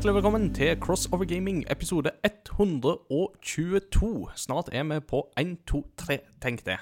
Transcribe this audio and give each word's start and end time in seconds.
Hjertelig 0.00 0.14
velkommen 0.14 0.54
til 0.54 0.78
Crossover 0.80 1.24
Gaming 1.28 1.64
episode 1.70 2.10
122. 2.24 4.28
Snart 4.34 4.68
er 4.72 4.84
vi 4.88 4.96
på 5.00 5.28
1, 5.36 5.58
2, 5.68 5.80
3, 5.96 6.18
tenk 6.40 6.64
det. 6.64 6.78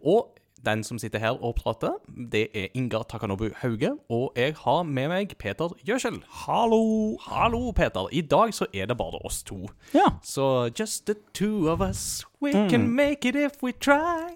Og 0.00 0.32
den 0.64 0.84
som 0.84 0.98
sitter 0.98 1.18
her 1.18 1.44
og 1.44 1.54
prater, 1.54 1.92
det 2.32 2.46
er 2.54 2.72
Ingar 2.74 3.02
Takanobu 3.02 3.50
Hauge. 3.56 3.90
Og 4.08 4.32
jeg 4.36 4.54
har 4.56 4.82
med 4.88 5.08
meg 5.12 5.34
Peter 5.38 5.76
Gjøsel. 5.84 6.16
Hallo! 6.46 7.18
Hallo, 7.20 7.70
Peter. 7.76 8.08
I 8.08 8.20
dag 8.20 8.54
så 8.56 8.64
er 8.72 8.88
det 8.88 8.96
bare 8.96 9.20
oss 9.20 9.42
to. 9.42 9.68
Ja. 9.92 10.08
Så 10.22 10.72
just 10.78 11.06
the 11.06 11.14
two 11.34 11.68
of 11.68 11.80
us, 11.80 12.24
we 12.40 12.52
can 12.52 12.88
make 12.88 13.28
it 13.28 13.36
if 13.36 13.62
we 13.62 13.72
try. 13.72 14.32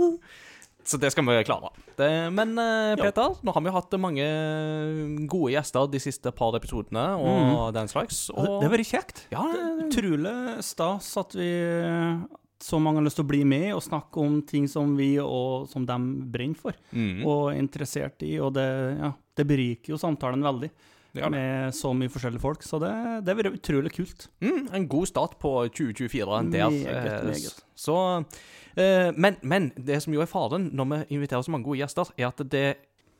Så 0.84 0.96
det 0.96 1.12
skal 1.12 1.28
vi 1.28 1.44
klare. 1.44 1.76
Men 1.98 2.58
eh, 2.58 2.96
Peter, 3.00 3.34
nå 3.42 3.52
har 3.54 3.62
vi 3.64 3.70
hatt 3.74 3.96
mange 4.00 4.26
gode 5.30 5.52
gjester 5.54 5.88
de 5.90 6.00
siste 6.02 6.32
par 6.36 6.54
episodene 6.58 7.04
og 7.18 7.72
den 7.76 7.88
slags. 7.88 8.26
Og 8.34 8.60
det 8.62 8.68
er 8.68 8.74
veldig 8.76 8.88
kjekt. 8.90 9.26
ja, 9.32 9.42
det- 9.52 9.86
Utrolig 9.86 10.62
stas 10.64 11.16
at 11.16 11.32
vi 11.34 11.50
så 12.58 12.78
mange 12.80 12.96
har 12.96 13.04
lyst 13.04 13.16
til 13.20 13.24
å 13.24 13.28
bli 13.28 13.44
med 13.44 13.74
og 13.74 13.82
snakke 13.84 14.16
om 14.22 14.40
ting 14.42 14.66
som 14.66 14.96
vi 14.96 15.18
og 15.20 15.68
som 15.68 15.84
de 15.84 15.96
brenner 16.32 16.56
for 16.56 16.72
Mm. 16.92 17.24
og 17.26 17.52
er 17.52 17.60
interessert 17.60 18.22
i. 18.22 18.38
Og 18.40 18.54
det, 18.54 18.98
ja, 18.98 19.12
det 19.36 19.46
beriker 19.46 19.88
jo 19.92 19.96
samtalen 20.00 20.42
veldig 20.42 20.70
Ja, 21.16 21.28
med 21.30 21.72
så 21.72 21.94
mye 21.96 22.08
forskjellige 22.12 22.40
folk. 22.42 22.60
Så 22.62 22.78
det, 22.80 23.24
det 23.24 23.36
blir 23.36 23.52
utrolig 23.56 23.92
kult. 23.92 24.28
Mm, 24.42 24.68
en 24.74 24.86
god 24.88 25.06
start 25.08 25.38
på 25.40 25.68
2024 25.72 26.50
der. 26.50 26.68
Meget, 26.70 27.24
meget. 27.24 27.62
Så, 27.74 27.94
eh, 28.18 28.24
men, 28.76 29.36
men 29.42 29.70
det 29.76 30.02
som 30.04 30.12
jo 30.12 30.20
er 30.20 30.28
faren 30.28 30.70
når 30.76 30.88
vi 30.90 31.16
inviterer 31.16 31.44
så 31.44 31.52
mange 31.54 31.64
gode 31.64 31.80
gjester, 31.80 32.10
er 32.18 32.28
at 32.28 32.42
det 32.52 32.66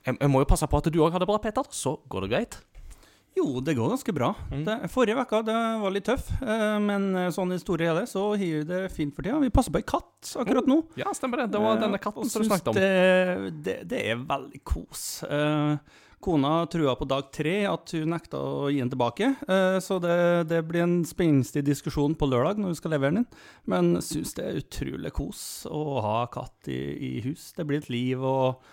Jeg, 0.07 0.29
må 0.31 0.43
jo 0.43 0.47
passe 0.47 0.67
på 0.71 0.79
at 0.79 0.89
du 0.93 0.98
òg 1.03 1.15
har 1.15 1.23
det 1.23 1.27
bra, 1.27 1.39
Peter. 1.43 1.65
Så 1.75 1.97
går 2.13 2.27
det 2.27 2.31
greit. 2.31 2.59
Jo, 3.37 3.61
det 3.61 3.75
går 3.77 3.91
ganske 3.91 4.13
bra. 4.17 4.29
Mm. 4.53 4.63
Det, 4.65 4.77
forrige 4.93 5.19
uke 5.19 5.41
det 5.45 5.57
var 5.83 5.93
litt 5.93 6.07
tøff, 6.07 6.29
eh, 6.41 6.77
men 6.81 7.09
sånn 7.35 7.53
i 7.53 7.59
store 7.61 7.89
hele 7.91 8.05
så 8.09 8.23
har 8.39 8.63
det 8.69 8.85
fint 8.95 9.13
for 9.17 9.27
tida. 9.27 9.41
Vi 9.43 9.51
passer 9.53 9.75
på 9.75 9.83
ei 9.83 9.89
katt 9.89 10.31
akkurat 10.41 10.71
nå. 10.71 10.79
Ja, 11.01 11.13
stemmer 11.17 11.43
det. 11.43 11.51
Det 11.53 11.61
var 11.61 11.77
Eh, 11.77 11.83
denne 11.83 11.98
katten 12.01 12.17
katten 12.23 12.31
som 12.31 12.43
du 12.43 12.48
snakket 12.48 12.69
om. 12.73 12.75
Det, 12.75 13.53
det, 13.65 13.77
det 13.91 14.03
er 14.11 14.17
veldig 14.17 14.63
kos. 14.65 15.23
Eh, 15.25 15.77
kona 16.27 16.53
trua 16.71 16.97
på 16.99 17.07
dag 17.09 17.29
tre 17.35 17.61
at 17.71 17.95
hun 17.95 18.11
nekta 18.11 18.41
å 18.43 18.71
gi 18.73 18.81
den 18.83 18.91
tilbake, 18.93 19.33
eh, 19.47 19.79
så 19.83 20.01
det, 20.03 20.17
det 20.51 20.65
blir 20.67 20.85
en 20.85 20.99
spenstig 21.07 21.63
diskusjon 21.67 22.17
på 22.19 22.29
lørdag 22.31 22.59
når 22.59 22.75
hun 22.75 22.81
skal 22.81 22.97
levere 22.97 23.15
den 23.15 23.23
inn. 23.23 23.45
Men 23.71 23.93
syns 24.05 24.35
det 24.39 24.47
er 24.47 24.59
utrolig 24.63 25.15
kos 25.17 25.45
å 25.71 26.01
ha 26.05 26.19
katt 26.33 26.71
i, 26.73 26.81
i 27.11 27.13
hus. 27.29 27.53
Det 27.57 27.67
blir 27.69 27.85
et 27.85 27.93
liv, 27.93 28.27
og 28.27 28.67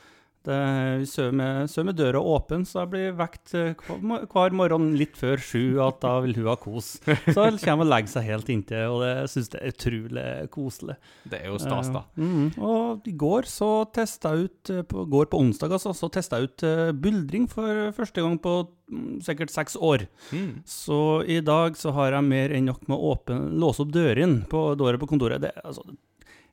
vi 0.48 1.06
sover 1.08 1.32
med, 1.38 1.72
med 1.88 1.96
døra 1.96 2.20
åpen, 2.20 2.66
så 2.68 2.82
jeg 2.82 2.92
blir 2.92 3.16
vekt 3.16 3.54
eh, 3.58 3.80
hver, 3.88 4.56
morgen 4.56 4.92
litt 5.00 5.16
før 5.20 5.42
sju 5.42 5.80
at 5.84 6.02
da 6.04 6.18
vil 6.26 6.36
hun 6.38 6.50
ha 6.52 6.56
kos. 6.60 6.98
Så 7.06 7.46
hun 7.48 7.60
kommer 7.62 7.88
og 7.88 7.92
legger 7.94 8.14
seg 8.16 8.28
helt 8.28 8.52
inntil, 8.52 8.92
og 8.92 9.04
det 9.06 9.14
syns 9.32 9.52
jeg 9.54 9.62
er 9.62 9.76
utrolig 9.76 10.28
koselig. 10.54 10.98
Det 11.32 11.40
er 11.40 11.52
jo 11.52 11.60
stas, 11.64 11.92
da. 11.94 12.04
Uh, 12.20 12.24
mm, 12.28 12.48
og 12.60 13.10
i 13.10 13.16
går 13.24 13.50
så 13.50 13.72
testa 13.96 14.34
jeg 14.34 14.50
ut 14.50 14.74
eh, 14.74 14.86
på, 14.88 15.08
går 15.14 15.32
på 15.32 15.44
onsdag 15.44 15.76
altså, 15.78 15.96
så 15.98 16.12
testa 16.14 16.40
jeg 16.40 16.52
ut 16.52 16.68
uh, 16.68 16.92
buldring 16.96 17.50
for 17.52 17.92
første 17.96 18.24
gang 18.26 18.40
på 18.44 18.56
mm, 18.92 19.20
sikkert 19.26 19.54
seks 19.54 19.78
år. 19.80 20.08
Mm. 20.36 20.64
Så 20.68 21.02
i 21.30 21.40
dag 21.46 21.80
så 21.80 21.96
har 21.96 22.18
jeg 22.18 22.28
mer 22.28 22.56
enn 22.56 22.68
nok 22.72 22.88
med 22.92 23.00
å 23.00 23.16
låse 23.64 23.86
opp 23.86 23.94
dørene 23.96 24.44
på 24.50 24.72
døra 24.80 25.00
på 25.00 25.10
kontoret. 25.14 25.44
Det, 25.44 25.56
altså, 25.64 25.88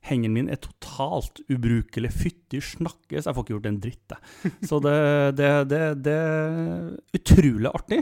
Hendene 0.08 0.32
min 0.32 0.48
er 0.48 0.60
totalt 0.62 1.42
ubrukelig. 1.52 2.10
Fytti 2.14 2.60
snakkes, 2.64 3.26
jeg 3.26 3.36
får 3.36 3.44
ikke 3.44 3.54
gjort 3.56 3.68
en 3.70 3.80
dritt, 3.84 4.14
jeg. 4.14 4.52
Så 4.68 4.78
det, 4.84 4.94
det, 5.36 5.50
det, 5.68 5.80
det 6.06 6.14
er 6.16 7.18
utrolig 7.18 7.68
artig, 7.68 7.98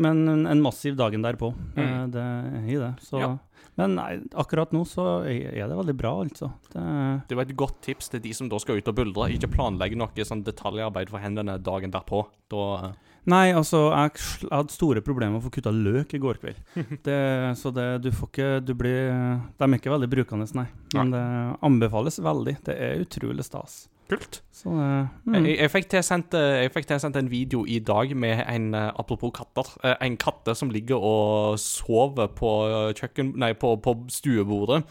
men 0.00 0.20
en, 0.28 0.60
massiv 0.64 0.98
dagen 1.00 1.24
derpå. 1.24 1.52
Mm. 1.76 1.80
Eh, 1.84 2.02
Det 2.12 2.26
i 2.74 2.76
det. 2.80 2.92
Så, 3.06 3.22
Ja. 3.22 3.36
Men 3.78 3.94
nei, 3.96 4.18
akkurat 4.36 4.72
nå 4.74 4.82
så 4.84 5.22
er 5.24 5.54
er 5.56 5.68
det 5.70 5.76
veldig 5.78 5.94
bra, 5.96 6.10
altså. 6.20 6.50
Det, 6.72 6.82
Det 7.30 7.36
var 7.38 7.46
et 7.46 7.56
godt 7.56 7.78
tips 7.86 8.10
til 8.12 8.20
de 8.20 8.32
som 8.36 8.48
da 8.50 8.58
skal 8.60 8.76
ut 8.76 8.88
og 8.92 8.96
buldre. 8.98 9.30
Ikke 9.32 9.48
planlegge 9.48 9.96
noe 9.96 10.26
sånn 10.26 10.42
detaljarbeid 10.44 11.08
for 11.08 11.22
hendene 11.22 11.56
dagen 11.62 11.94
derpå. 11.94 12.26
Da 12.52 12.64
eh, 12.90 12.92
Nei, 13.28 13.50
altså, 13.52 13.90
jeg, 13.92 14.24
hadde 14.48 14.72
store 14.72 15.02
problemer 15.04 15.36
med 15.36 15.42
å 15.42 15.46
få 15.48 15.52
kutta 15.58 15.72
løk 15.74 16.14
i 16.16 16.22
går 16.22 16.40
kveld. 16.40 16.60
Det, 17.06 17.20
så 17.60 17.72
det, 17.74 17.86
du 18.04 18.10
får 18.14 18.28
ikke 18.30 18.48
Du 18.64 18.72
blir 18.78 19.10
De 19.58 19.66
er 19.66 19.76
ikke 19.76 19.92
veldig 19.92 20.08
brukende, 20.12 20.48
nei. 20.56 20.66
Men 20.96 21.12
det 21.14 21.24
anbefales 21.66 22.20
veldig. 22.22 22.56
Det 22.66 22.76
er 22.76 23.02
utrolig 23.04 23.44
stas. 23.46 23.82
Kult. 24.10 24.40
Så 24.50 24.72
det 24.74 24.86
mm. 25.24 25.34
Jeg, 25.46 25.56
jeg, 25.60 25.70
fikk 25.70 25.90
tilsendt, 25.92 26.34
eh, 26.34 26.64
jeg 26.64 26.72
fikk 26.74 26.88
tilsendt 26.90 27.18
en 27.20 27.30
video 27.30 27.62
i 27.62 27.78
dag 27.78 28.10
med 28.16 28.42
en 28.42 28.74
eh, 28.74 28.88
Apropos 28.98 29.30
katter. 29.36 29.70
eh, 29.84 29.94
En 30.06 30.16
katte 30.16 30.54
som 30.58 30.70
ligger 30.70 30.98
og 30.98 31.58
sover 31.62 32.32
på 32.34 32.50
eh, 32.66 32.90
kjøkken... 32.98 33.34
Nei, 33.38 33.52
på, 33.54 33.76
på 33.84 33.94
stuebordet. 34.10 34.82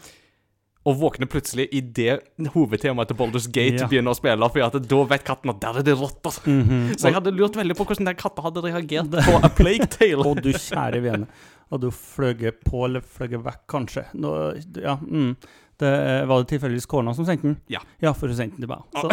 Og 0.90 0.96
våkner 0.98 1.28
plutselig 1.30 1.68
idet 1.76 2.18
hovedtemaet 2.54 3.12
til 3.12 3.18
Baldur's 3.20 3.46
Gate 3.46 3.84
Ja. 3.84 3.86
begynner 3.90 4.14
å 4.14 4.18
spille. 4.18 4.50
For 4.50 4.66
at 4.66 4.88
da 4.90 5.04
vet 5.12 5.24
katten 5.28 5.54
at 5.54 5.60
der 5.62 5.78
er 5.80 5.86
det 5.86 5.96
rotter. 6.00 6.34
Mhm. 6.44 6.98
Så 6.98 7.08
jeg 7.08 7.14
hadde 7.14 7.32
lurt 7.36 7.54
veldig 7.54 7.76
på 7.78 7.86
hvordan 7.86 8.10
den 8.10 8.18
katta 8.18 8.42
hadde 8.42 8.64
reagert 8.66 9.10
på 9.14 9.38
A 9.38 9.48
Plague 9.54 9.86
Tale. 9.96 10.26
Å, 10.26 10.34
du 10.34 10.50
kjære 10.50 11.02
vene. 11.04 11.30
Hadde 11.70 11.86
du 11.86 11.94
fløyet 11.94 12.64
på 12.66 12.84
eller 12.88 13.00
fløyet 13.00 13.44
vekk, 13.44 13.60
kanskje? 13.70 14.02
Nå, 14.18 14.34
ja, 14.82 14.96
mm. 14.98 15.36
det, 15.78 15.92
var 16.26 16.42
det 16.42 16.48
tilfeldigvis 16.50 16.88
kona 16.90 17.14
som 17.14 17.28
sendte 17.28 17.46
den? 17.46 17.60
Ja. 17.70 17.78
Ja, 18.02 18.10
for 18.12 18.26
hun 18.26 18.34
sendte 18.40 18.58
den 18.58 18.66
til 18.66 18.72
meg. 18.72 18.82
Så, 18.98 19.06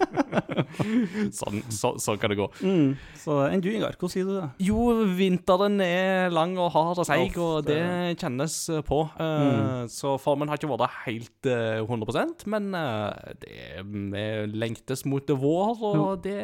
Sånn, 1.40 1.60
så, 1.72 1.94
sånn 2.02 2.18
kan 2.20 2.32
det 2.32 2.38
gå. 2.38 2.46
mm. 2.62 2.90
så 3.20 3.38
enn 3.48 3.62
du, 3.64 3.68
Ingar, 3.72 3.94
hvordan 3.98 4.12
sier 4.12 4.26
du 4.28 4.34
det? 4.36 4.48
Jo, 4.66 4.78
vinteren 5.16 5.78
er 5.84 6.30
lang 6.34 6.56
og 6.60 6.70
hard 6.74 7.00
og 7.02 7.06
seig, 7.08 7.36
og 7.40 7.64
det 7.68 7.78
det- 7.80 8.18
kjennes 8.22 8.56
eh, 8.74 8.82
på. 8.86 9.02
Eh, 9.18 9.32
Mm. 9.44 9.88
Så 9.90 10.14
formen 10.22 10.48
har 10.48 10.56
ikke 10.58 10.68
vært 10.70 10.94
helt 11.04 11.46
eh, 11.50 11.80
100% 11.84 12.44
men 12.50 12.68
eh, 12.74 13.34
det 13.42 13.82
vi 13.84 14.24
lengtes 14.54 15.04
mot 15.10 15.24
det 15.26 15.36
vår, 15.40 15.82
og 15.84 16.22
det 16.24 16.36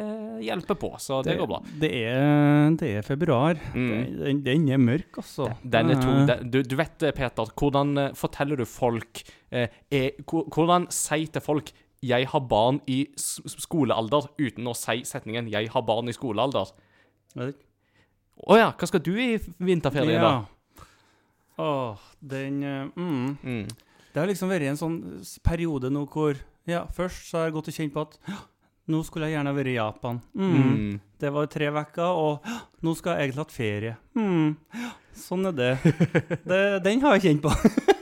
hjelper 0.45 0.77
på, 0.81 0.91
så 1.01 1.21
det, 1.25 1.37
går 1.39 1.49
bra. 1.49 1.61
Det 1.81 1.91
er, 2.03 2.69
det 2.79 2.91
er 2.99 3.05
februar. 3.07 3.59
Mm. 3.73 3.91
Den, 4.21 4.41
den 4.45 4.67
er 4.75 4.81
mørk, 4.81 5.21
altså. 5.23 5.49
Den 5.63 5.93
er 5.95 6.01
tung. 6.01 6.25
Den- 6.29 6.49
Du, 6.51 6.61
du 6.63 6.75
vet, 6.75 6.97
Peter, 7.15 7.47
hvordan 7.57 8.11
forteller 8.17 8.57
du 8.59 8.65
folk 8.67 9.21
eh, 9.51 9.67
er, 9.91 10.11
Hvordan 10.27 10.87
si 10.91 11.25
til 11.31 11.41
folk 11.43 11.71
'jeg 12.01 12.27
har 12.27 12.41
barn 12.41 12.81
i 12.87 13.07
skolealder', 13.15 14.29
uten 14.39 14.67
å 14.67 14.75
si 14.75 15.03
setningen 15.05 15.49
'jeg 15.49 15.69
har 15.69 15.81
barn 15.81 16.09
i 16.09 16.13
skolealder'? 16.13 16.73
Å 17.37 17.53
oh, 18.47 18.57
ja, 18.57 18.71
hva 18.73 18.87
skal 18.87 19.03
du 19.03 19.13
i 19.21 19.37
vinterferien, 19.59 20.21
da? 20.21 20.45
Åh, 21.61 21.97
den 22.19 22.63
eh, 22.63 22.87
mm. 22.95 23.37
Mm. 23.43 23.67
Det 24.13 24.19
har 24.19 24.27
liksom 24.27 24.49
vært 24.49 24.71
en 24.71 24.79
sånn 24.79 24.97
periode 25.45 25.91
nå 25.93 26.07
hvor 26.09 26.35
Ja, 26.65 26.85
først 26.93 27.29
så 27.29 27.37
har 27.37 27.45
jeg 27.49 27.55
gått 27.55 27.69
og 27.71 27.77
kjent 27.77 27.93
på 27.93 28.01
at 28.01 28.17
nå 28.91 29.03
skulle 29.05 29.29
jeg 29.29 29.37
gjerne 29.37 29.53
vært 29.55 29.71
i 29.71 29.77
Japan. 29.77 30.19
Mm. 30.33 30.51
Mm. 30.57 30.99
Det 31.21 31.31
var 31.33 31.47
tre 31.49 31.69
uker, 31.69 32.17
og 32.17 32.83
nå 32.83 32.93
skal 32.97 33.15
jeg 33.15 33.29
egentlig 33.29 33.43
hatt 33.43 33.55
ferie. 33.55 33.95
Mm. 34.17 34.57
Sånn 35.17 35.47
er 35.49 35.55
det. 35.55 35.71
det. 36.51 36.61
Den 36.85 37.01
har 37.01 37.17
jeg 37.17 37.27
kjent 37.29 37.45
på. 37.45 37.53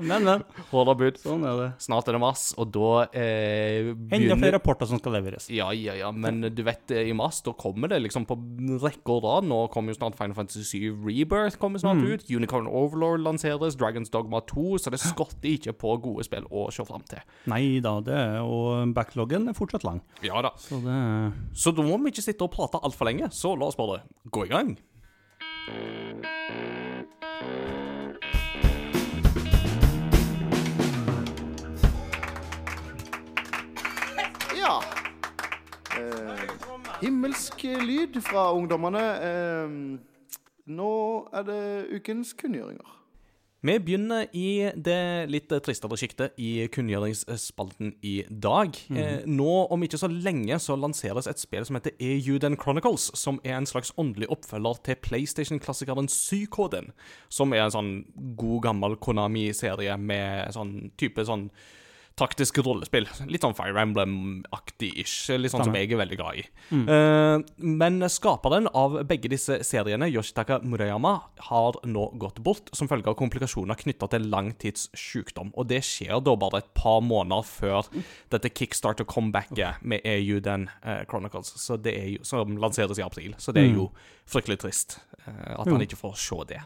men, 0.00 0.24
men. 0.24 0.42
Hårda 0.70 0.94
bud. 0.98 1.18
Sånn 1.22 1.44
er 1.48 1.56
det. 1.60 1.68
Snart 1.84 2.08
er 2.08 2.16
det 2.16 2.20
mars, 2.22 2.42
og 2.58 2.70
da 2.74 3.04
eh, 3.12 3.90
Enda 4.14 4.36
flere 4.38 4.56
rapporter 4.58 4.88
som 4.90 4.98
skal 5.00 5.14
leveres. 5.18 5.48
Ja, 5.52 5.70
ja, 5.76 5.94
ja, 5.98 6.10
men 6.12 6.40
du 6.54 6.62
vet, 6.66 6.90
eh, 6.90 7.08
i 7.10 7.14
mars 7.16 7.40
da 7.46 7.52
kommer 7.58 7.88
det 7.92 8.00
liksom 8.04 8.26
på 8.28 8.36
rekke 8.82 9.14
og 9.16 9.24
rad. 9.26 9.48
Nå 9.48 9.60
kommer 9.74 9.92
jo 9.94 9.98
snart 10.00 10.16
Final 10.18 10.34
Fantasy 10.38 10.64
7 10.64 11.04
Rebirth 11.06 11.58
kommer 11.58 11.78
snart 11.82 11.98
Mm. 11.98 12.12
ut. 12.14 12.26
Unicorn 12.30 12.66
Overlord 12.68 13.20
lanseres. 13.24 13.76
Dragons 13.76 14.10
Dogma 14.10 14.40
2. 14.46 14.78
Så 14.78 14.90
det 14.90 15.00
skorter 15.00 15.48
ikke 15.56 15.72
på 15.78 15.96
gode 16.02 16.24
spill 16.24 16.44
å 16.50 16.68
se 16.72 16.84
fram 16.84 17.02
til. 17.08 17.18
Nei 17.50 17.80
da, 17.80 17.98
det 18.00 18.14
er 18.14 18.40
og 18.42 18.92
backloggen 18.94 19.48
er 19.48 19.56
fortsatt 19.58 19.84
lang. 19.84 20.00
Ja 20.22 20.40
da. 20.42 20.50
Så 20.56 20.78
det 20.84 20.98
Så 21.58 21.72
da 21.74 21.82
må 21.82 21.98
vi 22.04 22.10
ikke 22.12 22.22
sitte 22.28 22.44
og 22.46 22.52
prate 22.54 22.78
altfor 22.82 23.06
lenge. 23.10 23.30
Så 23.32 23.56
la 23.58 23.66
oss 23.66 23.76
bare 23.76 24.02
gå 24.30 24.44
i 24.46 24.52
gang. 24.52 24.76
Ja. 34.68 34.82
Eh, 35.96 36.40
himmelsk 37.00 37.62
lyd 37.80 38.20
fra 38.20 38.50
ungdommene. 38.52 39.04
Eh, 39.24 39.70
nå 40.68 40.92
er 41.32 41.46
det 41.48 41.60
ukens 41.96 42.34
kunngjøringer. 42.36 42.98
Vi 43.64 43.78
begynner 43.82 44.28
i 44.36 44.68
det 44.76 45.30
litt 45.32 45.50
tristere 45.64 45.96
sjiktet 45.98 46.36
i 46.36 46.66
kunngjøringsspalten 46.70 47.94
i 48.04 48.12
dag. 48.28 48.76
eh, 48.92 49.24
nå, 49.24 49.54
om 49.72 49.82
ikke 49.82 49.98
så 49.98 50.12
lenge, 50.12 50.60
så 50.60 50.76
lanseres 50.76 51.26
et 51.26 51.40
spill 51.40 51.64
som 51.64 51.80
heter 51.80 51.96
Euden 51.98 52.60
Chronicles, 52.60 53.08
som 53.18 53.40
er 53.44 53.56
en 53.56 53.66
slags 53.66 53.94
åndelig 53.96 54.28
oppfølger 54.28 54.84
til 54.84 55.00
PlayStation-klassikeren 55.00 56.12
Psykoden, 56.12 56.92
som 57.28 57.56
er 57.56 57.64
en 57.64 57.74
sånn 57.74 57.92
god, 58.36 58.62
gammel 58.68 59.00
Konami-serie 59.00 59.96
med 59.96 60.52
sånn 60.52 60.92
type 61.00 61.24
sånn 61.24 61.48
taktisk 62.18 62.58
rollespill. 62.66 63.06
Litt 63.30 63.44
sånn 63.44 63.56
Fire 63.56 63.78
Emblem-aktig-ish. 63.82 65.30
Litt 65.38 65.54
sånn 65.54 65.66
som 65.68 65.76
jeg 65.78 65.92
er 65.92 66.00
veldig 66.00 66.18
glad 66.18 66.40
i. 66.40 66.44
Eh, 66.74 67.36
men 67.78 68.02
skaperen 68.10 68.68
av 68.76 68.98
begge 69.08 69.30
disse 69.32 69.60
seriene, 69.66 70.10
Yoshitaka 70.10 70.60
Murayama, 70.64 71.14
har 71.50 71.78
nå 71.86 72.06
gått 72.20 72.40
bort 72.44 72.72
som 72.76 72.90
følge 72.90 73.10
av 73.12 73.18
komplikasjoner 73.20 73.78
knytta 73.78 74.10
til 74.14 74.28
langtidssykdom. 74.32 75.52
Og 75.54 75.68
det 75.70 75.82
skjer 75.86 76.22
da 76.24 76.36
bare 76.38 76.62
et 76.62 76.72
par 76.78 77.00
måneder 77.04 77.46
før 77.48 77.90
dette 78.32 78.52
kickstarter-comebacket 78.52 79.82
med 79.82 80.04
Euden 80.08 80.68
uh, 80.82 81.04
Chronicles, 81.08 81.54
så 81.60 81.78
det 81.80 81.94
er 81.98 82.10
jo, 82.16 82.24
som 82.26 82.58
lanseres 82.60 83.00
i 83.00 83.06
april. 83.06 83.36
Så 83.38 83.54
det 83.54 83.66
er 83.66 83.78
jo 83.78 83.90
fryktelig 84.28 84.60
trist 84.64 84.98
uh, 85.26 85.60
at 85.60 85.70
han 85.70 85.84
ikke 85.84 86.00
får 86.00 86.18
se 86.20 86.42
det. 86.54 86.64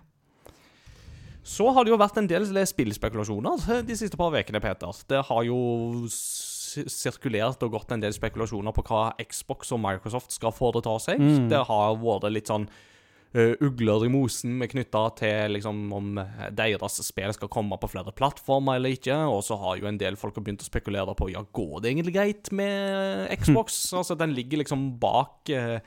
Så 1.43 1.67
har 1.75 1.85
det 1.85 1.91
jo 1.91 1.99
vært 1.99 2.21
en 2.21 2.31
del 2.31 2.47
spillspekulasjoner 2.47 3.67
eh, 3.75 3.83
de 3.87 3.97
siste 3.99 4.19
par 4.19 4.35
ukene, 4.35 4.63
Peter. 4.63 5.03
Det 5.11 5.25
har 5.29 5.43
jo 5.47 5.59
sirkulert 6.09 7.63
og 7.67 7.75
gått 7.75 7.93
en 7.93 8.03
del 8.03 8.15
spekulasjoner 8.15 8.75
på 8.77 8.85
hva 8.87 9.11
Xbox 9.21 9.75
og 9.75 9.83
Microsoft 9.83 10.33
skal 10.35 10.55
foreta 10.55 10.95
seg. 11.03 11.21
Mm. 11.21 11.51
Det 11.53 11.67
har 11.69 11.99
vært 12.01 12.31
litt 12.33 12.53
sånn 12.53 12.69
uh, 13.37 13.55
ugler 13.65 14.07
i 14.07 14.13
mosen 14.13 14.55
med 14.61 14.71
knytta 14.73 15.03
til 15.19 15.57
liksom 15.57 15.83
om 15.97 16.21
eh, 16.23 16.47
deres 16.57 17.01
spill 17.05 17.35
skal 17.37 17.51
komme 17.53 17.79
på 17.81 17.91
flere 17.93 18.15
plattformer 18.17 18.79
eller 18.79 18.97
ikke. 18.97 19.17
Og 19.33 19.43
så 19.47 19.59
har 19.61 19.81
jo 19.81 19.91
en 19.91 20.01
del 20.01 20.19
folk 20.21 20.39
begynt 20.41 20.65
å 20.65 20.69
spekulere 20.71 21.17
på 21.19 21.33
ja, 21.33 21.45
går 21.45 21.83
det 21.83 21.93
egentlig 21.93 22.17
greit 22.17 22.53
med 22.55 23.29
Xbox. 23.43 23.85
altså, 23.99 24.19
den 24.19 24.37
ligger 24.37 24.63
liksom 24.63 24.93
bak 25.03 25.53
uh, 25.53 25.79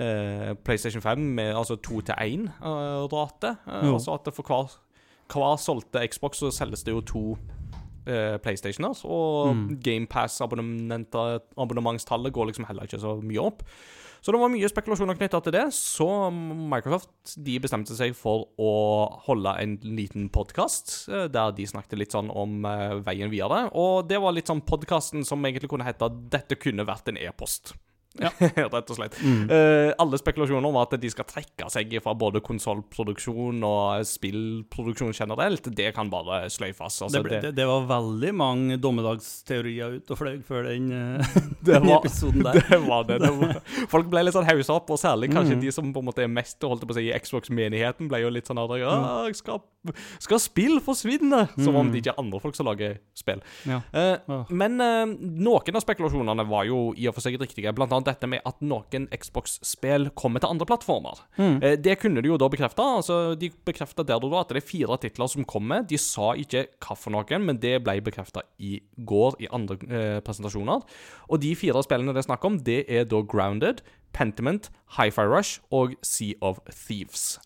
uh, 0.00 0.50
PlayStation 0.64 1.04
5 1.04 1.28
med 1.38 1.52
altså 1.54 1.76
2 1.76 2.00
til 2.08 2.14
1-rate. 2.14 3.54
Jo. 3.68 3.94
altså 3.98 4.18
at 4.18 4.26
det 4.26 4.36
for 4.36 4.50
hver, 4.50 4.78
hver 5.28 5.56
solgte 5.58 6.08
Xbox 6.08 6.38
så 6.42 6.50
selges 6.52 6.84
det 6.84 6.92
jo 6.94 7.00
to 7.00 7.38
eh, 8.06 8.38
PlayStationer. 8.38 9.04
Og 9.08 9.54
Mm. 9.54 9.78
GamePass-abonnementstallet 9.80 12.32
går 12.32 12.46
liksom 12.50 12.64
heller 12.68 12.82
ikke 12.88 13.00
så 13.00 13.16
mye 13.22 13.40
opp. 13.42 13.62
Så 14.24 14.32
det 14.32 14.40
var 14.40 14.48
mye 14.48 14.68
spekulasjoner 14.72 15.18
knytta 15.18 15.40
til 15.44 15.52
det. 15.52 15.66
Så 15.76 16.06
Microsoft 16.32 17.34
de 17.44 17.58
bestemte 17.60 17.92
seg 17.96 18.14
for 18.16 18.46
å 18.56 18.70
holde 19.26 19.52
en 19.60 19.74
liten 19.84 20.30
podkast 20.32 21.10
der 21.28 21.52
de 21.52 21.66
snakket 21.68 21.98
litt 22.00 22.12
sånn 22.16 22.30
om 22.32 22.64
eh, 22.64 22.94
veien 23.04 23.28
videre. 23.32 23.66
Og 23.76 24.08
det 24.08 24.16
var 24.24 24.32
litt 24.32 24.48
sånn 24.48 24.64
podkasten 24.64 25.24
som 25.28 25.44
egentlig 25.44 25.68
kunne 25.68 25.84
hete 25.84 26.08
'Dette 26.08 26.56
kunne 26.56 26.86
vært 26.88 27.08
en 27.08 27.20
e-post'. 27.20 27.74
Ja. 28.24 28.30
Rett 28.38 28.90
og 28.92 28.94
slett. 28.96 29.16
Eh, 29.18 29.90
alle 29.98 30.18
spekulasjoner 30.20 30.68
om 30.68 30.76
at 30.78 30.92
de 31.02 31.08
skal 31.10 31.26
trekke 31.26 31.66
seg 31.72 31.90
fra 32.04 32.12
både 32.14 32.38
konsollproduksjon 32.46 33.58
og 33.66 34.04
spillproduksjon 34.06 35.10
generelt, 35.16 35.66
det 35.74 35.88
kan 35.96 36.10
bare 36.12 36.44
sløyfes. 36.52 37.00
Altså, 37.02 37.10
Det, 37.16 37.22
ble, 37.26 37.40
det, 37.42 37.50
det 37.58 37.66
var 37.66 37.88
veldig 37.90 38.30
mange 38.38 38.78
dommedagsteorier 38.82 39.96
ute 39.98 40.14
og 40.14 40.20
fløy 40.20 40.36
før 40.46 40.68
den, 40.70 40.90
eh, 40.94 41.34
den 41.66 41.88
var- 41.88 42.04
episoden 42.04 42.44
der. 42.46 42.60
Det 42.74 42.80
var 42.86 43.04
det. 43.08 43.18
det 43.22 43.30
var. 43.38 43.58
Folk 43.90 44.08
ble 44.12 44.22
litt 44.28 44.34
sånn 44.36 44.46
haussa 44.48 44.76
opp, 44.78 44.88
og 44.94 44.98
særlig 45.00 45.28
kanskje 45.34 45.58
mm. 45.58 45.62
de 45.66 45.72
som 45.74 45.90
på 45.94 46.02
en 46.02 46.08
måte 46.08 46.22
er 46.24 46.30
mest 46.30 46.62
holdt 46.64 46.86
på 46.86 46.94
å 46.94 46.98
si, 46.98 47.08
i 47.10 47.18
Xbox-menigheten, 47.18 48.08
ble 48.10 48.22
jo 48.22 48.30
litt 48.32 48.46
sånn 48.48 48.58
her 48.62 48.76
ja, 48.80 48.94
skal, 49.36 49.60
skal 50.22 50.40
spill 50.42 50.78
forsvinne? 50.84 51.44
Som 51.58 51.74
om 51.76 51.84
Mhm. 51.84 51.92
det 51.92 52.00
ikke 52.00 52.14
er 52.14 52.20
andre 52.22 52.38
folk 52.40 52.56
som 52.56 52.66
lager 52.66 52.96
spill. 53.18 53.42
Ja. 53.68 53.80
Uh. 53.92 54.46
Men 54.48 54.78
uh, 54.80 55.04
noen 55.10 55.76
av 55.76 55.82
spekulasjonene 55.84 56.46
var 56.48 56.64
jo 56.70 56.78
i 56.96 57.06
og 57.10 57.14
for 57.18 57.24
seg 57.24 57.36
riktige. 57.40 57.72
Blant 57.76 57.92
annet 57.92 58.03
dette 58.06 58.28
med 58.30 58.44
at 58.48 58.60
noen 58.64 59.08
Xbox-spill 59.12 60.10
kommer 60.18 60.42
til 60.42 60.52
andre 60.54 60.68
plattformer. 60.68 61.22
Mm. 61.38 61.56
Eh, 61.58 61.76
det 61.80 61.98
kunne 62.02 62.22
de 62.24 62.30
jo 62.30 62.38
da 62.40 62.48
bekrefte. 62.52 62.84
Altså, 63.00 63.18
de 63.38 63.50
bekrefta 63.66 64.06
der 64.06 64.22
og 64.22 64.32
da 64.32 64.42
at 64.42 64.54
det 64.54 64.62
er 64.62 64.68
fire 64.68 64.98
titler 65.02 65.30
som 65.30 65.48
kommer. 65.48 65.84
De 65.88 65.98
sa 66.00 66.32
ikke 66.40 66.66
hva 66.84 66.98
for 66.98 67.14
noen, 67.14 67.48
men 67.48 67.60
det 67.62 67.78
ble 67.84 67.98
bekrefta 68.04 68.44
i 68.58 68.78
går 68.96 69.40
i 69.44 69.50
andre 69.54 69.78
eh, 69.88 70.20
presentasjoner. 70.24 70.84
Og 71.30 71.42
de 71.42 71.54
fire 71.58 71.82
spillene 71.86 72.14
det 72.14 72.24
er 72.24 72.30
snakk 72.30 72.48
om, 72.48 72.60
det 72.64 72.84
er 72.88 73.08
da 73.08 73.22
Grounded, 73.24 73.82
Pentiment, 74.14 74.70
Hi-Fi 74.94 75.26
Rush 75.26 75.60
og 75.74 75.94
Sea 76.02 76.34
of 76.40 76.60
Thieves. 76.70 77.38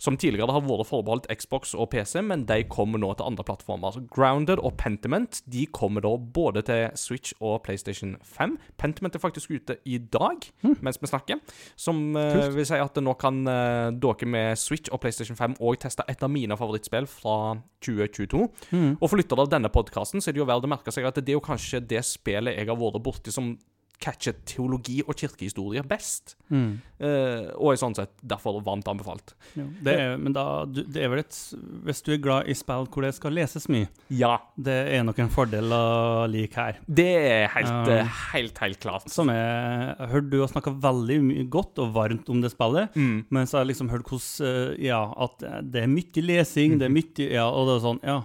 Som 0.00 0.16
tidligere 0.16 0.52
har 0.54 0.64
vært 0.64 0.88
forbeholdt 0.88 1.26
Xbox 1.36 1.74
og 1.76 1.90
PC, 1.92 2.22
men 2.24 2.46
de 2.48 2.62
kommer 2.72 3.00
nå 3.00 3.10
til 3.16 3.26
andre 3.28 3.44
plattformer. 3.44 3.98
Grounded 4.12 4.62
og 4.64 4.78
Pentiment 4.80 5.42
de 5.52 5.66
kommer 5.76 6.04
da 6.04 6.14
både 6.16 6.62
til 6.64 6.96
Switch 6.96 7.34
og 7.40 7.60
PlayStation 7.66 8.14
5. 8.24 8.56
Pentiment 8.80 9.16
er 9.16 9.22
faktisk 9.22 9.52
ute 9.52 9.76
i 9.84 9.98
dag, 9.98 10.48
mens 10.80 11.00
vi 11.00 11.10
snakker. 11.10 11.40
Som 11.76 12.16
uh, 12.16 12.48
vil 12.54 12.66
si 12.68 12.80
at 12.80 13.00
nå 13.04 13.14
kan 13.20 13.42
uh, 13.44 13.92
dere 13.92 14.28
med 14.28 14.60
Switch 14.60 14.88
og 14.92 15.02
PlayStation 15.04 15.36
5 15.36 15.58
òg 15.60 15.82
teste 15.84 16.08
et 16.08 16.24
av 16.24 16.32
mine 16.32 16.56
favorittspill 16.56 17.08
fra 17.10 17.36
2022. 17.84 18.46
Mm. 18.72 18.94
Og 18.96 19.06
for 19.06 19.20
lyttere 19.20 19.44
av 19.44 19.52
denne 19.52 19.72
podkasten 19.72 20.24
er 20.24 20.36
det 20.36 20.40
jo 20.40 20.48
verdt 20.48 20.68
å 20.68 20.72
merke 20.72 20.94
seg 20.94 21.08
at 21.08 21.20
det 21.20 21.34
er 21.34 21.38
jo 21.38 21.44
kanskje 21.44 21.84
det 21.84 22.00
spillet 22.08 22.56
jeg 22.56 22.72
har 22.72 22.80
vært 22.80 23.04
borti 23.04 23.32
som 23.34 23.52
catcher 24.00 24.32
teologi 24.48 25.02
og 25.04 25.12
kirkehistorie 25.20 25.82
best. 25.84 26.34
Mm. 26.48 26.78
Uh, 27.00 27.50
og 27.60 27.72
er 27.74 27.78
sånn 27.80 27.94
sett 27.96 28.10
derfor 28.24 28.56
varmt 28.64 28.88
anbefalt. 28.88 29.34
Ja. 29.56 29.64
Det 29.84 29.94
er, 30.00 30.14
men 30.20 30.32
da, 30.36 30.44
du, 30.64 30.80
det 30.88 31.02
er 31.04 31.10
vel 31.12 31.20
et 31.22 31.36
Hvis 31.84 32.00
du 32.06 32.10
er 32.14 32.20
glad 32.24 32.48
i 32.48 32.54
spill 32.56 32.86
hvor 32.88 33.04
det 33.04 33.12
skal 33.16 33.32
leses 33.36 33.68
mye, 33.72 33.88
Ja, 34.12 34.38
det 34.56 34.74
er 34.96 35.04
nok 35.04 35.20
en 35.20 35.30
fordel 35.32 35.68
å 35.76 36.26
like 36.32 36.56
her. 36.56 36.80
det 36.88 37.06
er 37.20 37.46
helt, 37.54 37.88
eh, 37.92 38.10
helt, 38.32 38.58
helt 38.64 38.80
klart. 38.82 39.08
Som 39.12 39.28
er 39.32 39.94
Jeg 40.00 40.10
hørte 40.14 40.30
du 40.32 40.40
har 40.40 40.48
snakka 40.52 40.74
veldig 40.80 41.20
godt 41.52 41.78
og 41.84 41.92
varmt 41.96 42.28
om 42.32 42.40
det 42.40 42.50
spillet, 42.52 42.96
Mm. 42.96 43.24
men 43.30 43.46
så 43.46 43.58
har 43.58 43.64
jeg 43.66 43.74
liksom 43.74 43.90
hørt 43.92 44.08
hvordan 44.08 44.48
eh, 44.48 44.84
Ja, 44.88 45.04
at 45.16 45.38
det 45.70 45.84
er 45.84 45.92
mye 45.92 46.22
lesing, 46.24 46.78
det 46.80 46.88
er 46.88 46.94
mye 46.98 47.30
Ja, 47.32 47.48
og 47.52 47.68
det 47.68 47.76
er 47.78 47.86
sånn 47.88 48.00
Ja. 48.04 48.20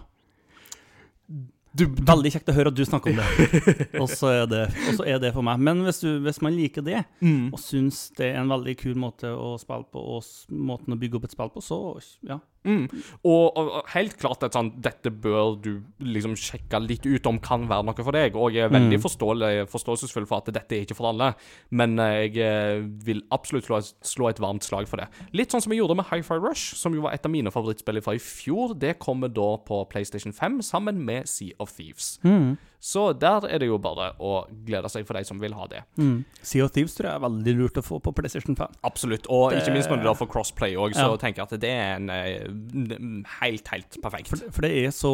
Du, 1.75 1.85
Veldig 1.91 2.31
kjekt 2.31 2.49
å 2.51 2.55
høre 2.55 2.71
at 2.71 2.77
du 2.77 2.83
snakker 2.87 3.11
om 3.11 3.19
det. 3.19 3.87
Og 4.01 4.07
så 4.11 4.31
er 4.31 4.45
det, 4.47 4.63
er 5.03 5.19
det 5.19 5.33
for 5.35 5.45
meg. 5.45 5.59
Men 5.59 5.83
hvis, 5.83 5.99
du, 6.03 6.21
hvis 6.23 6.39
man 6.45 6.55
liker 6.55 6.85
det, 6.85 7.03
mm. 7.19 7.49
og 7.51 7.59
syns 7.59 8.07
det 8.15 8.31
er 8.31 8.41
en 8.41 8.51
veldig 8.53 8.77
kul 8.79 8.95
måte 8.99 9.31
å 9.35 9.55
spille 9.61 9.87
på, 9.91 10.03
og 10.15 10.55
måten 10.55 10.95
å 10.95 10.99
bygge 10.99 11.19
opp 11.19 11.27
et 11.27 11.35
spill 11.35 11.51
på, 11.51 11.63
så 11.65 11.79
ja. 12.27 12.39
Mm. 12.65 12.85
Og, 13.23 13.57
og, 13.57 13.71
helt 13.93 14.17
klart 14.19 14.43
et 14.43 14.55
sånt 14.57 14.79
Dette 14.83 15.11
bør 15.11 15.55
du 15.61 15.71
liksom 16.01 16.35
sjekke 16.39 16.79
litt 16.81 17.05
ut 17.05 17.29
om 17.29 17.39
kan 17.39 17.67
være 17.69 17.85
noe 17.85 18.05
for 18.05 18.15
deg. 18.15 18.35
Og 18.35 18.53
jeg 18.55 18.65
er 18.67 18.73
veldig 18.73 18.99
Mm. 18.99 19.69
forståelsesfull 19.69 20.25
for 20.27 20.41
at 20.41 20.51
dette 20.53 20.75
er 20.75 20.85
ikke 20.85 20.97
for 20.97 21.11
alle. 21.11 21.33
Men 21.71 21.97
eh, 21.99 22.25
jeg 22.25 22.37
eh, 22.41 22.83
vil 23.05 23.23
absolutt 23.31 23.67
slå, 23.69 23.81
slå 24.01 24.29
et 24.29 24.41
varmt 24.41 24.65
slag 24.65 24.89
for 24.89 25.01
det. 25.01 25.07
Litt 25.33 25.53
sånn 25.53 25.61
som 25.63 25.73
jeg 25.73 25.81
gjorde 25.83 25.97
med 26.01 26.09
Hi-Fi 26.09 26.39
Rush, 26.41 26.75
som 26.75 26.93
jo 26.95 27.05
var 27.05 27.13
et 27.13 27.25
av 27.25 27.31
mine 27.33 27.51
favorittspill 27.53 28.01
fra 28.01 28.15
i 28.17 28.21
fjor. 28.21 28.75
Det 28.77 28.97
kommer 28.99 29.31
da 29.31 29.55
på 29.65 29.83
PlayStation 29.91 30.33
5 30.33 30.61
sammen 30.65 31.03
med 31.05 31.29
Sea 31.29 31.53
of 31.59 31.73
Thieves. 31.75 32.15
Mm. 32.25 32.57
Så 32.85 33.07
der 33.17 33.47
er 33.49 33.57
det 33.63 33.65
jo 33.65 33.79
bare 33.81 34.11
å 34.21 34.43
glede 34.67 34.89
seg 34.93 35.07
for 35.07 35.17
de 35.17 35.23
som 35.25 35.39
vil 35.41 35.55
ha 35.57 35.65
det. 35.71 35.79
Mm. 35.97 36.19
Sea 36.45 36.67
of 36.67 36.73
Thieves 36.75 36.93
tror 36.93 37.07
jeg 37.09 37.17
er 37.17 37.23
veldig 37.23 37.53
lurt 37.57 37.79
å 37.81 37.83
få 37.85 37.97
på 38.05 38.13
PlayStation 38.13 38.53
5. 38.59 38.75
Absolutt. 38.85 39.25
Og 39.33 39.49
Det- 39.55 39.63
ikke 39.63 39.73
minst 39.73 39.89
når 39.89 40.03
du 40.03 40.03
da 40.03 40.13
får 40.19 40.29
crossplay 40.29 40.75
òg, 40.77 40.93
så 40.93 41.07
Ja. 41.09 41.17
tenker 41.17 41.41
jeg 41.41 41.47
at 41.49 41.59
det 41.59 41.71
er 41.71 41.95
en 41.95 42.09
eh, 42.13 43.25
helt, 43.41 43.67
helt 43.73 43.97
perfekt. 44.03 44.29
For, 44.29 44.37
for 44.51 44.61
det 44.67 44.71
er 44.85 44.93
så 44.93 45.13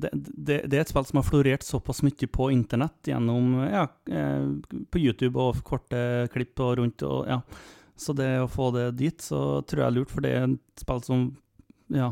det, 0.00 0.10
det, 0.14 0.58
det 0.70 0.78
er 0.78 0.80
et 0.86 0.88
spill 0.92 1.04
som 1.04 1.20
har 1.20 1.28
florert 1.28 1.66
såpass 1.66 2.02
mye 2.06 2.28
på 2.32 2.48
internett 2.54 3.10
gjennom 3.12 3.54
Ja, 3.70 3.86
eh, 4.08 4.48
på 4.90 5.00
YouTube 5.04 5.36
og 5.36 5.60
korte 5.66 6.28
klipp 6.32 6.58
og 6.64 6.78
rundt 6.80 7.02
og 7.06 7.26
ja. 7.28 7.40
Så 7.96 8.14
det 8.16 8.26
å 8.42 8.48
få 8.50 8.72
det 8.74 8.96
dit, 8.98 9.18
så 9.22 9.60
tror 9.62 9.84
jeg 9.84 9.86
er 9.86 9.94
lurt, 10.00 10.10
for 10.10 10.20
det 10.24 10.32
er 10.34 10.44
et 10.48 10.80
spill 10.80 11.02
som 11.04 11.36
Ja, 11.92 12.08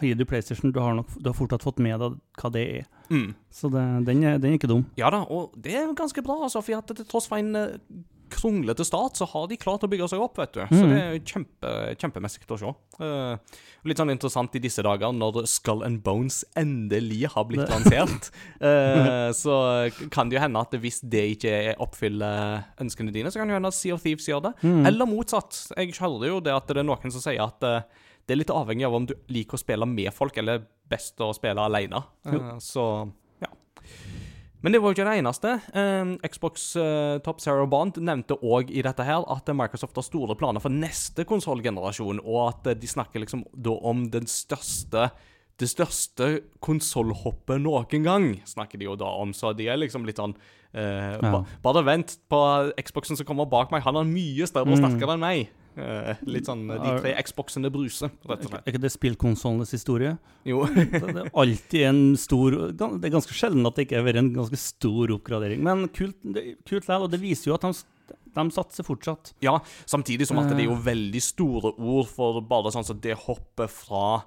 har 0.00 0.14
du 0.14 0.24
PlayStation, 0.24 0.72
du 0.72 0.80
har 0.80 0.94
nok 0.94 1.08
du 1.18 1.28
har 1.30 1.34
fortsatt 1.34 1.62
fått 1.66 1.78
med 1.82 1.98
deg 2.00 2.16
hva 2.38 2.52
det 2.54 2.64
er. 2.78 2.86
Mm. 3.10 3.34
Så 3.50 3.70
det, 3.72 3.82
den, 4.06 4.22
er, 4.24 4.38
den 4.38 4.52
er 4.54 4.58
ikke 4.60 4.70
dum. 4.70 4.86
Ja 4.96 5.10
da, 5.10 5.24
og 5.28 5.52
det 5.60 5.74
er 5.74 5.92
ganske 5.98 6.22
bra, 6.24 6.38
altså, 6.46 6.62
for 6.62 6.80
til 6.94 7.04
tross 7.06 7.26
for 7.28 7.38
en 7.42 7.54
eh, 7.56 7.76
kronglete 8.32 8.80
start, 8.88 9.18
så 9.20 9.26
har 9.28 9.44
de 9.50 9.58
klart 9.60 9.82
å 9.84 9.88
bygge 9.92 10.06
seg 10.08 10.22
opp, 10.24 10.38
vet 10.40 10.54
du. 10.56 10.60
Så 10.70 10.78
Mhm. 10.86 10.88
det 10.88 11.00
er 11.02 11.18
kjempe, 11.20 11.72
kjempemessig 12.00 12.46
å 12.48 12.56
se. 12.58 12.70
Uh, 12.96 13.36
litt 13.84 13.98
sånn 14.00 14.08
interessant 14.10 14.54
i 14.56 14.58
disse 14.58 14.80
dager, 14.82 15.12
når 15.12 15.44
Skull 15.46 15.82
and 15.84 16.00
Bones 16.02 16.42
endelig 16.56 17.26
har 17.34 17.44
blitt 17.44 17.66
Det- 17.66 17.68
lansert. 17.68 18.30
Uh, 18.56 19.28
så 19.42 19.90
kan 20.10 20.30
det 20.30 20.38
jo 20.38 20.44
hende 20.46 20.56
at 20.64 20.70
hvis 20.80 21.02
det 21.04 21.36
ikke 21.36 21.76
oppfyller 21.78 22.64
ønskene 22.80 23.12
dine, 23.12 23.28
så 23.28 23.36
kan 23.42 23.48
det 23.48 23.58
hende 23.58 23.68
at 23.68 23.74
Sea 23.76 23.92
of 23.92 24.00
Thieves 24.02 24.24
gjør 24.26 24.42
det. 24.48 24.54
Mm. 24.62 24.86
Eller 24.86 25.06
motsatt. 25.12 25.60
Jeg 25.76 25.92
hører 26.00 26.26
jo 26.32 26.40
det 26.40 26.54
at 26.56 26.66
det 26.72 26.78
er 26.78 26.88
noen 26.88 27.12
som 27.12 27.20
sier 27.20 27.42
at 27.44 27.62
eh, 27.62 27.82
det 28.26 28.34
er 28.34 28.40
litt 28.42 28.50
avhengig 28.54 28.86
av 28.86 28.94
om 28.94 29.06
du 29.06 29.14
liker 29.28 29.58
å 29.58 29.60
spille 29.60 29.86
med 29.86 30.12
folk, 30.14 30.36
eller 30.38 30.62
best 30.88 31.18
å 31.20 31.32
spille 31.34 31.58
alene. 31.60 32.02
Så 32.62 32.84
ja. 33.42 33.48
Men 34.62 34.72
det 34.72 34.78
var 34.80 34.92
jo 34.92 34.94
ikke 34.94 35.08
det 35.08 35.18
eneste. 35.18 35.52
Eh, 35.74 36.12
Xbox 36.30 36.76
eh, 36.78 37.18
Top 37.26 37.40
Zero 37.42 37.66
Bond 37.66 37.96
nevnte 37.98 38.36
òg 38.46 38.70
i 38.70 38.82
dette 38.86 39.02
her 39.02 39.24
at 39.32 39.50
Microsoft 39.58 39.96
har 39.98 40.06
store 40.06 40.36
planer 40.38 40.62
for 40.62 40.70
neste 40.70 41.24
konsollgenerasjon, 41.26 42.20
og 42.22 42.38
at 42.48 42.70
eh, 42.70 42.78
de 42.78 42.86
snakker 42.86 43.24
liksom 43.24 43.42
da 43.54 43.74
om 43.82 44.04
den 44.14 44.28
største 44.30 45.10
det 45.60 45.68
største 45.68 46.26
konsollhoppet 46.64 47.60
noen 47.62 48.02
gang, 48.06 48.24
snakker 48.48 48.80
de 48.80 48.86
jo 48.88 48.94
da 48.98 49.10
om. 49.20 49.30
Så 49.36 49.52
de 49.54 49.66
er 49.70 49.76
liksom 49.78 50.06
litt 50.08 50.18
sånn 50.18 50.32
eh, 50.74 51.18
Ja. 51.20 51.30
ba, 51.30 51.42
Bare 51.62 51.82
vent 51.86 52.16
på 52.32 52.38
Xboxen 52.82 53.18
som 53.18 53.26
kommer 53.28 53.46
bak 53.50 53.70
meg. 53.70 53.82
Han 53.84 53.94
har 53.98 54.04
mye 54.08 54.46
større 54.48 54.72
og 54.72 54.78
Mm. 54.78 54.82
sterkere 54.82 55.14
enn 55.14 55.20
meg. 55.20 55.50
Eh, 55.76 56.16
litt 56.28 56.44
sånn 56.46 56.66
eh, 56.70 56.80
De 56.82 56.90
tre 57.00 57.12
Xboxene 57.22 57.70
bruser, 57.72 58.10
rett 58.28 58.42
og 58.44 58.50
slett. 58.50 58.66
Er 58.66 58.72
ikke 58.74 58.82
det 58.82 58.90
spillkonsollenes 58.92 59.70
historie? 59.72 60.18
Jo. 60.44 60.66
Det 60.72 61.24
er 61.24 61.30
alltid 61.32 61.82
en 61.88 62.02
stor 62.20 62.50
Det 62.76 63.06
er 63.08 63.14
ganske 63.14 63.32
sjelden 63.36 63.64
at 63.66 63.74
det 63.78 63.86
ikke 63.86 63.96
har 64.02 64.04
vært 64.08 64.20
en 64.20 64.32
ganske 64.34 64.58
stor 64.60 65.14
oppgradering. 65.16 65.62
Men 65.64 65.86
kult, 65.88 66.18
det, 66.22 66.58
kult 66.68 66.82
likevel, 66.84 67.06
og 67.06 67.10
det 67.14 67.20
viser 67.22 67.50
jo 67.52 67.54
at 67.56 67.64
de, 67.64 67.72
de 68.36 68.44
satser 68.52 68.84
fortsatt. 68.84 69.32
Ja, 69.44 69.56
samtidig 69.88 70.26
som 70.28 70.38
at 70.42 70.50
det 70.52 70.60
er 70.60 70.68
jo 70.68 70.76
Eh. 70.76 70.84
veldig 70.92 71.22
store 71.22 71.72
ord 71.78 72.06
for 72.12 72.40
bare 72.42 72.72
sånn 72.74 72.84
som 72.84 73.00
det 73.00 73.16
hoppet 73.24 73.70
fra 73.72 74.24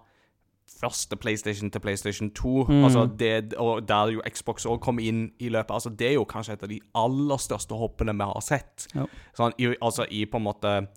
første 0.75 1.15
PlayStation 1.15 1.69
til 1.71 1.79
PlayStation 1.79 2.31
2, 2.35 2.65
Mm. 2.67 2.83
altså 2.83 3.05
det, 3.17 3.53
og 3.61 3.85
der 3.87 4.11
jo 4.15 4.21
Xbox 4.27 4.65
òg 4.65 4.81
kom 4.81 4.97
inn 4.99 5.31
i 5.39 5.47
løpet. 5.49 5.71
altså 5.71 5.89
Det 5.95 6.07
er 6.09 6.13
jo 6.17 6.25
kanskje 6.25 6.53
et 6.53 6.63
av 6.63 6.69
de 6.69 6.81
aller 6.95 7.37
største 7.37 7.77
hoppene 7.77 8.11
vi 8.17 8.23
har 8.25 8.41
sett. 8.41 8.87
Ja. 8.95 9.05
Sånn, 9.37 9.53
i, 9.59 9.75
altså 9.81 10.05
i 10.11 10.25
på 10.25 10.35
en 10.37 10.43
måte 10.43 10.87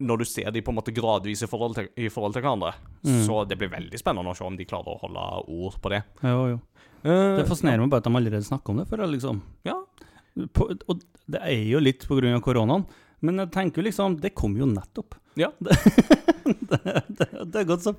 Når 0.00 0.22
du 0.22 0.24
ser 0.24 0.50
de 0.54 0.62
på 0.64 0.72
en 0.72 0.78
måte 0.78 0.94
gradvis 0.96 1.42
i 1.44 1.48
forhold 1.50 1.74
til, 1.76 1.88
i 2.00 2.08
forhold 2.08 2.32
til 2.32 2.42
hverandre. 2.44 2.72
Mm. 3.04 3.18
Så 3.26 3.42
det 3.48 3.58
blir 3.60 3.68
veldig 3.72 3.98
spennende 4.00 4.32
å 4.32 4.36
se 4.38 4.46
om 4.46 4.56
de 4.56 4.64
klarer 4.68 4.94
å 4.94 5.00
holde 5.02 5.24
ord 5.60 5.76
på 5.82 5.92
det. 5.92 6.02
Jo, 6.24 6.46
jo. 6.54 6.58
Uh, 7.04 7.36
Det 7.40 7.46
fascinerer 7.48 7.80
meg 7.80 7.92
bare 7.92 8.02
at 8.04 8.08
de 8.08 8.16
allerede 8.16 8.44
snakker 8.44 8.72
om 8.72 8.80
det, 8.80 8.88
for 8.88 9.04
liksom 9.08 9.42
Ja. 9.64 9.76
på, 10.56 10.70
Og 10.88 11.00
det 11.30 11.40
er 11.44 11.64
jo 11.68 11.80
litt 11.80 12.06
på 12.08 12.16
grunn 12.18 12.34
av 12.34 12.42
koronaen, 12.44 12.86
men 13.22 13.38
jeg 13.42 13.50
tenker 13.52 13.82
liksom 13.84 14.18
Det 14.20 14.34
kom 14.34 14.54
jo 14.56 14.66
nettopp. 14.66 15.14
Ja. 15.36 15.50
Det, 16.50 16.78
det, 17.14 17.26
det 17.52 17.58
er 17.60 17.66
godt 17.68 17.84
så 17.84 17.92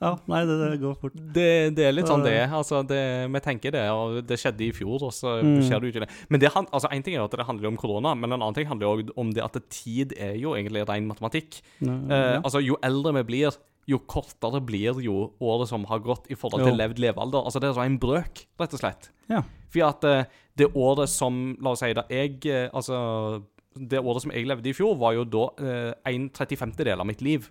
Ja, 0.00 0.10
nei, 0.30 0.38
det, 0.48 0.54
det 0.62 0.78
går 0.80 0.94
fort. 1.00 1.16
Det, 1.34 1.44
det 1.76 1.84
er 1.88 1.92
litt 1.92 2.08
sånn 2.08 2.22
det 2.24 2.32
er. 2.38 2.52
Altså, 2.56 2.80
vi 2.88 3.40
tenker 3.44 3.74
det, 3.74 3.82
og 3.92 4.20
det 4.28 4.38
skjedde 4.40 4.64
i 4.64 4.70
fjor, 4.76 5.02
og 5.08 5.12
så 5.12 5.34
Mm. 5.42 5.58
skjer 5.66 5.80
det 5.82 5.88
jo 5.88 5.92
ikke 5.92 6.02
det. 6.06 6.08
Men 6.32 6.40
det, 6.42 6.50
altså, 6.54 6.88
en 6.94 7.02
ting 7.04 7.16
er 7.18 7.24
at 7.26 7.34
det 7.36 7.44
handler 7.48 7.68
om 7.70 7.76
korona, 7.80 8.14
men 8.16 8.32
en 8.32 8.38
annen 8.40 8.56
ting 8.56 8.68
handler 8.70 9.02
jo 9.02 9.12
om 9.20 9.30
det 9.36 9.44
at 9.44 9.58
tid 9.72 10.14
er 10.16 10.34
jo 10.40 10.54
egentlig 10.56 10.86
ren 10.88 11.08
matematikk. 11.10 11.60
Ja, 11.84 11.98
Eh, 12.08 12.38
altså, 12.40 12.62
jo 12.64 12.78
eldre 12.82 13.12
vi 13.18 13.24
blir, 13.34 13.58
jo 13.88 13.98
kortere 14.08 14.60
blir 14.64 14.98
jo 15.04 15.32
året 15.40 15.68
som 15.68 15.84
har 15.90 16.00
gått 16.04 16.30
i 16.32 16.36
forhold 16.38 16.64
til 16.64 16.72
Jo. 16.74 16.80
levd 16.80 16.98
levealder. 17.04 17.44
Altså, 17.44 17.60
det 17.60 17.70
er 17.74 17.82
en 17.84 17.98
brøk, 18.00 18.46
rett 18.60 18.74
og 18.74 18.80
slett. 18.80 19.10
Ja. 19.28 19.42
For 19.68 19.84
at 19.90 20.04
eh, 20.08 20.24
det 20.56 20.72
året 20.74 21.08
som, 21.12 21.56
la 21.60 21.70
oss 21.76 21.84
si 21.84 21.92
det 21.92 22.06
jeg, 22.08 22.40
eh, 22.46 22.68
altså, 22.72 23.42
det 23.90 24.00
året 24.00 24.24
som 24.24 24.32
jeg 24.34 24.48
levde 24.48 24.70
i 24.70 24.74
fjor, 24.76 24.96
var 25.00 25.14
jo 25.16 25.24
da 25.28 25.44
eh, 25.62 25.92
en 26.10 26.28
35. 26.30 26.74
del 26.84 27.00
av 27.00 27.08
mitt 27.08 27.22
liv. 27.24 27.48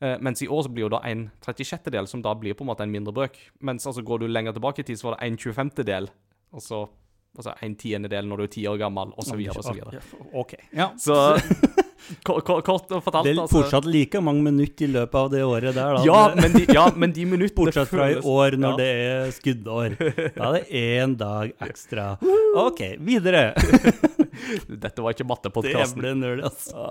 Eh, 0.00 0.16
mens 0.22 0.42
i 0.42 0.48
år 0.48 0.62
så 0.66 0.72
blir 0.72 0.86
jo 0.86 0.92
da 0.94 1.00
en 1.08 1.28
36. 1.44 1.90
del, 1.94 2.06
som 2.10 2.22
da 2.22 2.34
blir 2.38 2.54
på 2.54 2.66
en 2.66 2.70
måte 2.70 2.86
en 2.86 2.92
mindre 2.92 3.14
brøk. 3.14 3.38
Mens 3.66 3.86
altså 3.86 4.04
går 4.06 4.22
du 4.22 4.28
lenger 4.30 4.54
tilbake 4.56 4.84
i 4.84 4.88
tid, 4.90 5.00
så 5.00 5.10
var 5.10 5.18
det 5.18 5.26
en 5.26 5.38
25. 5.38 5.74
del, 5.88 6.10
og 6.52 6.62
så 6.62 6.86
altså 7.38 7.54
en 7.62 7.74
tiendedel 7.78 8.26
når 8.26 8.40
du 8.40 8.42
er 8.46 8.52
ti 8.54 8.64
år 8.66 8.78
gammel, 8.80 9.12
og 9.14 9.26
så 9.26 9.36
videre 9.38 9.60
og 9.60 9.66
så 9.66 9.74
videre. 9.76 10.02
OK. 10.32 10.54
Ja. 10.74 10.90
Så 10.98 11.14
kort, 12.26 12.48
og 12.48 13.02
fortalt, 13.04 13.26
Det 13.26 13.32
er 13.34 13.42
altså 13.42 13.58
fortsatt 13.58 13.88
like 13.88 14.20
mange 14.24 14.44
minutter 14.46 14.86
i 14.86 14.90
løpet 14.94 15.18
av 15.20 15.30
det 15.32 15.42
året 15.46 15.74
der, 15.76 15.98
da. 15.98 16.04
ja 16.06 16.20
men, 16.36 16.54
de, 16.54 16.64
ja, 16.74 16.86
men 16.94 17.14
de 17.16 17.26
minuttene 17.28 17.56
Bortsett 17.58 17.90
fra 17.90 18.10
i 18.12 18.18
år, 18.18 18.58
når 18.60 18.74
ja. 18.74 18.78
det 18.78 18.88
er 19.04 19.32
skuddår. 19.34 19.96
Da 20.36 20.50
er 20.50 20.58
det 20.58 20.82
én 20.82 21.16
dag 21.18 21.54
ekstra. 21.64 22.10
OK, 22.58 22.84
videre. 23.04 23.50
Dette 24.84 25.02
var 25.02 25.16
ikke 25.16 25.26
Det 25.28 25.88
ble 25.98 26.14
nerd, 26.18 26.44
altså. 26.46 26.84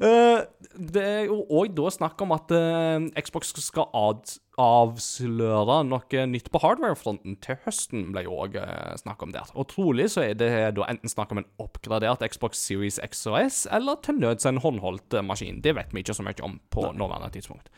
Eh, 0.00 0.40
det 0.74 1.04
er 1.04 1.26
jo 1.28 1.42
òg 1.52 1.74
da 1.76 1.92
snakk 1.92 2.24
om 2.24 2.34
at 2.36 2.54
eh, 2.56 3.10
Xbox 3.26 3.52
skal 3.64 3.90
ad 3.94 4.38
avsløre 4.60 5.80
noe 5.88 6.26
nytt 6.30 6.50
på 6.54 6.60
hardware-fronten 6.62 7.36
til 7.42 7.58
høsten, 7.64 8.06
ble 8.14 8.22
jo 8.26 8.36
òg 8.44 8.58
snakk 9.00 9.24
om 9.26 9.34
der. 9.34 9.50
Og 9.58 9.66
trolig 9.72 10.10
så 10.14 10.22
er 10.28 10.38
det 10.38 10.50
da 10.76 10.86
enten 10.90 11.10
snakk 11.10 11.34
om 11.34 11.42
en 11.42 11.48
oppgradert 11.62 12.22
Xbox 12.30 12.62
Series 12.62 13.00
X 13.02 13.26
og 13.30 13.38
S, 13.40 13.64
eller 13.74 13.98
til 14.04 14.20
nøds 14.22 14.46
en 14.46 14.62
håndholdt 14.62 15.18
eh, 15.18 15.24
maskin. 15.26 15.60
Det 15.64 15.74
vet 15.76 15.92
vi 15.94 16.04
ikke 16.04 16.16
så 16.16 16.26
mye 16.26 16.46
om 16.46 16.58
på 16.70 16.86
nåværende 16.94 17.32
tidspunkt. 17.34 17.70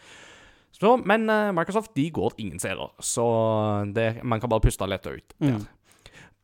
Så, 0.76 0.97
men 1.09 1.30
eh, 1.33 1.52
Microsoft 1.56 1.95
de 1.97 2.11
går 2.12 2.37
ingen 2.42 2.61
steder, 2.61 2.92
så 3.00 3.25
det, 3.97 4.21
man 4.25 4.40
kan 4.42 4.52
bare 4.52 4.61
puste 4.61 4.87
lett 4.88 5.06
ut 5.09 5.37
der. 5.40 5.64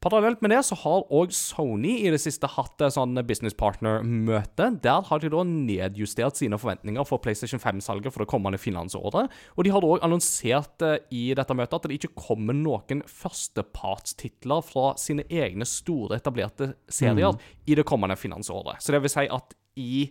Parallelt 0.02 0.40
med 0.42 0.50
det 0.50 0.64
så 0.66 0.74
har 0.80 1.04
òg 1.14 1.30
Sony 1.30 1.92
i 2.02 2.10
det 2.10 2.18
siste 2.18 2.48
hatt 2.50 2.82
et 2.82 2.94
sånn 2.96 3.14
business 3.26 3.54
partner-møte. 3.54 4.66
Der 4.82 5.06
har 5.06 5.22
de 5.22 5.30
da 5.30 5.44
nedjustert 5.46 6.40
sine 6.40 6.58
forventninger 6.58 7.06
for 7.06 7.22
PlayStation 7.22 7.62
5-salget 7.62 8.10
for 8.10 8.24
det 8.24 8.30
kommende 8.32 8.58
finansåret. 8.58 9.30
Og 9.54 9.62
de 9.62 9.70
har 9.70 9.86
òg 9.86 10.02
annonsert 10.02 10.82
eh, 10.82 10.98
i 11.14 11.22
dette 11.38 11.54
møtet 11.54 11.78
at 11.78 11.86
det 11.86 12.00
ikke 12.00 12.16
kommer 12.18 12.58
noen 12.58 13.06
førstepartstitler 13.06 14.66
fra 14.66 14.90
sine 14.98 15.28
egne 15.30 15.68
store, 15.70 16.18
etablerte 16.18 16.72
serier 16.90 17.38
i 17.70 17.78
det 17.78 17.86
kommende 17.86 18.18
finansåret. 18.18 18.82
Så 18.82 18.96
det 18.96 19.04
vil 19.06 19.14
si 19.14 19.28
at 19.30 19.58
i 19.78 20.08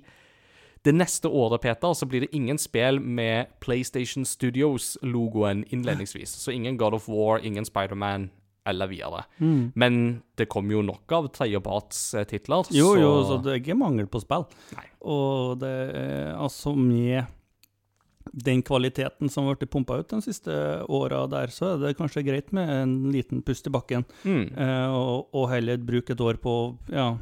det 0.88 0.96
neste 0.96 1.28
året, 1.28 1.62
Peter, 1.62 1.92
så 1.94 2.08
blir 2.10 2.24
det 2.24 2.32
ingen 2.34 2.58
spill 2.58 3.04
med 3.04 3.52
PlayStation 3.60 4.24
Studios-logoen 4.26 5.68
innledningsvis. 5.68 6.40
Så 6.42 6.56
ingen 6.56 6.80
God 6.80 6.96
of 6.96 7.12
War, 7.12 7.44
ingen 7.44 7.68
Spiderman 7.68 8.32
eller 8.66 8.88
videre. 8.88 9.24
Men 9.76 10.22
det 10.38 10.46
kommer 10.50 10.74
jo 10.78 10.82
nok 10.86 11.12
av 11.18 11.30
tredjepartstitler. 11.34 12.68
Jo, 12.72 12.92
så- 12.96 13.00
jo, 13.02 13.12
så 13.26 13.38
det 13.44 13.54
er 13.56 13.60
ikke 13.64 13.78
mangel 13.80 14.06
på 14.08 14.22
spill. 14.22 14.46
Nei. 14.78 14.86
Og 15.02 15.60
det 15.60 15.72
er 15.96 16.36
altså 16.38 16.76
med 16.78 17.26
den 18.32 18.62
kvaliteten 18.62 19.30
som 19.32 19.48
har 19.48 19.56
blitt 19.56 19.72
pumpa 19.72 19.98
ut 20.00 20.08
de 20.08 20.22
siste 20.22 20.52
åra 20.88 21.28
der, 21.28 21.48
så 21.48 21.74
er 21.74 21.80
det 21.88 21.98
kanskje 21.98 22.24
greit 22.24 22.54
med 22.54 22.70
en 22.70 23.12
liten 23.12 23.42
pust 23.44 23.66
i 23.68 23.72
bakken, 23.72 24.06
Mm. 24.24 24.56
eh, 24.56 24.88
og, 24.94 25.28
og 25.34 25.50
heller 25.50 25.78
bruke 25.78 26.12
et 26.12 26.22
år 26.22 26.38
på 26.38 26.48
å 26.48 26.78
ja, 26.94 27.18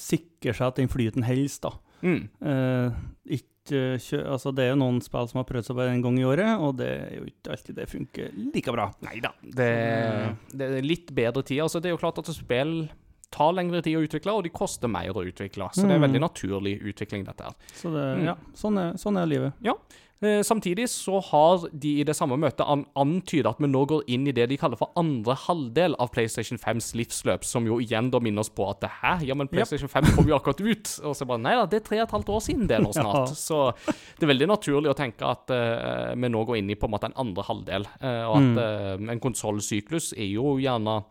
sikre 0.00 0.52
seg 0.56 0.66
at 0.66 0.76
den 0.80 0.88
flyten 0.90 1.24
helst, 1.26 1.62
da. 1.62 1.70
Mm. 2.02 2.28
Eh, 2.42 2.90
ikke 3.38 3.48
kjø 3.70 4.20
altså 4.32 4.52
det 4.54 4.64
er 4.64 4.70
jo 4.74 4.78
noen 4.80 5.00
spill 5.04 5.28
som 5.30 5.40
har 5.40 5.46
prøvd 5.48 5.64
seg 5.68 5.76
bare 5.76 5.92
en 5.94 6.02
gang 6.04 6.18
i 6.20 6.24
året, 6.28 6.52
og 6.60 6.76
det 6.78 6.86
er 6.92 7.16
jo 7.18 7.24
ikke 7.30 7.50
alltid 7.56 7.74
det 7.80 7.88
funker 7.90 8.30
like 8.54 8.72
bra. 8.76 8.86
Nei 9.06 9.18
da. 9.24 9.32
Det, 9.42 9.70
det 10.56 10.70
er 10.78 10.86
litt 10.86 11.12
bedre 11.16 11.42
tid. 11.42 11.62
Altså, 11.64 11.80
det 11.82 11.90
er 11.90 11.96
jo 11.96 12.00
klart 12.02 12.18
at 12.22 12.30
spill 12.36 12.88
tar 13.36 13.52
lengre 13.52 13.82
tid 13.82 13.98
å 13.98 14.04
utvikle, 14.06 14.32
og 14.38 14.44
de 14.46 14.52
koster 14.54 14.88
mer 14.88 15.10
å 15.12 15.24
utvikle. 15.26 15.66
Så 15.74 15.82
det 15.82 15.90
er 15.96 15.98
en 15.98 16.04
veldig 16.06 16.20
naturlig 16.22 16.76
utvikling, 16.92 17.24
dette 17.26 17.42
her. 17.48 17.56
Så 17.74 17.90
det, 17.92 18.04
Mm. 18.16 18.24
ja, 18.30 18.34
sånn 18.54 18.78
er, 18.78 18.92
sånn 19.02 19.18
er 19.20 19.26
livet. 19.26 19.52
Eh, 19.66 19.74
samtidig 20.20 20.88
så 20.88 21.18
har 21.20 21.66
de 21.76 21.90
i 22.00 22.04
det 22.06 22.14
samme 22.16 22.38
møtet 22.40 22.64
an 22.64 22.86
antydet 22.96 23.50
at 23.50 23.58
vi 23.60 23.68
nå 23.68 23.82
går 23.88 24.06
inn 24.08 24.24
i 24.30 24.32
det 24.32 24.46
de 24.48 24.56
kaller 24.56 24.78
for 24.80 24.94
andre 24.96 25.34
halvdel 25.36 25.96
av 26.00 26.08
PlayStation 26.14 26.56
5s 26.56 26.94
livsløp, 26.96 27.44
som 27.44 27.66
jo 27.68 27.76
igjen 27.84 28.08
da 28.10 28.20
minner 28.24 28.40
oss 28.40 28.48
på 28.48 28.64
at 28.70 28.80
det 28.80 28.90
her, 29.02 29.26
ja, 29.28 29.36
men 29.36 29.50
PlayStation 29.52 29.92
5 29.92 30.14
kom 30.16 30.30
jo 30.30 30.38
akkurat 30.38 30.62
ut. 30.64 30.94
Og 31.04 31.12
så 31.18 31.28
bare 31.28 31.44
Nei 31.44 31.52
da, 31.58 31.68
det 31.68 31.82
er 31.82 31.86
tre 31.90 32.00
og 32.00 32.06
et 32.06 32.16
halvt 32.16 32.32
år 32.32 32.42
siden 32.48 32.64
det 32.70 32.80
nå 32.80 32.94
snart. 32.96 33.34
Ja. 33.34 33.36
Så 33.36 33.60
det 34.16 34.24
er 34.24 34.32
veldig 34.32 34.50
naturlig 34.54 34.92
å 34.92 34.96
tenke 34.96 35.28
at 35.28 35.52
uh, 35.52 36.16
vi 36.16 36.32
nå 36.32 36.48
går 36.48 36.62
inn 36.62 36.72
i 36.72 36.80
på 36.80 36.88
en 36.88 36.96
måte 36.96 37.12
en 37.12 37.20
andre 37.26 37.44
halvdel, 37.46 37.88
uh, 38.00 38.24
og 38.30 38.40
at 38.40 38.60
uh, 38.64 39.06
en 39.12 39.22
konsollsyklus 39.22 40.14
er 40.16 40.32
jo 40.32 40.56
gjerne 40.62 41.02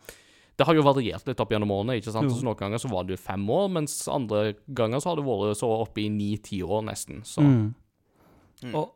det 0.56 0.64
har 0.64 0.78
jo 0.78 0.86
variert 0.88 1.26
litt 1.28 1.42
opp 1.44 1.50
gjennom 1.52 1.74
årene. 1.76 1.98
ikke 2.00 2.14
sant? 2.16 2.32
Så 2.32 2.46
Noen 2.48 2.56
ganger 2.56 2.80
så 2.80 2.88
var 2.88 3.04
det 3.04 3.18
jo 3.18 3.20
fem 3.20 3.42
år, 3.52 3.66
mens 3.76 4.06
andre 4.08 4.54
ganger 4.72 5.04
så 5.04 5.12
har 5.12 5.20
det 5.20 5.26
vært 5.28 5.60
så 5.60 5.68
oppe 5.82 6.06
i 6.06 6.08
ni-ti 6.08 6.62
år 6.64 6.86
nesten. 6.88 7.26
Så 7.28 7.44
Mm. 8.64 8.72
Og, 8.72 8.95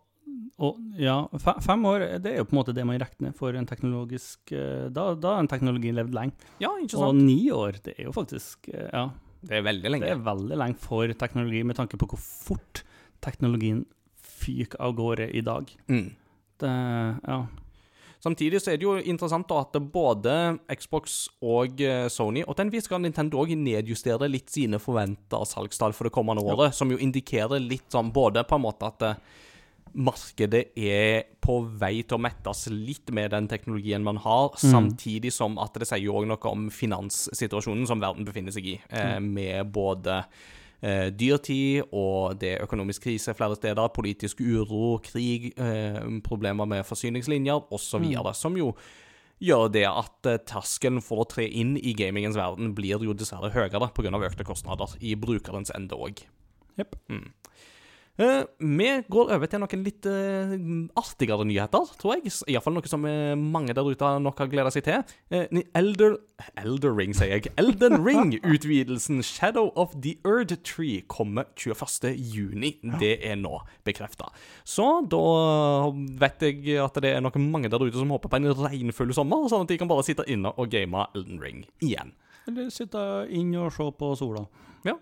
og 0.60 0.77
ja, 1.00 1.15
fem 1.63 1.86
år 1.88 2.05
det 2.24 2.34
er 2.34 2.38
jo 2.41 2.48
på 2.50 2.55
en 2.55 2.60
måte 2.60 2.74
det 2.75 2.86
man 2.88 3.00
regner 3.00 3.34
for 3.38 3.55
en 3.55 3.67
teknologisk 3.69 4.51
eh, 4.55 4.89
Da 4.91 5.13
da 5.15 5.36
har 5.36 5.43
en 5.43 5.48
teknologi 5.51 5.91
levd 5.96 6.13
lenge. 6.15 6.34
ja, 6.60 6.72
ikke 6.84 6.98
Og 7.08 7.15
ni 7.15 7.50
år, 7.51 7.79
det 7.84 7.96
er 7.98 8.10
jo 8.10 8.15
faktisk 8.15 8.69
eh, 8.74 8.89
Ja, 8.93 9.10
Det 9.41 9.58
er 9.60 9.63
veldig 9.63 9.91
lenge. 9.93 10.05
det 10.05 10.12
er 10.17 10.25
veldig 10.25 10.58
lenge 10.60 10.77
for 10.84 11.08
teknologi, 11.13 11.63
med 11.63 11.75
tanke 11.79 11.98
på 11.98 12.10
hvor 12.12 12.19
fort 12.19 12.84
teknologien 13.24 13.86
fyker 14.39 14.79
av 14.79 14.93
gårde 14.96 15.29
i 15.36 15.41
dag. 15.43 15.72
Mm. 15.88 16.10
Det, 16.60 16.69
ja. 17.27 17.39
Samtidig 18.19 18.60
så 18.60 18.74
er 18.74 18.79
det 18.79 18.84
jo 18.84 18.98
interessant 19.00 19.48
da 19.48 19.62
at 19.63 19.77
både 19.93 20.34
Xbox 20.75 21.29
og 21.39 21.79
eh, 21.79 22.08
Sony, 22.12 22.43
og 22.43 22.55
til 22.58 22.65
en 22.67 22.72
viss 22.74 22.88
grad 22.91 23.03
Nintendo 23.05 23.39
òg, 23.39 23.53
nedjusterer 23.55 24.27
litt 24.27 24.51
sine 24.51 24.79
forventa 24.84 25.39
salgstall 25.48 25.96
for 25.96 26.10
det 26.10 26.12
kommende 26.15 26.43
året, 26.43 26.75
som 26.75 26.91
jo 26.91 27.00
indikerer 27.00 27.63
litt 27.63 27.88
sånn 27.96 28.12
både 28.12 28.43
på 28.43 28.60
en 28.60 28.65
måte 28.65 28.89
at 28.91 29.05
eh, 29.08 29.22
markedet 29.93 30.69
er 30.77 31.25
på 31.41 31.60
vei 31.79 32.01
til 32.03 32.17
å 32.17 32.22
mettes 32.22 32.67
litt 32.72 33.12
med 33.15 33.31
den 33.34 33.50
teknologien 33.51 34.05
man 34.05 34.19
har, 34.24 34.53
samtidig 34.60 35.34
som 35.36 35.58
at 35.62 35.77
det 35.79 35.88
sier 35.89 36.13
òg 36.13 36.27
noe 36.29 36.51
om 36.51 36.69
finanssituasjonen 36.74 37.89
som 37.89 38.01
verden 38.03 38.27
befinner 38.27 38.55
seg 38.55 38.72
i, 38.74 38.77
eh, 38.89 39.17
med 39.24 39.72
både 39.74 40.22
eh, 40.81 41.10
dyrtid 41.12 41.89
og 41.89 42.39
det 42.39 42.55
er 42.55 42.65
økonomisk 42.65 43.08
krise 43.08 43.36
flere 43.38 43.58
steder, 43.60 43.91
politisk 43.96 44.41
uro, 44.41 45.00
krig, 45.03 45.53
eh, 45.58 46.01
problemer 46.25 46.69
med 46.69 46.88
forsyningslinjer 46.88 47.69
osv., 47.74 48.01
videre 48.03 48.36
som 48.38 48.58
jo 48.58 48.74
gjør 49.39 49.69
det 49.72 49.86
at 49.88 50.29
eh, 50.29 50.41
terskelen 50.48 51.01
for 51.03 51.24
å 51.24 51.29
tre 51.29 51.48
inn 51.48 51.77
i 51.79 51.96
gamingens 51.98 52.38
verden 52.39 52.74
blir 52.77 53.03
jo 53.05 53.15
dessverre 53.15 53.51
høyere 53.53 53.91
pga. 53.96 54.12
økte 54.27 54.48
kostnader 54.48 54.96
i 55.00 55.15
brukerens 55.15 55.72
ende 55.75 55.96
òg. 55.96 56.25
Yep. 56.79 56.96
Eh, 57.10 57.27
vi 58.20 58.88
går 59.08 59.30
over 59.32 59.48
til 59.48 59.62
noen 59.64 59.84
litt 59.86 60.08
eh, 60.10 60.56
artigere 61.00 61.46
nyheter, 61.48 61.92
tror 62.02 62.18
jeg. 62.18 62.34
Iallfall 62.52 62.76
noe 62.76 62.90
som 62.92 63.06
eh, 63.08 63.32
mange 63.40 63.72
der 63.76 63.88
ute 63.88 64.10
nok 64.20 64.42
har 64.44 64.50
gleda 64.52 64.72
seg 64.76 64.84
til. 64.88 65.06
Eh, 65.32 65.48
Elder 65.80 66.18
Elder 66.60 66.96
Ring, 66.98 67.14
sier 67.16 67.38
jeg. 67.38 67.54
Elden 67.60 68.02
Ring-utvidelsen 68.08 69.24
Shadow 69.24 69.72
of 69.80 69.96
the 69.96 70.18
Earth 70.28 70.58
Tree 70.68 71.04
kommer 71.08 71.48
21. 71.56 72.12
juni. 72.20 72.74
Det 73.00 73.16
er 73.24 73.40
nå 73.40 73.62
bekrefta. 73.88 74.32
Så 74.68 74.88
da 75.10 75.24
vet 76.20 76.44
jeg 76.44 76.80
at 76.84 77.00
det 77.04 77.14
er 77.16 77.24
noen 77.24 77.48
mange 77.54 77.72
der 77.72 77.84
ute 77.84 77.98
som 78.00 78.12
håper 78.12 78.32
på 78.32 78.42
en 78.42 78.52
regnfull 78.66 79.16
sommer, 79.16 79.48
sånn 79.52 79.64
at 79.64 79.72
de 79.72 79.80
kan 79.80 79.90
bare 79.92 80.04
sitte 80.08 80.28
inne 80.28 80.52
og 80.60 80.72
game 80.74 81.08
Elden 81.16 81.40
Ring 81.40 81.64
igjen. 81.80 82.12
Eller 82.50 82.68
sitte 82.74 83.00
inn 83.36 83.54
og 83.60 83.72
se 83.76 83.88
på 83.96 84.12
sola 84.20 84.44
Ja. 84.88 84.96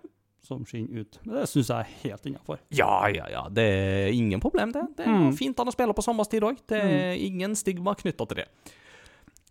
Som 0.47 0.63
skinner 0.65 1.03
ut. 1.03 1.19
Men 1.25 1.35
Det 1.41 1.45
syns 1.51 1.69
jeg 1.69 1.77
er 1.85 1.91
helt 2.07 2.25
innafor. 2.31 2.59
Ja, 2.71 3.07
ja, 3.13 3.27
ja. 3.33 3.43
Det 3.51 3.63
er 3.67 4.07
ingen 4.15 4.39
problem, 4.43 4.71
det. 4.75 4.85
Det 4.97 5.05
er 5.05 5.11
Mm. 5.13 5.31
fint 5.37 5.57
han 5.59 5.71
spille 5.75 5.93
på 5.93 6.03
sommerstid 6.05 6.41
òg. 6.47 6.57
Det 6.67 6.79
er 6.81 7.13
ingen 7.27 7.55
stigma 7.55 7.93
knytta 7.99 8.25
til 8.27 8.37
det. 8.43 8.47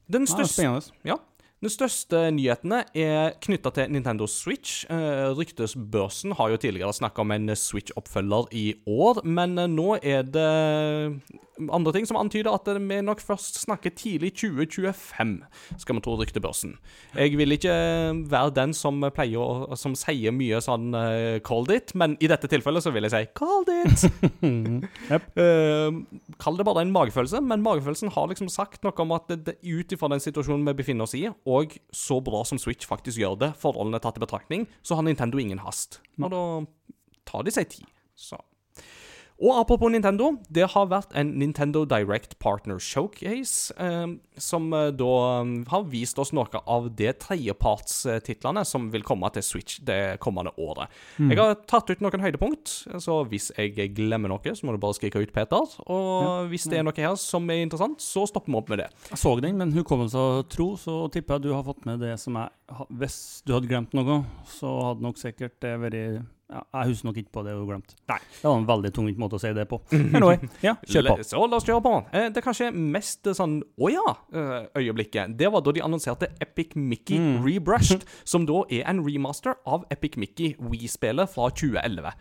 Den 0.09 0.27
største, 0.27 0.63
ja, 1.05 1.17
den 1.65 1.73
største 1.73 2.19
nyhetene 2.37 2.83
er 2.93 3.37
knytta 3.41 3.71
til 3.73 3.93
Nintendo 3.95 4.27
Switch. 4.29 4.85
Eh, 4.93 5.31
ryktesbørsen 5.39 6.37
har 6.37 6.53
jo 6.53 6.61
tidligere 6.61 6.93
snakka 6.93 7.25
om 7.25 7.33
en 7.33 7.49
Switch-oppfølger 7.57 8.53
i 8.53 8.67
år, 8.87 9.23
men 9.25 9.57
eh, 9.59 9.71
nå 9.73 9.97
er 10.03 10.29
det 10.29 10.51
andre 11.73 11.93
ting 11.95 12.07
som 12.09 12.19
antyder 12.21 12.53
at 12.53 12.69
vi 12.69 12.99
nok 13.05 13.21
først 13.25 13.61
snakker 13.63 13.95
tidlig 13.97 14.33
2025, 14.37 15.33
skal 15.81 15.97
vi 15.97 16.03
tro 16.05 16.17
ryktebørsen. 16.21 16.77
Jeg 17.17 17.37
vil 17.39 17.57
ikke 17.57 17.77
være 18.29 18.55
den 18.57 18.75
som 18.77 19.01
pleier 19.15 19.41
å 19.41 19.77
Som 19.77 19.95
sier 19.99 20.33
mye 20.35 20.61
sånn 20.63 20.95
eh, 20.97 21.39
'called 21.41 21.71
it', 21.73 21.95
men 21.95 22.17
i 22.21 22.29
dette 22.31 22.49
tilfellet 22.49 22.85
så 22.85 22.93
vil 22.93 23.07
jeg 23.07 23.13
si 23.13 23.25
'called 23.37 23.73
it'. 23.73 24.07
Eh, 25.37 25.93
kall 26.41 26.57
det 26.57 26.65
bare 26.67 26.83
en 26.83 26.93
magefølelse, 26.93 27.41
men 27.45 27.63
magefølelsen 27.63 28.11
har 28.15 28.29
liksom 28.29 28.49
sagt 28.49 28.83
noe 28.85 28.95
om 29.03 29.13
at 29.13 29.29
det, 29.29 29.57
ut 29.63 29.93
ifra 29.93 30.09
den 30.09 30.23
situasjonen 30.23 30.67
vi 30.67 30.75
befinner 30.81 31.07
oss 31.07 31.15
i, 31.19 31.27
og 31.47 31.77
så 31.95 32.19
bra 32.25 32.43
som 32.49 32.59
Switch 32.59 32.89
faktisk 32.89 33.21
gjør 33.23 33.39
det, 33.39 33.53
forholdene 33.61 34.01
tatt 34.03 34.19
i 34.19 34.23
betraktning, 34.25 34.67
så 34.83 34.99
har 34.99 35.07
Nintendo 35.07 35.39
ingen 35.39 35.63
hast. 35.63 36.01
Og 36.19 36.33
da 36.33 36.43
tar 37.29 37.47
de 37.47 37.55
seg 37.55 37.71
tid. 37.71 37.87
Så. 38.19 38.39
Og 39.37 39.53
apropos 39.61 39.93
Nintendo, 39.93 40.31
det 40.49 40.65
har 40.73 40.87
vært 40.89 41.11
en 41.17 41.35
Nintendo 41.37 41.83
Direct 41.89 42.39
Partner 42.41 42.79
Showcase, 42.81 43.75
eh, 43.77 44.15
som 44.41 44.71
eh, 44.73 44.89
da 44.97 45.11
eh, 45.43 45.51
har 45.69 45.85
vist 45.93 46.17
oss 46.23 46.33
noe 46.37 46.63
av 46.65 46.89
de 46.97 47.11
tredjepartstitlene 47.13 48.65
som 48.65 48.89
vil 48.95 49.05
komme 49.05 49.29
til 49.35 49.45
Switch 49.45 49.83
det 49.85 50.17
kommende 50.25 50.55
året. 50.57 50.93
Jeg 51.21 51.37
har 51.37 51.57
tatt 51.69 51.91
ut 51.93 52.05
noen 52.05 52.25
høydepunkt, 52.25 52.73
så 53.03 53.19
hvis 53.29 53.51
jeg 53.59 53.93
glemmer 53.97 54.33
noe, 54.33 54.55
så 54.57 54.67
må 54.67 54.73
du 54.73 54.81
bare 54.81 54.97
skrike 54.97 55.21
ut, 55.21 55.35
Peter. 55.37 55.75
Og 55.85 56.49
hvis 56.53 56.65
det 56.71 56.81
er 56.81 56.87
noe 56.87 56.97
her 56.97 57.19
som 57.21 57.45
er 57.53 57.61
interessant, 57.65 58.01
så 58.01 58.25
stopper 58.29 58.53
vi 58.53 58.61
opp 58.61 58.73
med 58.73 58.85
det. 58.85 58.89
Jeg 59.11 59.21
så 59.21 59.35
den, 59.43 59.61
men 59.61 59.75
hukommelse 59.77 60.23
og 60.23 60.49
tro, 60.53 60.71
så 60.81 60.97
tipper 61.13 61.37
jeg 61.37 61.49
du 61.49 61.53
har 61.53 61.67
fått 61.67 61.85
med 61.89 62.01
det 62.01 62.15
som 62.23 62.39
jeg 62.41 62.53
Hvis 62.99 63.19
du 63.47 63.53
hadde 63.55 63.69
glemt 63.71 63.93
noe, 63.97 64.23
så 64.49 64.73
hadde 64.89 65.05
nok 65.05 65.21
sikkert 65.21 65.61
det 65.63 65.77
vært 65.83 66.25
ja, 66.47 66.61
Jeg 66.79 66.93
husker 66.93 67.09
nok 67.09 67.17
ikke 67.21 67.33
på 67.35 67.43
det 67.47 67.53
har 67.57 67.65
glemt. 67.67 67.95
Nei. 68.09 68.19
Det 68.37 68.45
var 68.47 68.57
en 68.61 68.67
veldig 68.69 68.91
tungvint 68.95 69.19
måte 69.19 69.35
å 69.39 69.41
si 69.43 69.51
det 69.57 69.65
på. 69.71 69.81
Anyway, 69.97 70.39
ja, 70.63 70.77
kjør 70.87 71.09
på. 71.11 71.17
Så 71.31 71.41
la 71.43 71.59
oss 71.59 71.67
kjøre 71.67 71.83
på. 71.83 71.95
Eh, 72.15 72.29
Det 72.37 72.43
kanskje 72.45 72.69
mest 72.75 73.27
eh, 73.27 73.35
sånn 73.35 73.57
å 73.83 73.91
ja-øyeblikket, 73.91 75.35
det 75.39 75.51
var 75.53 75.65
da 75.67 75.75
de 75.75 75.83
annonserte 75.85 76.29
Epic 76.43 76.77
Mickey 76.79 77.19
Rebrushed, 77.43 78.05
som 78.33 78.47
da 78.49 78.63
er 78.71 78.87
en 78.91 79.03
remaster 79.07 79.57
av 79.67 79.87
Epic 79.91 80.17
Mickey 80.21 80.55
Wii-spillet 80.61 81.31
fra 81.33 81.49
2011. 81.51 82.13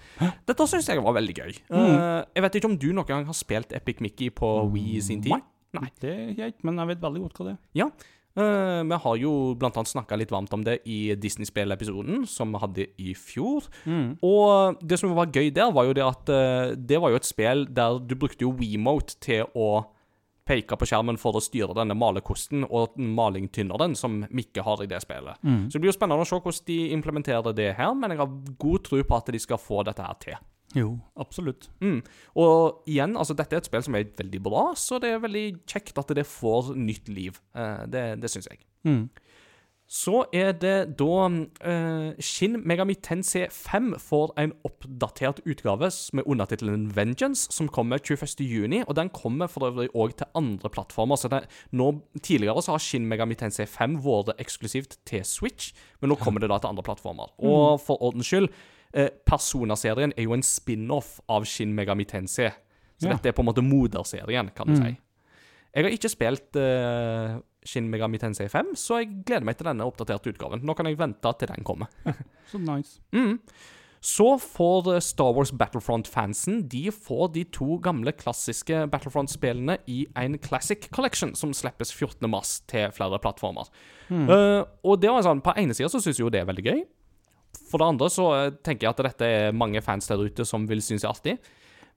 Dette 0.50 0.68
syns 0.72 0.90
jeg 0.90 1.04
var 1.06 1.18
veldig 1.20 1.38
gøy. 1.38 1.58
Mm. 1.70 1.98
Jeg 2.36 2.46
vet 2.48 2.60
ikke 2.62 2.72
om 2.72 2.80
du 2.82 2.90
noen 2.94 3.10
gang 3.10 3.28
har 3.30 3.38
spilt 3.38 3.74
Epic 3.78 4.02
Mickey 4.04 4.32
på 4.34 4.56
Wii 4.74 4.98
i 4.98 5.04
sin 5.06 5.22
tid? 5.26 5.36
Nei. 5.76 5.90
Det 6.00 6.12
er 6.40 6.54
ikke, 6.54 6.64
men 6.70 6.78
jeg 6.80 6.94
vet 6.94 7.02
veldig 7.04 7.22
godt 7.26 7.40
hva 7.42 7.46
det 7.50 7.54
er. 7.58 7.64
Ja. 7.76 7.90
Eh, 8.36 8.84
vi 8.84 8.98
har 9.06 9.16
jo 9.22 9.32
blant 9.56 9.78
annet 9.80 9.94
snakka 9.94 10.18
litt 10.20 10.32
varmt 10.34 10.54
om 10.54 10.64
det 10.66 10.82
i 10.92 11.16
Disney-spill-episoden 11.16 12.26
som 12.28 12.52
vi 12.52 12.60
hadde 12.60 12.88
i 13.00 13.14
fjor. 13.16 13.68
Og 14.22 14.80
det 14.84 15.00
som 15.00 15.16
var 15.16 15.32
gøy 15.32 15.54
der, 15.56 15.72
var 15.72 15.88
jo 15.88 15.94
det 15.96 16.04
at 16.04 16.32
eh, 16.36 16.76
det 16.76 17.00
var 17.00 17.14
jo 17.14 17.20
et 17.22 17.28
spill 17.28 17.66
der 17.72 18.00
du 18.04 18.16
brukte 18.20 18.44
jo 18.44 18.52
WeMote 18.60 19.16
til 19.24 19.48
å 19.56 19.86
peke 20.46 20.78
på 20.78 20.86
skjermen 20.86 21.18
for 21.18 21.34
å 21.34 21.42
styre 21.42 21.74
denne 21.74 21.96
malekosten 21.98 22.68
og 22.68 23.00
malingtynneren 23.02 23.96
som 23.98 24.20
Mikke 24.30 24.62
har 24.62 24.84
i 24.84 24.90
det 24.92 25.00
spillet. 25.02 25.40
Så 25.42 25.74
det 25.74 25.82
blir 25.82 25.90
jo 25.90 25.96
spennende 25.98 26.22
å 26.22 26.28
se 26.30 26.38
hvordan 26.38 26.68
de 26.68 26.76
implementerer 26.94 27.56
det 27.58 27.72
her, 27.80 27.96
men 27.98 28.14
jeg 28.14 28.20
har 28.22 28.36
god 28.62 28.84
tro 28.86 29.00
på 29.02 29.18
at 29.18 29.32
de 29.34 29.42
skal 29.42 29.58
få 29.58 29.82
dette 29.88 30.06
her 30.06 30.20
til. 30.22 30.38
Jo, 30.76 30.98
absolutt. 31.16 31.70
Mm. 31.80 32.02
Og 32.42 32.88
igjen, 32.92 33.16
altså 33.16 33.36
dette 33.38 33.56
er 33.56 33.64
et 33.64 33.70
spill 33.70 33.86
som 33.86 33.96
er 33.96 34.10
veldig 34.18 34.42
bra, 34.44 34.68
så 34.80 35.00
det 35.00 35.14
er 35.14 35.24
veldig 35.24 35.46
kjekt 35.64 35.98
at 36.02 36.12
det 36.18 36.28
får 36.28 36.74
nytt 36.76 37.12
liv. 37.12 37.40
Uh, 37.56 37.86
det 37.88 38.08
det 38.22 38.32
syns 38.34 38.50
jeg. 38.52 38.66
Mm. 38.86 39.08
Så 39.86 40.24
er 40.34 40.56
det 40.58 40.98
da 40.98 41.28
uh, 41.30 42.14
Shin 42.18 42.58
Megami 42.66 42.96
Tensei 43.06 43.46
5 43.54 43.92
får 44.02 44.34
en 44.42 44.54
oppdatert 44.66 45.44
utgave 45.46 45.92
med 46.18 46.26
undertittelen 46.26 46.88
Vengeance, 46.96 47.52
som 47.54 47.70
kommer 47.70 48.02
21.6, 48.02 48.82
og 48.88 48.96
den 48.98 49.14
kommer 49.14 49.48
for 49.48 49.70
øvrig 49.70 49.92
òg 49.94 50.18
til 50.18 50.32
andre 50.36 50.70
plattformer. 50.74 51.16
Så 51.16 51.30
det, 51.30 51.46
nå, 51.72 52.02
Tidligere 52.22 52.62
så 52.66 52.74
har 52.74 52.82
Shin 52.82 53.06
Megami 53.06 53.38
Tensei 53.38 53.68
5 53.70 54.00
vært 54.02 54.34
eksklusivt 54.42 54.98
til 55.06 55.24
Switch, 55.24 55.74
men 56.02 56.10
nå 56.10 56.18
kommer 56.18 56.42
det 56.42 56.50
da 56.50 56.58
til 56.58 56.74
andre 56.74 56.84
plattformer. 56.84 57.36
Og 57.38 57.78
for 57.86 58.02
ordens 58.02 58.26
skyld, 58.26 58.50
uh, 58.98 59.10
Persona-serien 59.28 60.14
er 60.18 60.24
jo 60.28 60.34
en 60.34 60.44
spin-off 60.46 61.20
av 61.30 61.46
Shin 61.46 61.74
Megami 61.76 62.06
Tensei. 62.06 62.52
Så 62.98 63.10
Ja. 63.10 63.14
dette 63.18 63.28
er 63.28 63.36
på 63.36 63.44
en 63.44 63.50
måte 63.50 63.64
moderserien, 63.66 64.50
kan 64.56 64.68
du 64.68 64.76
si. 64.76 64.96
Jeg 65.76 65.84
har 65.84 65.92
ikke 65.92 66.10
spilt 66.10 66.56
uh, 66.56 67.40
Shin 67.66 67.90
Megami 67.92 68.18
Tensei 68.22 68.48
5, 68.48 68.76
så 68.80 69.02
jeg 69.02 69.24
gleder 69.26 69.44
meg 69.44 69.58
til 69.58 69.66
denne 69.68 69.84
oppdaterte 69.84 70.32
utgaven. 70.32 70.62
Nå 70.64 70.76
kan 70.78 70.86
jeg 70.88 70.98
vente 70.98 71.34
til 71.40 71.48
den 71.52 71.64
kommer. 71.68 71.88
Så 72.52 72.58
nice. 72.62 73.00
Mm. 73.12 73.40
Så 74.06 74.38
får 74.38 74.94
eh, 74.94 75.00
Star 75.02 75.32
Wars 75.34 75.50
Battlefront-fansen 75.52 76.68
De 76.70 76.92
får 76.94 77.32
de 77.34 77.44
to 77.50 77.80
gamle 77.82 78.12
klassiske 78.14 78.84
Battlefront-spillene 78.92 79.80
i 79.90 80.04
en 80.16 80.38
Classic 80.38 80.86
Collection 80.94 81.34
som 81.36 81.54
slippes 81.58 81.90
14. 81.92 82.30
mars 82.30 82.60
til 82.70 82.92
flere 82.94 83.18
plattformer. 83.24 83.66
Eh, 84.12 84.62
og 84.86 85.02
det 85.02 85.10
var 85.10 85.26
sånn, 85.26 85.42
På 85.42 85.56
ene 85.58 85.74
sida 85.74 85.90
syns 85.90 86.06
jeg 86.06 86.20
jo 86.22 86.30
det 86.30 86.44
er 86.44 86.46
veldig 86.52 86.66
gøy. 86.68 86.84
For 87.76 87.84
det 87.84 87.88
andre 87.92 88.08
så 88.08 88.26
eh, 88.32 88.54
tenker 88.64 88.88
jeg 88.88 88.94
at 88.96 89.04
dette 89.04 89.28
er 89.28 89.56
mange 89.56 89.82
fans 89.84 90.08
der 90.08 90.22
ute 90.24 90.46
som 90.48 90.64
vil 90.70 90.80
synes 90.80 91.04
er 91.04 91.12
artig. 91.12 91.34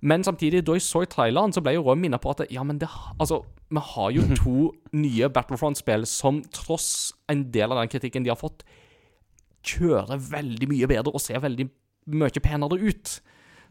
Men 0.02 0.24
samtidig, 0.26 0.64
da 0.66 0.74
jeg 0.74 0.82
så 0.82 1.04
i 1.04 1.10
traileren, 1.10 1.54
så 1.54 1.62
ble 1.62 1.76
jeg 1.76 1.82
også 1.84 1.94
minnet 1.98 2.22
på 2.22 2.32
at 2.34 2.42
ja, 2.54 2.64
men 2.66 2.80
det, 2.82 2.88
altså, 3.18 3.40
vi 3.70 3.82
har 3.92 4.10
jo 4.16 4.24
to 4.42 4.56
nye 4.98 5.30
Battlefront-spill 5.30 6.06
som 6.10 6.42
tross 6.54 7.12
en 7.30 7.46
del 7.54 7.70
av 7.70 7.78
den 7.84 7.90
kritikken 7.94 8.26
de 8.26 8.34
har 8.34 8.38
fått, 8.40 8.66
kjører 9.68 10.18
veldig 10.32 10.68
mye 10.70 10.90
bedre 10.90 11.14
og 11.14 11.22
ser 11.22 11.38
veldig 11.42 11.68
mye 12.18 12.42
penere 12.42 12.78
ut. 12.78 13.18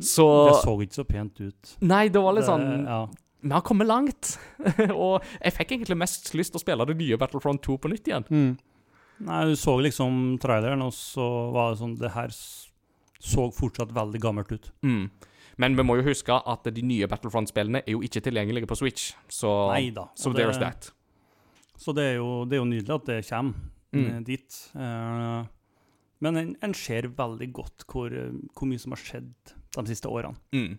Så 0.03 0.25
Det 0.47 0.57
så 0.61 0.75
ikke 0.83 0.99
så 0.99 1.07
pent 1.09 1.39
ut. 1.41 1.75
Nei, 1.81 2.05
det 2.07 2.21
var 2.21 2.35
litt 2.37 2.45
Det- 2.45 2.51
sånn 2.53 2.85
ja. 2.87 3.05
Vi 3.47 3.53
har 3.53 3.61
kommet 3.61 3.87
langt. 3.87 4.37
og 4.95 5.23
jeg 5.43 5.53
fikk 5.53 5.71
egentlig 5.75 5.97
mest 5.97 6.31
lyst 6.33 6.51
til 6.51 6.59
å 6.59 6.63
spille 6.63 6.85
det 6.89 6.97
nye 6.97 7.17
Battlefront 7.21 7.61
2 7.63 7.77
på 7.77 7.91
nytt 7.91 8.07
igjen. 8.09 8.25
Mm. 8.29 8.57
Nei, 9.19 9.45
du 9.49 9.55
så 9.57 9.73
liksom 9.81 10.37
traileren, 10.39 10.81
og 10.85 10.91
så 10.93 11.51
var 11.53 11.71
det 11.73 11.79
sånn 11.79 11.95
Det 11.97 12.11
her 12.13 12.29
så 12.29 13.47
fortsatt 13.51 13.89
veldig 13.95 14.19
gammelt 14.21 14.51
ut. 14.51 14.71
Mm. 14.85 15.09
Men 15.57 15.75
vi 15.75 15.83
må 15.83 15.95
jo 15.97 16.03
huske 16.05 16.35
at 16.45 16.63
de 16.69 16.81
nye 16.85 17.07
Battlefront-spillene 17.09 17.81
er 17.81 17.91
jo 17.95 18.01
ikke 18.05 18.21
tilgjengelige 18.21 18.67
på 18.69 18.77
Switch. 18.77 19.13
Så, 19.27 19.49
Neida, 19.73 20.09
so 20.13 20.31
det- 20.31 20.45
there's 20.45 20.59
that. 20.59 20.91
Så 21.77 21.93
det 21.95 22.03
er, 22.13 22.15
jo, 22.17 22.45
det 22.45 22.53
er 22.57 22.61
jo 22.61 22.65
nydelig 22.65 22.93
at 22.95 23.05
det 23.05 23.25
kommer 23.29 23.53
Mm. 23.93 24.05
eh, 24.17 24.19
dit. 24.21 24.69
Eh, 24.75 25.45
men 26.21 26.35
en, 26.37 26.55
en 26.61 26.73
ser 26.73 27.03
veldig 27.07 27.51
godt 27.53 27.85
hvor, 27.87 28.09
hvor 28.53 28.67
mye 28.67 28.79
som 28.79 28.91
har 28.91 28.97
skjedd 28.97 29.33
de 29.77 29.85
siste 29.87 30.05
årene. 30.09 30.35
Mm. 30.53 30.77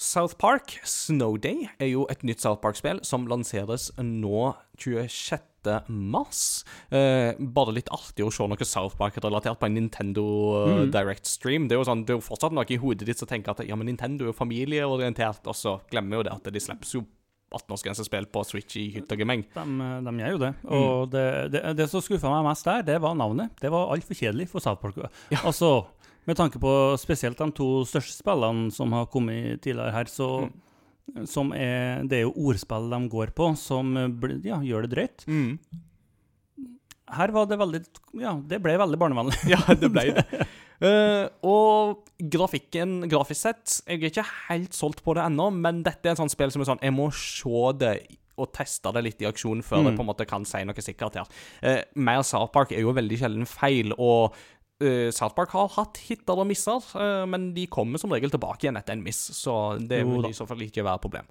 South 0.00 0.38
Park 0.40 0.78
Snow 0.88 1.36
Day 1.36 1.66
er 1.78 1.90
jo 1.92 2.06
et 2.08 2.22
nytt 2.24 2.40
South 2.40 2.62
Park-spill 2.62 3.02
som 3.04 3.26
lanseres 3.28 3.90
nå 4.00 4.54
26. 4.80 5.44
mars. 5.92 6.40
Eh, 6.88 7.36
bare 7.36 7.74
litt 7.76 7.90
artig 7.92 8.24
å 8.24 8.30
se 8.32 8.46
noe 8.48 8.64
South 8.64 8.96
Park-relatert 8.96 9.60
på 9.60 9.68
en 9.68 9.76
Nintendo 9.76 10.24
eh, 10.62 10.72
Mm. 10.80 10.90
Direct 10.94 11.28
Stream. 11.28 11.68
Det 11.68 11.76
er 11.76 11.82
jo 11.82 11.88
sånn, 11.90 12.06
det 12.08 12.14
er 12.14 12.20
jo 12.20 12.24
fortsatt 12.24 12.56
noe 12.56 12.64
i 12.72 12.80
hodet 12.80 13.04
ditt 13.10 13.20
som 13.20 13.28
tenker 13.28 13.52
at 13.52 13.60
ja, 13.68 13.76
men 13.76 13.90
Nintendo 13.92 14.24
er 14.24 14.32
jo 14.32 14.38
familieorientert, 14.40 15.44
og 15.44 15.58
så 15.58 15.76
glemmer 15.92 16.22
jo 16.22 16.28
det 16.30 16.32
at 16.32 16.48
de 16.48 16.62
slipper 16.64 16.94
jo 16.96 17.04
18-årsgrensespill 17.50 18.28
på 18.30 18.44
Switch 18.46 18.76
i 18.78 18.86
hytt 18.94 19.10
og 19.12 19.20
gemeng. 19.20 19.44
De, 19.52 19.62
eh, 19.84 20.00
de 20.06 20.16
gjør 20.22 20.32
jo 20.36 20.40
det. 20.46 20.50
Mm. 20.64 20.74
Og 20.78 21.10
det, 21.12 21.26
det, 21.52 21.62
det 21.76 21.90
som 21.90 22.00
skuffa 22.04 22.30
meg 22.32 22.46
mest 22.48 22.64
der, 22.64 22.84
det 22.88 22.96
var 23.04 23.16
navnet. 23.18 23.52
Det 23.60 23.68
var 23.74 23.92
altfor 23.92 24.16
kjedelig 24.16 24.48
for 24.52 24.64
South 24.64 24.80
Park. 24.80 24.96
Altså, 25.44 25.72
med 26.30 26.38
tanke 26.38 26.62
på 26.62 26.72
spesielt 27.02 27.38
de 27.40 27.50
to 27.58 27.68
største 27.88 28.20
spillene 28.22 28.70
som 28.74 28.92
har 28.96 29.10
kommet 29.12 29.60
tidligere 29.64 29.94
her, 29.98 30.10
så 30.10 30.30
Mm. 31.10 31.26
som 31.26 31.52
er, 31.52 32.04
Det 32.06 32.18
er 32.20 32.22
jo 32.22 32.34
ordspill 32.48 32.90
de 32.90 33.08
går 33.10 33.32
på, 33.34 33.48
som 33.58 33.94
ja, 34.44 34.60
gjør 34.62 34.86
det 34.86 34.90
drøyt. 34.94 35.24
Mm. 35.26 35.58
Her 37.10 37.32
var 37.34 37.48
det 37.50 37.58
veldig 37.58 37.80
Ja, 38.20 38.34
det 38.38 38.60
ble 38.62 38.76
veldig 38.78 38.98
barnevennlig. 39.00 39.38
Ja, 39.54 39.60
det 39.74 39.90
ble 39.90 40.04
det. 40.14 40.46
Uh, 40.80 41.26
og 41.50 42.06
grafikken, 42.32 43.02
grafisk 43.10 43.42
sett 43.42 43.80
Jeg 43.84 44.00
er 44.00 44.12
ikke 44.12 44.28
helt 44.48 44.76
solgt 44.76 45.02
på 45.04 45.16
det 45.18 45.26
ennå, 45.26 45.50
men 45.52 45.82
dette 45.84 46.06
er 46.08 46.14
et 46.14 46.22
sånt 46.22 46.32
spill 46.32 46.52
som 46.54 46.62
er 46.62 46.70
sånn 46.70 46.84
Jeg 46.86 46.94
må 46.96 47.10
se 47.12 47.74
det 47.82 47.94
og 48.40 48.48
teste 48.56 48.88
det 48.96 49.02
litt 49.04 49.20
i 49.20 49.26
aksjon 49.28 49.58
før 49.60 49.82
jeg 49.84 49.98
på 49.98 50.00
en 50.00 50.08
måte 50.08 50.24
kan 50.24 50.46
si 50.48 50.62
noe 50.64 50.80
sikkert 50.80 51.18
her. 51.18 51.26
Uh, 51.60 51.82
mer 52.00 52.22
South 52.24 52.48
Park 52.54 52.70
er 52.72 52.80
jo 52.80 52.94
veldig 52.96 53.18
sjelden 53.20 53.44
feil, 53.44 53.92
og 54.00 54.32
uh, 54.82 55.08
South 55.14 55.36
Park 55.36 55.54
har 55.56 55.70
hatt 55.76 56.00
hitter 56.08 56.40
og 56.40 56.48
misser, 56.50 56.84
uh, 56.96 57.24
men 57.30 57.50
de 57.56 57.66
kommer 57.72 58.00
som 58.02 58.12
regel 58.14 58.32
tilbake 58.32 58.66
igjen 58.66 58.80
etter 58.80 58.96
en 58.96 59.04
miss, 59.04 59.22
så 59.36 59.76
det 59.78 60.02
Jo 60.02 60.16
vil 60.16 60.30
i 60.30 60.36
så 60.36 60.48
fall 60.48 60.66
ikke 60.66 60.86
være 60.86 61.00
et 61.00 61.06
problem. 61.06 61.30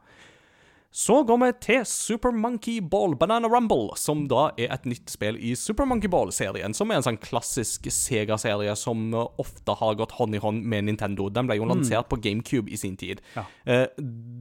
Så 0.91 1.19
går 1.23 1.37
vi 1.37 1.47
til 1.61 1.83
Super 1.85 2.31
Monkey 2.33 2.79
Ball 2.81 3.13
Banana 3.15 3.45
Rumble, 3.47 3.91
som 3.95 4.23
da 4.27 4.47
er 4.57 4.71
et 4.73 4.87
nytt 4.89 5.11
spill 5.13 5.35
i 5.37 5.51
Super 5.55 5.85
Monkey 5.85 6.09
Ball-serien, 6.09 6.73
som 6.73 6.89
er 6.89 6.97
en 6.97 7.05
sånn 7.05 7.19
klassisk 7.21 7.85
Sega-serie 7.93 8.73
som 8.75 9.03
eh, 9.13 9.27
ofte 9.37 9.75
har 9.77 9.99
gått 9.99 10.15
hånd 10.17 10.33
i 10.33 10.41
hånd 10.41 10.65
med 10.65 10.87
Nintendo. 10.89 11.27
Den 11.29 11.45
ble 11.45 11.59
jo 11.59 11.67
lansert 11.69 12.09
på 12.09 12.17
GameCube 12.25 12.73
i 12.73 12.79
sin 12.81 12.97
tid. 12.97 13.21
Ja. 13.37 13.45
Eh, 13.69 13.85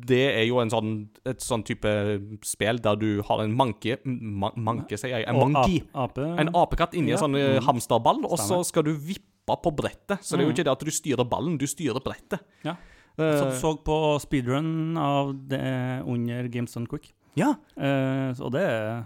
det 0.09 0.23
er 0.39 0.47
jo 0.49 0.63
en 0.65 0.73
sånn, 0.73 0.95
et 1.29 1.45
sånn 1.45 1.67
type 1.69 1.93
spill 2.49 2.81
der 2.81 2.97
du 2.97 3.09
har 3.29 3.45
en 3.45 3.53
manke 3.55 3.99
ma 4.09 4.49
Manke, 4.57 4.97
sier 4.97 5.19
jeg. 5.19 5.29
En 5.29 5.37
Og 5.37 5.51
monkey. 5.53 5.83
ap- 5.93 6.17
Ape. 6.17 6.33
En 6.41 6.49
apekatt 6.57 6.95
inni 6.97 7.13
Ja. 7.13 7.21
en 7.21 7.27
sånn 7.29 7.37
mm. 7.37 7.65
hamsterball, 7.69 8.25
og 8.25 8.39
så 8.41 8.65
skal 8.65 8.89
du 8.89 8.95
vippe 8.97 9.25
på 9.49 9.71
brettet. 9.77 10.21
Så 10.25 10.37
det 10.37 10.45
er 10.45 10.49
jo 10.49 10.53
ikke 10.57 10.65
det 10.65 10.73
at 10.73 10.83
du 10.85 10.91
styrer 10.93 11.25
ballen, 11.29 11.59
du 11.61 11.67
styrer 11.69 12.01
brettet. 12.05 12.41
Ja. 12.65 12.75
Eh, 13.19 13.39
Så, 13.39 13.53
så 13.61 13.73
på 13.85 13.97
speedrun 14.23 14.97
av 14.97 15.33
det 15.49 16.03
under 16.07 16.49
Games 16.49 16.73
Done 16.75 16.87
Quick. 16.87 17.13
ja. 17.39 17.55
Eh, 17.77 18.33
så 18.35 18.51
det 18.51 18.65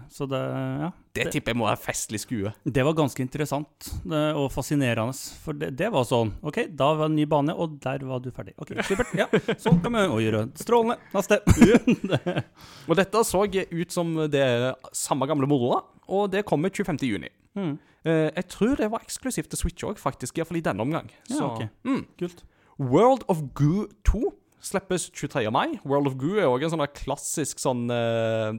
Så 0.09 0.25
det 0.29 0.41
Ja. 0.81 0.91
Det 1.13 1.27
tipper 1.31 1.51
jeg 1.53 1.57
må 1.57 1.67
være 1.67 1.77
festlig 1.77 2.19
skue. 2.23 2.51
Det 2.65 2.83
var 2.83 2.93
ganske 2.97 3.21
interessant 3.21 3.89
det, 4.03 4.21
og 4.33 4.47
fascinerende. 4.51 5.13
For 5.43 5.53
det, 5.53 5.75
det 5.77 5.91
var 5.93 6.03
sånn 6.09 6.31
OK, 6.41 6.63
da 6.73 6.87
var 6.95 7.05
det 7.07 7.11
en 7.11 7.15
ny 7.19 7.25
bane, 7.29 7.53
og 7.53 7.79
der 7.83 7.99
var 8.05 8.19
du 8.19 8.31
ferdig. 8.31 8.55
OK, 8.57 8.73
supert. 8.81 9.13
Ja, 9.13 9.27
sånn 9.61 9.77
kan 9.83 9.93
vi 9.93 10.25
gjøre. 10.25 10.47
Strålende. 10.57 10.97
Neste. 11.13 11.37
Og 12.89 12.97
dette 12.97 13.21
så 13.27 13.43
ut 13.45 13.91
som 13.93 14.15
det 14.31 14.47
samme 14.91 15.27
gamle 15.29 15.45
moroa, 15.47 15.83
og 16.09 16.31
det 16.33 16.45
kommer 16.49 16.73
25. 16.73 16.97
juni. 17.05 17.29
Mm. 17.55 17.77
Eh, 18.03 18.29
jeg 18.35 18.47
tror 18.49 18.75
det 18.81 18.89
var 18.91 19.05
eksklusivt 19.05 19.49
til 19.53 19.59
Switch 19.61 19.85
òg, 19.85 20.01
faktisk, 20.01 20.37
iallfall 20.41 20.57
i 20.57 20.65
denne 20.65 20.81
omgang. 20.83 21.11
Ja, 21.29 21.35
Så, 21.37 21.51
ok. 21.53 21.69
mm. 21.85 22.01
Kult. 22.19 22.43
World 22.79 23.23
of 23.29 23.43
Goo 23.53 23.87
2 24.03 24.31
slippes 24.63 25.09
23. 25.11 25.51
mai. 25.51 25.79
World 25.85 26.07
of 26.07 26.17
Goo 26.19 26.37
er 26.39 26.47
òg 26.47 26.63
en 26.63 26.73
sånn 26.73 26.85
klassisk 26.95 27.59
sånn 27.61 27.85
uh, 27.91 28.55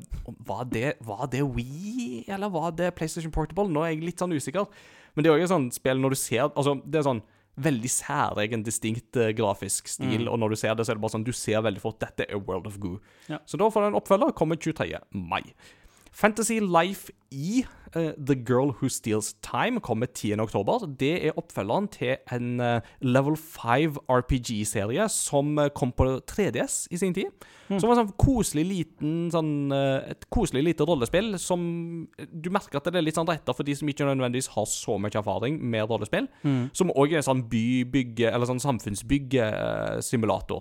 var, 0.47 0.67
det, 0.71 0.97
var 1.05 1.27
det 1.33 1.43
Wii, 1.43 2.27
eller 2.29 2.53
var 2.53 2.75
det 2.77 2.93
PlayStation 2.99 3.33
Portable? 3.35 3.71
Nå 3.73 3.85
er 3.85 3.95
jeg 3.95 4.05
litt 4.05 4.21
sånn 4.21 4.35
usikker. 4.37 4.69
Men 5.15 5.25
det 5.25 5.31
er 5.31 5.39
òg 5.39 5.47
et 5.47 5.53
sånt 5.53 5.77
spill 5.77 6.01
når 6.03 6.15
du 6.15 6.19
ser 6.19 6.49
Altså, 6.49 6.75
det 6.85 7.01
er 7.01 7.07
sånn 7.07 7.23
veldig 7.65 7.91
særegen, 7.93 8.65
distinkt 8.67 9.17
uh, 9.21 9.31
grafisk 9.37 9.89
stil, 9.89 10.27
og 10.27 10.41
når 10.43 10.55
du 10.55 10.59
ser 10.59 10.75
det, 10.75 10.85
så 10.85 10.93
er 10.93 10.99
det 10.99 11.05
bare 11.05 11.15
sånn 11.15 11.27
Du 11.27 11.31
ser 11.39 11.63
veldig 11.63 11.83
fort 11.83 12.01
dette 12.03 12.27
er 12.27 12.41
World 12.43 12.69
of 12.71 12.81
Goo. 12.83 12.99
Ja. 13.31 13.41
Så 13.49 13.61
da 13.61 13.71
får 13.71 13.87
den 13.87 13.95
en 13.95 14.01
oppfølger. 14.03 14.35
Kommer 14.37 14.59
23. 14.61 14.91
mai. 15.15 15.45
Fantasy 16.15 16.61
Life 16.63 17.11
i 17.35 17.65
uh, 17.97 18.13
The 18.27 18.37
Girl 18.37 18.71
Who 18.79 18.89
Steals 18.89 19.35
Time 19.43 19.81
kommer 19.81 20.07
10. 20.07 20.41
oktober. 20.41 20.87
Det 21.01 21.27
er 21.27 21.33
oppfølgeren 21.39 21.89
til 21.91 22.17
en 22.33 22.61
uh, 22.63 22.81
Level 23.03 23.37
5 23.37 23.97
RPG-serie 24.07 25.09
som 25.11 25.59
uh, 25.59 25.69
kom 25.75 25.93
på 25.93 26.21
3DS 26.31 26.87
i 26.95 26.97
sin 27.03 27.15
tid. 27.17 27.27
Som 27.67 27.89
var 27.89 27.97
sånn 27.99 28.13
koselig 28.21 28.65
liten 28.69 29.31
sånn, 29.33 29.73
Et 29.73 30.27
koselig 30.29 30.63
lite 30.67 30.85
rollespill 30.85 31.39
som 31.41 31.63
Du 32.29 32.51
merker 32.53 32.77
at 32.77 32.85
det 32.93 32.99
er 33.01 33.07
litt 33.07 33.17
sånn 33.17 33.31
retta 33.31 33.55
for 33.57 33.65
de 33.65 33.73
som 33.75 33.89
ikke 33.89 34.05
nødvendigvis 34.05 34.51
har 34.53 34.67
så 34.69 34.99
mye 35.01 35.17
erfaring 35.17 35.57
med 35.73 35.89
rollespill. 35.89 36.29
Som 36.77 36.93
òg 36.93 37.17
er 37.17 37.25
sånn 37.25 37.41
bybygge, 37.49 38.29
eller 38.29 38.45
sånn 38.51 38.61
samfunnsbyggesimulator. 38.63 40.61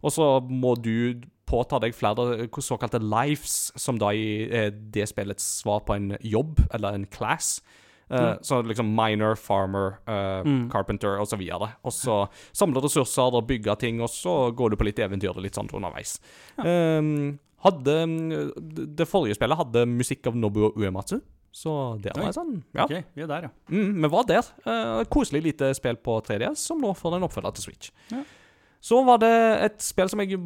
Og 0.00 0.10
så 0.14 0.28
må 0.46 0.76
du 0.78 1.18
påta 1.54 1.80
deg 1.82 1.94
flere 1.94 2.48
såkalte 2.58 3.00
lives, 3.02 3.70
som 3.78 4.00
da 4.00 4.10
er 4.14 4.74
det 4.74 5.08
spillets 5.10 5.46
svar 5.62 5.84
på 5.86 5.96
en 5.96 6.12
jobb, 6.20 6.60
eller 6.74 6.98
en 6.98 7.06
class. 7.06 7.60
Mm. 8.08 8.38
Så 8.42 8.62
liksom 8.62 8.90
minor, 8.94 9.34
farmer, 9.34 9.96
uh, 10.08 10.44
carpenter 10.72 11.20
osv. 11.20 11.40
Og 11.82 11.92
så 11.92 12.18
samle 12.52 12.82
ressurser 12.84 13.38
og 13.38 13.46
bygge 13.48 13.76
ting, 13.80 14.02
og 14.04 14.10
så 14.12 14.50
går 14.54 14.74
du 14.74 14.80
på 14.80 14.88
litt 14.88 15.00
eventyr 15.00 15.40
litt 15.40 15.56
sånn 15.56 15.70
underveis. 15.72 16.18
Um, 16.60 17.38
hadde 17.64 17.94
mm, 18.04 18.50
Det 18.96 19.06
forrige 19.08 19.38
spillet 19.38 19.56
hadde 19.56 19.86
musikk 19.88 20.28
av 20.28 20.36
Nobuo 20.36 20.74
Uematsu. 20.76 21.18
Så 21.54 21.72
det 22.02 22.16
var 22.16 22.28
Oi. 22.28 22.34
sånn 22.34 22.54
Ja. 22.74 22.84
OK, 22.84 22.96
vi 23.14 23.22
er 23.22 23.28
der, 23.30 23.44
ja. 23.46 23.50
Mm, 23.70 24.02
vi 24.02 24.08
var 24.10 24.24
der. 24.26 24.48
Uh, 24.66 25.04
koselig 25.06 25.44
lite 25.46 25.70
spill 25.78 25.96
på 26.02 26.18
3DS, 26.26 26.66
som 26.68 26.82
nå 26.82 26.90
får 26.98 27.16
en 27.16 27.28
oppfølger 27.28 27.54
til 27.54 27.68
Switch. 27.68 27.92
Ja. 28.10 28.24
Så 28.84 29.00
var 29.06 29.20
det 29.22 29.32
et 29.64 29.84
spill 29.84 30.10
som 30.12 30.20
jeg 30.20 30.36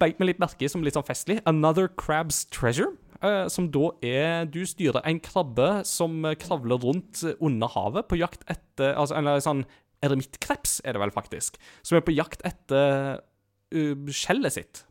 beit 0.00 0.18
meg 0.18 0.32
litt 0.32 0.40
merke 0.42 0.66
i 0.66 0.70
som 0.70 0.82
litt 0.82 0.96
sånn 0.98 1.06
festlig. 1.06 1.38
Another 1.46 1.86
Crab's 1.86 2.42
Treasure. 2.50 2.96
eh, 3.22 3.46
som 3.48 3.70
da 3.72 3.92
er 4.02 4.44
Du 4.44 4.66
styrer 4.66 5.00
en 5.06 5.20
krabbe 5.20 5.84
som 5.86 6.24
eh, 6.24 6.34
kravler 6.34 6.76
rundt 6.82 7.22
eh, 7.24 7.38
under 7.40 7.68
havet 7.68 8.08
på 8.08 8.18
jakt 8.18 8.42
etter 8.50 8.92
Altså 8.92 9.16
eller 9.16 9.40
sånn 9.40 9.64
eremittkreps, 10.04 10.82
er 10.84 10.92
det 10.92 11.00
vel 11.00 11.14
faktisk. 11.14 11.56
Som 11.82 11.96
er 11.96 12.04
på 12.04 12.12
jakt 12.12 12.42
etter 12.44 13.22
uh, 13.74 14.10
skjellet 14.12 14.52
sitt. 14.52 14.82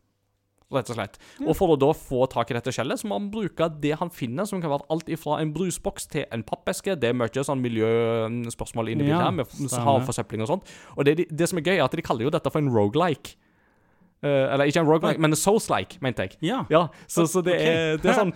Rett 0.74 0.88
og 0.90 0.96
slett. 0.98 1.18
Og 1.44 1.52
for 1.54 1.70
å 1.70 1.78
da 1.78 1.92
få 1.94 2.24
tak 2.30 2.50
i 2.50 2.56
dette 2.56 2.72
skjellet, 2.74 2.98
så 2.98 3.06
må 3.06 3.20
han 3.20 3.28
bruke 3.30 3.68
det 3.82 3.92
han 4.00 4.10
finner, 4.10 4.48
som 4.50 4.58
kan 4.62 4.72
være 4.72 4.88
alt 4.90 5.10
ifra 5.14 5.38
en 5.38 5.52
brusboks 5.54 6.08
til 6.10 6.26
en 6.34 6.42
pappeske. 6.46 6.96
Det 6.98 7.12
er 7.12 7.14
mye 7.14 7.44
sånn 7.46 7.62
miljøspørsmål 7.62 8.90
inni 8.90 9.06
Ja, 9.06 9.20
bildet 9.28 9.52
her, 9.54 9.62
med 9.62 9.76
havforsøpling 9.86 10.42
og 10.42 10.50
sånt. 10.50 10.72
Og 10.96 11.06
det, 11.06 11.28
det 11.30 11.50
som 11.50 11.62
er 11.62 11.68
gøy, 11.68 11.76
er 11.76 11.84
at 11.86 11.94
de 11.94 12.02
kaller 12.06 12.26
jo 12.26 12.34
dette 12.34 12.50
for 12.50 12.64
en 12.64 12.72
rogelike. 12.74 13.36
Uh, 14.24 14.48
eller 14.50 14.66
ikke 14.66 14.82
en 14.82 14.90
rogelike, 14.90 15.22
men 15.22 15.30
en 15.30 15.38
souls-like, 15.38 16.00
mente 16.02 16.26
jeg. 16.26 16.38
Ja. 16.48 16.64
Ja, 16.72 16.86
så, 17.06 17.28
så 17.30 17.44
det, 17.46 17.60
er, 17.62 17.98
det 18.02 18.10
er 18.10 18.16
sånn 18.16 18.32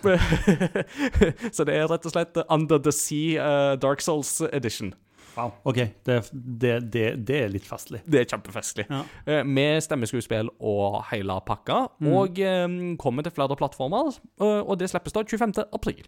Så 1.56 1.64
det 1.66 1.78
er 1.80 1.88
rett 1.90 2.04
og 2.04 2.12
slett 2.12 2.36
Under 2.46 2.78
the 2.78 2.92
Sea 2.94 3.40
uh, 3.40 3.76
Dark 3.80 4.04
Souls 4.04 4.36
edition. 4.52 4.92
Wow. 5.40 5.56
OK, 5.72 5.80
det, 6.06 6.20
det, 6.32 6.72
det, 6.92 7.04
det 7.26 7.40
er 7.46 7.52
litt 7.52 7.66
festlig. 7.68 8.02
Det 8.04 8.22
er 8.22 8.30
kjempefestlig. 8.30 8.86
Ja. 8.90 9.02
Eh, 9.24 9.42
med 9.46 9.80
stemmeskuespill 9.84 10.52
og 10.60 11.00
hele 11.10 11.40
pakka. 11.46 11.82
Og 12.12 12.40
eh, 12.44 12.66
kommer 13.00 13.26
til 13.26 13.36
flere 13.36 13.58
plattformer, 13.58 14.12
eh, 14.40 14.60
og 14.60 14.76
det 14.80 14.90
slippes 14.92 15.16
da 15.16 15.24
25. 15.24 15.56
april. 15.72 16.04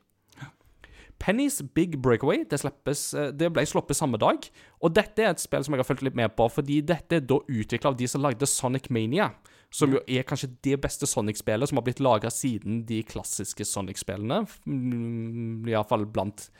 Penny's 1.22 1.62
Big 1.74 1.98
Breakaway 2.02 2.44
det, 2.50 2.58
slippes, 2.58 3.14
eh, 3.14 3.30
det 3.30 3.52
ble 3.54 3.64
sluppet 3.68 3.96
samme 3.96 4.18
dag. 4.18 4.42
Og 4.82 4.94
dette 4.94 5.22
er 5.22 5.30
et 5.30 5.42
spill 5.42 5.64
som 5.64 5.74
jeg 5.74 5.82
har 5.82 5.88
fulgt 5.88 6.04
litt 6.06 6.18
med 6.18 6.34
på, 6.36 6.48
fordi 6.50 6.80
dette 6.86 7.20
er 7.20 7.26
da 7.26 7.38
utvikla 7.38 7.92
av 7.92 7.98
de 7.98 8.08
som 8.10 8.24
lagde 8.24 8.48
Sonic 8.50 8.90
Mania. 8.90 9.30
Som 9.72 9.94
jo 9.94 10.02
er 10.04 10.26
kanskje 10.28 10.50
det 10.66 10.76
beste 10.82 11.08
Sonic-spillet 11.08 11.70
som 11.70 11.78
har 11.78 11.86
blitt 11.86 12.02
laga 12.02 12.28
siden 12.28 12.82
de 12.88 13.00
klassiske 13.08 13.64
Sonic-spillene. 13.64 14.42
Mm, 14.66 15.70
Iallfall 15.70 16.04
blant 16.04 16.50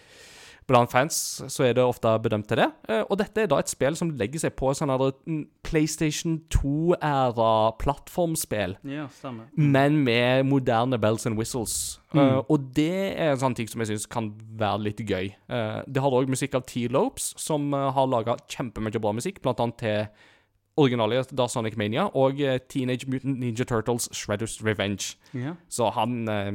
Blant 0.71 0.91
fans 0.93 1.17
så 1.51 1.65
er 1.67 1.75
det 1.75 1.83
ofte 1.85 2.09
bedømt 2.23 2.47
til 2.49 2.57
det. 2.63 2.69
Eh, 2.89 3.03
Og 3.11 3.19
dette 3.19 3.43
er 3.43 3.49
da 3.51 3.59
et 3.59 3.69
spill 3.69 3.97
som 3.99 4.11
legger 4.17 4.39
seg 4.45 4.55
på 4.57 4.71
sånn 4.79 4.93
mm, 4.95 5.41
PlayStation 5.67 6.39
2-æra 6.55 7.77
plattformspill, 7.79 8.77
Ja, 8.85 9.09
stemmer. 9.09 9.47
men 9.57 10.05
med 10.05 10.45
moderne 10.47 10.99
bells 10.99 11.27
and 11.27 11.37
whistles. 11.39 11.99
Eh, 12.15 12.41
og 12.49 12.73
det 12.75 13.19
er 13.19 13.33
en 13.33 13.39
sånn 13.43 13.55
ting 13.57 13.69
som 13.69 13.81
jeg 13.81 13.89
syns 13.93 14.07
kan 14.09 14.33
være 14.59 14.83
litt 14.87 14.99
gøy. 15.03 15.33
Eh, 15.49 15.83
det 15.89 16.03
har 16.03 16.11
òg 16.13 16.29
musikk 16.29 16.55
av 16.55 16.67
T-Lopes, 16.69 17.33
som 17.41 17.73
eh, 17.75 17.91
har 17.93 18.07
laga 18.07 18.37
kjempemye 18.49 19.01
bra 19.01 19.13
musikk, 19.13 19.41
blant 19.43 19.61
annet 19.61 19.79
til 19.83 20.07
originale 20.81 21.21
da 21.37 21.45
Sonic 21.53 21.75
Mania 21.77 22.07
og 22.17 22.39
eh, 22.41 22.59
Teenage 22.69 23.05
Mutant 23.11 23.39
Ninja 23.43 23.65
Turtles 23.69 24.09
Shredders 24.17 24.61
Revenge. 24.65 25.17
Yeah. 25.35 25.57
Så 25.69 25.91
han, 25.93 26.23
eh, 26.29 26.53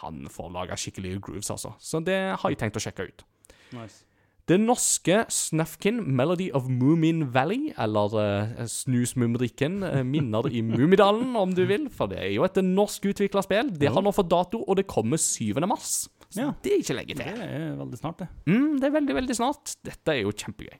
han 0.00 0.22
får 0.32 0.52
laga 0.54 0.76
skikkelige 0.78 1.20
grooves, 1.20 1.50
altså. 1.50 1.74
Så 1.78 2.00
det 2.04 2.20
har 2.38 2.50
jeg 2.54 2.58
tenkt 2.62 2.78
å 2.78 2.84
sjekke 2.84 3.08
ut. 3.10 3.24
Nice. 3.72 4.04
Det 4.48 4.56
norske 4.60 5.26
Snufkin 5.28 5.98
Melody 6.16 6.46
of 6.56 6.68
Moomin 6.72 7.26
Valley, 7.34 7.74
eller 7.78 8.14
uh, 8.16 8.62
Snusmumrikken, 8.64 9.82
uh, 9.84 9.98
minner 10.08 10.48
i 10.48 10.62
Mummidalen, 10.64 11.34
om 11.36 11.52
du 11.52 11.66
vil. 11.68 11.90
For 11.92 12.08
det 12.08 12.22
er 12.22 12.30
jo 12.32 12.46
et 12.46 12.56
norskutvikla 12.64 13.42
spill. 13.44 13.68
Det 13.76 13.92
har 13.92 14.00
nå 14.04 14.12
fått 14.16 14.30
dato, 14.32 14.62
og 14.64 14.80
det 14.80 14.86
kommer 14.88 15.20
7. 15.20 15.52
mars. 15.68 16.08
Så 16.30 16.40
Ja. 16.40 16.52
det 16.64 16.72
er 16.72 16.80
ikke 16.80 16.96
lenge 16.96 17.14
Det 17.16 17.26
er 17.26 17.76
veldig 17.76 17.98
snart, 18.00 18.18
det. 18.18 18.28
Mm, 18.46 18.80
det 18.80 18.84
er 18.88 18.96
veldig, 18.96 19.14
veldig 19.20 19.36
snart. 19.36 19.76
Dette 19.84 20.08
er 20.12 20.22
jo 20.22 20.32
kjempegøy. 20.32 20.78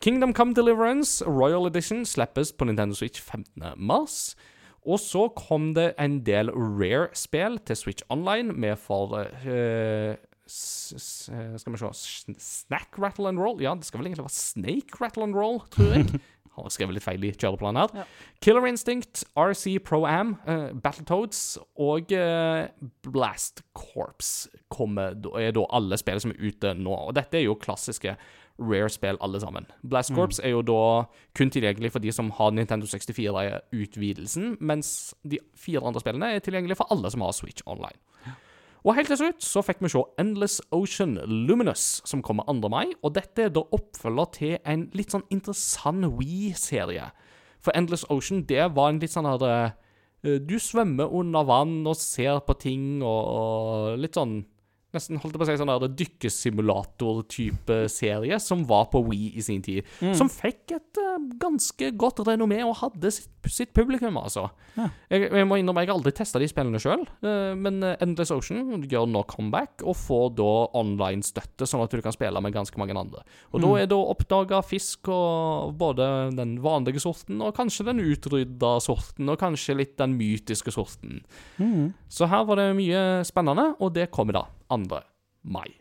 Kingdom 0.00 0.32
Come 0.34 0.54
Deliverance 0.54 1.24
Royal 1.26 1.66
Edition 1.66 2.04
slippes 2.04 2.52
på 2.52 2.64
Nintendo 2.68 2.94
Switch 2.94 3.20
15. 3.20 3.72
mars. 3.76 4.36
Og 4.86 4.98
så 5.00 5.28
kom 5.34 5.74
det 5.74 5.94
en 5.98 6.20
del 6.24 6.48
Rare-spill 6.50 7.58
til 7.66 7.76
Switch 7.76 8.02
Online 8.08 8.52
med 8.52 8.76
for 8.78 9.16
s 9.24 10.16
Skal 10.48 11.74
vi 11.74 11.80
se 11.80 12.34
Snack 12.38 12.98
Rattle 12.98 13.28
and 13.28 13.40
Roll? 13.42 13.60
Ja, 13.62 13.74
det 13.76 13.88
skal 13.88 14.00
vel 14.00 14.10
egentlig 14.10 14.24
være 14.26 14.36
Snake 14.38 15.00
Rattle 15.02 15.28
and 15.28 15.36
Roll, 15.36 15.60
tror 15.74 15.92
jeg. 15.92 16.20
har 16.62 16.72
skrevet 16.72 16.96
litt 16.96 17.06
feil 17.06 17.24
i 17.26 17.32
kjøreplanen 17.34 17.80
her. 17.82 18.08
Killer 18.44 18.66
Instinct, 18.68 19.24
RC 19.38 19.78
Pro 19.84 20.04
Am, 20.08 20.36
uh, 20.48 20.70
Battletoads 20.74 21.58
og 21.80 22.12
uh, 22.14 22.66
Blast 23.06 23.62
Corps 23.78 24.48
kommer, 24.72 25.16
er 25.38 25.54
da 25.56 25.66
alle 25.74 25.98
spill 26.00 26.20
som 26.22 26.34
er 26.34 26.42
ute 26.42 26.74
nå. 26.78 26.94
Og 27.08 27.16
dette 27.18 27.40
er 27.40 27.48
jo 27.48 27.58
klassiske 27.60 28.16
Rare-spill, 28.58 29.20
alle 29.22 29.38
sammen. 29.38 29.68
Blast 29.86 30.10
Corps 30.16 30.40
er 30.42 30.50
jo 30.50 30.64
da 30.66 30.80
kun 31.38 31.52
tilgjengelig 31.54 31.92
for 31.94 32.02
de 32.02 32.10
som 32.10 32.32
har 32.34 32.50
Nintendo 32.50 32.88
64-utvidelsen, 32.90 34.56
mens 34.58 35.12
de 35.22 35.38
fire 35.54 35.84
andre 35.86 36.02
spillene 36.02 36.32
er 36.34 36.42
tilgjengelige 36.42 36.80
for 36.80 36.90
alle 36.90 37.12
som 37.14 37.22
har 37.22 37.36
Switch 37.38 37.62
Online. 37.70 37.94
Og 38.86 38.94
helt 38.94 39.10
til 39.10 39.18
slutt 39.18 39.42
så 39.42 39.62
fikk 39.66 39.80
vi 39.82 39.90
se 39.90 40.02
Endless 40.20 40.60
Ocean 40.74 41.16
Luminous, 41.26 42.00
som 42.06 42.22
kommer 42.22 42.46
2. 42.46 42.70
mai. 42.70 42.92
Og 43.02 43.14
dette 43.16 43.48
er 43.48 43.54
da 43.54 43.64
oppfølger 43.74 44.30
til 44.36 44.54
en 44.64 44.86
litt 44.94 45.14
sånn 45.14 45.26
interessant 45.34 46.06
We-serie. 46.18 47.10
For 47.58 47.74
Endless 47.74 48.06
Ocean, 48.10 48.44
det 48.46 48.70
var 48.76 48.92
en 48.92 49.00
litt 49.02 49.14
sånn 49.14 49.26
her 49.26 49.44
eh, 49.48 50.38
Du 50.38 50.58
svømmer 50.62 51.10
under 51.14 51.46
vann 51.46 51.80
og 51.86 51.98
ser 51.98 52.38
på 52.46 52.54
ting 52.58 53.02
og, 53.02 53.18
og 53.34 53.98
litt 53.98 54.18
sånn 54.18 54.40
Nesten 54.96 55.18
holdt 55.20 55.34
jeg 55.34 55.40
på 55.42 55.44
å 55.44 55.48
si 55.50 55.54
sånn 55.60 55.68
der 55.68 55.90
dykkesimulator-type 56.00 57.74
serie 57.92 58.38
som 58.40 58.62
var 58.68 58.86
på 58.88 59.02
We 59.04 59.34
i 59.36 59.42
sin 59.44 59.60
tid. 59.60 59.84
Som 60.16 60.30
fikk 60.32 60.72
et 60.78 61.00
uh, 61.02 61.18
ganske 61.36 61.90
godt 62.00 62.22
renommé 62.24 62.62
og 62.64 62.78
hadde 62.80 63.10
sitt, 63.12 63.28
sitt 63.52 63.74
publikum, 63.76 64.16
altså. 64.16 64.46
Jeg, 65.12 65.28
jeg 65.28 65.48
må 65.48 65.58
innrømme, 65.60 65.84
jeg 65.84 65.90
har 65.90 65.98
aldri 65.98 66.14
testa 66.16 66.40
de 66.40 66.48
spillene 66.48 66.80
sjøl, 66.80 67.04
men 67.56 67.78
eh, 67.84 67.94
Endless 68.04 68.32
Ocean 68.34 68.82
gjør 68.88 69.06
nå 69.08 69.22
comeback 69.30 69.84
og 69.84 69.96
får 69.96 70.26
da 70.38 70.50
online-støtte, 70.80 71.68
sånn 71.68 71.84
at 71.84 71.94
du 71.94 72.02
kan 72.04 72.14
spille 72.14 72.42
med 72.44 72.56
ganske 72.56 72.80
mange 72.80 72.96
andre. 72.96 73.24
Og 73.52 73.64
da 73.64 73.72
er 73.80 73.88
det 73.88 73.96
oppdaga 73.96 74.60
fisk 74.66 75.08
og 75.12 75.74
både 75.80 76.08
den 76.36 76.58
vanlige 76.64 77.02
sorten 77.04 77.40
og 77.44 77.54
kanskje 77.56 77.88
den 77.88 78.04
utrydda 78.04 78.76
sorten, 78.84 79.28
og 79.32 79.40
kanskje 79.40 79.78
litt 79.80 79.96
den 80.00 80.16
mytiske 80.18 80.74
sorten. 80.74 81.22
Så 82.12 82.28
her 82.28 82.44
var 82.48 82.60
det 82.60 82.70
mye 82.78 83.02
spennende, 83.28 83.72
og 83.80 83.96
det 83.96 84.10
kommer 84.14 84.40
da 84.40 84.46
2. 84.70 85.02
mai. 85.42 85.74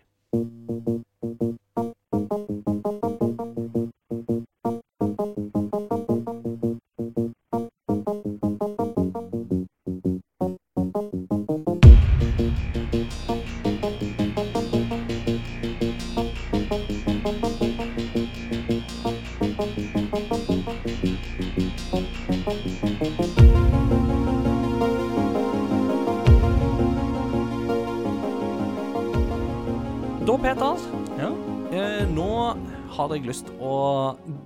Har 33.18 33.26
jeg 33.26 33.32
lyst 33.34 33.54
å 33.58 33.76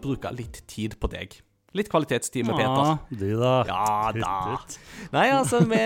bruke 0.02 0.32
litt 0.32 0.64
tid 0.72 0.96
på 1.00 1.10
deg. 1.12 1.42
Litt 1.72 1.88
kvalitetstid 1.88 2.44
med 2.50 2.58
Peter. 2.60 2.88
Ja, 2.90 2.96
du 3.16 3.30
da. 3.40 3.52
Ja 3.70 4.12
da. 4.12 4.58
Nei, 5.14 5.30
altså, 5.32 5.62
vi, 5.64 5.80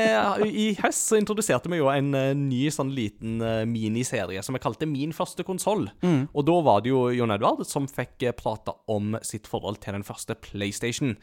I 0.49 0.65
høst 0.79 1.11
så 1.11 1.19
introduserte 1.19 1.69
vi 1.69 1.77
jo 1.77 1.91
en 1.93 2.09
eh, 2.17 2.31
ny 2.37 2.63
sånn 2.73 2.89
liten 2.97 3.37
eh, 3.45 3.61
miniserie 3.69 4.41
som 4.45 4.57
vi 4.57 4.63
kalte 4.63 4.89
Min 4.89 5.13
første 5.13 5.45
konsoll. 5.45 5.85
Og 6.33 6.47
da 6.49 6.57
var 6.65 6.81
det 6.81 6.89
jo 6.89 7.05
Jon 7.13 7.33
Edvard 7.35 7.61
som 7.69 7.85
fikk 7.89 8.25
uh, 8.25 8.33
prate 8.33 8.73
om 8.89 9.13
sitt 9.25 9.45
forhold 9.49 9.77
til 9.85 9.97
den 9.97 10.05
første 10.05 10.33
PlayStation. 10.41 11.13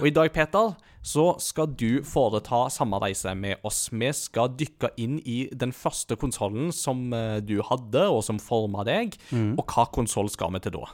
Og 0.00 0.08
i 0.08 0.16
dag, 0.16 0.32
Peter, 0.32 0.72
så 1.04 1.28
skal 1.42 1.70
du 1.76 2.02
foreta 2.04 2.66
samme 2.72 2.98
reise 3.04 3.36
med 3.36 3.60
oss. 3.68 3.86
Vi 3.92 4.08
skal 4.16 4.56
dykke 4.56 4.94
inn 5.00 5.20
i 5.28 5.42
den 5.52 5.76
første 5.76 6.16
konsollen 6.16 6.72
som 6.72 7.10
eh, 7.12 7.42
du 7.44 7.58
hadde, 7.68 8.08
og 8.08 8.24
som 8.24 8.40
forma 8.40 8.84
deg. 8.88 9.20
Og 9.58 9.66
hva 9.68 9.90
konsoll 9.92 10.32
skal 10.32 10.56
vi 10.56 10.64
til 10.64 10.80
da? 10.80 10.88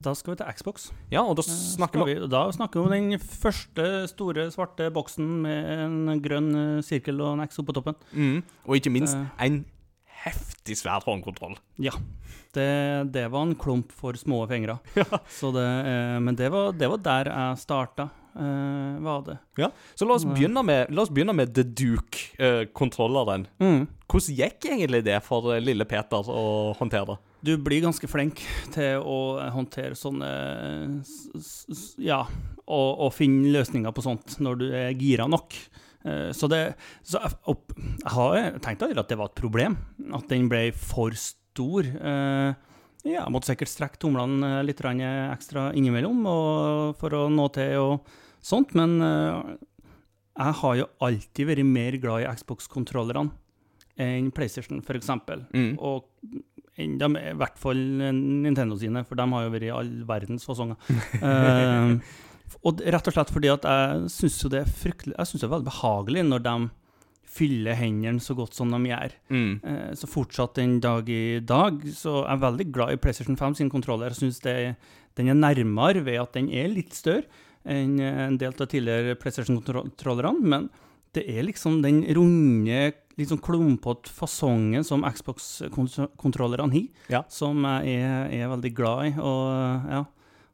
Da 0.00 0.14
skal 0.16 0.32
vi 0.32 0.38
til 0.40 0.52
Xbox. 0.56 0.86
Ja, 1.12 1.20
og 1.28 1.36
da 1.36 1.42
snakker 1.44 2.06
vi 2.08 2.14
da 2.32 2.46
snakker 2.56 2.80
vi 2.80 2.86
om 2.86 3.10
den 3.10 3.18
første 3.20 4.06
store 4.08 4.46
svarte 4.54 4.86
boksen 4.94 5.26
med 5.44 5.66
en 5.84 6.22
grønn 6.24 6.48
eh, 6.56 6.78
sirkel 6.86 7.20
og 7.20 7.34
en 7.34 7.44
X 7.44 7.60
oppå 7.60 7.74
toppen. 7.76 7.94
mm, 8.14 8.38
Og 8.66 8.76
ikke 8.80 8.90
minst 8.94 9.14
Eh. 9.16 9.26
en 9.46 9.64
heftig 10.24 10.76
svær 10.80 11.04
håndkontroll. 11.04 11.54
Ja. 11.80 11.92
Det, 12.52 13.12
det 13.12 13.26
var 13.30 13.42
en 13.46 13.54
klump 13.54 13.92
for 13.92 14.12
små 14.16 14.46
fingre. 14.48 14.78
Så 15.28 15.52
det, 15.52 15.66
eh, 15.86 16.18
men 16.20 16.34
det 16.36 16.48
var, 16.52 16.72
det 16.72 16.88
var 16.90 16.98
der 17.04 17.30
jeg 17.30 17.60
starta, 17.60 18.08
eh, 18.34 18.98
var 19.04 19.22
det. 19.28 19.38
Ja, 19.60 19.68
Så 19.94 20.08
la 20.08 20.14
oss 20.16 20.24
begynne 20.24 20.64
med, 20.64 20.90
la 20.90 21.02
oss 21.04 21.12
begynne 21.12 21.34
med 21.36 21.52
The 21.54 21.62
Duke-kontrolleren. 21.64 23.46
Mm. 23.60 23.86
Hvordan 24.10 24.36
gikk 24.36 24.66
egentlig 24.72 25.04
det 25.06 25.20
for 25.24 25.52
eh, 25.54 25.60
lille 25.62 25.84
Peter 25.88 26.24
å 26.28 26.74
håndtere 26.80 27.06
det? 27.14 27.18
Du 27.44 27.54
blir 27.56 27.80
ganske 27.80 28.08
flink 28.10 28.42
til 28.74 29.00
å 29.00 29.18
håndtere 29.54 29.96
sånne 29.96 30.30
Ja, 32.02 32.22
og, 32.66 32.90
og 33.06 33.14
finne 33.16 33.52
løsninger 33.54 33.94
på 33.96 34.04
sånt 34.04 34.36
når 34.44 34.58
du 34.60 34.66
er 34.76 34.90
gira 34.98 35.26
nok. 35.30 35.56
Eh, 36.04 36.30
Så 36.36 36.50
det 36.52 36.62
så 37.02 37.22
jeg, 37.22 37.38
opp, 37.50 37.72
jeg 37.78 38.12
har 38.16 38.58
tenkt 38.64 38.84
at 38.84 39.08
det 39.08 39.18
var 39.20 39.30
et 39.32 39.40
problem, 39.40 39.78
at 40.12 40.28
den 40.28 40.50
ble 40.52 40.68
for 40.76 41.16
stor. 41.16 41.88
Eh, 41.88 42.66
Ja, 43.00 43.22
jeg 43.22 43.32
måtte 43.32 43.48
sikkert 43.48 43.72
strekke 43.72 43.96
tomlene 44.02 44.58
eh, 44.58 44.64
litt 44.68 44.82
ekstra 44.84 45.70
innimellom 45.72 46.20
og, 46.28 46.96
for 47.00 47.16
å 47.16 47.22
nå 47.32 47.48
til 47.56 47.78
og 47.80 48.10
sånt, 48.44 48.74
men 48.76 48.98
jeg 49.00 50.56
har 50.60 50.76
jo 50.76 50.86
alltid 51.00 51.48
vært 51.48 51.64
mer 51.68 51.96
glad 52.00 52.22
i 52.26 52.28
Xbox-kontrollerne 52.36 53.32
enn 54.00 54.30
PlayStation, 54.32 54.80
f.eks. 54.84 55.10
Mm. 55.52 55.74
Og 55.80 56.09
mer, 57.10 57.30
i 57.32 57.36
hvert 57.38 57.60
fall 57.60 57.78
Nintendo 58.14 58.78
sine, 58.80 59.04
for 59.06 59.18
de 59.18 59.26
har 59.32 59.46
jo 59.46 59.54
vært 59.54 59.68
i 59.68 59.72
all 59.74 59.92
verdens 60.08 60.46
fasonger. 60.48 60.76
uh, 61.22 61.96
og 62.66 62.82
rett 62.82 63.08
og 63.08 63.14
slett 63.14 63.32
fordi 63.32 63.50
at 63.52 63.66
jeg 63.68 64.10
syns 64.10 64.38
det 64.50 64.58
er 64.58 64.70
fryktelig 64.82 65.14
Jeg 65.14 65.28
synes 65.30 65.42
det 65.42 65.46
er 65.46 65.52
veldig 65.52 65.70
behagelig 65.70 66.24
når 66.26 66.44
de 66.46 66.54
fyller 67.30 67.78
hendene 67.78 68.22
så 68.22 68.34
godt 68.34 68.56
som 68.58 68.72
de 68.74 68.80
gjør. 68.90 69.14
Mm. 69.30 69.52
Uh, 69.62 69.92
så 69.98 70.10
fortsatt 70.10 70.58
den 70.58 70.80
dag 70.82 71.08
i 71.08 71.38
dag, 71.46 71.84
så 71.94 72.24
er 72.24 72.34
jeg 72.34 72.44
veldig 72.46 72.68
glad 72.74 72.94
i 72.94 73.00
PlayStation 73.04 73.38
5 73.38 73.60
sin 73.60 73.70
kontroller. 73.72 74.10
Jeg 74.10 74.24
syns 74.24 74.42
den 74.42 75.30
er 75.30 75.38
nærmere 75.38 76.04
ved 76.06 76.20
at 76.22 76.34
den 76.36 76.50
er 76.50 76.72
litt 76.72 76.96
større 76.96 77.28
enn 77.68 77.98
en 78.00 78.38
del 78.40 78.54
av 78.56 78.70
tidligere 78.72 79.18
PlayStation-kontrollerne, 79.20 80.40
men 80.40 80.70
det 81.16 81.24
er 81.28 81.42
liksom 81.48 81.80
den 81.82 82.02
runde, 82.14 82.92
litt 83.18 83.28
sånn 83.32 83.40
klumpete 83.42 84.08
fasongen 84.14 84.84
som 84.86 85.02
Xbox-kontrollerne 85.04 86.72
har, 86.72 86.86
Ja. 87.10 87.22
som 87.28 87.62
jeg 87.64 87.98
er, 88.00 88.30
er 88.32 88.48
veldig 88.52 88.72
glad 88.76 89.06
i. 89.08 89.12
Og 89.18 89.90
ja, 89.90 90.04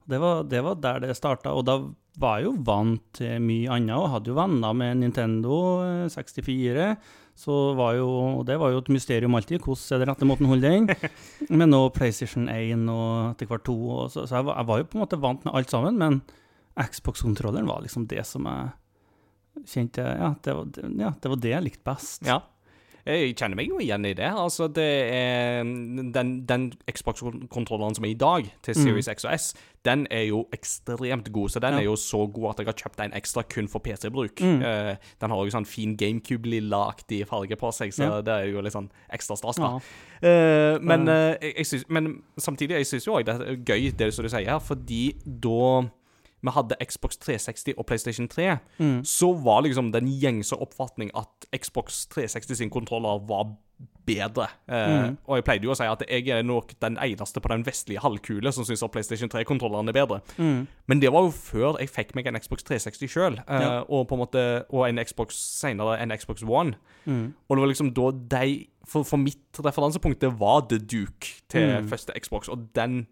det 0.08 0.20
var, 0.22 0.42
det 0.44 0.62
var 0.64 0.74
der 0.80 1.00
det 1.04 1.16
starta. 1.16 1.52
Og 1.54 1.64
da 1.68 1.78
var 2.18 2.38
jeg 2.40 2.46
jo 2.48 2.56
vant 2.64 3.02
til 3.18 3.38
mye 3.44 3.68
annet, 3.76 3.94
og 3.98 4.08
hadde 4.14 4.30
jo 4.32 4.38
venner 4.38 4.72
med 4.74 4.96
Nintendo 5.02 5.58
eh, 5.84 6.08
64. 6.08 6.96
Så 7.36 7.52
var 7.76 7.92
jo, 7.98 8.08
det 8.48 8.56
var 8.58 8.72
jo 8.72 8.78
et 8.80 8.88
mysterium 8.88 9.34
alltid, 9.36 9.60
hvordan 9.60 9.92
er 9.92 10.00
det 10.00 10.08
rette 10.08 10.24
måten 10.24 10.46
å 10.48 10.54
holde 10.54 10.70
den? 10.72 10.88
Men 11.60 11.68
nå 11.70 11.82
PlayStation 11.92 12.48
1 12.48 12.86
og 12.88 13.34
etter 13.34 13.50
hvert 13.50 13.66
2, 13.68 13.74
og 13.92 14.06
så, 14.14 14.24
så 14.24 14.38
jeg, 14.40 14.46
var, 14.48 14.56
jeg 14.62 14.70
var 14.72 14.80
jo 14.80 14.88
på 14.88 14.96
en 14.96 15.04
måte 15.04 15.20
vant 15.20 15.44
med 15.44 15.52
alt 15.60 15.68
sammen, 15.74 15.98
men 16.00 16.22
Xbox-kontrolleren 16.80 17.68
var 17.68 17.84
liksom 17.84 18.06
det 18.08 18.24
som 18.28 18.48
jeg 18.48 18.72
kjente 19.64 20.02
Ja, 20.04 20.34
det 20.42 20.54
det, 20.76 20.90
ja, 21.00 21.14
det, 21.20 21.30
var 21.30 21.36
det 21.36 21.50
jeg 21.50 21.62
likte 21.62 21.84
best. 21.84 22.26
Ja. 22.26 22.40
Jeg 23.06 23.36
kjenner 23.38 23.54
meg 23.54 23.68
jo 23.70 23.78
igjen 23.78 24.02
i 24.08 24.14
det. 24.18 24.26
Altså, 24.34 24.66
det 24.66 24.82
er 25.14 25.62
Den, 25.62 26.30
den 26.48 26.72
Xbox-kontrolleren 26.90 27.94
som 27.94 28.04
er 28.04 28.10
i 28.10 28.18
dag, 28.18 28.48
til 28.66 28.74
Series 28.74 29.06
X 29.06 29.22
og 29.24 29.30
S, 29.38 29.54
den 29.86 30.08
er 30.10 30.24
jo 30.26 30.40
ekstremt 30.52 31.30
god. 31.30 31.52
Så 31.54 31.60
den 31.62 31.74
Ja. 31.74 31.78
er 31.80 31.84
jo 31.84 31.94
så 31.94 32.26
god 32.26 32.50
at 32.50 32.58
jeg 32.58 32.66
har 32.66 32.72
kjøpt 32.74 33.04
en 33.04 33.12
ekstra 33.14 33.44
kun 33.46 33.68
for 33.68 33.78
PC-bruk. 33.78 34.42
Eh, 34.42 34.96
den 35.20 35.30
har 35.30 35.36
jo 35.44 35.54
sånn 35.54 35.64
fin 35.66 35.94
GameCube-lilla-aktig 35.96 37.26
farge 37.28 37.54
på 37.56 37.70
seg, 37.72 37.92
så 37.94 38.02
Ja. 38.16 38.20
det 38.22 38.34
er 38.34 38.50
jo 38.50 38.60
litt 38.60 38.72
sånn 38.72 38.90
ekstra 39.12 39.36
stas, 39.36 39.56
da. 39.56 39.78
Ja. 39.78 39.80
Uh, 40.24 40.78
men, 40.82 41.06
uh, 41.08 41.36
jeg, 41.40 41.54
jeg 41.58 41.66
synes, 41.66 41.84
men 41.88 42.22
samtidig, 42.38 42.70
jeg 42.70 42.86
syns 42.86 43.06
jo 43.06 43.12
òg 43.12 43.24
det 43.26 43.34
er 43.40 43.56
gøy, 43.56 43.96
det 43.96 44.14
som 44.14 44.24
du 44.24 44.28
sier 44.28 44.48
her, 44.50 44.58
fordi 44.58 45.14
da 45.24 45.88
vi 46.46 46.54
hadde 46.56 46.78
Xbox 46.86 47.18
360 47.18 47.74
og 47.76 47.86
PlayStation 47.90 48.28
3, 48.32 48.48
så 49.04 49.32
var 49.44 49.62
liksom 49.66 49.92
den 49.92 50.08
gjengse 50.22 50.56
oppfatning 50.56 51.10
at 51.18 51.48
Xbox 51.60 52.06
360 52.14 52.56
sin 52.62 52.70
kontroller 52.70 53.18
var 53.28 53.50
bedre. 54.06 54.46
Eh, 54.70 55.10
Og 55.26 55.36
jeg 55.36 55.44
pleide 55.44 55.66
jo 55.66 55.72
å 55.74 55.76
si 55.76 55.84
at 55.84 56.02
jeg 56.08 56.28
er 56.32 56.42
nok 56.46 56.70
den 56.80 56.94
eneste 57.02 57.40
på 57.42 57.50
den 57.50 57.64
vestlige 57.66 58.00
halvkule 58.00 58.52
som 58.54 58.64
syns 58.64 58.82
at 58.86 58.92
PlayStation 58.94 59.28
3-kontrolleren 59.28 59.90
er 59.90 59.96
bedre. 59.98 60.20
Men 60.86 61.00
det 61.02 61.10
var 61.12 61.26
jo 61.26 61.32
før 61.34 61.76
jeg 61.82 61.90
fikk 61.90 62.14
meg 62.16 62.26
en 62.30 62.38
Xbox 62.40 62.62
360 62.64 63.10
sjøl, 63.12 63.36
Ja. 63.48 63.82
og 63.88 64.06
på 64.08 64.14
en 64.14 64.22
måte 64.22 64.64
Og 64.70 64.86
en 64.88 65.02
Xbox 65.04 65.34
senere 65.60 65.98
en 66.00 66.14
Xbox 66.16 66.42
One. 66.46 66.76
Og 67.06 67.56
det 67.56 67.60
var 67.60 67.66
liksom 67.74 67.92
da 67.94 68.10
de 68.38 68.66
For, 68.86 69.02
for 69.02 69.16
mitt 69.18 69.58
referansepunkt, 69.58 70.20
det 70.20 70.38
var 70.38 70.60
The 70.70 70.78
Duke 70.78 71.42
til 71.50 71.82
første 71.90 72.12
Xbox, 72.22 72.48
og 72.48 72.68
den 72.72 73.08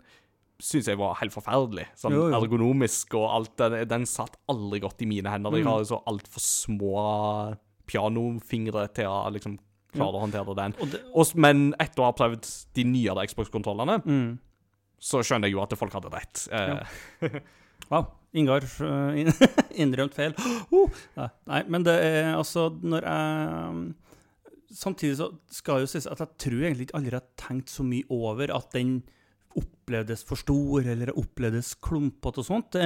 syns 0.62 0.86
jeg 0.88 0.98
var 1.00 1.16
helt 1.20 1.32
forferdelig. 1.34 1.86
Sånn 1.98 2.12
Jo, 2.14 2.28
jo. 2.30 2.38
ergonomisk 2.38 3.14
og 3.18 3.26
alt. 3.34 3.56
Den, 3.58 3.88
den 3.90 4.04
satt 4.06 4.36
aldri 4.48 4.80
godt 4.84 5.02
i 5.02 5.06
mine 5.10 5.30
hender. 5.32 5.50
Jeg 5.56 5.64
Mm. 5.64 5.70
har 5.72 5.78
jo 5.82 5.88
så 5.94 6.02
altfor 6.06 6.40
små 6.40 7.56
pianofingre 7.86 8.86
til 8.94 9.06
å 9.10 9.30
liksom 9.34 9.58
klare 9.94 10.18
å 10.18 10.22
håndtere 10.24 10.54
den. 10.58 10.74
Og 10.80 10.90
det, 10.90 11.00
Og, 11.14 11.34
men 11.36 11.74
etter 11.78 12.02
å 12.02 12.08
ha 12.08 12.14
prøvd 12.16 12.48
de 12.74 12.84
nyere 12.84 13.26
Xbox-kontrollene, 13.28 13.98
mm. 14.04 14.38
så 14.98 15.20
skjønner 15.22 15.46
jeg 15.50 15.54
jo 15.58 15.62
at 15.62 15.76
folk 15.78 15.92
hadde 15.92 16.12
rett. 16.14 16.46
Eh, 16.52 17.40
Wow. 17.90 18.06
Ingar 18.32 18.62
uh, 18.80 19.12
innrømt 19.82 20.14
feil. 20.16 20.32
Oh, 20.72 20.88
nei, 21.18 21.58
men 21.68 21.82
det 21.84 21.92
er 22.00 22.30
altså 22.38 22.68
Når 22.82 23.04
jeg 23.04 23.90
Samtidig 24.74 25.16
så 25.18 25.26
skal 25.52 25.76
jeg 25.82 25.84
jo 25.84 25.90
sies 25.92 26.06
at 26.10 26.22
jeg 26.22 26.30
tror 26.46 26.62
egentlig 26.64 26.86
ikke 26.88 26.96
aldri 26.98 27.18
har 27.18 27.26
tenkt 27.38 27.68
så 27.70 27.84
mye 27.86 28.06
over 28.10 28.50
at 28.56 28.72
den 28.74 29.02
opplevdes 29.60 30.24
for 30.26 30.40
stor, 30.40 30.86
eller 30.94 31.12
opplevdes 31.18 31.74
klumpete 31.84 32.42
og 32.42 32.48
sånt. 32.48 32.78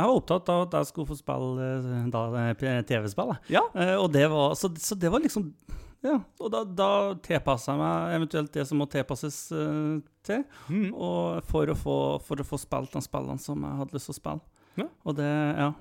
Jeg 0.00 0.08
var 0.08 0.16
opptatt 0.16 0.48
av 0.52 0.64
at 0.64 0.78
jeg 0.78 0.88
skulle 0.90 1.10
få 1.10 1.18
spille 1.18 1.68
eh, 2.08 2.48
eh, 2.70 2.80
TV-spill. 2.88 3.34
Ja. 3.52 3.66
Eh, 3.74 4.30
var, 4.32 4.54
så, 4.56 4.70
så 4.80 4.96
det 4.96 5.12
var 5.12 5.22
liksom 5.22 5.50
Ja, 6.00 6.16
og 6.40 6.48
da, 6.54 6.62
da 6.64 6.90
tilpassa 7.20 7.74
jeg 7.74 7.80
meg 7.82 8.14
eventuelt 8.16 8.54
det 8.54 8.64
som 8.64 8.80
må 8.80 8.86
tilpasses 8.88 9.36
uh, 9.52 9.98
til. 10.24 10.46
mm. 10.72 10.86
For 11.50 11.68
å, 11.68 11.76
få, 11.76 11.96
for 12.24 12.40
å 12.40 12.46
få 12.46 12.56
spilt 12.62 12.94
de 12.96 13.02
spillene 13.04 13.42
som 13.42 13.66
jeg 13.66 13.80
hadde 13.82 13.98
lyst 13.98 14.08
til 14.08 14.16
å 14.16 14.20
spille. 14.20 14.64
Ja. 14.80 14.86
Og 15.04 15.18
det, 15.18 15.28
ja. 15.60 15.72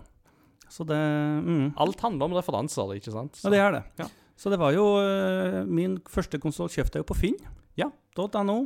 Så 0.69 0.83
det 0.85 0.99
mm. 0.99 1.69
Alt 1.79 2.03
handler 2.03 2.27
om 2.27 2.35
referanser, 2.35 2.91
ikke 2.97 3.13
sant? 3.15 3.39
Ja, 3.45 3.53
det 3.53 3.61
er 3.63 3.77
det. 3.77 3.83
Ja. 4.01 4.09
Så 4.39 4.51
det 4.51 4.59
var 4.59 4.75
jo 4.75 4.85
uh, 4.99 5.63
Min 5.67 5.97
første 6.11 6.39
konsoll 6.43 6.71
kjøpte 6.71 6.99
jeg 6.99 7.05
jo 7.05 7.09
på 7.13 7.19
Finn. 7.21 7.39
Ja. 7.79 7.87
.no. 8.19 8.59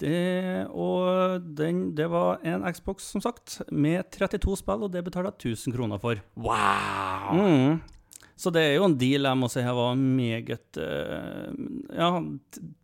Det, 0.00 0.66
og 0.72 1.44
den, 1.56 1.90
det 1.96 2.08
var 2.10 2.40
en 2.46 2.64
Xbox, 2.72 3.10
som 3.12 3.22
sagt, 3.24 3.60
med 3.70 4.08
32 4.16 4.56
spill, 4.62 4.86
og 4.86 4.92
det 4.94 5.04
betalte 5.06 5.34
jeg 5.36 5.56
1000 5.56 5.76
kroner 5.76 6.00
for. 6.02 6.22
Wow! 6.40 7.36
Mm. 7.36 7.80
Så 8.40 8.48
det 8.54 8.62
er 8.64 8.78
jo 8.78 8.86
en 8.88 8.96
deal 8.96 9.28
jeg 9.28 9.36
må 9.36 9.50
si 9.52 9.60
jeg 9.60 9.76
var 9.76 9.98
meget 10.00 10.78
uh, 10.80 11.50
Ja, 11.92 12.08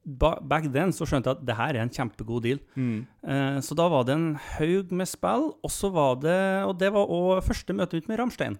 back 0.04 0.68
then 0.68 0.92
så 0.92 1.06
skjønte 1.08 1.32
jeg 1.32 1.38
at 1.38 1.46
det 1.48 1.56
her 1.56 1.78
er 1.78 1.86
en 1.86 1.92
kjempegod 1.92 2.44
deal. 2.44 2.60
Mm. 2.76 3.06
Uh, 3.24 3.58
så 3.64 3.76
da 3.78 3.88
var 3.92 4.04
det 4.04 4.18
en 4.18 4.30
haug 4.58 4.92
med 4.92 5.08
spill, 5.08 5.48
og 5.64 5.72
så 5.72 5.88
var 5.94 6.18
det 6.20 6.38
Og 6.68 6.76
det 6.80 6.92
var 6.92 7.08
òg 7.08 7.44
første 7.46 7.76
møte 7.76 7.96
ut 7.96 8.10
med 8.10 8.20
Ramstein. 8.20 8.58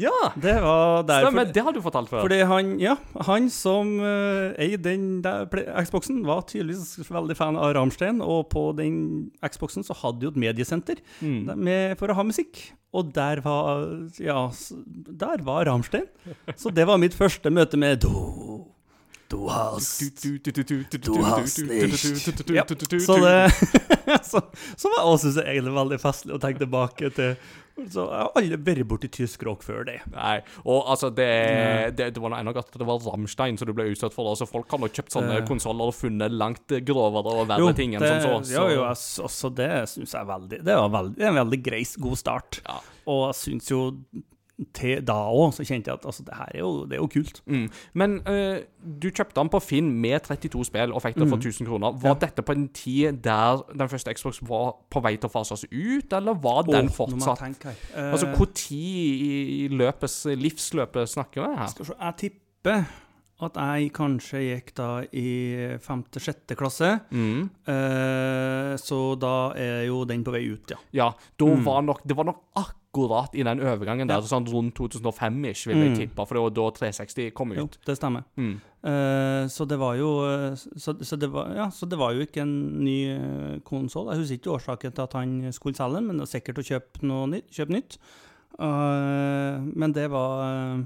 Ja! 0.00 0.12
Det 0.36 0.54
var 0.62 1.02
derfor 1.08 1.28
Stemmer, 1.30 1.50
det 1.54 1.64
har 1.66 1.72
du 1.76 1.80
fortalt 1.84 2.10
før. 2.12 2.22
Fordi 2.24 2.38
han, 2.48 2.70
ja, 2.82 2.94
han 3.28 3.48
som 3.52 3.94
uh, 4.00 4.52
eide 4.60 4.80
den 4.86 5.06
der 5.24 5.46
Xboxen, 5.84 6.22
var 6.26 6.44
tydeligvis 6.48 6.98
veldig 7.10 7.36
fan 7.38 7.56
av 7.60 7.74
Ramstein, 7.76 8.20
og 8.24 8.48
på 8.54 8.68
den 8.78 8.96
Xboxen 9.44 9.84
så 9.86 9.96
hadde 10.02 10.28
jo 10.28 10.34
et 10.34 10.40
mediesenter 10.40 11.00
Mm. 11.20 11.50
med, 11.58 11.98
for 11.98 12.08
å 12.10 12.14
ha 12.18 12.22
musikk. 12.26 12.60
Og 12.94 13.12
der 13.14 13.40
var 13.42 13.84
Ja, 14.22 14.48
der 14.86 15.42
var 15.42 15.64
Ramstein. 15.66 16.06
Så 16.56 16.70
det 16.74 16.86
var 16.86 16.98
mitt 17.02 17.14
første 17.14 17.50
møte 17.50 17.76
med 17.80 18.00
Du, 18.04 18.64
du 19.30 19.48
hast 19.48 20.00
Du 21.02 21.22
hast 21.24 21.58
nicht. 21.58 22.50
Ja, 22.50 22.64
Så 23.00 23.16
det 23.18 23.50
så, 24.22 24.40
så 24.76 24.88
var 24.92 25.04
også, 25.08 25.30
synes 25.32 25.36
jeg 25.42 25.56
egentlig 25.56 25.74
veldig 25.74 25.98
festlig 26.02 26.34
å 26.36 26.40
tenke 26.42 26.62
tilbake 26.64 27.10
til 27.16 27.34
Så 27.90 28.04
jeg 28.06 28.20
har 28.22 28.30
aldri 28.38 28.56
vært 28.68 28.86
borti 28.88 29.08
tysk 29.10 29.42
rock 29.48 29.64
før 29.66 29.84
det. 29.88 29.96
Nei, 30.12 30.36
og 30.64 30.84
altså, 30.92 31.08
det, 31.14 31.26
det, 31.98 32.06
det 32.14 32.22
var 32.22 32.30
noe 32.30 32.38
enda 32.44 32.54
at 32.60 32.70
det 32.78 32.86
var 32.86 33.00
Rammstein 33.02 33.58
som 33.58 33.66
du 33.66 33.72
ble 33.74 33.88
utsatt 33.90 34.14
for. 34.14 34.30
Altså, 34.30 34.46
folk 34.46 34.70
har 34.70 34.78
nok 34.84 34.94
kjøpt 34.94 35.16
sånne 35.16 35.40
Eh. 35.40 35.46
konsoller 35.48 35.90
og 35.90 35.96
funnet 35.98 36.30
langt 36.30 36.70
grovere 36.86 37.34
og 37.34 37.48
verre 37.50 37.72
ting 37.74 37.96
enn 37.98 38.04
som 38.06 38.20
så. 38.22 38.36
Så- 38.46 38.54
jo, 38.54 38.68
jo, 38.76 38.84
altså, 38.86 39.50
det 39.54 39.70
syns 39.90 40.12
jeg 40.14 40.20
er 40.22 40.30
veldig 40.30 40.62
Det 40.64 40.76
var 40.78 40.88
veldig, 40.94 41.18
er 41.20 41.32
en 41.32 41.40
veldig 41.42 41.62
greis, 41.66 41.96
god 41.96 42.16
start. 42.22 42.60
Ja. 42.68 42.78
Og 43.10 43.26
jeg 43.32 43.40
syns 43.42 43.70
jo 43.70 43.80
til 44.72 45.00
da 45.02 45.14
òg, 45.34 45.50
så 45.56 45.64
kjente 45.66 45.90
jeg 45.90 45.98
at 45.98 46.04
altså, 46.06 46.22
det 46.22 46.34
her 46.38 46.50
er 46.54 46.58
jo, 46.60 46.84
det 46.86 46.92
er 46.94 47.00
jo 47.02 47.08
kult. 47.10 47.40
Mm. 47.50 47.64
Men 47.94 48.12
uh, 48.28 48.58
du 49.00 49.08
kjøpte 49.10 49.34
den 49.40 49.48
på 49.50 49.60
Finn 49.62 49.88
med 50.00 50.22
32 50.28 50.64
spill 50.68 50.92
og 50.94 51.02
fikk 51.02 51.16
det 51.18 51.26
for 51.28 51.36
1000 51.42 51.66
kroner. 51.66 51.92
Var 51.92 52.14
Mm. 52.14 52.20
Ja. 52.20 52.26
dette 52.26 52.42
på 52.46 52.52
en 52.54 52.68
tid 52.68 53.22
der 53.24 53.64
den 53.74 53.88
første 53.88 54.14
Xbox 54.14 54.38
var 54.46 54.76
på 54.90 55.02
vei 55.02 55.16
til 55.16 55.28
å 55.28 55.32
fases 55.32 55.64
ut, 55.72 56.12
eller 56.12 56.34
var 56.34 56.62
den 56.68 56.86
jeg 56.86 56.94
fortsatt 56.94 57.38
tenke 57.42 57.72
her. 57.72 58.12
Altså, 58.12 58.26
Når 58.30 58.52
tid 58.54 59.24
i 59.26 59.68
løpes, 59.74 60.20
livsløpet 60.38 61.08
snakker 61.08 61.42
vi 61.48 61.56
her? 61.58 61.66
Skal 61.74 61.86
se, 61.86 61.94
jeg 62.00 62.16
tipper 62.22 62.84
at 63.44 63.56
jeg 63.58 63.90
kanskje 63.92 64.38
gikk 64.44 64.70
da 64.78 64.88
i 65.12 65.76
femte-sjette 65.82 66.54
klasse. 66.56 67.00
Mm. 67.10 67.50
Eh, 67.66 68.76
så 68.80 69.00
da 69.20 69.34
er 69.58 69.82
jo 69.88 70.04
den 70.08 70.22
på 70.24 70.32
vei 70.34 70.44
ut, 70.52 70.70
ja. 70.70 70.78
Ja, 70.92 71.10
da 71.36 71.44
Mm. 71.46 71.64
var 71.66 71.82
nok, 71.82 72.00
det 72.06 72.16
var 72.16 72.24
nok 72.30 72.40
akkurat 72.54 72.80
i 73.34 73.42
den 73.42 73.60
overgangen 73.60 74.06
der, 74.08 74.20
Ja. 74.20 74.20
sånn 74.30 74.46
rundt 74.46 74.74
2005-ish, 74.74 75.66
vil 75.66 75.76
jeg 75.76 75.90
Mm. 75.90 75.96
tippe, 75.98 76.26
for 76.26 76.34
det 76.34 76.42
var 76.42 76.50
da 76.50 76.70
360 76.70 77.30
kom 77.34 77.52
Jo, 77.52 77.64
ut. 77.64 77.78
det 77.86 77.96
stemmer. 77.98 78.24
Mm. 78.36 78.60
Uh, 78.84 79.46
så 79.48 79.66
det 79.66 79.78
var 79.78 79.94
jo 79.96 80.10
eh, 80.28 80.54
så, 80.76 80.94
så, 81.02 81.16
det 81.18 81.30
var, 81.32 81.54
ja, 81.56 81.66
så 81.70 81.88
det 81.88 81.96
var 81.98 82.12
jo 82.12 82.20
ikke 82.26 82.42
en 82.42 82.84
ny 82.84 82.98
uh, 83.16 83.58
konsoll. 83.64 84.10
Jeg 84.12 84.18
husker 84.20 84.38
ikke 84.38 84.54
årsaken 84.58 84.92
til 84.94 85.02
at 85.02 85.12
han 85.14 85.52
skulle 85.52 85.74
selge 85.74 85.94
den, 85.96 86.06
men 86.06 86.16
det 86.18 86.26
var 86.26 86.32
sikkert 86.40 86.58
å 86.58 86.68
kjøpe 86.68 87.02
noe 87.02 87.26
nytt. 87.26 87.50
Kjøpe 87.50 87.70
nytt. 87.72 87.98
Uh, 88.58 89.60
men 89.74 89.92
det 89.92 90.08
var 90.10 90.76
uh, 90.78 90.84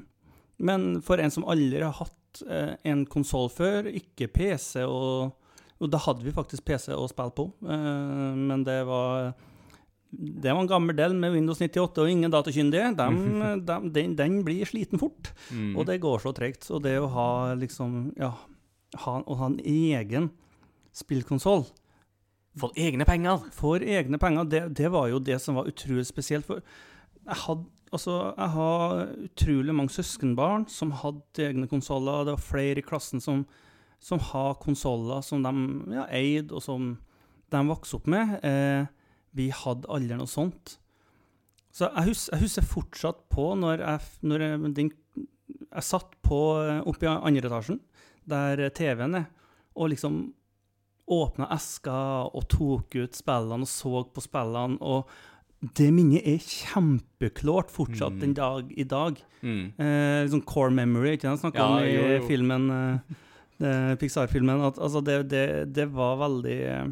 Men 0.59 1.01
for 1.05 1.21
en 1.23 1.31
som 1.31 1.45
aldri 1.45 1.83
har 1.85 1.93
hatt 1.95 2.43
eh, 2.49 2.75
en 2.91 3.05
konsoll 3.07 3.49
før, 3.53 3.87
ikke 3.95 4.27
PC 4.35 4.83
og 4.87 5.33
Jo, 5.81 5.87
da 5.87 5.99
hadde 6.03 6.25
vi 6.27 6.33
faktisk 6.35 6.65
PC 6.67 6.91
å 6.91 7.05
spille 7.09 7.31
på, 7.37 7.45
eh, 7.63 8.35
men 8.35 8.65
det 8.67 8.81
var 8.89 9.29
det 10.11 10.53
var 10.55 10.63
en 10.63 10.71
gammel 10.71 10.97
del 10.97 11.13
med 11.15 11.35
Windows 11.35 11.59
98 11.61 12.01
og 12.01 12.09
ingen 12.11 12.33
datakyndige. 12.33 12.95
Dem- 12.97 13.63
de, 13.69 13.79
den, 13.93 14.15
den 14.17 14.39
blir 14.47 14.65
sliten 14.69 14.99
fort. 15.01 15.33
Mm. 15.53 15.75
Og 15.77 15.85
det 15.91 15.99
går 16.01 16.23
så 16.25 16.33
tregt. 16.37 16.69
Og 16.73 16.83
det 16.87 16.95
å 17.01 17.11
ha 17.13 17.29
liksom 17.61 18.15
Ja, 18.17 18.33
ha, 19.05 19.19
å 19.21 19.37
ha 19.37 19.51
en 19.53 19.59
egen 19.61 20.31
spillkonsoll 20.97 21.67
For 22.59 22.73
egne 22.75 23.05
penger. 23.07 23.45
for 23.55 23.79
egne 23.85 24.19
penger, 24.19 24.45
det, 24.51 24.63
det 24.81 24.89
var 24.91 25.09
jo 25.13 25.19
det 25.23 25.37
som 25.45 25.55
var 25.61 25.69
utrolig 25.71 26.07
spesielt. 26.09 26.47
For 26.49 26.63
jeg 27.29 27.43
hadde 27.47 27.69
Altså, 27.89 28.35
jeg 28.37 28.51
har 28.53 29.07
utrolig 29.25 29.73
mange 29.73 29.89
søskenbarn 29.95 30.67
som 30.69 30.91
hadde 30.93 31.41
egne 31.41 31.65
konsoller. 31.71 32.27
Det 32.29 32.35
var 32.35 32.43
flere 32.45 32.83
i 32.83 32.85
klassen 32.85 33.17
som, 33.25 33.47
som 33.99 34.21
har 34.21 34.59
konsoller 34.61 35.23
som 35.25 35.41
de 35.41 35.53
ja, 35.97 36.03
eide, 36.13 36.53
og 36.53 36.61
som 36.61 36.91
de 37.49 37.63
vokste 37.71 37.97
opp 37.97 38.11
med. 38.13 38.35
Eh, 38.45 38.85
vi 39.39 39.49
hadde 39.55 39.89
aldri 39.95 40.19
noe 40.19 40.29
sånt. 40.31 40.77
Så 41.75 41.87
jeg 41.93 42.09
husker, 42.11 42.35
jeg 42.35 42.43
husker 42.47 42.67
fortsatt 42.67 43.21
på 43.31 43.51
når 43.61 43.85
jeg, 43.85 44.07
når 44.27 44.45
jeg, 44.47 44.73
den, 44.79 44.91
jeg 45.69 45.87
satt 45.87 46.17
på 46.27 46.39
eh, 46.65 46.81
oppe 46.91 47.07
i 47.07 47.13
andre 47.13 47.47
etasjen, 47.51 47.79
der 48.29 48.65
TV-en 48.77 49.15
er, 49.23 49.29
og 49.79 49.93
liksom 49.95 50.19
åpna 51.09 51.47
esker 51.55 52.35
og 52.37 52.45
tok 52.53 52.99
ut 53.01 53.15
spillene 53.17 53.65
og 53.65 53.71
så 53.71 54.03
på 54.13 54.21
spillene. 54.27 54.77
og 54.85 55.09
det 55.75 55.89
minnet 55.91 56.23
er 56.29 56.37
kjempeklart 56.39 57.71
fortsatt 57.75 58.13
Mm. 58.15 58.21
den 58.21 58.35
dag 58.37 58.69
i 58.79 58.85
dag. 58.87 59.17
Mm. 59.43 59.73
Eh, 59.79 60.23
liksom 60.27 60.43
core 60.47 60.71
memory, 60.71 61.17
ikke 61.17 61.31
sant? 61.33 61.41
Snakket 61.41 61.59
Ja, 61.59 61.67
om 61.67 61.79
i 61.83 61.95
jo, 61.97 62.03
jo. 62.13 62.27
filmen, 62.29 62.69
eh, 62.71 63.17
eh, 63.67 63.95
Pixar-filmen. 63.99 64.61
at 64.69 64.79
altså 64.79 65.03
det, 65.03 65.17
det, 65.33 65.73
det 65.75 65.89
var 65.91 66.17
veldig 66.21 66.59
eh, 66.63 66.87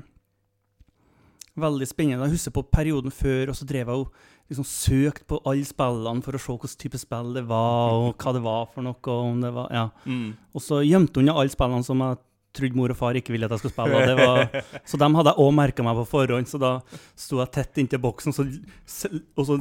Veldig 1.57 1.89
spennende. 1.89 2.27
Jeg 2.29 2.37
husker 2.37 2.53
på 2.53 2.67
perioden 2.69 3.15
før, 3.15 3.53
og 3.53 3.57
så 3.57 3.65
drev 3.69 3.89
jeg 3.89 4.03
og 4.03 4.51
liksom 4.51 4.67
søkte 4.69 5.27
på 5.31 5.41
alle 5.49 5.67
spillene 5.67 6.23
for 6.23 6.37
å 6.37 6.41
se 6.41 6.53
hvilken 6.53 6.79
type 6.83 7.01
spill 7.01 7.33
det 7.35 7.47
var, 7.49 7.97
og 7.97 8.23
hva 8.23 8.35
det 8.37 8.43
var 8.45 8.69
for 8.75 8.87
noe. 8.87 8.99
og 9.01 9.33
om 9.33 9.41
det 9.43 9.53
var, 9.57 9.73
ja. 9.73 9.89
Mm. 10.05 10.37
Og 10.55 10.63
så 10.63 10.83
gjemte 10.87 11.23
hun 11.23 11.33
alle 11.33 11.53
spillene 11.53 11.87
som 11.87 12.05
jeg 12.05 12.21
trodde 12.57 12.79
mor 12.79 12.93
og 12.93 12.97
far 12.97 13.19
ikke 13.19 13.35
ville 13.35 13.49
at 13.49 13.57
jeg 13.57 13.65
skulle 13.65 13.75
spille. 13.75 14.05
Det 14.07 14.17
var, 14.21 14.63
så 14.91 15.01
dem 15.01 15.19
hadde 15.19 15.33
jeg 15.33 15.45
òg 15.47 15.53
merka 15.57 15.87
meg 15.87 16.01
på 16.01 16.09
forhånd, 16.13 16.49
så 16.51 16.61
da 16.61 16.73
sto 17.19 17.41
jeg 17.43 17.53
tett 17.57 17.83
inntil 17.83 18.03
boksen. 18.05 18.37
Så, 18.37 19.11
og 19.37 19.49
så 19.49 19.61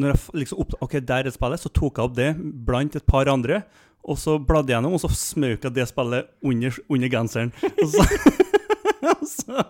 når 0.00 0.14
jeg 0.14 0.40
liksom 0.42 0.62
opp, 0.64 0.74
OK, 0.82 0.98
der 1.06 1.28
er 1.28 1.34
spillet, 1.34 1.62
så 1.62 1.70
tok 1.70 1.98
jeg 2.00 2.08
opp 2.08 2.16
det 2.16 2.30
blant 2.66 2.96
et 2.98 3.06
par 3.06 3.30
andre. 3.30 3.62
Og 4.04 4.18
så 4.20 4.36
bladde 4.36 4.72
jeg 4.72 4.76
gjennom, 4.76 4.96
og 4.96 5.00
så 5.00 5.08
smøk 5.16 5.64
jeg 5.64 5.76
det 5.76 5.86
spillet 5.88 6.32
under, 6.44 6.80
under 6.92 7.12
genseren. 7.12 7.54
Og 7.62 7.92
så, 7.94 8.04
og 9.14 9.22
så, 9.30 9.64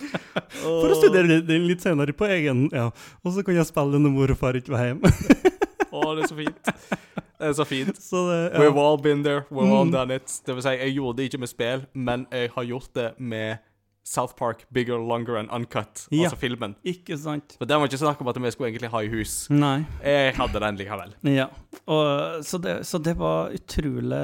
for 0.62 0.90
å 0.92 0.98
studere 0.98 1.40
det 1.46 1.58
litt 1.62 1.82
senere 1.84 2.14
på 2.16 2.26
egen 2.30 2.66
ja. 2.72 2.88
Og 3.24 3.32
så 3.34 3.44
kan 3.46 3.54
jeg 3.58 3.68
spille 3.68 4.00
når 4.00 4.14
mor 4.14 4.32
og 4.34 4.38
far 4.40 4.58
ikke 4.58 4.72
var 4.74 4.86
hjemme. 4.90 5.10
Å, 5.90 6.02
det 6.16 6.22
er 6.22 6.28
så 6.30 6.36
fint. 6.38 6.68
Det 7.40 7.48
er 7.48 7.54
så 7.58 7.64
fint. 7.66 7.96
Så 7.98 8.20
det, 8.28 8.38
We've 8.62 8.78
all 8.78 8.98
been 9.02 9.24
there. 9.26 9.42
We've 9.50 9.72
all 9.74 9.88
Mm. 9.88 9.94
done 9.96 10.14
it. 10.20 10.30
Det 10.46 10.54
vil 10.54 10.62
si, 10.62 10.76
jeg 10.78 10.94
gjorde 10.94 11.16
det 11.18 11.24
ikke 11.30 11.40
med 11.42 11.50
spill, 11.50 11.82
men 11.98 12.26
jeg 12.30 12.52
har 12.54 12.66
gjort 12.68 12.92
det 12.94 13.08
med 13.18 13.58
South 14.06 14.34
Park 14.38 14.62
Bigger, 14.72 14.98
Longer 15.02 15.36
and 15.40 15.50
Uncut, 15.52 16.06
Ja. 16.10 16.28
altså 16.28 16.38
filmen. 16.40 16.76
Ikke 16.86 17.18
sant? 17.20 17.56
For 17.58 17.66
den 17.68 17.78
var 17.82 17.90
ikke 17.90 17.98
snakk 18.00 18.20
om 18.22 18.30
at 18.32 18.38
vi 18.42 18.50
skulle 18.54 18.70
egentlig 18.70 18.90
ha 18.94 19.02
i 19.02 19.10
hus. 19.12 19.34
Nei. 19.50 19.84
Jeg 20.02 20.34
hadde 20.38 20.62
den 20.62 20.78
likevel. 20.80 21.12
Ja. 21.30 21.48
Og, 21.86 22.44
så, 22.46 22.58
det, 22.62 22.78
så 22.88 22.98
det 23.02 23.16
var 23.20 23.50
utrolig 23.54 24.22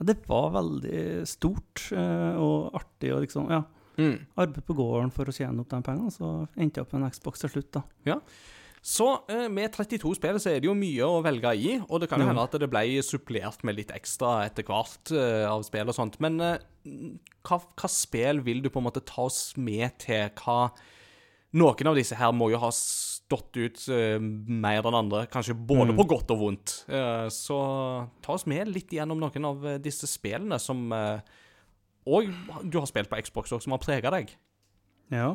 Det 0.00 0.16
var 0.26 0.50
veldig 0.56 1.26
stort 1.28 1.90
eh, 1.92 2.36
og 2.40 2.72
artig 2.80 3.12
og 3.14 3.20
liksom 3.26 3.50
Ja. 3.52 3.62
Mm. 4.00 4.14
Arbeid 4.40 4.64
på 4.66 4.76
gården 4.78 5.12
for 5.12 5.28
å 5.28 5.34
tjene 5.36 5.60
opp 5.60 5.68
de 5.74 5.82
pengene, 5.84 6.14
så 6.14 6.30
endte 6.56 6.80
jeg 6.80 6.86
opp 6.88 6.94
med 6.96 7.04
en 7.04 7.12
Xbox 7.12 7.44
til 7.44 7.52
slutt, 7.52 7.70
da. 7.76 7.82
Ja. 8.08 8.16
Så 8.80 9.06
eh, 9.28 9.44
med 9.52 9.74
32 9.76 10.14
spill 10.16 10.38
så 10.40 10.54
er 10.54 10.62
det 10.62 10.70
jo 10.70 10.72
mye 10.78 11.04
å 11.04 11.18
velge 11.20 11.50
i, 11.60 11.74
og 11.84 12.00
det 12.00 12.06
kan 12.08 12.22
jo 12.22 12.30
hende 12.30 12.46
at 12.46 12.54
det 12.62 12.68
ble 12.72 12.86
supplert 13.04 13.60
med 13.68 13.76
litt 13.76 13.90
ekstra 13.92 14.38
etter 14.46 14.64
hvert 14.64 15.12
eh, 15.12 15.44
av 15.50 15.60
spill 15.66 15.92
og 15.92 15.98
sånt. 15.98 16.16
Men 16.24 16.40
eh, 16.40 16.62
hva, 17.44 17.58
hva 17.60 17.90
spill 17.92 18.40
vil 18.46 18.62
du 18.64 18.70
på 18.72 18.80
en 18.80 18.86
måte 18.88 19.02
ta 19.04 19.26
oss 19.28 19.50
med 19.60 19.98
til? 20.00 20.30
Hva 20.40 20.70
Noen 21.50 21.88
av 21.90 21.96
disse 21.98 22.14
her 22.14 22.30
må 22.30 22.46
jo 22.52 22.60
ha 22.62 22.68
stått 22.70 23.56
ut 23.58 23.80
eh, 23.90 24.20
mer 24.22 24.86
enn 24.86 24.94
andre, 25.00 25.24
kanskje 25.32 25.56
både 25.58 25.90
Mm. 25.90 25.96
på 25.98 26.04
godt 26.14 26.30
og 26.30 26.38
vondt. 26.44 26.74
Eh, 26.88 27.26
så 27.34 27.56
ta 28.22 28.36
oss 28.36 28.46
med 28.46 28.70
litt 28.70 28.92
gjennom 28.94 29.18
noen 29.18 29.48
av 29.48 29.66
disse 29.82 30.06
spillene 30.06 30.60
som 30.62 30.84
eh, 30.94 31.18
Og 32.10 32.30
du 32.66 32.80
har 32.80 32.88
spilt 32.90 33.10
på 33.10 33.20
Xbox 33.22 33.52
også, 33.52 33.66
som 33.66 33.76
har 33.76 33.82
prega 33.82 34.12
deg. 34.14 34.32
Ja. 35.10 35.34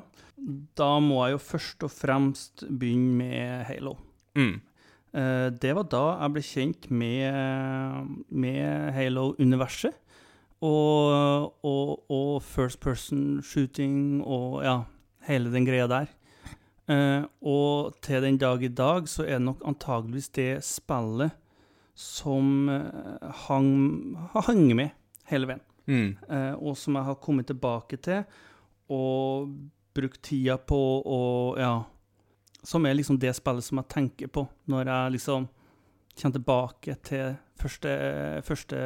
Da 0.80 0.92
må 1.04 1.22
jeg 1.26 1.36
jo 1.36 1.44
først 1.44 1.84
og 1.88 1.92
fremst 1.92 2.66
begynne 2.68 3.16
med 3.20 3.66
Halo. 3.70 3.96
Mm. 4.36 4.58
Eh, 5.16 5.48
det 5.62 5.76
var 5.78 5.88
da 5.92 6.04
jeg 6.20 6.36
ble 6.36 6.44
kjent 6.44 6.90
med, 6.92 8.18
med 8.30 8.92
Halo-universet. 8.96 10.02
Og, 10.66 11.52
og, 11.68 12.06
og 12.10 12.42
first 12.42 12.80
person 12.82 13.42
shooting 13.44 14.24
og 14.24 14.64
ja, 14.66 14.78
hele 15.28 15.52
den 15.54 15.68
greia 15.68 15.88
der. 15.92 16.08
Eh, 16.90 17.26
og 17.42 17.96
til 18.06 18.24
den 18.24 18.38
dag 18.42 18.64
i 18.64 18.72
dag 18.72 19.10
så 19.10 19.26
er 19.26 19.40
det 19.40 19.48
nok 19.48 19.64
antageligvis 19.68 20.32
det 20.38 20.50
spillet 20.66 21.36
som 21.96 22.70
eh, 22.70 23.32
hang, 23.48 23.72
har 24.34 24.52
med 24.54 24.90
hele 25.32 25.50
veien. 25.50 25.65
Mm. 25.88 26.16
Eh, 26.30 26.54
og 26.56 26.78
som 26.78 26.96
jeg 26.96 27.04
har 27.06 27.16
kommet 27.22 27.46
tilbake 27.48 27.98
til 28.02 28.24
og 28.90 29.52
brukt 29.96 30.22
tida 30.24 30.58
på 30.58 30.78
og 31.06 31.58
ja 31.60 31.84
Som 32.64 32.86
er 32.86 32.94
liksom 32.98 33.20
det 33.22 33.36
spillet 33.36 33.64
som 33.64 33.78
jeg 33.78 33.88
tenker 33.94 34.28
på 34.28 34.48
når 34.68 34.86
jeg 34.90 35.12
liksom 35.12 35.48
kommer 36.22 36.34
tilbake 36.40 36.96
til 37.04 37.36
første, 37.60 38.42
første 38.44 38.78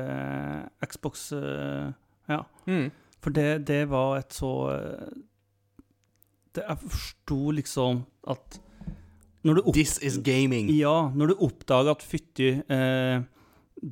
Xbox. 0.85 1.31
eh, 1.31 1.91
ja. 2.29 2.41
Mm. 2.67 2.91
For 3.21 3.29
det, 3.29 3.67
det 3.67 3.89
var 3.89 4.17
et 4.17 4.33
så 4.33 4.51
det, 6.55 6.63
Jeg 6.67 6.77
forsto 6.77 7.51
liksom 7.51 8.03
at 8.27 8.59
når 9.43 9.53
du 9.53 9.61
opp, 9.61 9.73
This 9.75 9.99
is 10.03 10.17
gaming. 10.17 10.69
ja, 10.69 11.09
når 11.15 11.27
du 11.27 11.35
oppdager 11.45 11.91
at 11.91 12.01
fytti 12.03 12.49
eh, 12.69 13.21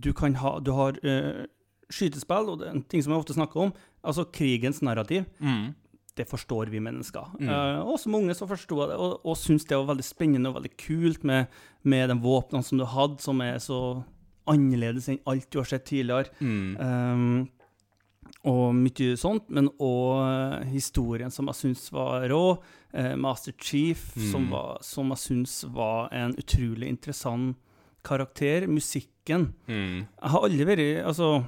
Du 0.03 0.12
kan 0.14 0.36
ha 0.36 0.60
Du 0.60 0.72
har 0.76 0.97
eh, 1.03 1.45
skytespill, 1.94 2.50
og 2.52 2.60
det 2.60 2.68
en 2.72 2.82
ting 2.84 3.04
som 3.04 3.14
jeg 3.14 3.22
ofte 3.24 3.34
snakker 3.38 3.62
om, 3.68 3.74
altså 4.04 4.26
krigens 4.32 4.82
narrativ. 4.82 5.26
Mm. 5.40 5.74
Det 6.18 6.26
forstår 6.28 6.72
vi 6.74 6.80
mennesker. 6.82 7.28
Mm. 7.40 7.48
Uh, 7.50 7.82
og 7.92 8.00
som 8.02 8.16
unge 8.18 8.34
så 8.36 8.48
forsto 8.50 8.80
jeg 8.82 8.90
det, 8.90 8.98
og, 8.98 9.20
og 9.24 9.38
syntes 9.38 9.68
det 9.70 9.78
var 9.78 9.92
veldig 9.94 10.06
spennende 10.08 10.50
og 10.50 10.56
veldig 10.58 10.72
kult 10.82 11.24
med, 11.24 11.46
med 11.84 12.10
de 12.10 12.16
våpnene 12.24 12.66
som 12.66 12.78
du 12.82 12.86
hadde, 12.90 13.20
som 13.22 13.42
er 13.46 13.60
så 13.62 13.82
annerledes 14.50 15.10
enn 15.12 15.20
alt 15.28 15.50
du 15.52 15.60
har 15.60 15.68
sett 15.70 15.86
tidligere. 15.86 16.32
Mm. 16.40 16.74
Um, 16.82 17.50
og 18.48 18.70
mye 18.78 19.16
sånt, 19.20 19.48
men 19.52 19.68
òg 19.84 20.64
historien 20.72 21.32
som 21.34 21.50
jeg 21.52 21.58
syns 21.62 21.88
var 21.92 22.28
rå. 22.32 22.58
eh, 22.94 23.16
Master 23.20 23.52
Chief, 23.60 24.00
som, 24.32 24.46
Mm. 24.48 24.50
var, 24.52 24.78
som 24.82 25.10
jeg 25.12 25.18
syns 25.18 25.66
var 25.74 26.08
en 26.16 26.34
utrolig 26.40 26.88
interessant 26.88 27.58
karakter. 28.04 28.66
Musikken. 28.68 29.54
Mm. 29.68 30.08
Jeg 30.08 30.30
har 30.32 30.42
aldri 30.48 30.66
vært 30.66 31.06
Altså, 31.06 31.46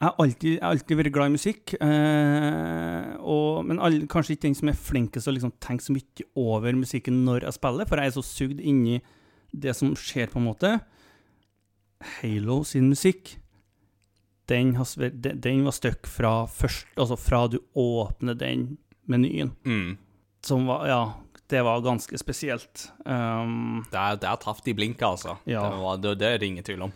jeg 0.00 0.08
har 0.08 0.14
alltid, 0.24 0.52
jeg 0.54 0.62
har 0.64 0.70
alltid 0.74 0.96
vært 0.96 1.12
glad 1.12 1.28
i 1.28 1.34
musikk, 1.34 1.74
eh, 1.84 3.08
og, 3.20 3.66
men 3.68 3.80
all, 3.84 3.98
kanskje 4.08 4.32
ikke 4.38 4.46
den 4.48 4.54
som 4.56 4.70
er 4.72 4.78
flinkest 4.80 5.26
til 5.26 5.32
å 5.32 5.36
liksom 5.36 5.52
tenke 5.60 5.84
så 5.84 5.92
mye 5.92 6.24
over 6.40 6.72
musikken 6.78 7.18
når 7.26 7.44
jeg 7.44 7.58
spiller, 7.58 7.88
for 7.90 8.00
jeg 8.00 8.08
er 8.12 8.16
så 8.16 8.24
sugd 8.24 8.62
inni 8.64 9.00
det 9.52 9.74
som 9.76 9.92
skjer, 9.98 10.30
på 10.32 10.40
en 10.40 10.46
måte. 10.48 10.70
Halo 12.22 12.62
sin 12.64 12.88
musikk, 12.88 13.34
den, 14.50 14.72
has, 14.80 14.96
den, 14.96 15.64
var 15.66 15.74
støkk 15.76 16.08
fra 16.10 16.32
først, 16.50 16.88
altså 16.98 17.18
fra 17.20 17.44
du 17.52 17.58
åpner 17.78 18.38
den 18.40 18.78
menyen, 19.10 19.52
Mm. 19.66 19.98
som 20.42 20.64
var 20.66 20.86
Ja, 20.88 21.02
det 21.50 21.60
var 21.66 21.80
ganske 21.82 22.16
spesielt. 22.18 22.88
Um, 23.04 23.84
Der, 23.92 24.16
der 24.16 24.36
traff 24.40 24.62
de 24.64 24.72
blinka, 24.74 25.06
altså. 25.12 25.36
Ja. 25.46 25.68
Det, 25.68 25.78
var, 25.82 25.96
det, 25.98 26.18
det 26.18 26.26
er 26.32 26.38
det 26.38 26.46
ingen 26.46 26.64
tvil 26.64 26.82
om. 26.88 26.92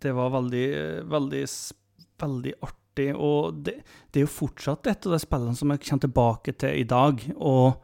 Det 0.00 0.12
var 0.14 0.30
veldig, 0.30 0.66
veldig, 1.10 1.42
s- 1.44 1.72
veldig 2.18 2.54
artig, 2.62 3.14
og 3.14 3.62
det, 3.66 3.74
det 4.12 4.20
er 4.22 4.26
jo 4.26 4.32
fortsatt 4.32 4.86
et 4.86 5.06
av 5.06 5.12
de 5.12 5.18
spillene 5.20 5.56
som 5.56 5.70
jeg 5.74 5.80
kommer 5.84 6.00
tilbake 6.06 6.56
til 6.58 6.80
i 6.80 6.84
dag, 6.88 7.20
og 7.36 7.82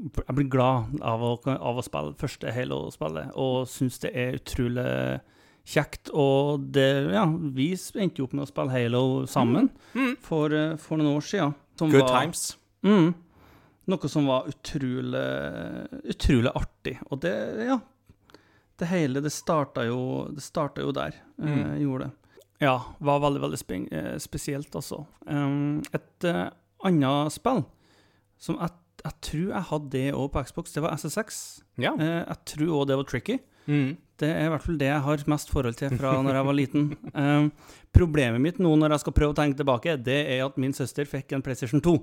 jeg 0.00 0.36
blir 0.36 0.48
glad 0.52 1.00
av 1.04 1.20
å, 1.22 1.32
av 1.56 1.76
å 1.80 1.84
spille 1.84 2.14
første 2.20 2.52
Halo-spillet, 2.52 3.32
og 3.36 3.66
synes 3.68 3.98
det 4.00 4.12
er 4.16 4.38
utrolig 4.38 4.86
kjekt, 5.70 6.08
og 6.16 6.68
det, 6.72 6.86
ja, 7.12 7.26
vi 7.28 7.70
endte 8.00 8.18
jo 8.22 8.24
opp 8.28 8.32
med 8.34 8.46
å 8.46 8.50
spille 8.50 8.72
Halo 8.72 9.02
sammen 9.28 9.68
Mm. 9.94 10.16
for, 10.24 10.52
eh, 10.54 10.76
for 10.76 10.96
noen 10.98 11.16
år 11.18 11.20
siden. 11.22 11.54
som 11.78 11.90
Good 11.90 12.02
var- 12.02 12.20
times. 12.22 12.56
Mm. 12.84 13.14
Noe 13.88 14.08
som 14.08 14.26
var 14.26 14.44
utrolig, 14.46 15.88
utrolig 16.12 16.52
artig. 16.54 16.98
Og 17.10 17.20
det, 17.20 17.32
ja 17.66 17.78
Det 18.78 18.86
hele, 18.88 19.20
det 19.20 19.30
starta 19.32 19.82
jo, 19.84 20.28
det 20.32 20.40
starta 20.42 20.80
jo 20.80 20.92
der. 20.92 21.12
eh, 21.38 21.44
Mm. 21.44 21.80
gjorde 21.82 22.04
det. 22.04 22.10
Ja, 22.60 22.76
var 23.00 23.22
veldig, 23.22 23.40
veldig 23.40 23.58
spen 23.60 23.86
eh, 23.92 24.16
spesielt, 24.20 24.74
altså. 24.76 25.04
Um, 25.24 25.80
et 25.96 26.26
uh, 26.28 26.50
annet 26.84 27.32
spill 27.32 27.64
som 28.40 28.58
jeg, 28.60 28.76
jeg 29.04 29.16
tror 29.24 29.46
jeg 29.54 29.68
hadde 29.70 29.90
det 29.94 30.04
òg 30.16 30.28
på 30.34 30.42
Xbox, 30.44 30.74
det 30.76 30.84
var 30.84 30.96
SSX. 30.96 31.40
Ja. 31.80 31.94
Uh, 31.96 32.20
jeg 32.20 32.36
tror 32.52 32.74
òg 32.80 32.86
det 32.90 33.00
var 33.00 33.08
tricky. 33.08 33.38
Mm. 33.66 33.96
Det 34.20 34.28
er 34.28 34.48
i 34.48 34.50
hvert 34.52 34.64
fall 34.64 34.78
det 34.80 34.88
jeg 34.90 35.04
har 35.04 35.22
mest 35.32 35.52
forhold 35.52 35.76
til 35.78 35.92
fra 35.96 36.12
når 36.20 36.36
jeg 36.36 36.46
var 36.48 36.56
liten. 36.56 36.88
Um, 37.14 37.46
problemet 37.96 38.42
mitt 38.42 38.58
nå 38.62 38.72
når 38.76 38.94
jeg 38.94 39.02
skal 39.04 39.14
prøve 39.16 39.34
å 39.34 39.38
tenke 39.38 39.58
tilbake, 39.58 39.94
det 40.04 40.18
er 40.34 40.42
at 40.44 40.58
min 40.60 40.74
søster 40.76 41.08
fikk 41.08 41.32
en 41.36 41.44
PlayStation 41.44 41.82
2 41.84 41.94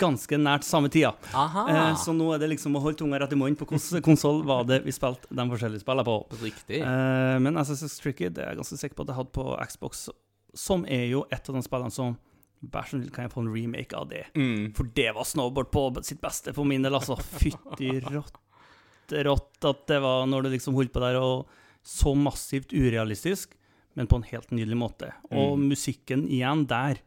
ganske 0.00 0.38
nært 0.40 0.66
samme 0.66 0.90
tida. 0.92 1.12
Eh, 1.34 1.96
så 2.00 2.14
nå 2.16 2.30
er 2.34 2.42
det 2.42 2.52
liksom 2.54 2.78
å 2.78 2.84
holde 2.84 3.00
tunga 3.02 3.18
rett 3.20 3.34
i 3.34 3.38
munnen 3.40 3.58
på 3.58 3.66
hvilken 3.68 4.04
konsoll 4.06 4.44
var 4.46 4.68
det 4.68 4.84
vi 4.86 4.94
spilte 4.94 5.30
de 5.30 5.48
forskjellige 5.50 5.82
spillene 5.82 6.06
på. 6.06 6.18
Riktig. 6.44 6.80
Eh, 6.80 7.38
men 7.42 7.58
SSS 7.60 7.98
Tricky 8.04 8.30
det 8.30 8.44
er 8.44 8.54
jeg 8.54 8.62
ganske 8.62 8.80
sikker 8.84 9.00
på 9.00 9.06
at 9.06 9.12
jeg 9.12 9.20
hadde 9.20 9.34
på 9.34 9.48
Xbox, 9.72 10.06
som 10.54 10.86
er 10.86 11.08
jo 11.10 11.26
et 11.34 11.50
av 11.50 11.58
de 11.58 11.66
spillene 11.66 11.94
som 11.94 12.16
Vær 12.72 12.86
så 12.88 12.96
snill, 12.96 13.10
kan 13.12 13.26
jeg 13.26 13.32
få 13.34 13.42
en 13.42 13.50
remake 13.52 13.92
av 13.92 14.06
det? 14.08 14.22
Mm. 14.38 14.70
For 14.72 14.88
det 14.96 15.10
var 15.12 15.26
snowboard 15.28 15.68
på 15.74 15.82
sitt 16.06 16.22
beste 16.22 16.54
for 16.56 16.64
min 16.64 16.80
del, 16.80 16.94
altså. 16.96 17.18
Fytti 17.20 17.90
rotte 18.06 19.20
rått 19.26 19.66
at 19.68 19.82
det 19.90 19.98
var 20.00 20.24
når 20.30 20.46
du 20.46 20.54
liksom 20.54 20.76
holdt 20.78 20.94
på 20.94 21.02
der, 21.02 21.18
og 21.20 21.50
så 21.84 22.14
massivt 22.16 22.72
urealistisk, 22.72 23.54
men 23.94 24.08
på 24.10 24.16
en 24.18 24.26
helt 24.30 24.50
nydelig 24.50 24.76
måte. 24.80 25.12
Og 25.30 25.58
Mm. 25.58 25.68
musikken 25.70 26.26
igjen 26.28 26.66
der 26.66 26.98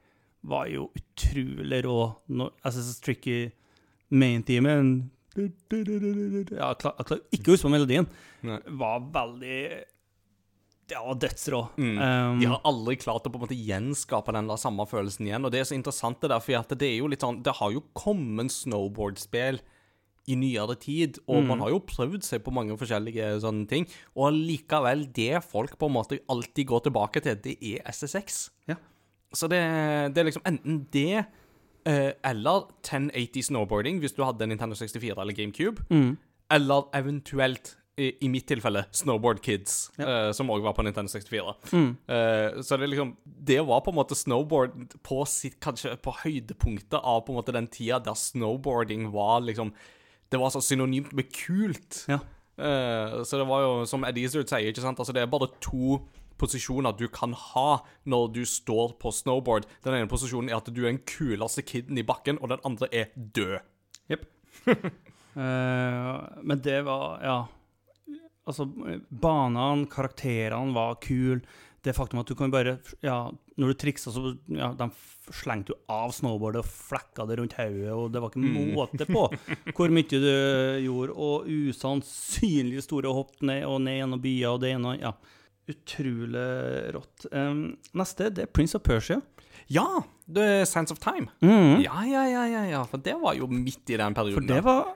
var 0.43 0.67
jo 0.71 0.91
utrolig 0.95 1.83
rå. 1.83 2.15
Når, 2.29 2.51
SSX 2.63 3.01
Tricky 3.01 3.51
main-teamen 4.11 5.09
ja, 5.37 5.43
jeg 5.43 6.77
klar, 6.81 6.95
klarer 7.03 7.21
ikke 7.35 7.51
å 7.51 7.53
huske 7.55 7.67
på 7.67 7.73
melodien. 7.73 8.07
Nei. 8.47 8.59
Var 8.65 8.99
veldig 9.13 9.59
Ja, 10.89 11.01
dødsrå. 11.13 11.59
Mm. 11.77 11.97
Um, 11.99 12.39
De 12.39 12.45
har 12.47 12.61
aldri 12.63 12.95
klart 12.95 13.25
å 13.27 13.29
på 13.29 13.35
en 13.35 13.43
måte 13.43 13.57
gjenskape 13.59 14.31
den 14.31 14.47
der 14.47 14.55
samme 14.61 14.85
følelsen 14.87 15.27
igjen. 15.27 15.43
Og 15.43 15.51
det 15.51 15.59
er 15.59 15.67
så 15.67 15.75
interessant 15.75 16.21
det 16.21 16.29
der, 16.31 16.39
for 16.39 16.75
det 16.79 16.87
er 16.87 16.97
jo 17.01 17.07
litt 17.11 17.19
sånn 17.25 17.41
Det 17.43 17.53
har 17.59 17.71
jo 17.75 17.83
kommet 17.93 18.49
snowboardspill 18.55 19.59
i 20.27 20.35
nyere 20.35 20.75
tid, 20.79 21.19
og 21.27 21.43
Mm. 21.43 21.47
man 21.47 21.59
har 21.59 21.69
jo 21.69 21.79
prøvd 21.79 22.21
seg 22.23 22.43
på 22.43 22.51
mange 22.51 22.75
forskjellige 22.77 23.39
sånne 23.41 23.67
ting. 23.67 23.87
Og 24.15 24.33
likevel, 24.33 25.05
det 25.13 25.41
folk 25.43 25.77
på 25.79 25.85
en 25.87 25.93
måte 25.93 26.19
alltid 26.29 26.67
går 26.67 26.83
tilbake 26.83 27.21
til, 27.23 27.35
det 27.35 27.57
er 27.61 27.81
SSX. 27.91 28.49
Ja. 28.67 28.75
Så 29.33 29.47
det, 29.49 29.61
det 30.13 30.17
er 30.21 30.25
liksom 30.31 30.43
enten 30.45 30.85
det 30.91 31.25
eh, 31.85 32.11
eller 32.23 32.67
1080 32.83 33.43
snowboarding, 33.47 33.99
hvis 33.99 34.13
du 34.15 34.23
hadde 34.23 34.47
Nintendo 34.47 34.75
64 34.75 35.17
eller 35.21 35.33
GameCube. 35.33 35.85
Mm. 35.89 36.17
Eller 36.51 36.83
eventuelt, 36.93 37.77
i, 37.97 38.11
i 38.21 38.27
mitt 38.29 38.45
tilfelle, 38.45 38.85
Snowboard 38.93 39.39
Kids, 39.41 39.89
Ja. 39.97 40.27
eh, 40.27 40.31
som 40.31 40.47
òg 40.53 40.61
var 40.61 40.73
på 40.77 40.83
Nintendo 40.85 41.09
64. 41.09 41.55
Mm. 41.71 41.97
Eh, 42.07 42.61
så 42.61 42.77
det 42.77 42.89
liksom 42.91 43.15
Det 43.25 43.57
var 43.65 43.81
på 43.81 43.89
en 43.89 43.95
måte 43.97 44.15
snowboard 44.15 44.93
på 45.01 45.25
sitt 45.25 45.59
Kanskje 45.59 45.95
på 45.97 46.13
høydepunktet 46.13 46.99
av 47.01 47.23
på 47.25 47.29
en 47.33 47.39
måte 47.39 47.53
den 47.55 47.67
tida 47.67 47.97
der 47.99 48.13
snowboarding 48.13 49.09
var 49.11 49.41
liksom 49.41 49.73
Det 50.31 50.39
var 50.41 50.51
så 50.53 50.61
synonymt 50.63 51.13
med 51.15 51.31
kult. 51.33 52.03
Ja. 52.11 52.19
Uh, 52.57 53.23
så 53.27 53.37
det 53.37 53.47
var 53.47 53.61
jo, 53.63 53.73
som 53.85 54.05
Eddie 54.07 54.25
Izzard 54.25 54.49
sier, 54.49 54.71
ikke 54.71 54.81
sant 54.81 54.97
Altså 54.97 55.13
det 55.13 55.21
er 55.21 55.29
bare 55.29 55.51
to 55.61 55.99
posisjoner 56.41 56.95
du 56.97 57.05
kan 57.13 57.35
ha 57.37 57.83
når 58.09 58.31
du 58.33 58.41
står 58.49 58.95
på 59.01 59.11
snowboard. 59.13 59.67
Den 59.85 59.97
ene 59.97 60.09
posisjonen 60.09 60.51
er 60.51 60.59
at 60.59 60.69
du 60.69 60.81
er 60.83 60.91
den 60.91 61.03
kuleste 61.05 61.63
kiden 61.65 61.97
i 61.97 62.05
bakken, 62.05 62.41
og 62.41 62.53
den 62.53 62.63
andre 62.67 62.89
er 62.93 63.13
død. 63.15 63.59
Eh, 65.37 66.15
men 66.41 66.61
det 66.65 66.79
var 66.87 67.19
Ja. 67.21 67.35
Altså, 68.47 68.65
banene, 69.21 69.85
karakterene 69.85 70.73
var 70.73 70.95
kule. 71.03 71.43
Det 71.83 71.93
faktum 71.95 72.19
at 72.19 72.25
du 72.27 72.35
kan 72.35 72.51
bare 72.51 72.79
Ja, 73.03 73.29
når 73.57 73.67
du 73.71 73.73
triksa, 73.79 74.11
så 74.11 74.37
ja, 74.49 74.73
De 74.73 74.87
slengte 75.31 75.73
jo 75.73 75.77
av 75.89 76.11
snowboardet 76.15 76.59
og 76.63 76.65
flekka 76.65 77.25
det 77.27 77.37
rundt 77.39 77.53
hodet, 77.59 77.91
og 77.93 78.11
det 78.11 78.21
var 78.21 78.29
ikke 78.31 78.43
Mm. 78.43 78.73
måte 78.75 79.05
på 79.07 79.23
hvor 79.75 79.89
mye 79.91 80.07
du 80.09 80.19
gjorde. 80.83 81.11
Og 81.15 81.45
usannsynlig 81.47 82.81
store 82.83 83.11
hopp 83.13 83.41
ned 83.41 83.65
og 83.67 83.81
ned 83.81 83.99
gjennom 84.01 84.21
byer 84.23 84.53
og 84.53 84.61
det 84.61 84.73
ene 84.75 84.93
og 84.95 84.99
Ja. 85.01 85.13
Utrolig 85.67 86.93
rått. 86.95 87.25
Um, 87.31 87.77
neste 87.93 88.29
det 88.33 88.45
er 88.45 88.51
Prince 88.55 88.75
of 88.77 88.83
Persia. 88.83 89.21
Ja! 89.67 89.83
The 90.31 90.63
Sense 90.65 90.91
of 90.93 90.99
Time. 91.03 91.27
Mm. 91.41 91.81
Ja, 91.83 92.03
ja, 92.07 92.23
ja, 92.27 92.45
ja, 92.47 92.63
ja. 92.71 92.83
For 92.87 92.97
det 93.03 93.15
var 93.19 93.35
jo 93.35 93.47
midt 93.51 93.89
i 93.91 93.97
den 93.99 94.15
For 94.15 94.23
perioden. 94.23 94.47
det 94.47 94.61
var 94.63 94.93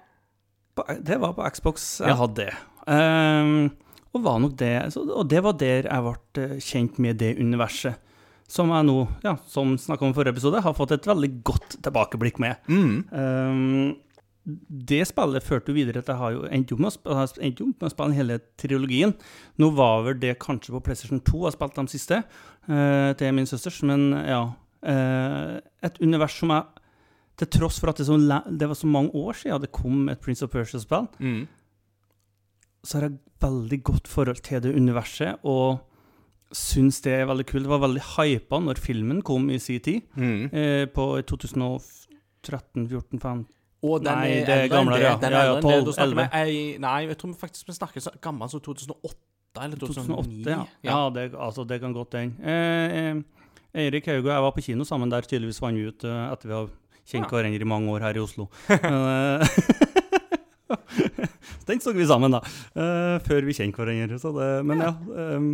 på, 0.76 0.86
det 1.04 1.20
var 1.20 1.34
på 1.36 1.50
Xbox 1.52 2.00
jeg 2.00 2.08
Ja. 2.08 2.16
hadde 2.16 2.36
det. 2.36 2.54
Ehm, 2.88 3.72
og 4.12 4.24
var 4.26 4.40
nok 4.44 4.56
det 4.60 4.74
Og 4.98 5.28
det 5.30 5.42
var 5.44 5.58
der 5.60 5.88
jeg 5.88 6.06
ble 6.06 6.44
eh, 6.44 6.56
kjent 6.60 7.00
med 7.00 7.20
det 7.22 7.36
universet. 7.40 8.00
Som 8.52 8.72
jeg 8.76 8.84
nå, 8.84 8.96
ja, 9.24 9.38
som 9.48 9.78
snakka 9.80 10.04
om 10.04 10.12
i 10.12 10.16
forrige 10.18 10.36
episode, 10.36 10.60
har 10.60 10.76
fått 10.76 10.92
et 10.98 11.06
veldig 11.08 11.30
godt 11.48 11.78
tilbakeblikk 11.86 12.42
med. 12.44 12.60
Mm. 12.68 12.98
Um, 13.16 13.94
det 14.44 15.06
spillet 15.08 15.46
førte 15.46 15.72
jo 15.72 15.78
videre 15.78 16.02
til 16.02 16.12
jeg 16.12 16.20
har 16.20 16.34
jo 16.36 16.42
endt 16.50 16.74
opp 16.74 16.82
med 16.82 16.90
å 17.88 17.92
spille, 17.94 18.18
hele 18.18 18.40
trilogien. 18.60 19.14
Nå 19.56 19.70
var 19.78 20.04
vel 20.04 20.20
det 20.20 20.34
kanskje 20.44 20.76
på 20.76 20.82
PlayStation 20.84 21.24
2 21.24 21.46
jeg 21.46 21.56
spilte 21.56 21.86
de 21.86 21.94
siste, 21.96 22.20
uh, 22.68 23.14
til 23.16 23.38
min 23.38 23.48
søsters, 23.48 23.80
men 23.88 24.10
ja. 24.20 24.44
Uh, 24.82 25.62
et 25.86 26.00
univers 26.02 26.34
som 26.42 26.50
jeg 26.50 26.64
Til 27.38 27.48
tross 27.54 27.76
for 27.80 27.92
at 27.92 28.00
det, 28.02 28.08
så, 28.08 28.16
det 28.50 28.68
var 28.68 28.76
så 28.76 28.88
mange 28.90 29.14
år 29.14 29.38
siden 29.38 29.62
det 29.62 29.72
kom 29.72 30.10
et 30.10 30.20
Prince 30.20 30.44
of 30.44 30.52
Persia-spill, 30.52 31.08
Mm. 31.20 31.48
Så 32.84 32.98
har 33.00 33.10
jeg 33.10 33.18
veldig 33.42 33.84
godt 33.84 34.08
forhold 34.10 34.42
til 34.46 34.62
det 34.64 34.76
universet, 34.76 35.40
og 35.44 35.80
syns 36.52 37.00
det 37.06 37.14
er 37.22 37.26
veldig 37.30 37.46
kult. 37.48 37.64
Det 37.64 37.72
var 37.72 37.80
veldig 37.86 38.02
hypa 38.18 38.60
når 38.60 38.80
filmen 38.82 39.22
kom 39.24 39.50
i 39.54 39.58
sin 39.60 39.80
tid, 39.80 40.02
Mm. 40.18 40.50
eh, 40.54 40.86
på 40.92 41.06
2013, 41.26 42.88
14, 42.90 43.20
15 43.20 43.46
Og 43.84 44.04
den 44.04 44.14
Nei, 44.14 44.28
det 44.46 44.50
er 44.50 44.68
gamlere, 44.70 45.00
ja. 45.02 45.16
Den 45.18 45.32
Ja, 45.32 45.40
er 45.40 45.46
ja, 45.46 45.56
eldre 45.56 45.58
enn 45.58 45.64
det. 45.64 45.72
12, 45.82 45.86
Da 45.86 45.92
snakker 45.92 46.16
vi 46.16 46.26
11. 46.52 46.80
Nei, 46.84 46.98
jeg 47.08 47.18
tror 47.18 47.34
faktisk 47.34 47.68
vi 47.68 47.74
snakker 47.74 48.02
så 48.02 48.12
gammel 48.22 48.50
som 48.50 48.60
2008 48.62 49.64
eller 49.64 49.78
2009. 49.78 50.44
2008, 50.46 50.52
ja. 50.52 50.66
ja 50.84 51.10
det, 51.10 51.34
altså, 51.34 51.64
det 51.68 51.80
kan 51.82 51.94
godt 51.94 52.14
hende. 52.14 52.36
Eh, 52.46 53.16
eh, 53.16 53.24
Eirik 53.86 54.06
Haug 54.06 54.26
og 54.26 54.32
jeg 54.36 54.42
var 54.46 54.52
på 54.52 54.62
kino 54.62 54.84
sammen 54.86 55.10
der, 55.10 55.22
tydeligvis 55.26 55.62
vant 55.64 55.76
vi 55.80 55.88
ut 55.88 56.04
eh, 56.04 56.32
etter 56.34 56.48
vi 56.48 56.54
har 56.60 56.70
kjent 57.08 57.30
hverandre 57.32 57.62
i 57.66 57.68
mange 57.68 57.90
år 57.90 58.02
her 58.06 58.20
i 58.20 58.22
Oslo. 58.22 58.50
Den 61.68 61.82
så 61.84 61.94
vi 61.96 62.08
sammen, 62.10 62.34
da. 62.34 62.42
Uh, 62.76 63.18
før 63.26 63.46
vi 63.48 63.56
kjente 63.58 63.82
hverandre. 63.82 64.20
Så 64.22 64.34
det, 64.36 64.50
men 64.68 64.82
ja. 64.84 64.96
ehm, 65.18 65.52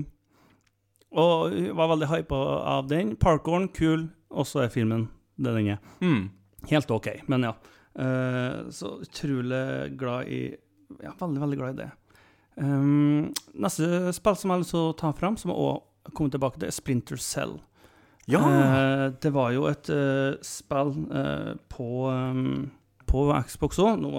og 1.18 1.54
jeg 1.56 1.76
var 1.78 1.92
veldig 1.94 2.10
hypa 2.12 2.40
av 2.78 2.90
den. 2.92 3.16
Parkouren, 3.20 3.70
kul. 3.76 4.10
Og 4.28 4.48
så 4.48 4.66
er 4.66 4.74
filmen 4.74 5.08
det 5.38 5.54
den 5.56 5.70
er. 5.76 5.80
Mm. 6.02 6.28
Helt 6.72 6.92
OK, 6.92 7.08
men 7.32 7.48
ja. 7.48 7.54
Uh, 7.98 8.68
så 8.74 9.00
utrolig 9.02 9.98
glad 9.98 10.28
i 10.30 10.42
Ja, 11.02 11.12
veldig, 11.20 11.42
veldig 11.42 11.58
glad 11.58 11.74
i 11.74 11.82
det. 11.84 11.88
Um, 12.58 13.34
neste 13.60 14.14
spill 14.16 14.38
som 14.38 14.50
jeg 14.50 14.56
har 14.56 14.62
lyst 14.62 14.74
til 14.74 14.86
å 14.86 14.94
ta 14.98 15.12
fram, 15.14 15.36
som 15.38 15.52
jeg 15.52 15.60
også 15.60 16.14
kommer 16.16 16.34
tilbake 16.34 16.60
til, 16.60 16.70
er 16.70 16.76
Splinter 16.76 17.20
Cell. 17.22 17.58
Ja! 18.28 18.42
Uh, 18.44 19.06
det 19.24 19.32
var 19.36 19.52
jo 19.56 19.68
et 19.70 19.90
uh, 19.92 20.38
spill 20.46 20.94
på, 21.74 21.90
um, 22.08 22.70
på 23.10 23.28
Xbox 23.50 23.82
òg. 23.84 24.00
Nå 24.02 24.14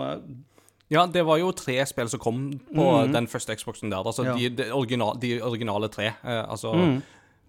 Ja, 0.91 1.07
det 1.07 1.23
var 1.27 1.37
jo 1.41 1.51
tre 1.53 1.77
spill 1.87 2.09
som 2.09 2.21
kom 2.21 2.43
på 2.75 2.85
mm. 3.05 3.13
den 3.13 3.27
første 3.29 3.57
Xboxen 3.57 3.91
der. 3.93 4.07
Altså 4.07 4.25
Ja. 4.25 4.35
de, 4.37 4.49
de, 4.57 4.71
original, 4.73 5.19
de 5.21 5.35
originale 5.43 5.89
tre. 5.93 6.07
Eh, 6.25 6.45
altså 6.51 6.73
mm, 6.73 7.03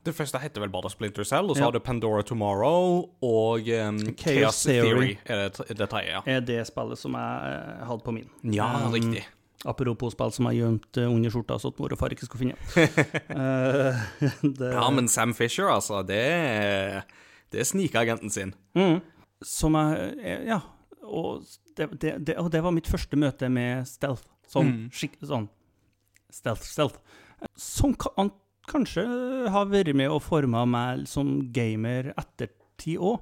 Det 0.05 0.15
første 0.15 0.39
heter 0.39 0.61
vel 0.63 0.69
bare 0.71 0.89
Splinter 0.89 1.23
Cell, 1.23 1.49
og 1.49 1.55
så 1.55 1.59
Ja. 1.59 1.65
har 1.65 1.71
du 1.71 1.79
Pandora 1.79 2.21
Tomorrow 2.23 3.09
og 3.21 3.59
um, 3.87 3.99
Chaos, 4.17 4.63
Theory. 4.63 4.89
Theory. 4.89 5.17
er 5.25 5.49
det, 5.49 5.77
det 5.77 5.89
tredje. 5.89 6.13
Ja, 6.15 6.21
er 6.25 6.39
det 6.39 6.67
spillet 6.67 6.97
som 6.97 7.13
jeg 7.13 7.57
uh, 7.81 7.87
hadde 7.87 8.03
på 8.05 8.11
min. 8.11 8.29
ja 8.43 8.69
Um, 8.85 8.93
riktig. 8.93 9.25
Apropos 9.65 10.13
spill 10.15 10.31
som 10.31 10.45
jeg 10.47 10.61
gjemte 10.61 11.07
under 11.07 11.29
skjorta, 11.29 11.57
så 11.59 11.67
at 11.67 11.79
mor 11.79 11.91
og 11.91 11.99
far 11.99 12.09
ikke 12.15 12.25
skulle 12.25 12.45
finne. 12.47 12.55
uh, 13.35 13.95
det, 14.59 14.71
Ja, 14.73 14.89
men 14.89 15.07
Sam 15.07 15.33
Fisher, 15.33 15.67
altså, 15.67 16.01
det 16.07 17.03
det 17.51 17.59
er 17.59 17.65
snikagenten 17.65 18.29
sin. 18.29 18.53
Mm. 18.75 18.99
Som 19.43 19.73
jeg 19.73 20.13
eh, 20.23 20.43
Ja. 20.47 20.59
Og 21.09 21.45
det, 21.77 21.89
det, 22.01 22.13
det, 22.27 22.35
og 22.41 22.51
det 22.53 22.61
var 22.65 22.73
mitt 22.75 22.87
første 22.89 23.17
møte 23.19 23.49
med 23.49 23.87
stealth. 23.89 24.25
Sånn 24.49 24.69
Mm. 24.69 24.83
skikk... 24.93 25.17
Sånn 25.25 25.49
stealth, 26.33 26.65
stealth. 26.65 26.99
Som 27.57 27.95
kan, 27.97 28.31
kanskje 28.69 29.03
har 29.49 29.65
vært 29.71 29.95
med 29.97 30.11
og 30.13 30.21
forma 30.21 30.65
meg 30.69 31.07
som 31.09 31.39
gamer 31.55 32.11
etter 32.17 32.51
ti 32.77 32.97
år. 32.97 33.19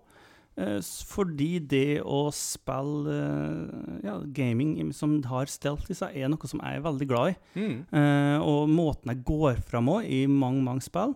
Eh, 0.57 0.79
Fordi 0.81 1.59
det 1.69 2.01
å 2.01 2.27
spille 2.33 3.13
eh, 3.13 3.99
ja, 4.07 4.17
gaming 4.33 4.91
som 4.91 5.19
har 5.29 5.45
stealth 5.51 5.91
i 5.93 5.95
seg, 5.95 6.15
er 6.17 6.31
noe 6.33 6.49
som 6.49 6.59
jeg 6.63 6.79
er 6.79 6.85
veldig 6.87 7.07
glad 7.07 7.35
i. 7.35 7.35
Mm. 7.61 7.75
Eh, 7.93 8.37
og 8.41 8.67
måten 8.73 9.13
jeg 9.13 9.23
går 9.27 9.61
fram 9.69 9.87
òg 9.93 10.07
i 10.09 10.23
mange, 10.27 10.63
mange 10.65 10.81
spill, 10.87 11.13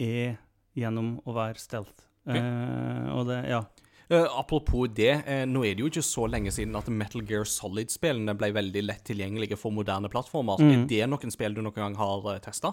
er 0.00 0.38
gjennom 0.78 1.18
å 1.28 1.34
være 1.36 1.60
stealth. 1.60 2.06
Eh, 2.30 3.06
og 3.12 3.26
det, 3.28 3.42
ja. 3.52 3.62
Eh, 4.10 4.26
apropos 4.40 4.88
det, 4.90 5.12
uh, 5.22 5.44
nå 5.46 5.60
er 5.64 5.76
det 5.78 5.84
jo 5.84 5.90
ikke 5.92 6.02
så 6.02 6.24
lenge 6.26 6.50
siden 6.50 6.74
at 6.74 6.88
Metal 6.90 7.22
Gear 7.22 7.44
Solid-spillene 7.46 8.34
ble 8.34 8.48
veldig 8.56 8.82
lett 8.88 9.04
tilgjengelige 9.06 9.54
for 9.60 9.70
moderne 9.70 10.10
plattformer. 10.10 10.58
Mm. 10.58 10.72
Er 10.72 10.86
det 10.90 11.06
noen 11.12 11.30
spill 11.30 11.54
du 11.54 11.62
noen 11.62 11.76
gang 11.78 11.94
har 12.00 12.26
uh, 12.26 12.38
testa? 12.42 12.72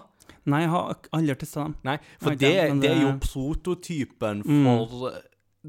Nei, 0.50 0.64
jeg 0.64 0.72
har 0.72 0.96
aldri 1.14 1.36
testa 1.38 1.68
dem. 1.68 1.76
Nei, 1.86 1.96
for 2.18 2.34
Nei, 2.34 2.40
det, 2.42 2.54
det 2.82 2.90
er 2.90 3.02
jo 3.04 3.12
prototypen 3.22 4.42
Mm. 4.48 4.64
for 4.66 5.08
eh, 5.12 5.20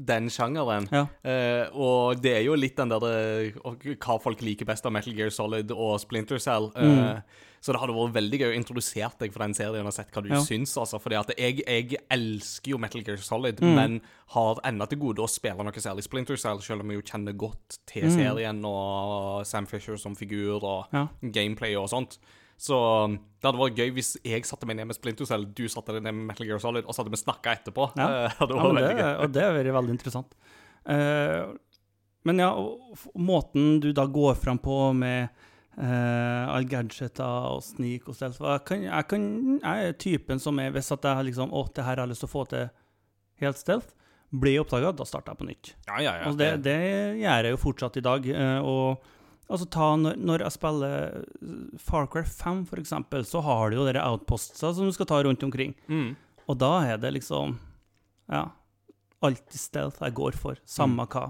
den 0.06 0.28
sjangeren. 0.32 0.88
Ja. 0.90 1.06
Uh, 1.24 1.76
og 1.76 2.22
det 2.22 2.32
er 2.38 2.42
jo 2.46 2.54
litt 2.56 2.76
den 2.76 2.88
der 2.88 3.04
eh, 3.10 3.52
hva 4.00 4.16
folk 4.22 4.40
liker 4.40 4.64
best 4.68 4.86
av 4.86 4.92
Metal 4.92 5.12
Gear 5.12 5.30
Solid 5.30 5.70
og 5.76 5.98
Splinter 6.00 6.38
Cell. 6.38 6.70
Uh, 6.76 6.82
Mm. 6.90 7.22
Så 7.60 7.74
det 7.74 7.80
hadde 7.82 7.92
vært 7.92 8.14
veldig 8.14 8.38
gøy 8.40 8.46
å 8.54 8.56
introdusere 8.56 9.10
deg 9.20 9.32
for 9.34 9.42
den 9.44 9.52
serien 9.52 9.84
og 9.84 9.92
sett 9.92 10.08
hva 10.16 10.22
du 10.24 10.30
Ja. 10.30 10.38
syns. 10.40 10.72
Altså, 10.80 10.96
fordi 10.98 11.18
at 11.20 11.28
jeg, 11.36 11.58
jeg 11.66 11.98
elsker 12.10 12.70
jo 12.72 12.78
Metal 12.80 13.02
Gear 13.04 13.18
Solid, 13.20 13.60
Mm. 13.60 13.74
men 13.76 14.00
har 14.28 14.56
ennå 14.64 14.88
til 14.88 14.98
gode 14.98 15.18
å 15.20 15.28
spille 15.28 15.60
noe 15.62 15.72
særlig 15.72 16.02
Splinter 16.06 16.36
Cell, 16.40 16.56
selv 16.64 16.80
om 16.80 16.88
jeg 16.90 17.02
jo 17.02 17.10
kjenner 17.12 17.36
godt 17.36 17.76
til 17.86 18.04
Mm. 18.08 18.16
serien 18.16 18.64
og 18.64 19.44
Sam 19.46 19.66
Fisher 19.66 19.98
som 19.98 20.16
figur 20.16 20.62
og 20.64 20.86
Ja. 20.90 21.08
gameplay 21.22 21.74
og 21.76 21.90
sånt. 21.90 22.16
Så 22.60 22.76
um, 22.76 23.16
det 23.40 23.48
hadde 23.48 23.60
vært 23.62 23.78
gøy 23.80 23.92
hvis 23.96 24.10
jeg 24.20 24.44
satte 24.44 24.68
meg 24.68 24.76
ned 24.76 24.90
med 24.90 24.96
Splinter 24.98 25.28
Cell, 25.28 25.46
du 25.56 25.64
satte 25.72 25.94
deg 25.96 26.04
ned 26.04 26.12
med 26.12 26.28
Metal 26.28 26.48
Gear 26.48 26.60
Solid, 26.60 26.84
og 26.84 26.92
så 26.92 27.00
hadde 27.00 27.14
vi 27.14 27.20
snakka 27.22 27.54
etterpå. 27.56 27.86
Ja. 27.96 28.08
det 28.50 28.58
Ja, 28.60 28.88
det, 29.00 29.06
og 29.24 29.32
det 29.32 29.44
har 29.46 29.56
vært 29.56 29.76
veldig 29.78 29.94
interessant. 29.96 30.34
Uh, 30.84 31.56
men 32.28 32.42
ja, 32.42 32.50
måten 33.16 33.78
du 33.80 33.94
da 33.96 34.04
går 34.04 34.36
fram 34.36 34.60
på 34.60 34.76
med 34.92 35.30
uh, 35.80 36.52
all 36.52 36.68
gadgeta 36.68 37.28
og 37.54 37.62
sneak 37.64 38.10
og 38.10 38.16
stealth 38.16 38.42
jeg, 38.44 38.64
kan, 38.68 38.84
jeg, 38.84 39.06
kan, 39.08 39.24
jeg 39.62 39.88
er 39.88 39.96
typen 40.00 40.42
som 40.42 40.60
er 40.60 40.72
Hvis 40.74 40.92
at 40.92 41.04
jeg 41.04 41.28
liksom 41.30 41.52
Å, 41.52 41.62
det 41.76 41.84
her 41.86 41.96
har 41.96 42.04
jeg 42.04 42.12
lyst 42.12 42.24
til 42.24 42.30
å 42.30 42.32
få 42.34 42.44
til 42.50 42.66
helt 43.40 43.60
stealth, 43.60 43.94
blir 44.28 44.60
oppdaga, 44.60 44.92
da 44.92 45.06
starter 45.08 45.32
jeg 45.32 45.40
på 45.40 45.46
nytt. 45.48 45.72
Ja, 45.88 45.96
ja, 46.04 46.12
ja. 46.20 46.28
Og 46.28 46.36
det, 46.36 46.50
det 46.66 46.76
gjør 47.22 47.48
jeg 47.48 47.54
jo 47.54 47.60
fortsatt 47.62 47.96
i 47.96 48.04
dag. 48.04 48.28
Uh, 48.28 48.68
og 48.68 49.08
altså 49.50 49.66
ta 49.70 49.88
når, 49.98 50.16
når 50.16 50.44
jeg 50.46 50.54
spiller 50.56 50.94
eh, 51.18 51.78
Far 51.82 52.06
Cry 52.12 52.22
5, 52.24 52.62
for 52.70 52.80
eksempel, 52.80 53.24
så 53.26 53.42
har 53.44 53.70
du 53.70 53.76
jo 53.80 53.86
dere 53.88 54.04
outpostsa 54.06 54.72
som 54.76 54.86
du 54.88 54.92
skal 54.96 55.06
ta 55.10 55.20
rundt 55.26 55.42
omkring. 55.46 55.74
Mm. 55.90 56.14
Og 56.48 56.58
da 56.58 56.72
er 56.94 56.96
det 57.02 57.12
liksom 57.18 57.58
Ja. 58.30 58.46
Alltid 59.22 59.58
stealth 59.60 59.98
jeg 60.00 60.14
går 60.16 60.32
for, 60.38 60.56
samme 60.64 61.04
hva. 61.12 61.26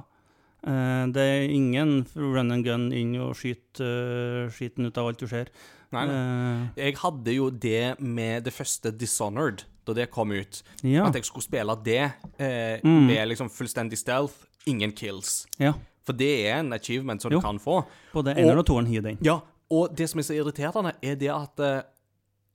Uh, 0.63 1.09
det 1.11 1.23
er 1.25 1.49
ingen 1.51 2.05
run 2.15 2.53
and 2.53 2.63
gun 2.67 2.91
inn 2.93 3.15
og 3.19 3.33
skyte 3.35 3.81
uh, 3.83 4.51
skiten 4.53 4.87
ut 4.87 4.99
av 5.01 5.09
alt 5.09 5.19
du 5.19 5.27
ser. 5.27 5.49
Nei, 5.91 6.05
nei. 6.07 6.19
Uh, 6.21 6.69
Jeg 6.77 6.99
hadde 7.01 7.35
jo 7.35 7.49
det 7.51 7.97
med 7.99 8.45
det 8.47 8.53
første 8.55 8.93
Dishonored, 8.95 9.65
da 9.89 9.95
det 9.97 10.11
kom 10.13 10.31
ut. 10.37 10.61
ja. 10.85 11.07
At 11.09 11.17
jeg 11.19 11.25
skulle 11.27 11.43
spille 11.49 11.75
det 11.83 12.13
eh, 12.39 12.79
Mm. 12.85 13.07
med 13.09 13.29
liksom 13.33 13.49
fullstendig 13.51 13.99
stealth, 13.99 14.45
ingen 14.67 14.93
kills. 14.93 15.47
ja. 15.59 15.73
For 16.11 16.19
det 16.19 16.31
er 16.51 16.59
en 16.65 16.73
achievement 16.75 17.23
som 17.23 17.31
Jo. 17.33 17.39
du 17.39 17.47
kan 17.47 17.59
få. 17.63 17.85
Både 18.13 18.35
eneren 18.35 18.59
Og- 18.59 18.65
og 18.65 18.67
toeren 18.73 18.87
hiver 18.91 19.07
den. 19.13 19.19
Ja, 19.23 19.39
og 19.71 19.95
det 19.97 20.09
som 20.11 20.19
er 20.19 20.27
så 20.27 20.35
irriterende, 20.35 20.93
er 21.03 21.15
det 21.21 21.31
at 21.31 21.61
eh, 21.63 21.83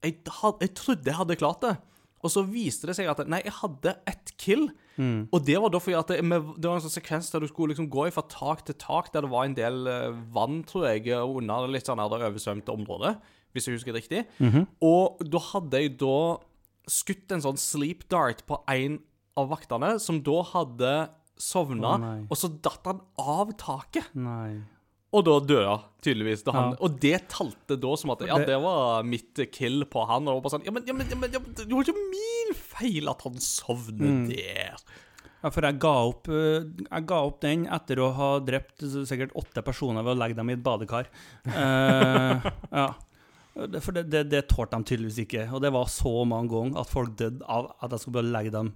jeg, 0.04 0.18
had, 0.42 0.60
jeg 0.62 0.74
trodde 0.76 1.06
jeg 1.08 1.16
hadde 1.16 1.36
klart 1.40 1.62
det. 1.64 1.78
Og 2.26 2.32
så 2.34 2.42
viste 2.50 2.88
det 2.90 2.96
seg 2.98 3.08
at 3.08 3.28
nei, 3.30 3.40
jeg 3.46 3.54
hadde 3.54 3.92
ett 4.10 4.32
kill. 4.42 4.70
Mm. 4.98 5.28
Og 5.32 5.44
det 5.46 5.60
var 5.62 5.70
da 5.70 5.78
fordi 5.80 5.98
at 6.00 6.08
det, 6.10 6.24
med, 6.26 6.42
det 6.58 6.66
var 6.70 6.80
en 6.80 6.82
sånn 6.82 6.96
sekvens 7.00 7.30
der 7.32 7.40
du 7.44 7.48
skulle 7.48 7.74
liksom 7.76 7.90
gå 7.92 8.08
fra 8.12 8.24
tak 8.28 8.64
til 8.66 8.76
tak, 8.82 9.12
der 9.14 9.22
det 9.22 9.30
var 9.30 9.46
en 9.46 9.54
del 9.54 9.88
eh, 9.88 10.12
vann, 10.34 10.64
tror 10.64 10.88
jeg, 10.90 11.06
under 11.14 11.68
litt 11.70 11.86
sånn 11.86 12.00
her 12.02 12.10
det 12.10 12.26
oversvømte 12.26 12.74
området, 12.74 13.16
hvis 13.54 13.68
jeg 13.70 13.76
husker 13.78 13.94
det 13.94 14.02
riktig. 14.04 14.26
Mhm. 14.42 14.66
Og 14.82 15.22
da 15.30 15.38
hadde 15.52 15.82
jeg 15.84 15.98
da 16.02 16.38
skutt 16.90 17.32
en 17.32 17.42
sånn 17.46 17.58
sleep 17.62 18.08
dart 18.10 18.44
på 18.48 18.58
en 18.74 19.00
av 19.38 19.50
vaktene, 19.50 20.00
som 20.00 20.22
da 20.24 20.42
hadde 20.44 20.92
sovna, 21.38 21.96
oh, 22.00 22.26
og 22.32 22.38
så 22.40 22.50
datt 22.62 22.86
han 22.88 23.02
av 23.20 23.52
taket. 23.60 24.14
Nei. 24.16 24.62
Og 25.16 25.24
da 25.24 25.36
døde 25.40 25.68
han 25.70 25.84
tydeligvis. 26.04 26.44
Da 26.44 26.52
han, 26.52 26.72
Ja. 26.74 26.78
Og 26.84 27.00
det 27.00 27.30
talte 27.32 27.78
da 27.80 27.96
som 27.96 28.10
at 28.12 28.22
Ja, 28.28 28.38
Det- 28.38 28.60
var 28.62 29.04
mitt 29.04 29.36
kill 29.52 29.86
på 29.86 30.06
han. 30.08 30.28
Og 30.28 30.44
bare 30.44 30.52
sånn 30.58 30.66
Ja, 30.66 30.72
men, 30.72 30.84
ja, 30.86 30.94
men, 30.94 31.08
ja, 31.10 31.16
men, 31.20 31.32
det 31.32 31.70
var 31.72 31.84
ikke 31.84 32.10
min 32.12 32.54
feil 32.54 33.08
at 33.10 33.22
han 33.22 33.34
sovnet 33.40 34.00
Mm. 34.02 34.28
der. 34.28 34.76
Ja, 35.44 35.50
for 35.52 35.62
jeg 35.62 35.80
ga, 35.80 35.94
opp, 36.10 36.28
eh, 36.28 36.66
jeg 36.92 37.06
ga 37.06 37.16
opp 37.22 37.40
den 37.40 37.66
etter 37.68 37.96
å 37.98 38.14
ha 38.16 38.40
drept 38.40 38.80
sikkert 38.82 39.32
åtte 39.36 39.64
personer 39.64 40.04
ved 40.04 40.18
å 40.18 40.20
legge 40.20 40.36
dem 40.36 40.50
i 40.50 40.54
et 40.54 40.64
badekar. 40.64 41.06
Uh, 41.46 42.42
ja. 42.74 42.94
For 43.80 43.94
det, 43.94 44.10
det, 44.10 44.30
det 44.32 44.48
tålte 44.50 44.72
de 44.72 44.84
tydeligvis 44.84 45.20
ikke. 45.26 45.46
Og 45.54 45.62
det 45.62 45.72
var 45.72 45.86
så 45.86 46.26
mange 46.28 46.50
ganger 46.50 46.82
at 46.82 46.90
folk 46.90 47.16
døde 47.16 47.42
av 47.48 47.74
at 47.82 47.92
jeg 47.92 48.00
skulle 48.02 48.22
bare 48.22 48.34
legge 48.34 48.52
dem 48.52 48.74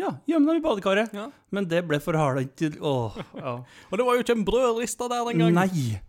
Ja, 0.00 0.14
gjemme 0.28 0.48
dem 0.50 0.60
i 0.60 0.64
badekaret. 0.64 1.12
Ja. 1.16 1.28
Men 1.54 1.68
det 1.70 1.82
ble 1.88 2.00
for 2.02 2.16
hardt 2.18 2.54
til 2.60 2.78
Åh, 2.80 3.18
ja. 3.36 3.58
Og 3.90 4.00
det 4.00 4.06
var 4.06 4.16
jo 4.16 4.24
ikke 4.24 4.38
en 4.38 4.46
brødrista 4.48 5.10
der 5.12 5.28
den 5.28 5.44
gangen. 5.44 5.60
Nei! 5.60 6.00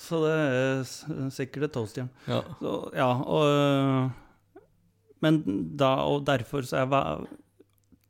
Så 0.00 0.18
det 0.24 0.34
er 0.34 1.30
sikkert 1.30 1.68
et 1.68 1.76
toastjern. 1.76 2.10
Ja. 2.26 2.40
Så, 2.58 2.74
ja, 2.96 3.10
og 3.14 3.44
øh, 3.46 4.62
Men 5.22 5.40
da, 5.78 5.92
og 6.02 6.24
derfor 6.26 6.66
så 6.66 6.82
jeg 6.82 7.28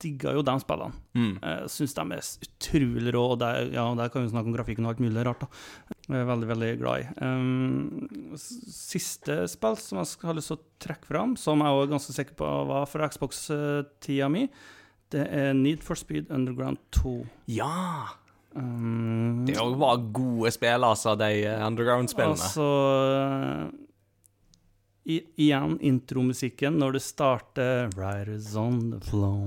digga 0.05 0.35
jo 0.37 0.43
de 0.45 0.55
spillene. 0.61 0.97
Mm. 1.17 1.35
Jeg 1.39 1.71
syns 1.73 1.95
de 1.97 2.05
er 2.17 2.31
utrolig 2.47 3.15
rå, 3.15 3.25
og 3.35 3.41
der, 3.41 3.71
ja, 3.75 3.85
der 3.97 4.11
kan 4.13 4.25
vi 4.25 4.33
snakke 4.33 4.51
om 4.51 4.57
grafikken 4.57 4.87
og 4.87 4.95
alt 4.95 5.03
mulig 5.05 5.25
rart. 5.27 5.45
da. 5.45 5.93
Jeg 6.09 6.21
er 6.21 6.29
veldig, 6.29 6.49
veldig 6.51 6.71
glad 6.83 7.05
i. 7.05 7.07
Um, 7.25 8.35
siste 8.37 9.39
spill 9.49 9.79
som 9.81 10.01
jeg 10.03 10.29
har 10.29 10.37
lyst 10.37 10.53
til 10.53 10.59
å 10.59 10.65
trekke 10.85 11.09
fram, 11.09 11.37
som 11.41 11.65
jeg 11.65 11.85
er 11.85 11.93
ganske 11.95 12.17
sikker 12.17 12.37
på 12.41 12.51
var 12.71 12.89
fra 12.91 13.09
Xbox-tida 13.13 14.29
mi, 14.33 14.49
det 15.15 15.25
er 15.31 15.55
Need 15.57 15.83
for 15.87 15.99
Speed 15.99 16.31
Underground 16.35 16.83
2. 16.99 17.17
ja. 17.55 17.73
Um, 18.55 19.43
Det 19.49 19.57
var 19.59 19.97
gode 20.15 20.51
spill, 20.55 20.85
altså, 20.87 21.17
de 21.19 21.31
eh, 21.43 21.63
underground-spillene. 21.67 22.39
Altså 22.39 22.69
i, 25.05 25.17
Igjen 25.45 25.75
intromusikken 25.85 26.79
når 26.81 26.95
det 26.97 27.03
starter 27.05 27.91
Riders 27.99 28.55
on 28.57 28.79
the 28.95 29.01
flow 29.05 29.43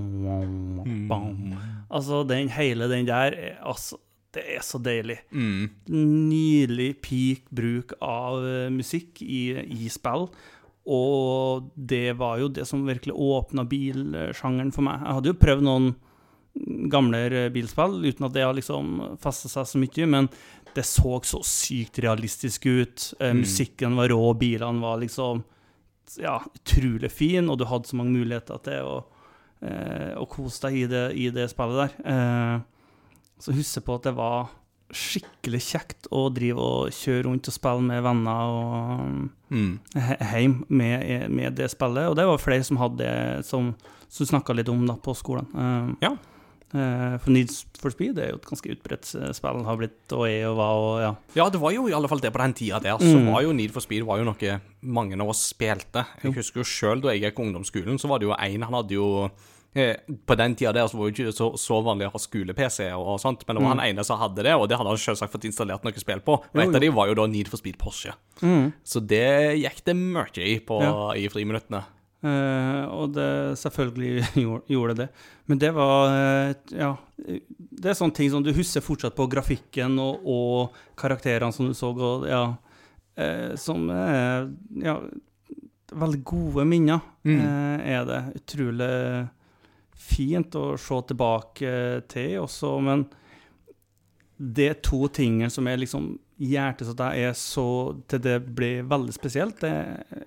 Mm. 0.88 1.56
Altså, 1.90 2.22
den 2.28 2.52
hele 2.52 2.88
den 2.92 3.08
der 3.08 3.32
er, 3.34 3.56
altså, 3.66 3.98
Det 4.34 4.44
er 4.58 4.62
så 4.62 4.78
deilig. 4.84 5.18
Mm. 5.32 5.70
Nydelig 6.30 6.90
peak 7.02 7.48
bruk 7.50 7.94
av 8.04 8.44
eh, 8.46 8.68
musikk 8.70 9.22
i, 9.24 9.56
i 9.64 9.88
spill. 9.90 10.28
Og 10.88 11.68
det 11.76 12.14
var 12.20 12.40
jo 12.40 12.48
det 12.48 12.64
som 12.70 12.86
virkelig 12.88 13.14
åpna 13.14 13.66
bilsjangeren 13.68 14.72
for 14.72 14.88
meg. 14.88 15.02
Jeg 15.04 15.18
hadde 15.18 15.34
jo 15.34 15.40
prøvd 15.42 15.66
noen 15.68 15.90
gamle 16.90 17.50
bilspill 17.54 18.00
uten 18.08 18.26
at 18.26 18.34
det 18.34 18.46
har 18.46 18.56
liksom 18.58 19.18
festa 19.22 19.52
seg 19.52 19.68
så 19.70 19.82
mye, 19.82 20.08
men 20.10 20.30
det 20.78 20.86
så 20.86 21.18
så 21.26 21.42
sykt 21.46 22.00
realistisk 22.04 22.66
ut. 22.66 23.14
Eh, 23.20 23.34
Mm. 23.34 23.42
Musikken 23.44 23.96
var 23.98 24.10
rå, 24.10 24.34
bilene 24.38 24.82
var 24.82 24.98
liksom 25.02 25.44
ja, 26.18 26.40
utrolig 26.56 27.12
fin, 27.12 27.50
og 27.50 27.58
du 27.60 27.66
hadde 27.66 27.88
så 27.90 27.98
mange 28.00 28.16
muligheter 28.16 28.62
til 28.64 28.86
å, 28.88 28.98
eh, 29.62 30.14
å 30.16 30.26
kose 30.30 30.62
deg 30.68 30.78
i 30.78 30.86
det, 30.88 31.06
i 31.18 31.30
det 31.30 31.50
spillet 31.52 31.82
der. 31.84 32.14
Eh, 32.14 32.62
så 33.40 33.54
husker 33.54 33.82
på 33.82 33.96
at 33.96 34.04
det 34.04 34.16
var 34.16 34.48
skikkelig 34.94 35.60
kjekt 35.62 36.08
å 36.16 36.28
drive 36.34 36.58
og 36.64 36.92
kjøre 36.96 37.26
rundt 37.28 37.48
og 37.50 37.54
spille 37.56 37.84
med 37.84 38.04
venner 38.04 38.54
og 38.54 39.30
Mm. 39.52 39.80
he- 39.96 40.66
med, 40.70 41.30
med 41.32 41.56
det 41.56 41.70
spillet. 41.72 42.10
Og 42.10 42.16
det 42.16 42.26
var 42.28 42.38
flere 42.38 42.64
som 42.64 42.78
hadde 42.78 42.98
det, 43.00 43.46
som, 43.46 43.74
som 44.10 44.26
snakka 44.28 44.54
litt 44.56 44.68
om 44.70 44.86
da 44.88 44.96
på 44.96 45.16
skolen. 45.16 45.48
Uh, 45.56 45.94
Ja. 46.02 46.16
Uh, 46.76 47.16
for 47.24 47.32
Needs 47.32 47.62
for 47.80 47.90
Speed 47.92 48.18
er 48.20 48.34
jo 48.34 48.36
et 48.42 48.44
ganske 48.50 48.68
utbredt 48.74 49.08
eh, 49.16 49.30
spill, 49.32 49.62
har 49.64 49.78
blitt 49.80 50.12
og 50.12 50.26
er 50.28 50.50
og 50.50 50.58
var 50.58 50.74
og 50.76 50.98
ja. 51.00 51.12
Ja, 51.38 51.46
det 51.50 51.62
var 51.62 51.72
jo 51.72 51.86
i 51.88 51.94
alle 51.96 52.10
fall 52.12 52.20
det 52.20 52.34
på 52.36 52.42
den 52.44 52.54
tida 52.60 52.82
der. 52.84 52.98
Så 53.00 53.16
Mm. 53.16 53.32
var 53.32 53.42
jo 53.46 53.54
Need 53.54 53.72
for 53.72 53.80
Speed 53.80 54.04
var 54.04 54.18
jo 54.20 54.26
noe 54.28 54.60
mange 54.84 55.16
av 55.16 55.30
oss 55.32 55.46
spilte. 55.54 56.04
Jeg 56.22 56.34
husker 56.36 56.60
jo 56.60 56.68
sjøl 56.68 57.02
da 57.02 57.14
jeg 57.16 57.22
gikk 57.24 57.38
på 57.40 57.46
ungdomsskolen, 57.48 57.96
så 57.98 58.10
var 58.12 58.20
det 58.20 58.28
jo 58.28 58.36
en 58.36 58.62
Han 58.68 58.74
hadde 58.74 58.92
jo 59.00 59.32
På 60.26 60.36
den 60.40 60.56
tida 60.58 60.72
der 60.74 60.88
så 60.90 60.98
var 60.98 61.10
det 61.12 61.20
jo 61.20 61.28
ikke 61.28 61.36
så, 61.38 61.48
så 61.62 61.82
vanlig 61.86 62.08
å 62.08 62.14
ha 62.16 62.20
skole-PC 62.22 62.88
og, 62.96 63.04
og 63.14 63.20
sånt, 63.22 63.44
men 63.46 63.56
det 63.60 63.62
var 63.64 63.76
han 63.76 63.84
ene 63.86 64.04
som 64.08 64.18
hadde 64.18 64.42
det, 64.48 64.56
og 64.58 64.66
det 64.72 64.78
hadde 64.80 64.90
han 64.90 64.98
selvsagt 64.98 65.32
fått 65.36 65.46
installert 65.46 65.84
noe 65.86 65.94
spill 66.02 66.24
på. 66.26 66.40
Og 66.40 66.56
Mm. 66.58 66.64
Et 66.64 66.76
av 66.80 66.82
de 66.82 66.90
var 66.96 67.08
jo 67.12 67.14
da 67.20 67.28
Need 67.30 67.48
for 67.52 67.58
Speed 67.62 67.78
Porsche. 67.78 68.16
Så 68.84 69.04
det 69.06 69.60
gikk 69.62 69.84
det 69.86 69.96
mye 70.00 70.48
i 70.48 70.58
på, 70.66 70.80
Ja. 70.82 71.14
i 71.14 71.28
friminuttene. 71.30 71.84
Uh, 72.26 72.90
og 72.90 73.12
det 73.14 73.28
selvfølgelig 73.62 74.26
gjorde, 74.74 74.96
det. 75.04 75.08
Men 75.46 75.60
det 75.62 75.70
var 75.76 76.10
uh, 76.10 76.54
Ja. 76.74 76.96
Det 77.18 77.92
er 77.92 77.94
sånne 78.00 78.16
ting 78.18 78.32
som 78.34 78.42
du 78.44 78.50
husker 78.58 78.82
fortsatt 78.82 79.14
på 79.16 79.28
grafikken 79.30 80.00
og, 80.02 80.26
og 80.26 80.74
karakterene 80.98 81.54
som 81.54 81.70
du 81.70 81.76
så, 81.78 81.92
og 81.94 82.26
ja 82.26 82.42
uh, 83.22 83.54
Som 83.56 83.86
Ja, 84.82 84.98
veldig 85.94 86.24
gode 86.26 86.66
minner 86.66 87.02
Mm. 87.28 87.40
eh, 87.44 87.94
er 88.00 88.06
det. 88.08 88.20
Utrolig 88.42 89.28
fint 90.08 90.56
å 90.58 90.70
se 90.80 91.02
tilbake 91.10 91.74
til 92.12 92.40
også, 92.44 92.78
men 92.84 93.06
det 94.38 94.70
er 94.70 94.82
to 94.86 95.08
tingene 95.10 95.50
som 95.54 95.68
er 95.68 95.80
liksom 95.82 96.16
hjertet 96.38 97.00
er 97.02 97.32
så 97.34 97.96
til 98.10 98.22
det 98.22 98.40
blir 98.56 98.86
veldig 98.90 99.14
spesielt. 99.16 99.62
Det 99.62 99.72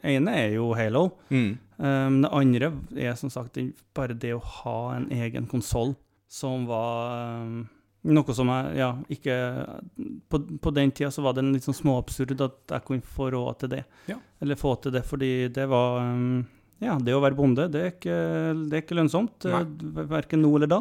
ene 0.03 0.35
er 0.35 0.57
jo 0.57 0.73
Halo. 0.75 1.11
Mm. 1.31 1.51
Um, 1.81 2.23
det 2.25 2.31
andre 2.35 2.73
er 2.99 3.15
som 3.17 3.31
sagt 3.33 3.59
bare 3.97 4.19
det 4.19 4.35
å 4.35 4.43
ha 4.61 4.97
en 4.97 5.07
egen 5.15 5.47
konsoll, 5.51 5.95
som 6.31 6.67
var 6.69 7.45
um, 7.45 7.63
noe 8.11 8.35
som 8.37 8.51
jeg 8.51 8.81
ja, 8.81 8.91
ikke 9.13 9.37
på, 10.33 10.43
på 10.61 10.73
den 10.75 10.93
tida 10.93 11.11
så 11.13 11.25
var 11.25 11.37
det 11.37 11.45
en 11.45 11.55
litt 11.55 11.67
sånn 11.67 11.77
småabsurd 11.77 12.41
at 12.41 12.75
jeg 12.75 12.87
kunne 12.89 13.15
få 13.17 13.31
råd 13.33 13.63
til 13.63 13.75
det. 13.77 13.85
Ja. 14.11 14.19
Eller 14.43 14.61
få 14.61 14.75
til 14.83 14.95
det, 14.97 15.05
fordi 15.09 15.49
det 15.55 15.69
var 15.71 16.03
um, 16.03 16.43
Ja, 16.81 16.97
det 16.99 17.13
å 17.13 17.21
være 17.21 17.37
bonde, 17.37 17.67
det 17.71 17.81
er 17.85 17.91
ikke, 17.93 18.19
det 18.71 18.77
er 18.79 18.83
ikke 18.85 18.97
lønnsomt. 18.97 19.45
Nei. 19.45 19.61
eh, 19.63 20.07
Verken 20.09 20.41
nå 20.43 20.55
eller 20.57 20.71
da. 20.73 20.79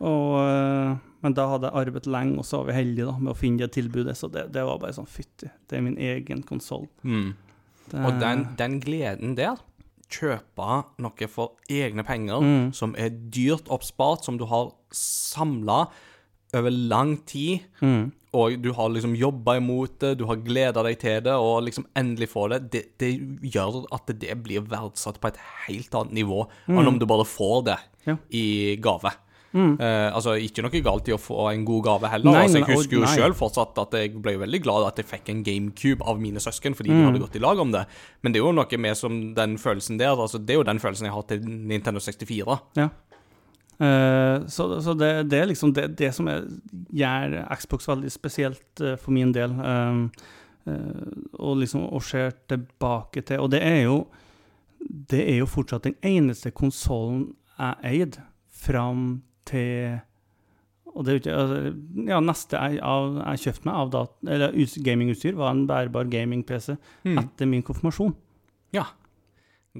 Og, 0.00 0.32
eh, 0.42 0.96
men 1.22 1.34
da 1.38 1.46
hadde 1.48 1.70
jeg 1.70 1.86
arbeidet 1.86 2.10
lenge, 2.12 2.38
og 2.38 2.44
så 2.44 2.58
var 2.60 2.66
vi 2.72 2.78
heldige 2.80 3.06
da, 3.06 3.14
med 3.18 3.32
å 3.32 3.36
finne 3.38 3.58
det 3.62 3.70
tilbudet. 3.78 4.16
Så 4.18 4.28
det, 4.30 4.48
det 4.52 4.64
var 4.66 4.78
bare 4.82 4.92
sånn 4.96 5.06
fytti, 5.08 5.48
det 5.68 5.78
er 5.78 5.82
min 5.86 5.96
egen 6.02 6.42
konsoll. 6.46 6.88
Mm. 7.06 7.30
Og 7.94 8.18
den, 8.20 8.48
den 8.58 8.80
gleden 8.82 9.36
der 9.38 9.56
Kjøpe 10.06 10.84
noe 11.02 11.26
for 11.28 11.56
egne 11.68 12.04
penger 12.06 12.38
Mm. 12.42 12.68
som 12.74 12.92
er 12.94 13.08
dyrt 13.10 13.66
oppspart, 13.74 14.22
som 14.22 14.36
du 14.38 14.44
har 14.46 14.68
samla 14.94 15.88
over 16.54 16.70
lang 16.70 17.16
tid, 17.26 17.64
Mm. 17.82 18.12
Og 18.36 18.56
du 18.62 18.70
har 18.76 18.88
liksom 18.92 19.16
jobba 19.18 19.56
imot 19.60 19.98
det, 20.04 20.14
du 20.20 20.24
har 20.28 20.36
gleda 20.44 20.82
deg 20.86 20.98
til 21.02 21.20
det, 21.26 21.34
og 21.34 21.62
liksom 21.66 21.86
endelig 21.96 22.28
få 22.32 22.46
det, 22.52 22.62
det, 22.74 22.84
det 23.02 23.12
gjør 23.56 23.82
at 23.96 24.12
det 24.20 24.36
blir 24.44 24.66
verdsatt 24.68 25.20
på 25.22 25.32
et 25.32 25.38
helt 25.66 25.94
annet 25.98 26.12
nivå 26.22 26.44
enn 26.68 26.86
om 26.92 26.98
du 27.00 27.06
bare 27.08 27.24
får 27.26 27.62
det 27.72 27.78
Ja. 28.06 28.16
i 28.30 28.76
gave. 28.80 29.10
Eh, 29.56 30.12
altså, 30.12 30.34
Ikke 30.36 30.60
noe 30.60 30.80
galt 30.84 31.06
i 31.08 31.14
å 31.14 31.18
få 31.18 31.46
en 31.48 31.62
god 31.64 31.84
gave 31.86 32.08
heller. 32.12 32.30
Nei, 32.34 32.42
altså, 32.44 32.58
jeg 32.60 32.76
husker 32.76 32.98
jo 32.98 33.06
sjøl 33.08 33.32
fortsatt 33.38 33.78
at 33.80 33.94
jeg 33.96 34.12
ble 34.20 34.34
veldig 34.42 34.60
glad 34.66 34.84
at 34.90 34.98
jeg 35.00 35.06
fikk 35.08 35.30
en 35.32 35.40
GameCube 35.46 36.04
av 36.04 36.20
mine 36.20 36.36
søsken, 36.44 36.74
fordi 36.76 36.90
Mm. 36.92 36.98
de 36.98 37.06
hadde 37.06 37.22
gått 37.24 37.36
i 37.36 37.40
lag 37.40 37.58
om 37.58 37.72
det. 37.72 37.86
Men 38.22 38.32
det 38.34 38.40
er 38.42 38.44
jo 38.44 38.52
noe 38.52 38.76
med 38.78 38.96
som 39.00 39.32
den 39.34 39.56
følelsen 39.56 39.96
der. 39.98 40.12
altså 40.12 40.38
Det 40.44 40.50
er 40.52 40.58
jo 40.60 40.62
den 40.68 40.78
følelsen 40.78 41.06
jeg 41.08 41.14
har 41.14 41.22
til 41.22 41.40
Nintendo 41.40 42.00
64. 42.00 42.60
Ja. 42.76 42.88
Eh, 43.78 44.46
så 44.48 44.80
så 44.80 44.94
det, 44.96 45.10
det 45.30 45.40
er 45.40 45.50
liksom 45.50 45.74
det, 45.76 45.90
det 45.98 46.14
som 46.16 46.28
er, 46.32 46.46
gjør 46.96 47.36
Xbox 47.60 47.88
veldig 47.90 48.12
spesielt 48.12 48.80
uh, 48.80 48.94
for 48.96 49.12
min 49.12 49.34
del. 49.36 49.52
Eh, 49.52 50.06
og 51.38 51.58
liksom 51.60 51.84
å 51.92 52.00
se 52.02 52.24
tilbake 52.50 53.22
til 53.22 53.38
Og 53.44 53.52
det 53.52 53.60
er 53.62 53.84
jo 53.84 54.00
Det 55.12 55.20
er 55.22 55.36
jo 55.38 55.46
fortsatt 55.46 55.84
den 55.86 55.94
eneste 56.02 56.50
konsollen 56.50 57.28
jeg 57.56 57.76
eide 57.92 58.24
fram 58.50 59.22
til 59.46 60.00
og 60.96 61.04
det 61.04 61.10
er 61.10 61.16
jo 61.16 61.20
ikke, 61.20 61.36
altså, 61.36 61.56
ja, 62.08 62.18
neste 62.24 62.56
jeg, 62.56 62.78
av, 62.80 63.16
jeg 63.20 63.40
kjøpte 63.42 63.68
meg 63.68 63.74
av 63.82 63.90
dat, 63.92 64.12
eller 64.32 64.54
gamingutstyr, 64.86 65.34
var 65.36 65.50
en 65.52 65.66
bærbar 65.68 66.08
gaming-PC 66.08 66.76
Mm. 67.04 67.18
etter 67.20 67.46
min 67.50 67.62
konfirmasjon. 67.62 68.14
Ja. 68.72 68.86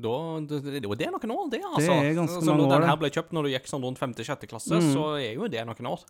Da, 0.03 0.15
det, 0.41 0.59
det, 0.65 0.81
det 0.83 1.07
er 1.07 1.15
noen 1.15 1.33
år, 1.37 1.47
det, 1.53 1.61
altså. 1.65 1.93
er 1.93 2.15
ganske 2.17 2.41
altså, 2.41 2.51
mange 2.51 2.63
når 2.63 2.67
år, 2.67 2.81
den 2.81 2.91
her 2.91 2.99
ble 3.01 3.11
kjøpt 3.15 3.33
når 3.37 3.47
du 3.47 3.51
gikk 3.55 3.71
sånn 3.71 3.87
rundt 3.87 4.01
5.-6. 4.03 4.47
klasse, 4.51 4.75
Mm. 4.81 4.93
så 4.93 5.07
er 5.21 5.33
jo 5.35 5.49
det 5.53 5.65
noen 5.69 5.89
år. 5.93 6.05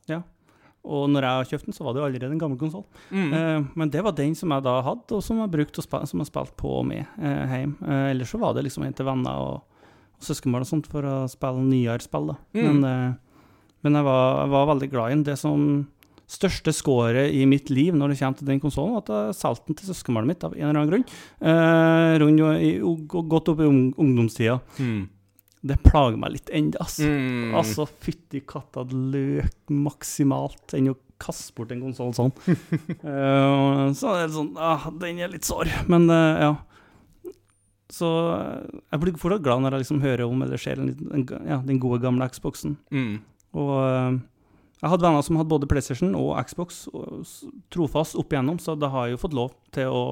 Og 0.86 1.08
når 1.10 1.24
jeg 1.26 1.48
kjøpte 1.50 1.66
den, 1.66 1.74
så 1.74 1.82
var 1.82 1.94
det 1.96 1.98
jo 2.00 2.06
allerede 2.06 2.32
en 2.36 2.38
gammel 2.38 2.58
konsoll. 2.60 2.84
Mm. 3.10 3.32
Eh, 3.34 3.64
men 3.74 3.90
det 3.90 4.02
var 4.06 4.12
den 4.14 4.36
som 4.38 4.52
jeg 4.54 4.62
da 4.62 4.76
hadde, 4.86 5.16
og 5.16 5.22
som 5.26 5.40
jeg 5.42 5.50
brukte 5.50 5.82
og 5.82 6.06
som 6.06 6.22
jeg 6.22 6.28
spilte 6.30 6.54
på 6.62 6.70
og 6.78 6.84
med 6.86 7.02
eh, 7.18 7.54
hjem. 7.56 7.72
Eh, 7.82 8.10
ellers 8.12 8.30
så 8.30 8.38
var 8.38 8.54
det 8.54 8.62
liksom 8.68 8.84
en 8.86 8.94
til 8.94 9.08
venner 9.08 9.40
og, 9.48 9.62
og 10.14 10.22
søskenbarn 10.28 10.62
og 10.62 10.70
sånt 10.70 10.86
for 10.92 11.02
å 11.02 11.16
spille 11.32 11.64
nyere 11.66 12.04
spill, 12.06 12.30
da. 12.30 12.36
Mm. 12.54 12.62
Men, 12.68 12.84
eh, 12.86 13.42
men 13.82 13.98
jeg, 13.98 14.06
var, 14.06 14.22
jeg 14.44 14.52
var 14.54 14.70
veldig 14.70 14.90
glad 14.94 15.06
i 15.10 15.14
den. 15.16 15.26
Det 15.26 15.38
som 15.42 15.66
største 16.26 16.72
scoret 16.74 17.30
i 17.34 17.44
mitt 17.46 17.70
liv 17.70 17.94
når 17.94 18.12
det 18.12 18.18
kommer 18.20 18.40
til 18.40 18.48
den 18.50 18.62
konsollen, 18.62 18.98
at 18.98 19.36
salten 19.38 19.76
til 19.78 19.86
søskenbarnet 19.92 20.32
mitt 20.32 20.46
av 20.46 20.56
en 20.56 20.66
eller 20.66 20.80
annen 20.80 20.90
grunn. 20.90 21.04
Eh, 21.40 22.16
rundt, 22.22 23.28
godt 23.30 23.52
opp 23.52 23.62
i 23.62 23.68
ung, 23.68 23.82
ungdomstida. 24.02 24.58
Mm. 24.82 25.04
Det 25.66 25.78
plager 25.82 26.18
meg 26.20 26.34
litt 26.36 26.50
ennå, 26.54 26.78
altså. 26.82 27.08
Mm. 27.08 27.54
Altså, 27.58 27.86
fytti 28.04 28.42
katta, 28.46 28.84
løk 28.90 29.72
maksimalt 29.72 30.76
enn 30.78 30.92
å 30.92 30.96
kaste 31.22 31.54
bort 31.56 31.72
en 31.72 31.80
konsoll 31.86 32.12
sånn. 32.14 32.32
uh, 33.02 33.86
så 33.98 34.12
er 34.12 34.26
det 34.26 34.34
sånn 34.34 34.50
ah, 34.60 34.84
Den 35.00 35.22
er 35.24 35.32
litt 35.32 35.46
sår, 35.48 35.70
men 35.90 36.10
uh, 36.12 36.42
ja. 36.42 36.50
Så 37.96 38.08
eh, 38.34 38.80
jeg 38.90 38.98
blir 38.98 39.14
fortsatt 39.14 39.44
glad 39.46 39.62
når 39.62 39.76
jeg 39.76 39.84
liksom 39.84 40.00
hører 40.02 40.24
om 40.26 40.40
eller 40.42 40.58
ser 40.58 40.80
en 40.82 40.88
liten- 40.90 41.12
en, 41.14 41.22
ja, 41.46 41.60
den 41.62 41.78
gode, 41.80 42.00
gamle 42.02 42.26
Xboxen. 42.32 42.74
Mm. 42.90 43.20
Og 43.56 43.70
eh, 43.78 44.16
jeg 44.82 44.92
hadde 44.92 45.06
venner 45.06 45.24
som 45.24 45.38
hadde 45.40 45.48
både 45.48 45.68
PlayStation 45.70 46.14
og 46.18 46.34
Xbox 46.44 46.86
og 46.92 47.24
trofast 47.72 48.18
opp 48.20 48.32
igjennom, 48.32 48.58
så 48.60 48.74
da 48.76 48.90
har 48.92 49.06
jeg 49.06 49.16
jo 49.16 49.22
fått 49.24 49.36
lov 49.36 49.54
til 49.72 49.88
å 49.88 50.02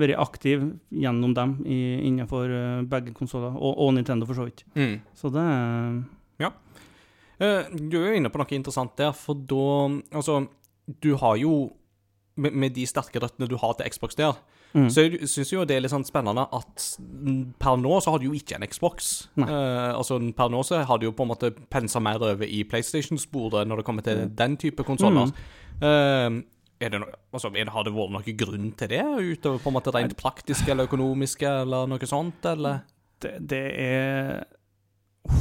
være 0.00 0.16
aktiv 0.16 0.62
gjennom 0.88 1.34
dem 1.36 1.58
i, 1.68 1.78
innenfor 2.08 2.48
eh, 2.56 2.82
begge 2.88 3.12
konsoller, 3.12 3.52
og, 3.52 3.76
og 3.76 3.92
Nintendo 3.98 4.24
for 4.24 4.38
så 4.38 4.46
vidt. 4.48 4.64
Mm. 4.72 4.96
Så 5.12 5.28
det 5.34 5.42
er 5.44 6.00
Eh, 7.42 7.68
Du 7.90 7.98
er 7.98 8.12
jo 8.12 8.18
inne 8.20 8.30
på 8.32 8.40
noe 8.40 8.56
interessant 8.56 8.96
der, 8.98 9.12
for 9.16 9.34
da 9.34 10.00
Altså, 10.12 10.46
du 11.02 11.14
har 11.16 11.36
jo 11.40 11.72
med, 12.36 12.54
med 12.54 12.74
de 12.76 12.86
sterke 12.88 13.20
røttene 13.20 13.48
du 13.48 13.56
har 13.60 13.74
til 13.76 13.90
Xbox 13.92 14.16
der, 14.16 14.36
Mm. 14.72 14.86
så 14.88 15.04
jeg 15.04 15.28
syns 15.28 15.50
jo 15.52 15.64
det 15.68 15.76
er 15.76 15.82
litt 15.84 15.92
sånn 15.92 16.06
spennende 16.08 16.46
at 16.56 16.84
mm, 16.98 17.58
per 17.60 17.76
nå 17.76 17.98
så 18.00 18.14
har 18.14 18.22
du 18.22 18.30
jo 18.30 18.36
ikke 18.38 18.56
en 18.56 18.64
Xbox. 18.68 19.10
Eh, 19.36 19.90
altså 19.92 20.16
Per 20.36 20.52
nå 20.52 20.62
så 20.64 20.80
har 20.88 21.00
du 21.00 21.08
jo 21.10 21.16
på 21.16 21.26
en 21.26 21.32
måte 21.34 21.52
pensa 21.52 22.00
mer 22.00 22.22
over 22.22 22.48
i 22.48 22.62
PlayStation-sporet 22.68 23.68
når 23.68 23.82
det 23.82 23.86
kommer 23.88 24.06
til 24.06 24.24
den 24.32 24.56
type 24.60 24.86
konsoller. 24.88 25.32
Mm. 25.82 26.42
er 26.82 26.90
det 26.92 26.98
no, 27.02 27.06
altså, 27.34 27.50
det, 27.50 27.68
har 27.74 27.84
det 27.84 27.92
vært 27.94 28.12
noen 28.14 28.36
grunn 28.38 28.72
til 28.78 28.90
det, 28.92 29.02
utover 29.02 29.60
på 29.62 29.70
en 29.70 29.76
måte 29.76 29.94
rent 29.94 30.16
praktiske 30.18 30.70
eller 30.70 30.88
økonomiske, 30.88 31.48
eller 31.62 31.90
noe 31.90 32.08
sånt, 32.08 32.44
eller? 32.46 32.82
det, 33.22 33.38
det 33.50 33.64
er 33.78 34.44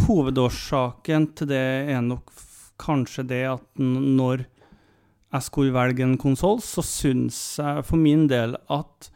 Hovedårsaken 0.05 1.31
til 1.37 1.49
det 1.49 1.67
er 1.89 2.03
nok 2.05 2.29
kanskje 2.81 3.25
det 3.29 3.41
at 3.49 3.81
når 3.81 4.45
jeg 5.31 5.45
skulle 5.47 5.73
velge 5.73 6.03
en 6.05 6.19
konsoll, 6.21 6.59
så 6.61 6.83
syns 6.85 7.39
jeg 7.57 7.85
for 7.87 7.97
min 7.97 8.27
del 8.29 8.57
at 8.69 9.09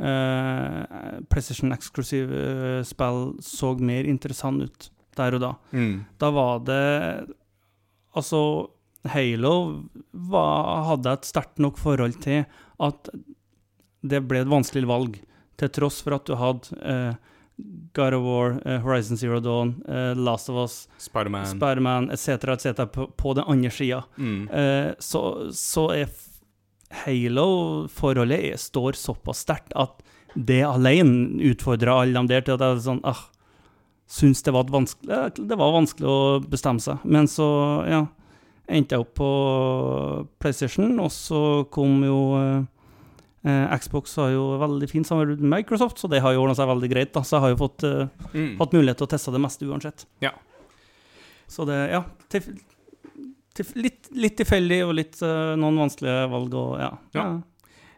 eh, 0.00 1.20
PlayStation 1.30 1.72
Exclusive 1.76 2.40
eh, 2.40 2.82
spill 2.88 3.36
så 3.44 3.74
mer 3.78 4.08
interessant 4.08 4.66
ut 4.66 4.90
der 5.18 5.36
og 5.36 5.44
da. 5.44 5.54
Mm. 5.76 5.94
Da 6.20 6.32
var 6.34 6.64
det 6.66 6.82
Altså, 8.10 8.66
Halo 9.06 9.52
var, 10.10 10.80
hadde 10.88 11.12
jeg 11.12 11.20
et 11.20 11.28
sterkt 11.28 11.60
nok 11.62 11.76
forhold 11.78 12.16
til 12.24 12.40
at 12.82 13.10
det 14.02 14.18
ble 14.26 14.40
et 14.42 14.50
vanskelig 14.50 14.88
valg, 14.90 15.20
til 15.60 15.70
tross 15.76 16.00
for 16.02 16.16
at 16.16 16.26
du 16.26 16.34
hadde 16.40 16.74
eh, 16.82 17.14
God 17.92 18.14
of 18.14 18.22
War, 18.22 18.60
uh, 18.66 18.80
Horizon 18.80 19.16
Zero 19.16 19.40
Dawn, 19.40 19.82
uh, 19.88 20.14
Last 20.16 20.48
of 20.48 20.56
Us, 20.56 20.88
Spiderman. 20.98 21.46
Spider 21.46 22.12
etc., 22.12 22.28
etc. 22.48 22.86
På, 22.92 23.06
på 23.06 23.34
den 23.34 23.44
andre 23.46 23.70
sida. 23.70 24.02
mm. 24.16 24.48
uh, 24.48 24.92
så, 24.98 25.52
så 25.52 25.88
er 25.90 26.08
Halo-forholdet 26.90 28.58
står 28.60 28.96
såpass 28.98 29.44
sterkt 29.46 29.74
at 29.78 30.00
det 30.34 30.60
alene 30.66 31.40
utfordrer 31.50 31.90
alle 31.92 32.14
dem 32.14 32.28
der 32.30 32.44
til 32.46 32.54
at 32.56 32.62
jeg 32.62 32.82
sånn 32.86 33.00
ah, 33.08 33.24
syntes 34.10 34.42
det 34.46 34.52
var, 34.54 34.66
vanskelig, 34.70 35.18
det 35.38 35.58
var 35.58 35.72
vanskelig 35.74 36.06
å 36.10 36.18
bestemme 36.50 36.82
seg. 36.82 37.02
Men 37.04 37.28
så, 37.30 37.50
ja 37.90 38.06
Endte 38.70 38.94
jeg 38.94 39.02
opp 39.02 39.16
på 39.18 39.28
PlayStation, 40.38 40.92
og 41.02 41.08
så 41.10 41.38
kom 41.74 42.04
jo 42.06 42.18
eh, 42.38 42.60
eh, 43.50 43.72
Xbox 43.82 44.12
har 44.20 44.28
jo 44.30 44.44
veldig 44.60 44.86
fint 44.92 45.08
samarbeid 45.08 45.40
med 45.42 45.50
Microsoft, 45.56 45.98
så 45.98 46.06
det 46.06 46.20
har 46.22 46.36
jo 46.36 46.44
ordna 46.44 46.54
seg 46.54 46.68
veldig 46.70 46.90
greit. 46.92 47.10
da, 47.16 47.24
Så 47.26 47.34
jeg 47.34 47.42
har 47.48 47.50
jo 47.56 47.58
fått 47.64 47.82
eh, 47.88 48.06
Mm. 48.30 48.52
hatt 48.60 48.76
mulighet 48.76 49.00
til 49.02 49.08
å 49.08 49.10
teste 49.10 49.32
det 49.34 49.40
meste 49.42 49.66
uansett. 49.66 50.04
Ja. 50.22 50.30
Så 51.50 51.66
det, 51.66 51.80
ja 51.90 52.04
til, 52.30 52.46
litt, 53.74 54.10
litt 54.14 54.36
tilfeldig 54.38 54.82
og 54.86 54.96
litt 54.98 55.20
uh, 55.24 55.56
noen 55.58 55.80
vanskelige 55.84 56.26
valg 56.32 56.54
og 56.58 56.74
ja. 56.80 56.90
Ja. 57.16 57.28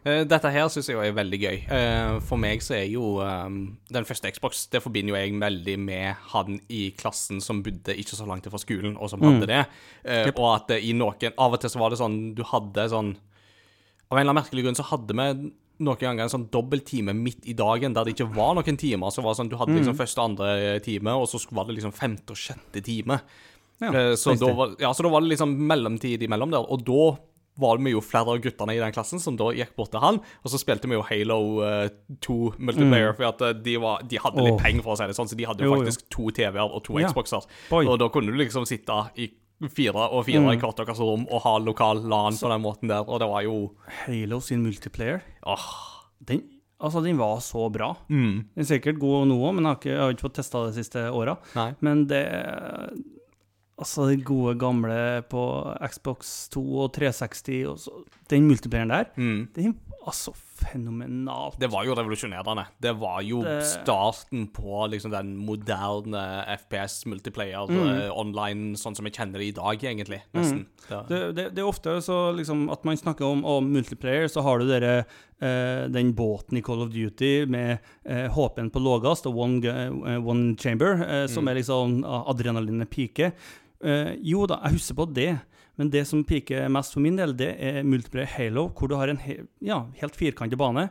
Uh, 0.03 0.25
Dette 0.27 0.51
her 0.51 0.67
syns 0.71 0.89
jeg 0.91 0.99
er 0.99 1.15
veldig 1.15 1.39
gøy. 1.39 1.57
Uh, 1.69 2.17
For 2.27 2.39
meg 2.41 2.63
så 2.65 2.75
er 2.75 2.87
jo 2.91 3.21
eh, 3.23 3.55
den 3.95 4.07
første 4.07 4.31
Xbox 4.35 4.65
Det 4.73 4.81
forbinder 4.83 5.13
jo 5.13 5.19
jeg 5.19 5.37
veldig 5.39 5.75
med 5.79 6.25
han 6.33 6.59
i 6.67 6.89
klassen 6.99 7.39
som 7.43 7.61
bodde 7.63 7.95
ikke 7.95 8.19
så 8.19 8.27
langt 8.27 8.49
fra 8.51 8.59
skolen, 8.59 8.97
og 8.97 9.13
som 9.13 9.23
hadde 9.23 9.47
det. 9.47 9.63
Uh, 10.03 10.25
yep. 10.27 10.35
Og 10.35 10.49
at 10.57 10.75
i 10.75 10.91
noen 10.97 11.37
Av 11.37 11.55
og 11.55 11.61
til 11.63 11.71
så 11.71 11.79
var 11.79 11.93
det 11.93 12.01
sånn 12.01 12.17
Du 12.35 12.43
hadde 12.51 12.89
sånn 12.91 13.13
Av 13.15 14.17
en 14.17 14.19
eller 14.19 14.33
annen 14.33 14.41
merkelig 14.41 14.65
grunn 14.67 14.79
så 14.79 14.89
hadde 14.91 15.15
vi 15.15 15.53
noen 15.83 15.97
ganger 15.99 16.27
en 16.27 16.31
sånn 16.31 16.49
dobbelttime 16.53 17.15
midt 17.17 17.47
i 17.49 17.55
dagen 17.57 17.95
der 17.95 18.05
det 18.05 18.13
ikke 18.13 18.29
var 18.35 18.53
noen 18.57 18.77
timer. 18.77 19.09
Så 19.11 19.23
var 19.23 19.33
det 19.33 19.39
sånn 19.39 19.49
Du 19.49 19.57
hadde 19.57 19.77
liksom 19.79 19.97
første 19.97 20.21
og 20.21 20.33
andre 20.33 20.77
time, 20.85 21.15
og 21.17 21.25
så 21.31 21.41
var 21.55 21.65
det 21.67 21.79
liksom 21.79 21.95
femte 21.95 22.35
og 22.35 22.39
sjette 22.39 22.83
time. 22.85 23.17
Ja, 23.81 23.89
Eh, 23.93 24.13
så, 24.15 24.35
da 24.39 24.53
var, 24.53 24.75
ja, 24.79 24.93
så 24.93 25.03
da 25.03 25.09
var 25.09 25.21
det 25.21 25.29
liksom 25.33 25.55
mellomtid 25.67 26.21
imellom 26.23 26.51
der, 26.53 26.63
og 26.71 26.83
da 26.85 27.17
var 27.59 27.77
vi 27.77 27.91
jo 27.91 27.99
flere 28.01 28.31
av 28.33 28.39
guttene 28.41 28.73
i 28.73 28.79
den 28.81 28.93
klassen 28.95 29.19
som 29.21 29.35
da 29.37 29.51
gikk 29.53 29.75
bort 29.77 29.91
til 29.93 29.99
han, 30.01 30.15
og 30.41 30.49
så 30.49 30.57
spilte 30.57 30.87
vi 30.89 30.95
jo 30.95 31.03
Halo 31.05 31.37
uh, 31.61 31.89
2 32.25 32.37
multiplayer, 32.57 33.11
for 33.13 33.27
at 33.29 33.41
eh, 33.45 33.53
de, 33.61 33.75
var, 33.77 34.01
de 34.09 34.17
hadde 34.23 34.41
litt 34.41 34.55
oh. 34.55 34.61
Penger, 34.63 34.81
for 34.81 34.93
å 34.95 34.97
si 34.97 35.05
det 35.05 35.17
sånn, 35.17 35.29
så 35.29 35.37
de 35.37 35.45
hadde 35.45 35.61
jo, 35.65 35.69
Jo, 35.69 35.75
jo. 35.75 35.83
faktisk 35.83 36.07
to 36.09 36.29
TV-er 36.33 36.63
og 36.65 36.81
to 36.87 36.97
Ja. 36.97 37.11
Xboxer. 37.11 37.45
Boy. 37.69 37.85
Og 37.85 37.99
da 38.01 38.07
kunne 38.09 38.31
du 38.33 38.39
liksom 38.39 38.65
sitte 38.65 38.95
i 39.21 39.29
fire 39.69 40.07
og 40.09 40.25
fire 40.25 40.41
Mm. 40.41 40.49
i 40.55 40.57
hvert 40.63 40.75
deres 40.81 40.99
rom 40.99 41.27
og 41.29 41.41
ha 41.45 41.57
lokal 41.61 42.01
LAN 42.09 42.33
på 42.41 42.49
den 42.49 42.61
måten 42.65 42.89
der, 42.89 43.05
og 43.07 43.19
det 43.21 43.29
var 43.29 43.43
jo 43.45 43.59
Halo 44.05 44.39
sin 44.41 44.63
multiplayer, 44.65 45.21
åh, 45.45 45.67
den, 46.25 46.41
altså, 46.81 47.03
den 47.05 47.17
var 47.21 47.37
så 47.39 47.69
bra. 47.71 47.93
mm, 48.09 48.33
Den 48.55 48.65
er 48.65 48.71
sikkert 48.73 48.97
god 48.99 49.27
nå 49.29 49.37
òg, 49.37 49.53
men 49.53 49.63
jeg 49.63 49.69
har, 49.69 49.77
ikke, 49.77 49.93
jeg 49.93 50.01
har 50.01 50.11
ikke 50.17 50.25
fått 50.25 50.39
testa 50.41 50.65
det 50.65 50.73
de 50.73 50.81
siste 50.83 51.05
åra. 51.13 51.37
Men 51.81 52.07
det 52.09 52.25
Altså, 53.83 54.07
de 54.09 54.17
gode 54.23 54.55
gamle 54.61 54.97
på 55.29 55.43
Xbox 55.91 56.33
2 56.55 56.63
og 56.85 56.93
360 56.95 57.65
og 57.67 57.77
så, 57.83 57.91
Den 58.31 58.47
multiplieren 58.47 58.89
der, 58.89 59.09
Mm. 59.19 59.47
den 59.53 59.75
altså 60.07 60.31
fenomenalt. 60.33 61.57
Det 61.59 61.69
var 61.71 61.85
jo 61.87 61.93
revolusjonerende. 61.95 62.65
Det 62.81 62.93
var 62.99 63.21
jo 63.23 63.41
Det- 63.43 63.63
starten 63.65 64.47
på 64.51 64.87
liksom 64.89 65.11
den 65.11 65.35
moderne 65.37 66.23
FPS 66.57 67.05
multiplayer 67.05 67.69
eh, 67.71 68.09
online, 68.11 68.73
sånn 68.75 68.95
som 68.95 69.05
jeg 69.05 69.13
kjenner 69.13 69.39
det 69.39 69.47
i 69.47 69.51
dag, 69.51 69.77
egentlig. 69.83 70.21
Nesten. 70.33 70.65
Det- 70.89 71.07
Det, 71.07 71.35
det, 71.35 71.55
det 71.55 71.59
er 71.63 71.67
ofte 71.69 71.97
så 72.01 72.33
liksom 72.35 72.69
at 72.71 72.83
man 72.85 72.97
snakker 72.97 73.21
om, 73.25 73.45
om 73.45 73.71
multiplayer, 73.73 74.25
så 74.27 74.41
har 74.43 74.59
du 74.59 74.67
dere, 74.67 75.05
uh, 75.41 75.87
den 75.91 76.13
båten 76.13 76.57
i 76.57 76.61
Call 76.61 76.81
of 76.81 76.89
Duty 76.91 77.45
med 77.45 77.79
uh, 78.09 78.27
HP-en 78.29 78.69
på 78.71 78.79
lågest 78.81 79.25
og 79.27 79.35
one, 79.37 79.61
one 80.25 80.55
chamber, 80.57 81.27
som 81.27 81.47
er 81.47 81.55
liksom 81.55 82.03
adrenalinet 82.03 82.89
piker. 82.89 83.31
Eh, 83.83 84.13
jo 84.23 84.45
da, 84.49 84.59
jeg 84.65 84.79
husker 84.79 84.97
på 85.01 85.07
det, 85.13 85.31
men 85.79 85.89
det 85.93 86.05
som 86.07 86.23
piker 86.23 86.69
mest 86.71 86.93
for 86.93 87.03
min 87.03 87.17
del, 87.17 87.33
det 87.37 87.53
er 87.57 87.81
multiplayer 87.83 88.29
Halo, 88.35 88.67
hvor 88.77 88.91
du 88.91 88.95
har 88.99 89.09
en 89.09 89.19
he 89.23 89.39
ja, 89.65 89.83
helt 90.01 90.15
firkantet 90.19 90.59
bane. 90.61 90.89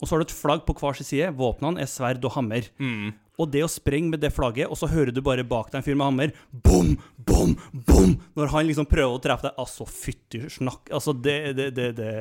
Og 0.00 0.08
så 0.08 0.14
har 0.14 0.22
du 0.22 0.26
et 0.26 0.34
flagg 0.34 0.64
på 0.66 0.74
hver 0.76 0.96
sin 0.98 1.06
side. 1.06 1.28
Våpnene 1.38 1.80
er 1.80 1.90
sverd 1.90 2.24
og 2.26 2.34
hammer. 2.34 2.66
Mm. 2.82 3.12
Og 3.38 3.50
det 3.50 3.64
å 3.66 3.70
sprenge 3.70 4.12
med 4.12 4.20
det 4.22 4.30
flagget, 4.34 4.70
og 4.70 4.78
så 4.78 4.88
hører 4.90 5.10
du 5.14 5.20
bare 5.24 5.44
bak 5.46 5.70
deg 5.72 5.80
en 5.80 5.86
fyr 5.86 5.96
med 5.98 6.06
hammer 6.06 6.34
Bom, 6.50 6.92
bom, 7.18 7.54
bom! 7.86 8.12
Når 8.38 8.52
han 8.52 8.68
liksom 8.68 8.86
prøver 8.90 9.16
å 9.16 9.22
treffe 9.22 9.48
deg. 9.48 9.56
Altså, 9.58 9.86
fytti 9.90 10.44
snakk. 10.54 10.90
Altså, 10.94 11.14
det, 11.14 11.38
det, 11.58 11.68
det, 11.74 11.88
det 11.98 12.12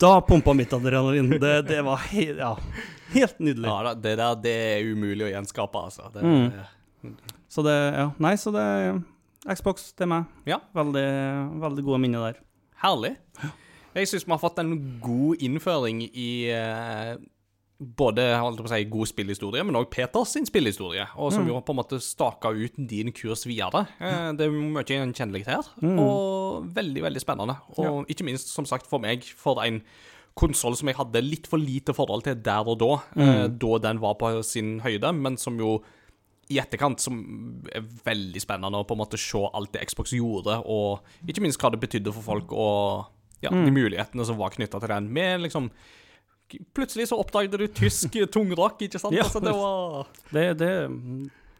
Da 0.00 0.20
pumpa 0.24 0.54
mitt 0.56 0.72
adrenalin. 0.72 1.30
Det, 1.40 1.54
det 1.68 1.82
var 1.84 2.00
he 2.12 2.28
ja, 2.30 2.54
helt 3.14 3.38
nydelig. 3.40 3.68
Ja, 3.68 3.94
det 3.94 4.16
der 4.20 4.40
det 4.44 4.56
er 4.70 4.90
umulig 4.92 5.28
å 5.28 5.32
gjenskape, 5.34 5.84
altså. 5.90 6.10
Det, 6.14 6.24
Mm. 6.24 6.48
Så 7.52 7.64
det 7.66 7.76
Ja, 7.94 8.10
nei, 8.22 8.34
så 8.40 8.52
det 8.54 8.66
Xbox, 9.46 9.92
er 10.02 10.10
meg. 10.10 10.26
Ja. 10.48 10.58
Veldig, 10.74 11.06
veldig 11.62 11.84
gode 11.86 12.02
minner 12.02 12.26
der. 12.26 12.42
Herlig. 12.82 13.14
Jeg 13.96 14.10
syns 14.10 14.26
vi 14.26 14.34
har 14.34 14.42
fått 14.42 14.58
en 14.60 14.74
god 15.00 15.40
innføring 15.46 16.02
i 16.10 16.30
eh, 16.52 17.14
både 17.76 18.24
holdt 18.40 18.60
på 18.60 18.68
å 18.68 18.72
si, 18.72 18.82
god 18.90 19.08
spillhistorie, 19.08 19.64
men 19.64 19.78
òg 19.78 19.88
Peters 19.92 20.34
sin 20.34 20.48
spillhistorie, 20.48 21.06
og 21.20 21.32
som 21.32 21.46
jo 21.48 21.58
på 21.64 21.74
en 21.74 21.78
måte 21.80 22.00
staka 22.02 22.52
ut 22.56 22.76
din 22.90 23.12
kurs 23.16 23.44
videre. 23.48 23.84
Eh, 24.00 24.30
det 24.36 24.46
er 24.46 24.52
mye 24.56 24.84
gjenkjennelig 24.84 25.46
her, 25.48 25.70
og 25.94 26.68
veldig, 26.76 27.04
veldig 27.06 27.22
spennende. 27.22 27.58
Og 27.76 28.08
ikke 28.12 28.26
minst, 28.28 28.52
som 28.52 28.68
sagt, 28.68 28.88
for 28.88 29.02
meg, 29.04 29.24
for 29.36 29.60
en 29.64 29.82
konsoll 30.36 30.76
som 30.76 30.90
jeg 30.90 30.98
hadde 30.98 31.24
litt 31.24 31.48
for 31.48 31.60
lite 31.60 31.94
forhold 31.96 32.26
til 32.26 32.36
der 32.44 32.68
og 32.68 32.80
da, 32.82 32.90
eh, 33.16 33.46
da 33.48 33.78
den 33.88 34.00
var 34.02 34.18
på 34.20 34.34
sin 34.44 34.80
høyde, 34.84 35.12
men 35.16 35.38
som 35.40 35.56
jo 35.60 35.78
i 36.52 36.60
etterkant 36.62 37.00
som 37.02 37.16
er 37.74 37.82
veldig 38.06 38.40
spennende 38.42 38.78
å 38.78 38.86
på 38.86 38.94
en 38.94 39.00
måte 39.02 39.18
se 39.18 39.40
alt 39.50 39.72
det 39.74 39.82
Xbox 39.90 40.12
gjorde, 40.14 40.60
og 40.70 41.02
ikke 41.26 41.42
minst 41.42 41.58
hva 41.62 41.72
det 41.74 41.80
betydde 41.82 42.12
for 42.14 42.22
folk, 42.26 42.52
og 42.54 43.42
ja, 43.44 43.50
de 43.52 43.72
mulighetene 43.74 44.24
som 44.28 44.38
var 44.38 44.54
knytta 44.54 44.78
til 44.82 44.92
den. 44.94 45.08
Med 45.12 45.42
liksom 45.46 45.70
Plutselig 46.76 47.08
så 47.10 47.16
oppdaget 47.18 47.56
du 47.58 47.64
tysk 47.74 48.14
tungrock, 48.34 48.78
ikke 48.86 49.00
sant? 49.02 49.16
Ja. 49.16 49.24
Altså, 49.26 49.40
det 49.42 49.50
var 49.50 50.06
Det, 50.30 50.44
det, 50.60 50.68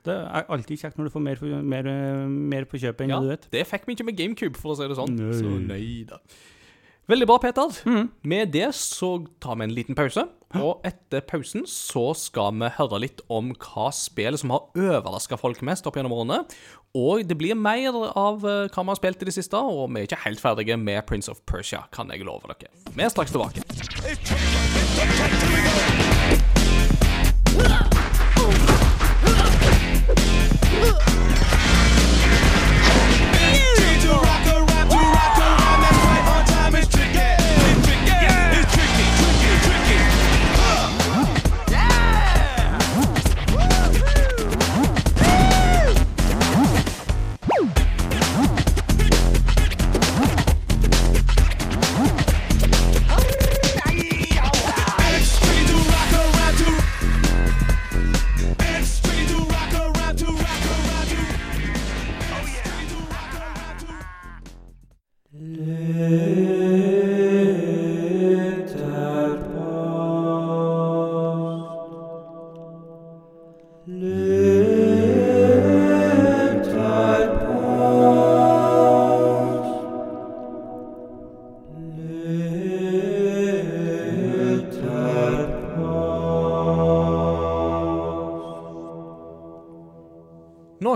det 0.07 0.14
er 0.14 0.47
alltid 0.55 0.78
kjekt 0.78 1.01
når 1.01 1.09
du 1.09 1.14
får 1.16 1.24
mer, 1.24 1.41
mer, 1.66 1.89
mer 2.30 2.68
på 2.70 2.78
kjøpet 2.78 3.03
enn 3.03 3.11
Ja, 3.11 3.18
du 3.18 3.32
vet. 3.32 3.49
det 3.51 3.64
fikk 3.66 3.89
vi 3.89 3.97
ikke 3.97 4.07
med 4.07 4.20
GameCube, 4.20 4.61
for 4.62 4.74
å 4.74 4.78
si 4.78 4.87
det 4.87 4.95
sånn. 4.99 5.16
Nei. 5.18 5.32
Så 5.34 5.57
nei 5.66 5.89
da. 6.07 6.20
Veldig 7.07 7.26
bra, 7.30 7.36
Peter. 7.38 7.70
Med 8.26 8.50
det 8.50 8.72
så 8.74 9.12
tar 9.42 9.54
vi 9.61 9.64
en 9.68 9.74
liten 9.74 9.94
pause. 9.94 10.24
Og 10.59 10.80
etter 10.86 11.22
pausen 11.26 11.62
så 11.70 12.14
skal 12.18 12.54
vi 12.59 12.70
høre 12.78 12.98
litt 13.02 13.20
om 13.30 13.52
hva 13.62 13.90
spillet 13.94 14.40
som 14.42 14.50
har 14.54 14.66
overraska 14.74 15.38
folk 15.38 15.62
mest 15.66 15.86
opp 15.86 15.98
gjennom 15.98 16.16
årene. 16.16 16.40
Og 16.96 17.22
det 17.28 17.36
blir 17.38 17.54
mer 17.59 17.94
av 18.16 18.42
eh, 18.42 18.66
hva 18.72 18.82
vi 18.82 18.90
har 18.90 18.98
spilt 18.98 19.22
i 19.22 19.28
det 19.28 19.36
siste, 19.36 19.59
og 19.59 19.90
vi 19.92 20.02
er 20.02 20.09
ikke 20.09 20.24
helt 20.24 20.42
ferdige 20.42 20.78
med 20.80 21.04
Prince 21.07 21.30
of 21.30 21.42
Persia, 21.46 21.84
kan 21.94 22.11
jeg 22.11 22.26
love 22.26 22.48
dere. 22.48 22.72
Vi 22.96 23.02
er 23.04 23.12
straks 23.12 23.30
tilbake. 23.36 23.62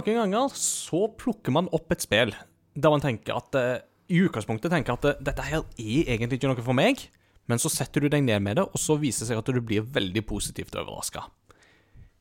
Noen 0.00 0.32
ganger 0.32 0.54
så 0.56 1.04
plukker 1.20 1.52
man 1.52 1.68
opp 1.76 1.92
et 1.92 2.04
spill 2.04 2.32
der 2.80 2.92
man 2.92 3.02
tenker 3.02 3.36
at 3.36 3.56
eh, 3.58 3.82
I 4.08 4.22
utgangspunktet 4.24 4.72
tenker 4.72 4.96
at 4.96 5.08
eh, 5.10 5.18
dette 5.20 5.44
her 5.44 5.60
er 5.60 6.12
egentlig 6.14 6.38
ikke 6.38 6.52
noe 6.52 6.64
for 6.64 6.76
meg, 6.76 7.02
men 7.50 7.60
så 7.60 7.68
setter 7.72 8.00
du 8.00 8.08
deg 8.08 8.24
ned 8.24 8.40
med 8.46 8.56
det, 8.56 8.64
og 8.64 8.80
så 8.80 8.96
viser 9.00 9.26
det 9.26 9.32
seg 9.32 9.42
at 9.42 9.50
du 9.50 9.60
blir 9.60 9.84
veldig 9.84 10.22
positivt 10.24 10.78
overraska. 10.78 11.26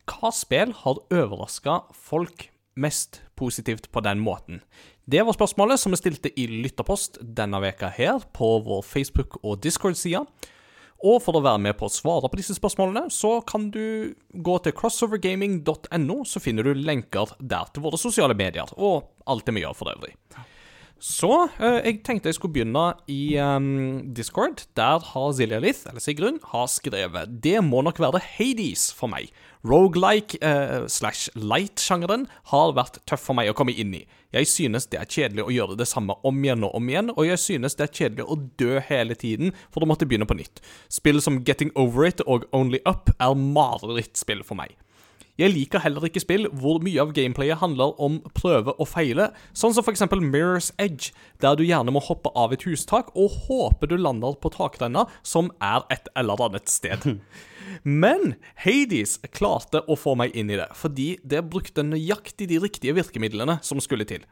Hva 0.10 0.32
spill 0.34 0.74
har 0.82 1.04
overraska 1.14 1.84
folk 1.96 2.50
mest 2.80 3.22
positivt 3.40 3.92
på 3.94 4.04
den 4.04 4.20
måten? 4.26 4.64
Det 5.10 5.22
var 5.26 5.38
spørsmålet 5.38 5.80
som 5.82 5.94
vi 5.94 6.02
stilte 6.02 6.34
i 6.38 6.48
Lytterpost 6.50 7.22
denne 7.22 7.62
veka 7.64 7.94
her 7.94 8.26
på 8.36 8.58
vår 8.66 8.84
Facebook- 8.86 9.40
og 9.44 9.62
Discord-side. 9.64 10.26
Og 11.00 11.22
for 11.24 11.38
å 11.38 11.44
være 11.44 11.62
med 11.64 11.78
på 11.80 11.88
å 11.88 11.94
svare 11.94 12.28
på 12.28 12.40
disse 12.42 12.58
spørsmålene, 12.58 13.08
så 13.14 13.38
kan 13.48 13.70
du 13.72 14.12
gå 14.36 14.56
til 14.66 14.76
crossovergaming.no, 14.76 16.18
så 16.28 16.42
finner 16.44 16.68
du 16.68 16.76
lenker 16.76 17.32
der 17.40 17.72
til 17.72 17.86
våre 17.86 18.00
sosiale 18.02 18.36
medier, 18.36 18.68
og 18.76 19.08
alt 19.30 19.48
det 19.48 19.56
vi 19.56 19.64
gjør 19.64 19.78
for 19.80 19.94
øvrig. 19.94 20.18
Så 21.00 21.32
eh, 21.64 21.80
jeg 21.86 22.02
tenkte 22.04 22.28
jeg 22.28 22.36
skulle 22.36 22.54
begynne 22.58 22.90
i 23.08 23.38
um, 23.40 24.12
Discord. 24.16 24.66
Der 24.76 25.00
har 25.00 25.32
Silja 25.36 25.62
Lith, 25.64 25.88
eller 25.88 26.04
Sigrun, 26.04 26.40
har 26.52 26.68
skrevet 26.68 27.40
Det 27.44 27.58
må 27.64 27.82
nok 27.88 28.02
være 28.04 28.20
Hades 28.20 28.90
for 28.94 29.12
meg. 29.12 29.32
Rogelike 29.64 30.40
eh, 30.44 30.88
slash 30.92 31.32
light-sjangeren 31.36 32.28
har 32.52 32.76
vært 32.76 33.00
tøff 33.08 33.24
for 33.30 33.40
meg 33.40 33.52
å 33.52 33.56
komme 33.56 33.76
inn 33.76 33.96
i. 33.96 34.04
Jeg 34.36 34.52
synes 34.52 34.90
det 34.92 35.00
er 35.00 35.10
kjedelig 35.10 35.48
å 35.48 35.56
gjøre 35.56 35.80
det 35.80 35.88
samme 35.90 36.16
om 36.28 36.44
igjen 36.44 36.68
og 36.68 36.76
om 36.78 36.92
igjen, 36.92 37.14
og 37.16 37.26
jeg 37.26 37.42
synes 37.42 37.80
det 37.80 37.88
er 37.88 37.96
kjedelig 37.96 38.28
å 38.28 38.38
dø 38.62 38.84
hele 38.92 39.18
tiden 39.18 39.56
for 39.72 39.84
å 39.84 39.90
måtte 39.90 40.08
begynne 40.08 40.28
på 40.30 40.38
nytt. 40.38 40.62
Spill 40.92 41.24
som 41.24 41.42
Getting 41.48 41.72
Over 41.80 42.12
It 42.12 42.24
og 42.28 42.46
Only 42.56 42.84
Up 42.86 43.12
er 43.18 43.40
marerittspill 43.40 44.44
for 44.48 44.60
meg. 44.60 44.76
Jeg 45.40 45.54
liker 45.54 45.80
heller 45.80 46.04
ikke 46.04 46.20
spill 46.20 46.50
hvor 46.60 46.82
mye 46.84 47.00
av 47.00 47.14
gameplayet 47.16 47.62
handler 47.62 47.94
om 48.04 48.18
prøve 48.36 48.74
og 48.76 48.90
feile, 48.92 49.30
sånn 49.56 49.72
som 49.72 49.88
eksempel 49.88 50.20
Mirror's 50.20 50.74
Edge, 50.76 51.14
der 51.40 51.56
du 51.56 51.64
gjerne 51.64 51.94
må 51.96 52.02
hoppe 52.04 52.34
av 52.36 52.52
et 52.52 52.66
hustak 52.68 53.14
og 53.16 53.38
håpe 53.46 53.88
du 53.88 53.96
lander 53.96 54.36
på 54.36 54.52
takrenna, 54.52 55.06
som 55.24 55.48
er 55.64 55.88
et 55.96 56.12
eller 56.20 56.44
annet 56.44 56.68
sted. 56.68 57.08
Men 58.04 58.36
Hades 58.66 59.16
klarte 59.32 59.86
å 59.88 59.96
få 59.96 60.18
meg 60.20 60.36
inn 60.36 60.52
i 60.52 60.60
det, 60.60 60.68
fordi 60.76 61.14
det 61.24 61.46
brukte 61.48 61.88
nøyaktig 61.88 62.50
de 62.52 62.60
riktige 62.60 62.98
virkemidlene 63.00 63.62
som 63.64 63.80
skulle 63.80 64.10
til. 64.10 64.28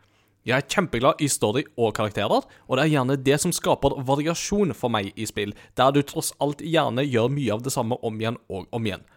Jeg 0.48 0.60
er 0.60 0.68
kjempeglad 0.68 1.24
i 1.24 1.32
story 1.32 1.64
og 1.80 1.94
karakterer, 1.96 2.44
og 2.44 2.74
det 2.76 2.84
er 2.84 2.98
gjerne 2.98 3.22
det 3.24 3.40
som 3.40 3.56
skaper 3.56 3.96
variasjon 4.08 4.76
for 4.76 4.92
meg 4.92 5.14
i 5.16 5.28
spill, 5.28 5.56
der 5.80 5.96
du 5.96 6.04
tross 6.04 6.34
alt 6.44 6.60
gjerne 6.60 7.08
gjør 7.08 7.32
mye 7.32 7.56
av 7.56 7.64
det 7.64 7.72
samme 7.72 7.96
om 8.04 8.20
igjen 8.20 8.44
og 8.52 8.68
om 8.76 8.92
igjen. 8.92 9.08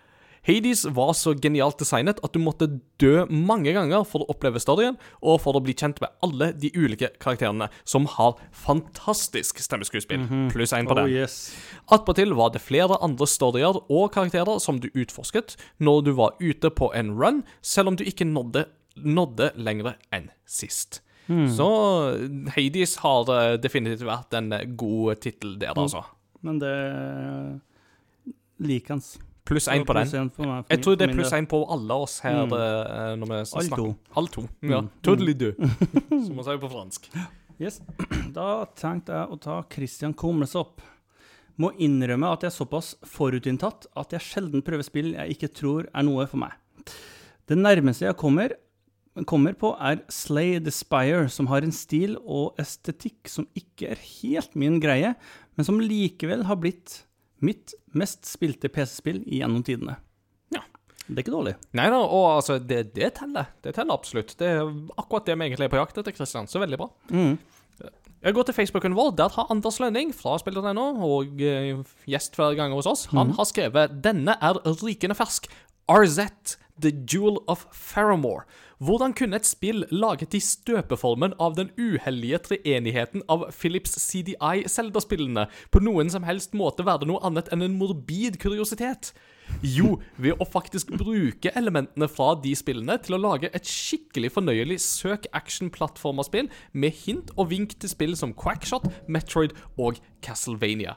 Hades 0.49 0.87
var 0.97 1.13
så 1.19 1.35
genialt 1.37 1.77
designet 1.83 2.21
at 2.25 2.33
du 2.33 2.39
måtte 2.41 2.67
dø 3.03 3.27
mange 3.29 3.75
ganger 3.77 4.07
for 4.09 4.25
å 4.25 4.31
oppleve 4.33 4.61
storyen, 4.63 4.97
og 5.21 5.37
for 5.45 5.59
å 5.59 5.61
bli 5.61 5.75
kjent 5.77 6.01
med 6.01 6.15
alle 6.25 6.49
de 6.57 6.71
ulike 6.75 7.11
karakterene, 7.21 7.69
som 7.85 8.07
har 8.17 8.39
fantastisk 8.57 9.61
stemmeskuespill, 9.61 10.25
pluss 10.53 10.73
én 10.73 10.89
på 10.89 10.97
Oh 10.97 11.03
den. 11.03 11.13
yes. 11.13 11.53
Attpåtil 11.93 12.33
var 12.39 12.55
det 12.55 12.63
flere 12.65 12.97
andre 13.05 13.29
storyer 13.29 13.83
og 13.91 14.13
karakterer 14.17 14.59
som 14.65 14.81
du 14.81 14.89
utforsket 14.95 15.57
når 15.79 16.05
du 16.09 16.13
var 16.17 16.35
ute 16.41 16.71
på 16.73 16.89
en 16.97 17.13
run, 17.21 17.43
selv 17.61 17.89
om 17.93 17.97
du 18.01 18.05
ikke 18.09 18.25
nådde, 18.25 18.65
nådde 18.97 19.53
lenger 19.61 19.97
enn 20.13 20.31
sist. 20.49 21.03
Så 21.31 21.67
Hades 22.57 22.97
har 23.05 23.29
eh, 23.31 23.53
definitivt 23.63 24.03
vært 24.09 24.35
en 24.35 24.49
eh, 24.57 24.65
god 24.67 25.21
tittel 25.23 25.53
der, 25.61 25.77
altså. 25.79 26.01
Men 26.43 26.59
det 26.59 26.73
liker 28.59 28.97
hans. 28.97 29.13
Pluss 29.51 29.67
én 29.73 29.83
på 29.87 29.95
den. 29.99 30.31
På 30.37 30.47
meg, 30.47 30.63
for 30.65 30.73
Jeg 30.77 30.83
tror 30.85 30.97
det 31.01 31.09
er 31.09 31.15
pluss 31.17 31.33
én 31.37 31.49
på 31.51 31.61
alle 31.75 31.97
oss 32.05 32.21
her 32.25 32.39
Mm. 32.47 32.53
eh, 32.55 33.17
når 33.19 33.27
vi 33.33 33.41
snakker. 33.51 33.97
Halv 34.15 34.31
to. 34.37 34.47
Ja. 34.63 34.81
Mm. 34.81 34.91
Totally 35.03 35.35
do, 35.43 35.51
som 35.59 36.35
man 36.39 36.47
sier 36.47 36.61
på 36.63 36.71
fransk. 36.71 37.11
Yes. 37.61 37.81
Da 38.33 38.65
tenkte 38.79 39.13
jeg 39.13 39.35
å 39.35 39.41
ta 39.43 39.59
Christian 39.75 40.15
Kumlesopp. 40.15 40.81
Må 41.61 41.73
innrømme 41.83 42.31
at 42.33 42.41
jeg 42.47 42.53
er 42.53 42.57
såpass 42.57 42.95
forutinntatt 43.05 43.87
at 43.99 44.15
jeg 44.15 44.23
sjelden 44.25 44.63
prøver 44.65 44.87
spill 44.87 45.11
jeg 45.13 45.35
ikke 45.35 45.51
tror 45.53 45.89
er 45.93 46.07
noe 46.07 46.25
for 46.31 46.41
meg. 46.41 46.55
Det 47.51 47.59
nærmeste 47.59 48.07
jeg 48.07 48.17
kommer, 48.17 48.55
kommer 49.29 49.53
på, 49.59 49.75
er 49.83 49.99
Slay 50.09 50.61
the 50.63 50.71
Spire, 50.73 51.27
som 51.29 51.51
har 51.51 51.67
en 51.67 51.75
stil 51.75 52.15
og 52.23 52.55
estetikk 52.63 53.29
som 53.29 53.49
ikke 53.59 53.91
er 53.93 54.01
helt 54.23 54.55
min 54.57 54.79
greie, 54.81 55.13
men 55.59 55.67
som 55.67 55.83
likevel 55.83 56.47
har 56.49 56.57
blitt 56.63 57.03
mitt 57.45 57.75
mest 57.99 58.29
spilte 58.29 58.71
PC-spill 58.73 59.23
gjennom 59.27 59.65
tidene. 59.67 59.97
Ja. 60.55 60.63
Det 61.07 61.17
er 61.17 61.25
ikke 61.25 61.35
dårlig. 61.35 61.55
Nei 61.77 61.89
da, 61.93 62.01
og 62.05 62.27
altså, 62.37 62.59
det, 62.63 62.91
det 62.97 63.15
teller. 63.19 63.51
Det 63.65 63.75
teller 63.77 63.97
absolutt. 63.97 64.37
Det 64.39 64.51
er 64.57 64.63
akkurat 65.01 65.27
det 65.27 65.39
vi 65.39 65.49
egentlig 65.49 65.67
er 65.67 65.73
på 65.73 65.81
jakt 65.81 65.99
etter, 66.03 66.15
Kristian. 66.15 66.51
Så 66.51 66.63
veldig 66.63 66.81
bra. 66.81 66.91
Mm. 67.11 67.39
Jeg 68.21 68.37
går 68.37 68.45
til 68.45 68.55
Facebooken 68.55 68.97
vår. 68.97 69.15
Der 69.17 69.33
har 69.33 69.49
Anders 69.53 69.79
Lønning 69.81 70.11
fra 70.13 70.35
Spill.no 70.39 70.87
og 71.07 71.41
eh, 71.41 71.79
gjest 72.11 72.37
flere 72.37 72.59
ganger 72.59 72.77
hos 72.77 72.89
oss. 72.91 73.07
Han 73.15 73.33
har 73.39 73.49
skrevet 73.49 73.97
'Denne 74.05 74.37
er 74.37 74.61
rykende 74.83 75.17
fersk'. 75.17 75.49
RZ, 75.89 76.59
The 76.83 76.93
Jewel 77.09 77.41
of 77.49 77.65
Faramore. 77.73 78.45
Hvordan 78.81 79.13
kunne 79.13 79.37
et 79.37 79.45
spill 79.45 79.85
laget 79.93 80.33
i 80.33 80.39
støpeformen 80.41 81.35
av 81.37 81.53
den 81.59 81.69
uheldige 81.77 82.39
treenigheten 82.47 83.21
av 83.29 83.43
Philips 83.53 83.93
CDI 84.01 84.63
Zelda-spillene 84.73 85.51
på 85.69 85.83
noen 85.85 86.09
som 86.09 86.25
helst 86.25 86.57
måte 86.57 86.87
være 86.89 87.05
noe 87.11 87.21
annet 87.29 87.51
enn 87.53 87.67
en 87.67 87.77
morbid 87.77 88.39
kuriositet? 88.41 89.13
Jo, 89.61 89.99
ved 90.17 90.41
å 90.41 90.47
faktisk 90.49 90.95
bruke 90.97 91.53
elementene 91.59 92.09
fra 92.09 92.31
de 92.41 92.55
spillene 92.57 92.97
til 93.05 93.19
å 93.19 93.21
lage 93.21 93.51
et 93.53 93.69
skikkelig 93.69 94.31
fornøyelig 94.39 94.79
søk-action-plattformerspill 94.87 96.49
med 96.73 96.97
hint 97.03 97.35
og 97.37 97.51
vink 97.53 97.75
til 97.83 97.93
spill 97.93 98.17
som 98.17 98.33
Quackshot, 98.33 98.89
Metroid 99.13 99.53
og 99.77 100.01
Castlevania. 100.25 100.97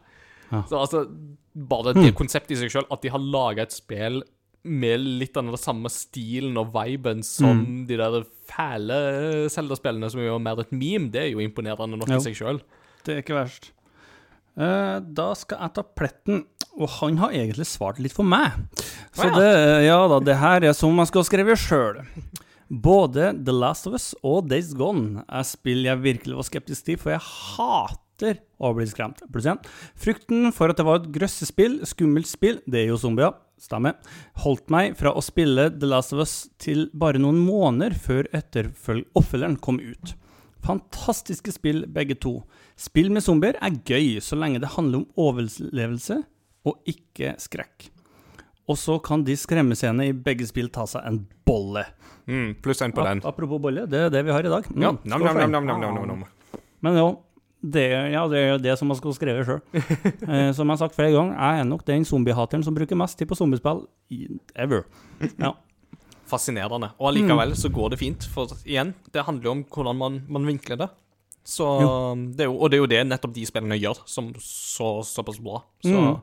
Så 0.70 0.78
altså, 0.78 1.04
bare 1.52 1.96
det 1.98 2.14
konseptet 2.16 2.56
i 2.56 2.62
seg 2.62 2.72
sjøl, 2.72 2.88
at 2.94 3.04
de 3.04 3.12
har 3.12 3.20
laga 3.20 3.66
et 3.66 3.76
spill 3.76 4.22
med 4.64 5.04
litt 5.22 5.36
av 5.38 5.50
den 5.50 5.60
samme 5.60 5.92
stilen 5.92 6.56
og 6.60 6.72
viben 6.76 7.24
som 7.28 7.84
de 7.88 7.98
der 8.00 8.24
fæle 8.48 8.98
Zelda-spillene, 9.52 10.10
som 10.12 10.22
er 10.24 10.30
jo 10.30 10.40
mer 10.42 10.62
et 10.64 10.72
meme, 10.72 11.12
det 11.12 11.26
er 11.26 11.32
jo 11.34 11.44
imponerende 11.44 12.00
nok 12.00 12.12
i 12.16 12.22
seg 12.24 12.38
sjøl. 12.40 12.62
Det 13.04 13.16
er 13.16 13.24
ikke 13.24 13.38
verst. 13.38 13.72
Uh, 14.54 15.02
da 15.02 15.32
skal 15.36 15.66
jeg 15.66 15.76
ta 15.76 15.84
pletten, 15.98 16.44
og 16.78 16.92
han 17.00 17.20
har 17.22 17.34
egentlig 17.34 17.66
svart 17.68 18.00
litt 18.04 18.16
for 18.16 18.28
meg. 18.28 18.56
Så 19.14 19.28
ja. 19.28 19.36
det, 19.36 19.52
ja 19.88 20.00
da, 20.10 20.22
det 20.24 20.38
her 20.40 20.70
er 20.70 20.78
som 20.78 20.94
man 20.96 21.10
skal 21.10 21.26
skrive 21.28 21.58
sjøl. 21.60 22.04
Både 22.74 23.34
The 23.38 23.54
Last 23.54 23.90
of 23.90 23.98
Us 23.98 24.14
og 24.26 24.48
Days 24.50 24.72
Gone 24.78 25.26
er 25.28 25.46
spill 25.46 25.84
jeg 25.86 26.02
virkelig 26.06 26.40
var 26.40 26.48
skeptisk 26.48 26.88
til, 26.88 27.02
for 27.02 27.14
jeg 27.14 27.22
latter 28.14 28.40
og 28.64 28.76
bli 28.78 28.86
skremt. 28.88 29.22
Pluss 29.32 29.46
én. 29.50 29.60
Frykten 30.00 30.52
for 30.54 30.70
at 30.72 30.78
det 30.80 30.86
var 30.86 31.00
et 31.02 31.12
grøssespill, 31.12 31.80
skummelt 31.86 32.28
spill, 32.30 32.60
det 32.68 32.84
er 32.84 32.88
jo 32.92 32.98
zombier, 32.98 33.34
stemmer, 33.60 33.96
holdt 34.44 34.70
meg 34.74 34.96
fra 34.98 35.14
å 35.16 35.22
spille 35.24 35.70
The 35.80 35.88
Last 35.88 36.14
of 36.14 36.20
Us 36.24 36.50
til 36.62 36.90
bare 36.94 37.20
noen 37.22 37.40
måneder 37.46 37.94
før 37.96 38.28
oppfølgeren 38.34 39.58
kom 39.64 39.80
ut. 39.80 40.14
Fantastiske 40.64 41.52
spill, 41.52 41.86
begge 41.92 42.16
to. 42.24 42.38
Spill 42.80 43.10
med 43.12 43.24
zombier 43.26 43.58
er 43.62 43.76
gøy, 43.86 44.20
så 44.24 44.38
lenge 44.40 44.62
det 44.64 44.74
handler 44.78 45.02
om 45.04 45.10
overlevelse 45.20 46.22
og 46.66 46.80
ikke 46.88 47.34
skrekk. 47.44 47.90
Og 48.72 48.78
så 48.80 48.96
kan 49.04 49.26
de 49.28 49.36
skremmescenene 49.36 50.06
i 50.08 50.14
begge 50.16 50.46
spill 50.48 50.70
ta 50.72 50.86
seg 50.88 51.04
en 51.10 51.18
bolle. 51.46 51.84
Mm, 52.32 52.54
Pluss 52.64 52.80
én 52.80 52.94
på 52.96 53.04
den. 53.04 53.20
Ap- 53.20 53.34
Apropos 53.34 53.60
bolle, 53.60 53.84
det 53.92 54.06
er 54.06 54.14
det 54.14 54.22
vi 54.24 54.32
har 54.32 54.46
i 54.48 54.52
dag. 54.54 54.70
Mm, 54.72 54.80
Ja, 54.86 54.92
nam, 55.04 55.26
nam, 55.26 55.36
nam, 55.52 55.52
nam, 55.52 55.82
nam, 55.82 55.96
nam, 56.00 56.08
nam. 56.08 56.62
Men 56.84 56.96
jo, 56.96 57.10
det, 57.64 57.84
ja, 58.12 58.24
det 58.28 58.40
er 58.40 58.50
jo 58.54 58.58
det 58.60 58.74
som 58.80 58.90
man 58.92 58.98
skulle 59.00 59.16
skrevet 59.16 59.46
sjøl. 59.48 59.62
eh, 60.28 60.50
som 60.56 60.68
jeg 60.68 60.74
har 60.74 60.82
sagt 60.82 60.98
flere 60.98 61.14
ganger, 61.16 61.38
jeg 61.40 61.62
er 61.62 61.70
nok 61.70 61.86
den 61.88 62.04
zombiehateren 62.06 62.64
som 62.66 62.76
bruker 62.76 62.98
mest 63.00 63.18
tid 63.20 63.30
på 63.30 63.38
zombiespill 63.40 63.86
ever. 64.60 64.84
Ja. 65.40 65.54
Fascinerende. 66.34 66.92
Og 67.00 67.10
allikevel 67.12 67.56
så 67.60 67.70
går 67.74 67.94
det 67.94 68.00
fint, 68.02 68.28
for 68.34 68.52
igjen, 68.66 68.94
det 69.14 69.26
handler 69.28 69.50
jo 69.50 69.56
om 69.58 69.64
hvordan 69.72 69.98
man, 70.00 70.22
man 70.32 70.46
vinkler 70.50 70.80
det. 70.84 70.90
Så 71.44 71.66
det 72.38 72.46
er 72.46 72.48
jo, 72.48 72.56
Og 72.56 72.70
det 72.72 72.78
er 72.78 72.82
jo 72.82 72.88
det 72.88 73.02
nettopp 73.10 73.34
de 73.36 73.44
spillene 73.46 73.76
gjør, 73.76 74.00
som 74.08 74.30
så 74.40 74.94
såpass 75.08 75.40
bra. 75.44 75.60
Så 75.84 75.92
Mm. 75.94 76.22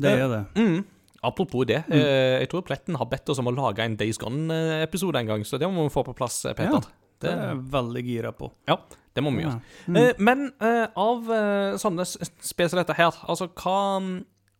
Det 0.00 0.10
er 0.16 0.28
det. 0.32 0.38
mm, 0.56 0.84
Apropos 1.28 1.66
det, 1.68 1.82
eh, 1.92 2.38
jeg 2.40 2.48
tror 2.48 2.62
Pletten 2.64 2.96
har 2.96 3.04
bedt 3.10 3.28
oss 3.28 3.38
om 3.42 3.50
å 3.50 3.52
lage 3.52 3.84
en 3.84 3.96
Days 4.00 4.16
Gone-episode 4.16 5.20
en 5.20 5.26
gang, 5.28 5.42
så 5.44 5.58
det 5.60 5.68
må 5.68 5.82
vi 5.84 5.92
få 5.92 6.00
på 6.06 6.14
plass, 6.16 6.38
eh, 6.48 6.54
Peter. 6.56 6.72
Ja, 6.72 6.80
det, 6.80 7.20
Det 7.20 7.30
er 7.34 7.50
jeg 7.50 7.58
veldig 7.74 8.04
gira 8.06 8.32
på. 8.32 8.48
ja, 8.66 8.78
det 9.14 9.22
må 9.26 9.32
vi 9.34 9.42
gjøre. 9.42 9.56
Ja. 9.58 9.86
Mm. 9.90 9.96
Eh, 10.00 10.12
men 10.18 10.44
eh, 10.62 10.86
av 10.96 11.30
eh, 11.34 11.78
sånne 11.82 12.04
s- 12.06 12.18
som 12.46 12.78
dette 12.78 12.94
her, 12.98 13.10
altså 13.26 13.48
hva 13.48 13.78
mm, 14.00 14.12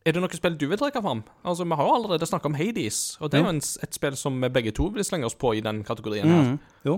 Er 0.03 0.15
det 0.15 0.21
noe 0.23 0.33
spill 0.33 0.55
du 0.57 0.65
vil 0.67 0.79
trekke 0.81 1.01
fram? 1.05 1.19
Altså, 1.45 1.63
Vi 1.63 1.75
har 1.77 1.85
jo 1.85 1.93
allerede 1.93 2.25
snakka 2.25 2.49
om 2.49 2.55
Hades, 2.57 3.17
og 3.21 3.29
det 3.29 3.37
er 3.39 3.43
jo 3.45 3.49
en, 3.53 3.61
et 3.61 3.93
spill 3.93 4.15
som 4.17 4.39
vi 4.41 4.49
begge 4.49 4.71
to 4.73 4.87
vil 4.89 5.05
slenge 5.05 5.27
oss 5.29 5.35
på 5.37 5.53
i 5.55 5.61
den 5.61 5.83
kategorien 5.85 6.25
her. 6.25 6.43
Mm, 6.47 6.59
jo. 6.89 6.95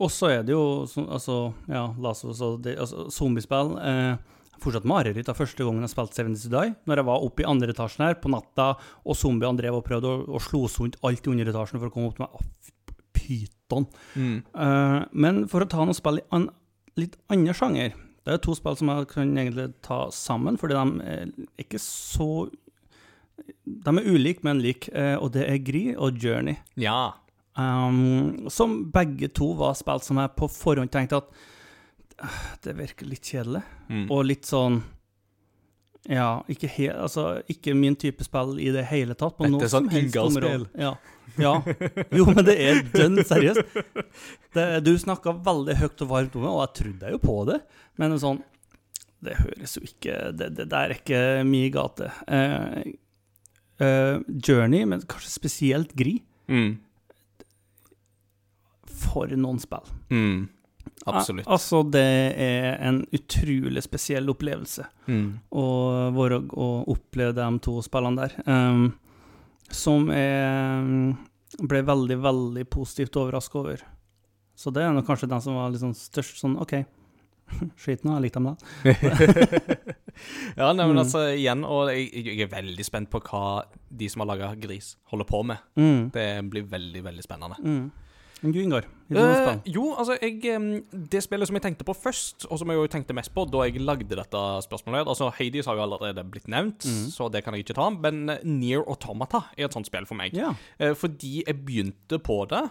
Og 0.00 0.08
så 0.10 0.30
er 0.32 0.42
det 0.48 0.54
jo 0.54 0.86
altså, 1.04 1.52
ja, 1.68 1.82
Us 2.00 2.24
og 2.24 2.62
det, 2.64 2.78
altså, 2.80 3.10
zombiespill. 3.12 3.74
Eh, 3.84 4.16
fortsatt 4.60 4.84
mareritt 4.88 5.28
av 5.28 5.36
første 5.36 5.64
gangen 5.64 5.84
jeg 5.84 5.92
spilte 5.92 6.16
Seven 6.16 6.32
Days 6.32 6.46
to 6.46 6.52
Die. 6.54 6.74
Når 6.88 7.00
jeg 7.02 7.08
var 7.10 7.26
oppe 7.26 7.44
i 7.44 7.48
andre 7.48 7.74
etasjen 7.74 8.06
her 8.06 8.16
på 8.20 8.32
natta, 8.32 8.70
og 9.04 9.16
zombiene 9.20 9.60
drev 9.60 9.76
og 9.76 9.84
prøvde 9.84 10.08
å, 10.08 10.22
å 10.36 10.40
slå 10.40 10.64
rundt 10.78 10.96
alt 11.04 11.26
i 11.28 11.32
underetasjen 11.34 11.80
for 11.80 11.90
å 11.90 11.94
komme 11.94 12.08
opp 12.08 12.16
til 12.16 12.24
meg. 12.24 12.48
Pyton. 13.20 13.86
Mm. 14.16 14.38
Uh, 14.56 15.04
men 15.12 15.44
for 15.50 15.64
å 15.64 15.68
ta 15.68 15.84
noen 15.84 15.96
spill 15.96 16.20
i 16.22 16.26
en 16.36 16.48
litt 16.98 17.16
annen 17.30 17.54
sjanger 17.54 17.94
Det 18.26 18.34
er 18.34 18.42
to 18.42 18.54
spill 18.56 18.76
som 18.78 18.90
jeg 18.92 19.08
kan 19.12 19.30
egentlig 19.38 19.70
ta 19.86 20.02
sammen, 20.14 20.58
fordi 20.60 20.76
de 20.76 21.06
er 21.12 21.30
ikke 21.62 21.80
så 21.82 22.48
De 23.64 23.94
er 23.94 24.10
ulike, 24.10 24.44
men 24.44 24.60
like, 24.60 24.90
eh, 24.92 25.16
og 25.16 25.32
det 25.32 25.46
er 25.48 25.62
Gry 25.64 25.94
og 25.96 26.18
Journey. 26.20 26.58
Ja. 26.76 27.12
Um, 27.56 28.48
som 28.52 28.92
begge 28.92 29.28
to 29.34 29.52
var 29.58 29.74
spill 29.78 30.02
som 30.04 30.20
jeg 30.20 30.32
på 30.36 30.48
forhånd 30.52 30.92
tenkte 30.92 31.18
at 31.22 31.32
«Ah, 32.20 32.40
det 32.62 32.76
virker 32.76 33.08
litt 33.08 33.24
kjedelig. 33.24 33.62
Mm. 33.88 34.06
Og 34.12 34.26
litt 34.28 34.48
sånn 34.48 34.82
Ja, 36.08 36.42
ikke, 36.48 36.68
he 36.72 36.90
altså, 36.92 37.40
ikke 37.48 37.74
min 37.76 37.96
type 37.96 38.24
spill 38.24 38.58
i 38.60 38.70
det 38.72 38.86
hele 38.88 39.16
tatt. 39.16 39.36
På 39.36 39.48
Dette 39.48 39.66
er 39.66 39.72
sånn 39.72 39.90
Ingar-spill. 39.92 40.68
Ja. 40.80 40.94
Ja. 41.42 41.54
Jo, 42.18 42.26
men 42.30 42.44
det 42.46 42.56
er 42.60 42.80
dønn 42.94 43.20
seriøst. 43.24 43.76
Det, 44.54 44.66
du 44.86 44.92
snakka 44.98 45.34
veldig 45.46 45.76
høyt 45.80 46.02
og 46.04 46.08
varmt 46.10 46.36
om 46.36 46.42
det, 46.46 46.50
og 46.52 46.62
jeg 46.64 46.74
trodde 46.80 47.12
jo 47.14 47.20
på 47.22 47.36
det, 47.50 47.60
men 48.00 48.16
sånn 48.22 48.40
Det 49.22 49.34
høres 49.36 49.74
jo 49.76 49.82
ikke 49.84 50.14
Det, 50.32 50.46
det 50.56 50.64
der 50.72 50.86
er 50.90 50.94
ikke 50.96 51.18
mi 51.44 51.66
gate. 51.74 52.08
Eh, 52.26 52.94
eh, 53.84 54.16
Journey, 54.48 54.86
men 54.88 55.02
kanskje 55.06 55.34
spesielt 55.38 55.92
Gri, 55.96 56.22
Mm. 56.50 56.78
for 59.00 59.30
noen 59.38 59.60
spill. 59.62 59.86
Mm. 60.10 60.48
Absolutt. 61.08 61.46
Al 61.46 61.54
altså, 61.56 61.80
det 61.94 62.02
er 62.42 62.74
en 62.84 62.98
utrolig 63.16 63.82
spesiell 63.86 64.28
opplevelse 64.32 64.84
Mm. 65.08 65.38
å, 65.52 65.64
å 66.12 66.68
oppleve 66.92 67.32
de 67.38 67.46
to 67.64 67.78
spillene 67.86 68.20
der. 68.26 68.34
Um, 68.46 68.92
som 69.70 70.08
jeg 70.10 71.16
ble 71.68 71.82
veldig, 71.84 72.16
veldig 72.22 72.64
positivt 72.72 73.16
overraska 73.20 73.58
over. 73.60 73.82
Så 74.56 74.72
det 74.72 74.82
er 74.84 74.92
nok 74.92 75.06
kanskje 75.08 75.28
den 75.30 75.40
som 75.44 75.54
var 75.56 75.70
liksom 75.72 75.92
størst 75.96 76.40
sånn 76.40 76.56
OK, 76.60 76.74
Skyt 77.82 78.04
nå, 78.06 78.12
jeg 78.14 78.22
likte 78.28 78.38
dem 78.38 78.50
da. 78.52 78.54
Ja, 80.56 80.72
nei, 80.72 80.84
men 80.86 80.94
Mm. 80.96 81.00
altså, 81.02 81.22
igjen, 81.34 81.64
og 81.64 81.88
jeg, 81.90 82.10
jeg 82.12 82.40
er 82.44 82.50
veldig 82.52 82.84
spent 82.86 83.10
på 83.10 83.20
hva 83.24 83.64
de 83.88 84.08
som 84.12 84.20
har 84.22 84.28
laga 84.34 84.50
Gris, 84.60 84.92
holder 85.10 85.26
på 85.28 85.40
med. 85.48 85.58
Mm. 85.80 86.10
Det 86.14 86.26
blir 86.52 86.66
veldig, 86.68 87.02
veldig 87.06 87.24
spennende. 87.24 87.56
Mm. 87.64 87.90
Men 88.40 88.54
du, 88.54 88.58
Ingar, 88.62 88.86
spill? 89.10 89.74
jo, 89.74 89.84
altså, 89.98 90.16
jeg, 90.22 90.82
det 91.12 91.22
spillet 91.24 91.50
som 91.50 91.58
jeg 91.58 91.64
tenkte 91.66 91.86
på 91.86 91.94
først, 91.96 92.46
og 92.48 92.60
som 92.60 92.72
jeg 92.72 92.80
jo 92.80 92.90
tenkte 92.92 93.16
mest 93.16 93.32
på 93.36 93.44
da 93.50 93.66
jeg 93.66 93.82
lagde 93.84 94.16
dette 94.16 94.42
spørsmålet 94.64 95.08
Altså, 95.10 95.28
Hades 95.36 95.68
har 95.68 95.76
jo 95.76 95.84
allerede 95.84 96.24
blitt 96.30 96.48
nevnt, 96.48 96.86
mm. 96.86 97.08
så 97.12 97.28
det 97.32 97.44
kan 97.44 97.56
jeg 97.56 97.66
ikke 97.66 97.76
ta. 97.76 97.90
Men 97.92 98.22
eh, 98.32 98.44
Near 98.46 98.86
Automata 98.86 99.44
er 99.56 99.68
et 99.68 99.76
sånt 99.76 99.90
spill 99.90 100.08
for 100.08 100.18
meg. 100.18 100.36
Yeah. 100.36 100.56
Uh, 100.80 100.94
fordi 100.96 101.40
jeg 101.42 101.58
begynte 101.66 102.20
på 102.22 102.42
det, 102.50 102.64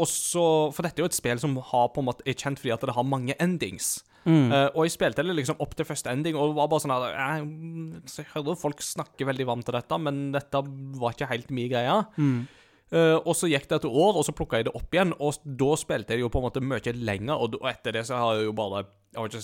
og 0.00 0.06
så 0.06 0.42
For 0.70 0.86
dette 0.86 1.00
er 1.00 1.04
jo 1.04 1.10
et 1.10 1.16
spill 1.16 1.40
som 1.42 1.56
har 1.72 1.88
på 1.90 2.00
en 2.00 2.06
måte 2.06 2.22
er 2.22 2.36
kjent 2.38 2.60
fordi 2.60 2.70
at 2.72 2.84
det 2.86 2.94
har 2.94 3.04
mange 3.04 3.34
endings. 3.42 3.98
Mm. 4.22 4.52
Uh, 4.52 4.68
og 4.76 4.84
jeg 4.84 4.94
spilte 4.94 5.24
det 5.24 5.34
liksom 5.34 5.60
opp 5.64 5.74
til 5.76 5.88
første 5.88 6.12
ending, 6.12 6.36
og 6.38 6.52
det 6.52 6.58
var 6.60 6.70
bare 6.70 6.84
sånn 6.84 6.94
at 6.94 7.06
jeg, 7.10 7.50
Jeg 8.20 8.30
hører 8.34 8.58
folk 8.60 8.84
snakke 8.84 9.26
veldig 9.28 9.48
varmt 9.48 9.68
til 9.68 9.76
dette, 9.76 10.00
men 10.00 10.30
dette 10.36 10.62
var 11.02 11.16
ikke 11.16 11.30
helt 11.32 11.52
min 11.56 11.70
greie. 11.72 11.98
Mm. 12.16 12.40
Eh, 12.90 13.16
og 13.18 13.34
så 13.38 13.46
gikk 13.50 13.68
det 13.70 13.80
et 13.80 13.88
år, 13.88 14.18
og 14.18 14.24
så 14.26 14.34
plukka 14.34 14.60
jeg 14.60 14.66
det 14.66 14.74
opp 14.74 14.94
igjen, 14.94 15.14
og 15.22 15.38
da 15.44 15.72
spilte 15.78 16.16
jeg 16.16 16.24
jo 16.24 16.30
på 16.32 16.40
en 16.40 16.46
måte 16.48 16.62
mye 16.64 16.94
lenger, 16.96 17.38
og, 17.38 17.58
etter 17.70 17.94
det 17.94 18.06
så 18.08 18.18
har 18.18 18.40
jeg 18.40 18.48
jo 18.50 18.54
bare 18.58 18.86
Jeg 19.10 19.18
har 19.18 19.30
ikke 19.30 19.42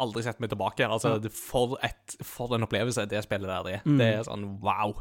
aldri 0.00 0.22
sett 0.24 0.40
meg 0.42 0.50
tilbake. 0.52 0.86
Altså, 0.86 1.16
det, 1.22 1.32
for, 1.32 1.76
et, 1.84 2.16
for 2.24 2.54
en 2.56 2.66
opplevelse 2.66 3.06
det 3.08 3.22
spillet 3.24 3.48
der 3.48 3.68
er. 3.78 3.84
Mm. 3.84 3.98
Det 4.00 4.08
er 4.10 4.26
sånn 4.26 4.46
wow. 4.64 4.96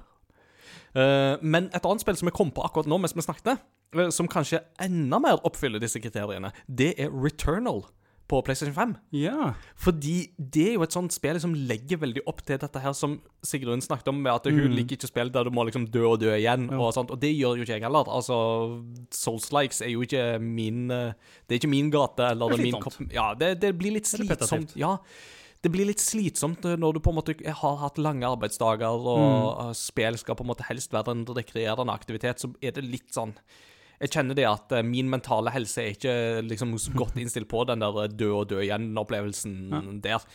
Eh, 0.93 1.41
men 1.41 1.69
et 1.73 1.83
annet 1.83 2.03
spill 2.03 2.19
som 2.19 2.29
jeg 2.29 2.37
kom 2.37 2.53
på 2.53 2.63
akkurat 2.65 2.89
nå 2.89 2.99
mens 3.01 3.15
vi 3.17 3.25
snakket, 3.25 3.63
eh, 3.95 4.11
som 4.13 4.29
kanskje 4.31 4.61
enda 4.83 5.19
mer 5.23 5.41
oppfyller 5.47 5.81
disse 5.83 6.01
kriteriene, 6.03 6.53
det 6.67 6.93
er 7.01 7.13
Returnal 7.13 7.83
på 8.29 8.39
PlayStation 8.43 8.73
5. 8.73 8.95
ja. 9.11 9.53
Fordi 9.75 10.29
det 10.39 10.67
er 10.69 10.73
jo 10.77 10.83
et 10.83 10.91
sånt 10.95 11.11
spill 11.11 11.39
som 11.43 11.53
legger 11.53 11.97
veldig 11.99 12.21
opp 12.25 12.41
til 12.47 12.57
dette 12.57 12.79
her 12.81 12.93
som 12.95 13.17
Sigrun 13.43 13.81
snakket 13.83 14.07
om, 14.07 14.21
med 14.23 14.31
at 14.33 14.45
hun 14.45 14.59
Mm. 14.71 14.75
liker 14.77 14.95
ikke 14.97 15.07
spill 15.11 15.29
der 15.29 15.43
du 15.43 15.51
må 15.51 15.65
liksom 15.67 15.89
dø 15.91 16.05
og 16.07 16.19
dø 16.21 16.31
igjen, 16.31 16.69
Ja. 16.71 16.77
og 16.79 16.93
sånt, 16.93 17.11
og 17.11 17.19
det 17.19 17.33
gjør 17.35 17.57
jo 17.57 17.63
ikke 17.63 17.75
jeg 17.77 17.83
heller. 17.83 18.05
Altså, 18.07 18.81
Souls-likes 19.11 19.81
er 19.81 19.91
jo 19.93 20.01
ikke 20.05 20.39
min 20.41 20.89
eh, 20.91 21.13
Det 21.47 21.55
er 21.55 21.59
ikke 21.61 21.69
min 21.73 21.91
gate, 21.93 22.19
eller 22.31 22.49
Det 22.53 22.59
er 22.59 22.63
min 22.63 22.81
kopp 22.81 22.99
Ja, 23.13 23.33
det, 23.35 23.59
det 23.61 23.73
blir 23.77 23.93
litt 23.97 24.05
slitsomt. 24.09 24.75
Ja. 24.79 24.97
Det 25.63 25.71
blir 25.71 25.85
litt 25.87 25.99
slitsomt 26.03 26.65
eh, 26.67 26.75
når 26.79 26.93
du 26.97 26.99
på 27.03 27.11
en 27.13 27.19
måte 27.19 27.35
har 27.45 27.77
hatt 27.83 27.97
lange 27.97 28.23
arbeidsdager, 28.27 28.87
og 28.99 29.69
Mm. 29.69 29.75
spill 29.75 30.17
skal 30.17 30.35
på 30.35 30.43
en 30.43 30.51
måte 30.51 30.63
helst 30.67 30.91
være 30.91 31.11
en 31.11 31.25
rekreerende 31.25 31.93
aktivitet, 31.93 32.39
så 32.39 32.53
er 32.61 32.71
det 32.71 32.83
litt 32.83 33.11
sånn 33.13 33.33
jeg 34.03 34.11
kjenner 34.17 34.37
det 34.37 34.45
at 34.49 34.73
eh, 34.75 34.83
min 34.85 35.09
mentale 35.11 35.53
helse 35.53 35.79
er 35.83 35.93
ikke 35.95 36.15
liksom 36.45 36.73
godt 36.99 37.15
innstilt 37.21 37.47
på 37.51 37.63
den 37.69 37.83
der 37.83 38.11
dø 38.11 38.33
og 38.41 38.49
dø 38.51 38.59
igjen-opplevelsen 38.63 40.01
der. 40.03 40.25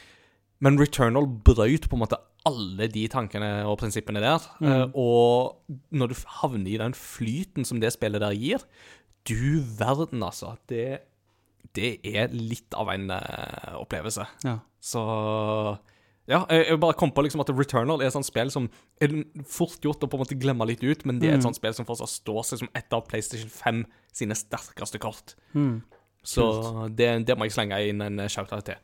Men 0.64 0.78
Returnal 0.80 1.28
brøt 1.46 1.86
på 1.88 1.98
en 1.98 2.02
måte 2.02 2.18
alle 2.48 2.88
de 2.90 3.04
tankene 3.12 3.50
og 3.68 3.76
prinsippene 3.82 4.22
der. 4.24 4.46
Eh, 4.64 4.86
og 4.96 5.60
når 5.92 6.12
du 6.14 6.22
havner 6.40 6.70
i 6.72 6.80
den 6.80 6.96
flyten 6.96 7.68
som 7.68 7.82
det 7.82 7.92
spillet 7.94 8.24
der 8.24 8.36
gir 8.38 8.64
Du 9.28 9.60
verden, 9.76 10.22
altså. 10.24 10.54
Det, 10.70 11.02
det 11.76 11.98
er 12.06 12.32
litt 12.32 12.72
av 12.78 12.88
en 12.94 13.10
eh, 13.12 13.76
opplevelse. 13.76 14.24
ja. 14.46 14.58
Så 14.80 15.02
ja, 16.28 16.42
jeg, 16.52 16.76
bare 16.80 16.96
kom 16.98 17.12
på 17.14 17.24
liksom 17.24 17.40
at 17.40 17.50
Returnal 17.56 18.02
er 18.02 18.10
et 18.10 18.16
sånt 18.16 18.28
spill 18.28 18.50
som 18.52 18.66
er 19.00 19.14
fort 19.48 19.80
gjort 19.84 20.02
å 20.04 20.10
på 20.10 20.18
en 20.18 20.24
måte 20.26 20.36
glemme 20.36 20.66
litt 20.68 20.84
ut, 20.84 21.06
men 21.08 21.22
det 21.22 21.30
er 21.30 21.38
et 21.38 21.46
sånt 21.46 21.56
spill 21.56 21.76
som 21.76 21.88
fortsatt 21.88 22.12
står 22.12 22.42
seg 22.50 22.62
som 22.62 22.72
et 22.76 22.96
av 22.96 23.06
PlayStation 23.08 23.48
5 23.48 23.86
sine 24.20 24.36
sterkeste 24.36 25.00
kort. 25.00 25.32
Mm. 25.54 25.80
Så 26.28 26.44
det, 26.92 27.08
det 27.24 27.38
må 27.38 27.48
jeg 27.48 27.56
slenge 27.56 27.80
inn 27.88 28.04
en 28.04 28.20
shout-out 28.28 28.66
til. 28.68 28.80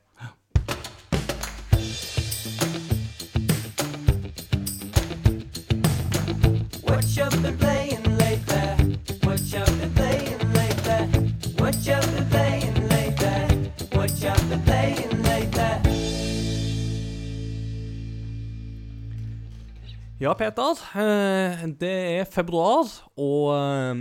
Ja, 20.25 20.33
Peter. 20.33 20.79
eh, 20.97 21.67
Det 21.69 21.97
er 22.21 22.25
februar, 22.25 22.89
og 23.21 23.51
eh, 23.53 23.99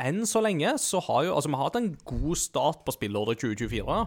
enn 0.00 0.24
så 0.24 0.40
lenge 0.40 0.70
så 0.80 1.02
har 1.04 1.26
jo 1.26 1.34
Altså, 1.34 1.50
vi 1.50 1.58
har 1.58 1.68
hatt 1.68 1.76
en 1.76 1.96
god 2.08 2.40
start 2.40 2.84
på 2.86 2.94
spillåret 2.96 3.36
2024. 3.42 4.06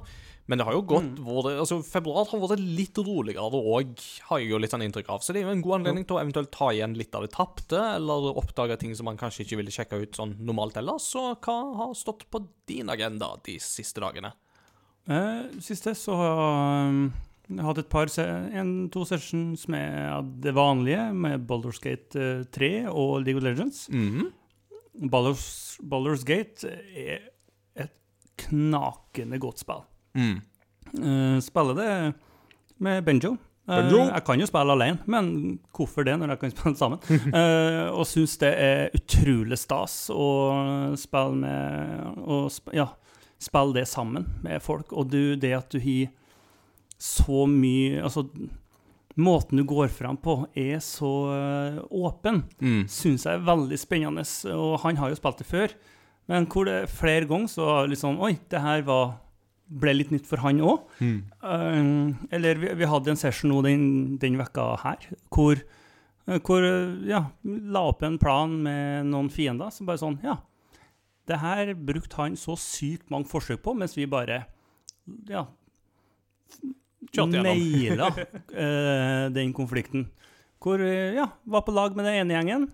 Men 0.49 0.57
det 0.57 0.65
har 0.65 0.73
jo 0.73 0.81
gått 0.81 1.19
hvor 1.21 1.45
det, 1.45 1.59
altså 1.61 1.77
Februar 1.85 2.25
har 2.25 2.41
vært 2.41 2.59
litt 2.59 2.97
roligere 2.97 3.61
òg, 3.61 3.93
har 4.27 4.41
jeg 4.41 4.49
jo 4.49 4.57
litt 4.57 4.73
sånn 4.73 4.81
inntrykk 4.87 5.13
av. 5.13 5.21
Så 5.21 5.31
det 5.31 5.43
er 5.43 5.45
jo 5.45 5.53
en 5.53 5.61
god 5.61 5.77
anledning 5.77 6.03
til 6.03 6.17
å 6.17 6.21
eventuelt 6.23 6.51
ta 6.51 6.71
igjen 6.73 6.97
litt 6.97 7.13
av 7.15 7.27
det 7.27 7.31
tapte, 7.35 7.77
eller 7.77 8.33
oppdage 8.33 8.79
ting 8.81 8.95
som 8.97 9.05
man 9.05 9.21
kanskje 9.21 9.45
ikke 9.45 9.61
ville 9.61 9.71
sjekka 9.71 10.01
ut 10.01 10.17
sånn 10.17 10.33
normalt 10.41 10.81
ellers. 10.81 11.05
Så 11.13 11.29
hva 11.37 11.57
har 11.77 11.93
stått 11.93 12.25
på 12.33 12.41
din 12.67 12.89
agenda 12.89 13.35
de 13.45 13.59
siste 13.61 14.01
dagene? 14.01 14.33
Eh, 15.07 15.61
siste 15.61 15.93
så 15.95 16.17
har 16.17 16.89
um, 16.89 17.05
jeg 17.13 17.30
hatt 17.59 17.81
et 17.81 17.89
par 17.91 18.11
en, 18.19 18.89
to 18.93 19.03
sessions 19.07 19.67
med 19.71 20.31
det 20.43 20.53
vanlige, 20.55 21.09
med 21.13 21.47
Baldur's 21.49 21.81
Gate 21.83 22.19
eh, 22.19 22.43
3 22.51 22.71
og 22.89 23.21
League 23.25 23.41
of 23.41 23.43
Legends. 23.43 23.89
Mhm. 23.89 24.31
Baldur's, 25.11 25.77
Baldur's 25.81 26.25
Gate 26.27 26.67
er 26.95 27.19
et 27.79 27.93
knakende 28.37 29.39
godt 29.39 29.59
spill. 29.63 29.85
Mm. 30.13 30.41
Uh, 30.91 31.39
spiller 31.39 31.77
det 31.77 32.13
med 32.77 33.05
Benjo. 33.05 33.37
benjo. 33.65 34.01
Uh, 34.01 34.09
jeg 34.11 34.23
kan 34.25 34.39
jo 34.39 34.45
spille 34.49 34.75
alene, 34.75 34.99
men 35.05 35.59
hvorfor 35.71 36.03
det 36.03 36.17
når 36.19 36.33
jeg 36.33 36.39
kan 36.39 36.51
spille 36.51 36.75
sammen? 36.75 36.99
uh, 37.31 37.87
og 37.99 38.03
syns 38.09 38.35
det 38.41 38.51
er 38.51 38.97
utrolig 38.97 39.57
stas 39.61 40.09
å 40.11 40.27
spille 40.99 41.39
med 41.39 42.19
å 42.25 42.43
sp 42.51 42.75
Ja, 42.75 42.89
spille 43.39 43.79
det 43.79 43.87
sammen 43.87 44.27
med 44.43 44.59
folk. 44.61 44.91
Og 44.91 45.07
du, 45.11 45.35
det 45.39 45.55
at 45.55 45.71
du 45.71 45.79
har 45.79 46.11
så 47.01 47.45
mye 47.49 48.01
Altså, 48.05 48.27
måten 49.17 49.57
du 49.59 49.63
går 49.67 49.89
fram 49.91 50.17
på, 50.21 50.35
er 50.55 50.77
så 50.85 51.09
eh, 51.33 51.79
åpen 51.91 52.43
Mm. 52.61 52.85
syns 52.87 53.25
jeg 53.25 53.39
er 53.39 53.45
veldig 53.47 53.79
spennende. 53.81 54.23
Og 54.55 54.79
han 54.85 54.95
har 55.01 55.09
jo 55.11 55.17
spilt 55.19 55.41
det 55.41 55.47
før, 55.49 55.73
men 56.29 56.45
hvor 56.47 56.65
det 56.69 56.77
flere 56.93 57.25
ganger 57.27 57.49
så 57.51 57.65
liksom 57.89 58.19
Oi, 58.23 58.37
det 58.49 58.61
her 58.61 58.81
var, 58.87 59.17
ble 59.71 59.93
litt 59.97 60.11
nytt 60.13 60.27
for 60.29 60.37
han 60.45 60.61
òg. 60.61 60.85
eller 61.41 62.55
vi, 62.61 62.73
vi 62.79 62.85
hadde 62.91 63.11
en 63.11 63.19
session 63.19 63.49
nå 63.51 63.61
den, 63.65 64.17
den 64.21 64.37
vekka 64.39 64.69
her, 64.83 64.97
hvor, 65.33 65.59
eh, 66.27 66.39
hvor 66.39 66.63
eh, 66.63 66.95
ja, 67.09 67.25
la 67.43 67.83
opp 67.91 68.03
en 68.07 68.17
plan 68.21 68.53
med 68.63 69.09
noen 69.11 69.29
fiender. 69.33 69.71
som 69.71 69.87
bare 69.89 69.97
sånn 70.01 70.19
Ja, 70.23 70.37
det 71.27 71.39
her 71.39 71.73
brukte 71.75 72.15
han 72.21 72.35
så 72.39 72.55
sykt 72.59 73.09
mange 73.11 73.27
forsøk 73.31 73.61
på, 73.63 73.73
mens 73.77 73.97
vi 73.97 74.05
bare 74.09 74.45
ja. 75.29 75.45
Naila 77.31 78.11
eh, 78.63 79.25
den 79.33 79.53
konflikten. 79.53 80.09
Hvor 80.61 80.81
eh, 80.83 81.17
ja, 81.17 81.27
var 81.43 81.65
på 81.65 81.73
lag 81.75 81.95
med 81.97 82.05
den 82.05 82.21
ene 82.21 82.37
gjengen. 82.37 82.69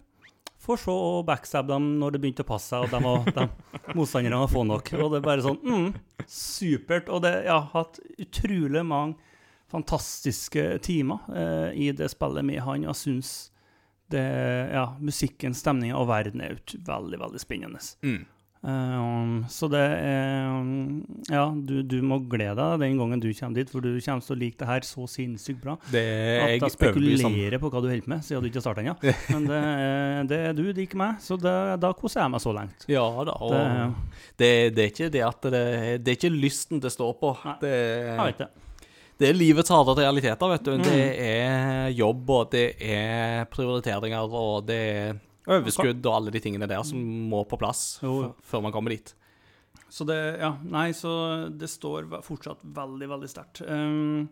For 0.58 0.80
så 0.82 0.92
å 0.92 1.24
backstabbe 1.24 1.72
dem 1.76 1.94
når 2.02 2.16
det 2.16 2.22
begynte 2.24 2.44
å 2.44 2.50
passe 2.50 2.74
seg, 2.74 2.88
og 2.88 2.92
de, 2.92 3.00
var, 3.06 3.28
de 3.30 3.94
motstanderne 3.96 4.42
var 4.42 4.52
få 4.52 4.64
nok. 4.68 4.90
Og 4.98 5.14
det 5.14 5.22
er 5.22 5.28
bare 5.28 5.46
sånn 5.46 5.60
mm, 5.62 5.90
Supert. 6.28 7.12
Og 7.14 7.22
det, 7.24 7.34
jeg 7.46 7.52
ja, 7.52 7.62
hatt 7.76 8.02
utrolig 8.18 8.84
mange 8.88 9.16
fantastiske 9.72 10.78
timer 10.84 11.28
eh, 11.36 11.70
i 11.76 11.92
det 11.96 12.10
spillet 12.12 12.46
med 12.48 12.64
han, 12.64 12.88
og 12.88 12.98
syns 12.98 13.52
det, 14.12 14.24
ja, 14.72 14.86
musikken, 15.04 15.56
stemninga 15.56 15.98
og 16.00 16.08
verden 16.08 16.44
er 16.44 16.56
ut, 16.56 16.76
veldig, 16.88 17.20
veldig 17.20 17.42
spennende. 17.44 17.82
Mm. 18.04 18.22
Um, 18.68 19.46
så 19.48 19.70
det 19.72 19.80
er 19.80 20.50
um, 20.52 21.00
Ja, 21.32 21.46
du, 21.56 21.78
du 21.88 22.02
må 22.04 22.18
glede 22.28 22.58
deg 22.60 22.82
den 22.82 22.98
gangen 23.00 23.22
du 23.24 23.30
kommer 23.32 23.56
dit, 23.56 23.70
for 23.72 23.86
du 23.86 23.94
kommer 24.04 24.26
til 24.26 24.36
å 24.36 24.40
like 24.42 24.60
det 24.60 24.68
her 24.68 24.84
så 24.84 25.06
sinnssykt 25.08 25.62
bra. 25.64 25.78
Det 25.94 26.04
At 26.44 26.66
jeg 26.66 26.74
spekulerer 26.76 27.62
på 27.64 27.72
hva 27.72 27.80
du 27.80 27.88
holder 27.88 28.04
på 28.04 28.12
med, 28.12 28.26
siden 28.28 28.44
du 28.44 28.50
ikke 28.50 28.60
har 28.60 28.66
starta 28.66 28.84
ennå. 28.84 28.98
Men 29.34 29.48
det, 29.48 29.62
det 30.34 30.40
er 30.50 30.58
du, 30.58 30.66
det 30.68 30.82
er 30.82 30.86
ikke 30.90 31.00
meg, 31.00 31.22
så 31.24 31.38
det, 31.40 31.56
da 31.84 31.94
koser 31.96 32.26
jeg 32.26 32.34
meg 32.34 32.44
så 32.44 32.56
langt. 32.58 32.88
Ja 32.92 33.06
da. 33.30 33.38
Og 33.48 33.56
Det, 34.36 34.52
det, 34.76 34.84
er 34.84 34.92
ikke 34.92 35.12
det 35.16 35.24
at 35.24 35.48
det, 35.48 35.66
det 36.04 36.12
er 36.12 36.20
ikke 36.20 36.34
lysten 36.36 36.84
det 36.84 36.92
står 36.92 37.16
på. 37.22 37.38
Nei. 37.48 37.56
Det, 37.62 37.72
jeg 37.78 38.18
vet 38.20 38.42
det. 38.44 38.50
det 39.22 39.30
er 39.30 39.40
livets 39.40 39.72
harde 39.72 39.96
realiteter, 40.02 40.52
vet 40.58 40.68
du. 40.68 40.74
Mm. 40.76 40.84
Det 40.90 41.08
er 41.30 41.96
jobb, 41.96 42.36
og 42.36 42.52
det 42.52 42.68
er 42.84 43.48
prioriteringer, 43.54 44.36
og 44.44 44.68
det 44.68 44.82
er 44.92 45.24
overskudd 45.48 46.06
og 46.06 46.14
alle 46.14 46.34
de 46.36 46.42
tingene 46.44 46.68
der 46.70 46.84
som 46.88 47.00
må 47.32 47.44
på 47.48 47.60
plass 47.62 47.98
før 48.02 48.66
man 48.66 48.76
kommer 48.76 48.96
dit. 48.96 49.14
Så 49.90 50.04
det, 50.04 50.18
ja, 50.42 50.52
nei, 50.68 50.90
så 50.96 51.12
det 51.48 51.70
står 51.72 52.10
fortsatt 52.26 52.60
veldig, 52.76 53.08
veldig 53.08 53.30
sterkt. 53.32 53.62
Um, 53.64 54.28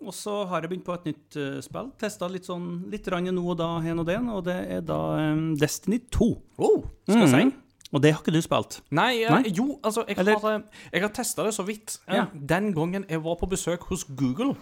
og 0.00 0.14
så 0.14 0.44
har 0.48 0.62
jeg 0.62 0.70
begynt 0.72 0.86
på 0.86 0.94
et 0.94 1.08
nytt 1.10 1.36
uh, 1.36 1.58
spill. 1.64 1.90
Testa 2.00 2.28
litt 2.30 2.48
sånn 2.48 2.86
litt 2.88 3.08
rann 3.12 3.28
nå 3.34 3.44
og 3.52 3.58
da, 3.60 3.68
hen 3.84 4.00
og 4.00 4.06
den, 4.08 4.30
og 4.32 4.46
det 4.48 4.56
er 4.78 4.84
da 4.86 5.00
um, 5.34 5.50
Destiny 5.60 6.00
2. 6.14 6.28
Oh, 6.56 6.86
skal 7.04 7.24
jeg 7.26 7.32
si. 7.34 7.48
Mhm. 7.50 7.56
Og 7.88 8.02
det 8.04 8.10
har 8.12 8.20
ikke 8.20 8.34
du 8.34 8.42
spilt. 8.44 8.82
Nei, 8.92 9.22
eh, 9.24 9.30
Nei? 9.32 9.48
jo, 9.56 9.78
altså, 9.80 10.02
jeg 10.04 10.18
Eller- 10.20 10.38
har, 10.38 10.58
eh, 10.58 10.82
jeg 10.92 11.00
har 11.00 11.08
testa 11.08 11.44
det 11.46 11.54
så 11.56 11.64
vidt. 11.64 11.98
Ja. 12.06 12.26
Den 12.34 12.74
gangen 12.76 13.06
jeg 13.08 13.22
var 13.24 13.36
på 13.40 13.48
besøk 13.48 13.86
hos 13.88 14.04
Google 14.04 14.56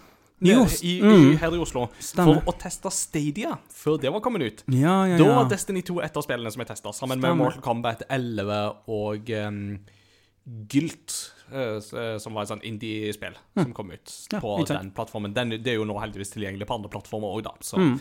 Jo, 0.44 0.66
i, 0.82 0.98
i, 0.98 1.00
mm. 1.00 1.38
her 1.40 1.54
i 1.56 1.60
Oslo 1.64 1.86
Stemmer. 1.96 2.42
for 2.42 2.52
å 2.52 2.54
teste 2.60 2.90
Stadia 2.92 3.54
før 3.72 3.96
det 4.02 4.10
var 4.12 4.20
kommet 4.24 4.44
ut. 4.44 4.64
Ja, 4.68 4.98
ja, 5.08 5.16
Da 5.16 5.30
var 5.30 5.48
Destiny 5.48 5.80
2 5.86 6.02
et 6.04 6.18
av 6.18 6.26
spillene 6.26 6.52
som 6.52 6.60
jeg 6.60 6.68
testa, 6.74 6.92
sammen 6.96 7.22
med 7.22 7.38
Mortal 7.40 7.64
Kombat 7.64 8.04
11 8.12 8.58
og 8.92 9.32
um, 9.32 9.62
Gylt, 10.70 11.16
uh, 11.54 11.80
som 12.20 12.36
var 12.36 12.44
et 12.44 12.52
sånt 12.52 12.68
indie-spill 12.68 13.34
som 13.56 13.72
kom 13.74 13.94
ut 13.94 14.12
Ja, 14.30 14.42
på 14.44 14.58
den 14.68 14.92
plattformen. 14.94 15.32
Den, 15.34 15.56
det 15.56 15.72
er 15.72 15.80
jo 15.80 15.88
nå 15.88 15.96
heldigvis 16.02 16.36
tilgjengelig 16.36 16.68
på 16.68 16.76
andre 16.76 16.92
plattformer 16.92 17.32
òg, 17.32 17.46
da. 17.48 17.56
Så. 17.64 17.80
Mm. 17.80 17.96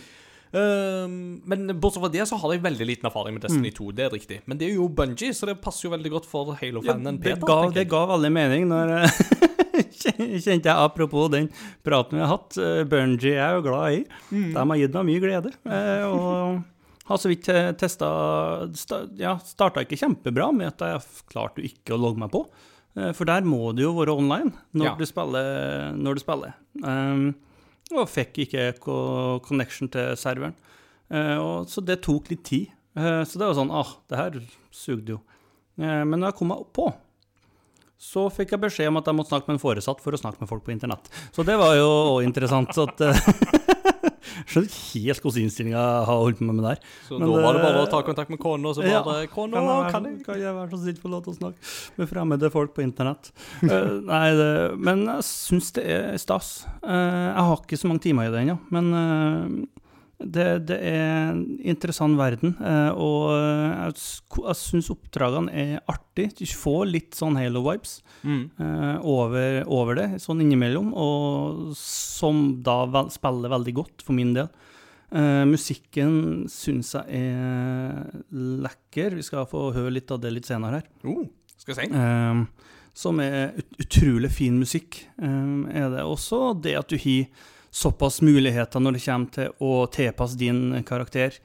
Um, 0.55 1.15
men 1.43 1.67
bortsett 1.83 1.99
fra 2.05 2.09
det 2.13 2.23
så 2.29 2.37
har 2.39 2.53
jeg 2.55 2.61
veldig 2.63 2.85
liten 2.87 3.09
erfaring 3.09 3.33
med 3.35 3.43
Destiny 3.43 3.71
2, 3.75 3.89
det 3.97 4.05
er 4.05 4.13
riktig. 4.13 4.37
Men 4.47 4.59
det 4.61 4.69
er 4.69 4.77
jo 4.77 4.85
Bungie, 4.87 5.33
så 5.35 5.49
det 5.49 5.57
passer 5.63 5.89
jo 5.89 5.91
veldig 5.95 6.11
godt 6.13 6.29
for 6.29 6.53
Halo-fanen. 6.61 7.17
det, 7.19 7.23
Peter, 7.25 7.43
ga, 7.49 7.57
det 7.75 7.83
ga 7.91 8.03
veldig 8.13 8.31
mening 8.31 8.67
når 8.71 8.93
eh, 9.01 9.17
Kjente 10.05 10.69
jeg 10.69 10.71
apropos 10.75 11.27
den 11.33 11.49
praten 11.83 12.15
vi 12.19 12.23
har 12.23 12.31
hatt. 12.31 12.55
eh, 12.61 12.83
Bungie 12.87 13.33
er 13.35 13.41
jeg 13.41 13.57
jo 13.59 13.65
glad 13.65 13.97
i. 13.97 13.99
Mm. 14.31 14.47
De 14.53 14.63
har 14.71 14.79
gitt 14.79 14.95
meg 14.95 15.09
mye 15.09 15.23
glede. 15.25 15.51
eh, 15.67 16.05
Og 16.07 16.63
har 17.09 17.19
så 17.21 17.29
vidt 17.29 17.49
testa 17.77 18.07
Ja, 19.19 19.35
starta 19.45 19.83
ikke 19.83 19.99
kjempebra 19.99 20.47
med 20.55 20.71
at 20.71 20.85
jeg 20.87 21.03
klarte 21.33 21.65
ikke 21.67 21.97
å 21.97 22.01
logge 22.01 22.21
meg 22.23 22.31
på. 22.33 22.45
For 23.17 23.27
der 23.27 23.43
må 23.43 23.73
du 23.75 23.81
jo 23.83 23.91
være 23.97 24.13
online 24.15 24.53
når 24.71 24.85
Ja. 24.87 24.93
du 24.95 25.03
spiller. 25.05 25.91
Når 25.99 26.15
du 26.15 26.21
spiller. 26.23 26.53
Um, 26.79 27.33
og 27.93 28.09
fikk 28.09 28.39
ikke 28.45 28.71
connection 29.45 29.91
til 29.93 30.15
serveren. 30.17 30.55
Eh, 31.13 31.37
og, 31.37 31.69
så 31.69 31.83
det 31.85 32.01
tok 32.05 32.31
litt 32.33 32.45
tid. 32.47 32.71
Eh, 32.97 33.21
så 33.27 33.39
det 33.39 33.47
var 33.47 33.57
sånn 33.57 33.73
Ah, 33.73 33.97
det 34.09 34.19
her 34.19 34.39
sugde 34.73 35.17
jo. 35.17 35.19
Eh, 35.77 36.01
men 36.07 36.21
da 36.21 36.31
jeg 36.31 36.39
kom 36.39 36.49
meg 36.53 36.63
oppå, 36.65 36.89
så 38.01 38.25
fikk 38.33 38.55
jeg 38.55 38.63
beskjed 38.65 38.91
om 38.91 38.99
at 38.99 39.07
jeg 39.07 39.17
måtte 39.17 39.31
snakke 39.31 39.49
med 39.49 39.57
en 39.57 39.63
foresatt 39.63 40.01
for 40.03 40.15
å 40.15 40.19
snakke 40.19 40.41
med 40.41 40.49
folk 40.49 40.65
på 40.65 40.73
internett. 40.73 41.07
Så 41.35 41.45
det 41.47 41.55
var 41.61 41.77
jo 41.77 42.19
interessant. 42.25 42.73
Så 42.75 42.87
at, 42.89 43.05
Skjønner 44.43 44.67
ikke 44.67 45.05
helt 45.05 45.21
hvordan 45.23 45.45
innstillinga 45.45 45.83
har 46.09 46.19
holdt 46.21 46.41
på 46.41 46.47
med 46.49 46.65
der. 46.65 46.81
Så 47.07 47.19
Men 47.19 47.29
da 47.31 47.41
var 47.45 47.57
det 47.57 47.63
bare 47.63 47.83
å 47.85 47.89
ta 47.91 48.01
kontakt 48.07 48.33
med 48.33 48.39
kona, 48.43 48.69
og 48.69 48.75
så 48.75 48.83
Ja. 48.85 49.01
bare 49.05 49.27
Kona, 49.31 49.61
Kan 49.61 49.65
jeg, 49.65 49.91
kan 49.93 50.03
jeg 50.09 50.25
kan 50.25 50.39
jeg 50.41 50.55
være 50.55 50.69
så 50.75 50.81
snill 50.83 50.99
få 51.01 51.09
lov 51.13 51.23
til 51.25 51.33
å 51.33 51.37
snakke 51.39 51.73
med 51.97 52.09
fremmede 52.11 52.51
folk 52.51 52.73
på 52.75 52.83
internett? 52.83 53.31
uh, 53.63 54.01
nei, 54.11 54.25
det, 54.35 54.51
men 54.77 55.05
jeg 55.05 55.23
syns 55.29 55.71
det 55.77 55.85
er 55.87 56.17
stas. 56.21 56.65
Uh, 56.83 56.91
jeg 57.33 57.47
har 57.49 57.57
ikke 57.63 57.79
så 57.79 57.87
mange 57.91 58.03
timer 58.05 58.27
i 58.27 58.33
det 58.33 58.43
ennå, 58.45 58.59
men 58.73 58.93
eh, 58.99 59.67
det, 60.19 60.45
det 60.69 60.77
er 60.87 61.31
en 61.33 61.41
interessant 61.67 62.15
verden. 62.17 62.53
eh, 62.59 62.91
og 62.95 63.31
jeg, 63.35 63.95
s- 63.99 64.21
jeg 64.37 64.55
syns 64.59 64.91
oppdragene 64.93 65.51
er 65.51 65.81
artig. 65.91 66.29
Du 66.39 66.45
får 66.47 66.85
litt 66.87 67.17
sånn 67.19 67.35
Halo-vibes 67.39 67.97
mm. 68.23 68.43
eh, 68.59 68.95
over, 69.03 69.63
over 69.67 69.99
det, 69.99 70.07
sånn 70.23 70.41
innimellom, 70.45 70.93
og 70.95 71.73
som 71.79 72.61
da 72.63 72.85
vel, 72.87 73.11
spiller 73.11 73.51
veldig 73.57 73.75
godt 73.81 74.05
for 74.07 74.15
min 74.17 74.31
del. 74.37 74.47
Uh, 75.15 75.45
musikken 75.47 76.45
syns 76.51 76.89
jeg 76.97 77.19
er 77.21 78.23
lekker. 78.65 79.13
Vi 79.15 79.23
skal 79.23 79.45
få 79.47 79.69
høre 79.75 79.93
litt 79.93 80.09
av 80.11 80.19
det 80.23 80.31
litt 80.33 80.47
senere 80.49 80.81
her. 80.81 80.87
Uh, 81.05 81.27
Skal 81.61 81.75
jeg 81.75 81.91
si. 81.91 81.93
Uh, 81.93 82.71
som 82.95 83.19
er 83.23 83.53
ut 83.59 83.77
utrolig 83.83 84.31
fin 84.31 84.55
musikk. 84.55 85.01
Eh, 85.19 85.47
er 85.75 85.89
det 85.91 86.03
også 86.07 86.53
det 86.63 86.77
at 86.79 86.87
du 86.87 86.95
har 86.95 87.25
såpass 87.75 88.21
muligheter 88.23 88.79
når 88.79 88.95
det 88.95 89.03
kommer 89.03 89.31
til 89.35 89.63
å 89.63 89.71
tilpasse 89.91 90.39
din 90.39 90.83
karakter 90.87 91.39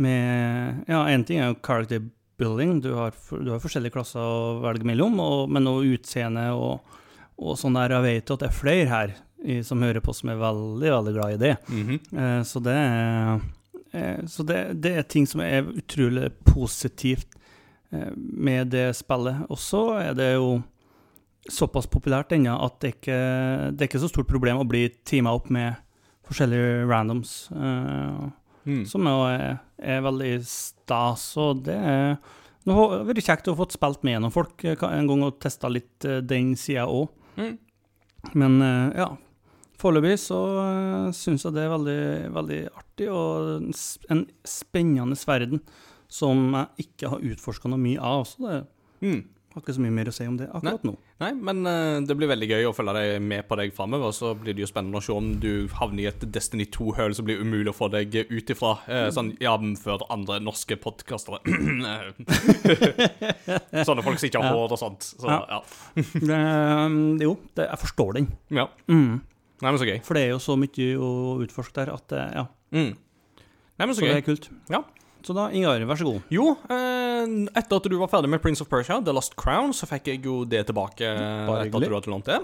med 0.00 0.84
Ja, 0.88 1.04
én 1.10 1.24
ting 1.26 1.40
er 1.40 1.50
jo 1.50 1.58
character 1.62 2.02
building, 2.38 2.80
du 2.80 2.92
har, 2.94 3.14
du 3.30 3.50
har 3.52 3.60
forskjellige 3.62 3.94
klasser 3.94 4.22
å 4.22 4.60
velge 4.62 4.86
mellom, 4.88 5.18
og, 5.22 5.50
men 5.52 5.68
også 5.68 5.96
utseende 5.96 6.46
og, 6.56 6.96
og 7.38 7.58
sånn 7.60 7.76
der. 7.76 7.96
Jeg 7.98 8.06
vet 8.06 8.32
at 8.34 8.42
det 8.42 8.48
er 8.48 8.56
flere 8.56 8.88
her 8.90 9.14
i, 9.42 9.58
som 9.66 9.82
hører 9.82 10.02
på, 10.02 10.14
som 10.16 10.32
er 10.32 10.40
veldig, 10.40 10.88
veldig 10.96 11.14
glad 11.18 11.34
i 11.36 11.40
det. 11.42 11.52
Mhm. 11.68 12.00
Eh, 12.18 12.40
så 12.48 12.62
det 12.64 12.78
er, 12.78 13.44
eh, 13.92 14.24
så 14.30 14.46
det, 14.48 14.60
det 14.82 14.96
er 14.96 15.08
ting 15.08 15.28
som 15.28 15.44
er 15.44 15.66
utrolig 15.66 16.30
positivt 16.48 17.38
eh, 17.92 18.10
med 18.16 18.72
det 18.74 18.88
spillet. 18.98 19.44
Og 19.50 19.60
så 19.60 19.84
er 20.00 20.18
det 20.18 20.32
jo 20.34 20.60
såpass 21.50 21.88
populært 21.90 22.32
ennå 22.36 22.54
at 22.64 22.78
det 22.80 22.94
ikke 22.96 23.16
det 23.74 23.82
er 23.82 23.88
ikke 23.88 24.02
så 24.02 24.10
stort 24.12 24.28
problem 24.30 24.60
å 24.62 24.68
bli 24.68 24.86
teama 25.04 25.32
opp 25.34 25.50
med 25.50 25.74
forskjellige 26.28 26.86
randoms, 26.88 27.48
Uh, 27.50 28.30
Mm. 28.64 28.84
som 28.86 29.06
er, 29.10 29.58
er 29.82 30.02
veldig 30.04 30.44
stas. 30.46 31.36
Og 31.36 31.64
det 31.66 31.74
er 31.74 32.16
Det 32.64 32.72
har 32.76 33.04
vært 33.08 33.24
kjekt 33.26 33.48
å 33.50 33.56
få 33.58 33.66
spilt 33.74 34.04
med 34.04 34.14
gjennom 34.14 34.30
folk 34.30 34.62
eh, 34.64 34.76
en 34.86 35.08
gang 35.08 35.24
og 35.26 35.40
testa 35.42 35.66
litt 35.66 36.04
eh, 36.06 36.20
den 36.22 36.52
sida 36.54 36.84
òg. 36.86 37.08
Mm. 37.34 37.56
Men 38.38 38.62
uh, 38.62 38.92
ja, 38.94 39.08
foreløpig 39.82 40.14
så 40.22 40.38
uh, 40.62 41.08
syns 41.10 41.42
jeg 41.42 41.56
det 41.56 41.64
er 41.64 41.72
veldig, 41.72 42.04
veldig 42.36 42.60
artig, 42.70 43.08
og 43.10 43.56
en 43.56 43.72
en 44.14 44.22
spennende 44.46 45.18
verden 45.26 45.64
som 46.06 46.52
jeg 46.54 46.86
ikke 46.86 47.10
har 47.10 47.26
utforska 47.32 47.66
noe 47.72 47.82
mye 47.82 47.98
av. 47.98 48.28
Så 48.30 48.46
det 48.46 48.62
Mm. 49.02 49.24
Har 49.52 49.62
ikke 49.62 49.74
så 49.76 49.82
mye 49.84 49.92
mer 49.94 50.08
å 50.08 50.12
si 50.16 50.24
om 50.28 50.36
det 50.40 50.46
akkurat 50.48 50.84
nå. 50.88 50.92
Nei, 51.22 51.30
men 51.48 51.58
uh, 51.68 51.98
det 52.06 52.16
blir 52.18 52.30
veldig 52.30 52.48
gøy 52.50 52.66
å 52.68 52.72
følge 52.76 52.94
deg 52.96 53.22
med 53.24 53.44
på 53.48 53.58
deg 53.60 53.74
framover. 53.76 54.12
Så 54.16 54.32
blir 54.40 54.56
det 54.56 54.64
jo 54.64 54.68
spennende 54.70 55.00
å 55.00 55.04
se 55.04 55.12
om 55.14 55.28
du 55.42 55.68
havner 55.78 56.02
i 56.04 56.08
et 56.10 56.24
Destiny 56.34 56.66
2-høl 56.72 57.14
som 57.18 57.26
blir 57.28 57.42
umulig 57.44 57.70
å 57.72 57.76
få 57.76 57.88
deg 57.92 58.14
ut 58.30 58.52
ifra. 58.54 58.72
Uh, 58.88 59.08
sånn 59.14 59.34
jamfør 59.42 60.06
andre 60.12 60.38
norske 60.44 60.78
podkastere. 60.80 61.42
Sånne 63.86 64.04
folk 64.06 64.18
som 64.20 64.28
ikke 64.28 64.42
har 64.42 64.56
hår 64.56 64.74
og 64.76 64.80
sånt. 64.80 65.06
Så, 65.12 65.26
Ja. 65.28 65.40
ja. 65.50 65.60
Det, 66.32 66.40
um, 66.86 66.96
jo, 67.20 67.36
det, 67.56 67.68
jeg 67.68 67.82
forstår 67.84 68.18
den. 68.20 68.30
ja. 68.50 68.68
Mm. 68.88 69.20
Nei, 69.62 69.70
men 69.70 69.78
så 69.78 69.86
gøy. 69.86 70.00
For 70.02 70.18
det 70.18 70.24
er 70.26 70.32
jo 70.32 70.40
så 70.42 70.56
mye 70.58 70.86
å 70.98 71.10
utforske 71.44 71.76
der 71.76 71.92
at 71.94 72.16
ja, 72.34 72.46
Mm. 72.72 72.94
Nei, 73.76 73.84
men 73.86 73.92
så 73.94 74.00
så 74.00 74.06
det 74.08 74.16
er 74.16 74.24
kult. 74.24 74.46
Ja. 74.72 74.80
Så 75.22 75.34
da, 75.36 75.48
Ingar, 75.54 75.78
vær 75.86 75.98
så 76.00 76.06
god. 76.08 76.20
Jo, 76.34 76.56
eh, 76.70 77.26
etter 77.58 77.76
at 77.78 77.86
du 77.90 77.96
var 78.00 78.08
ferdig 78.10 78.28
med 78.32 78.42
Prince 78.42 78.62
of 78.64 78.68
Persia, 78.70 78.96
The 79.04 79.12
Lost 79.14 79.36
Crown, 79.38 79.70
så 79.76 79.86
fikk 79.86 80.08
jeg 80.10 80.22
jo 80.26 80.40
det 80.44 80.64
tilbake 80.66 81.06
eh, 81.06 81.46
Bare 81.46 81.66
etter 81.68 81.78
at 81.78 81.88
du 81.88 81.94
hadde 81.96 82.10
lånt 82.12 82.26
det. 82.30 82.38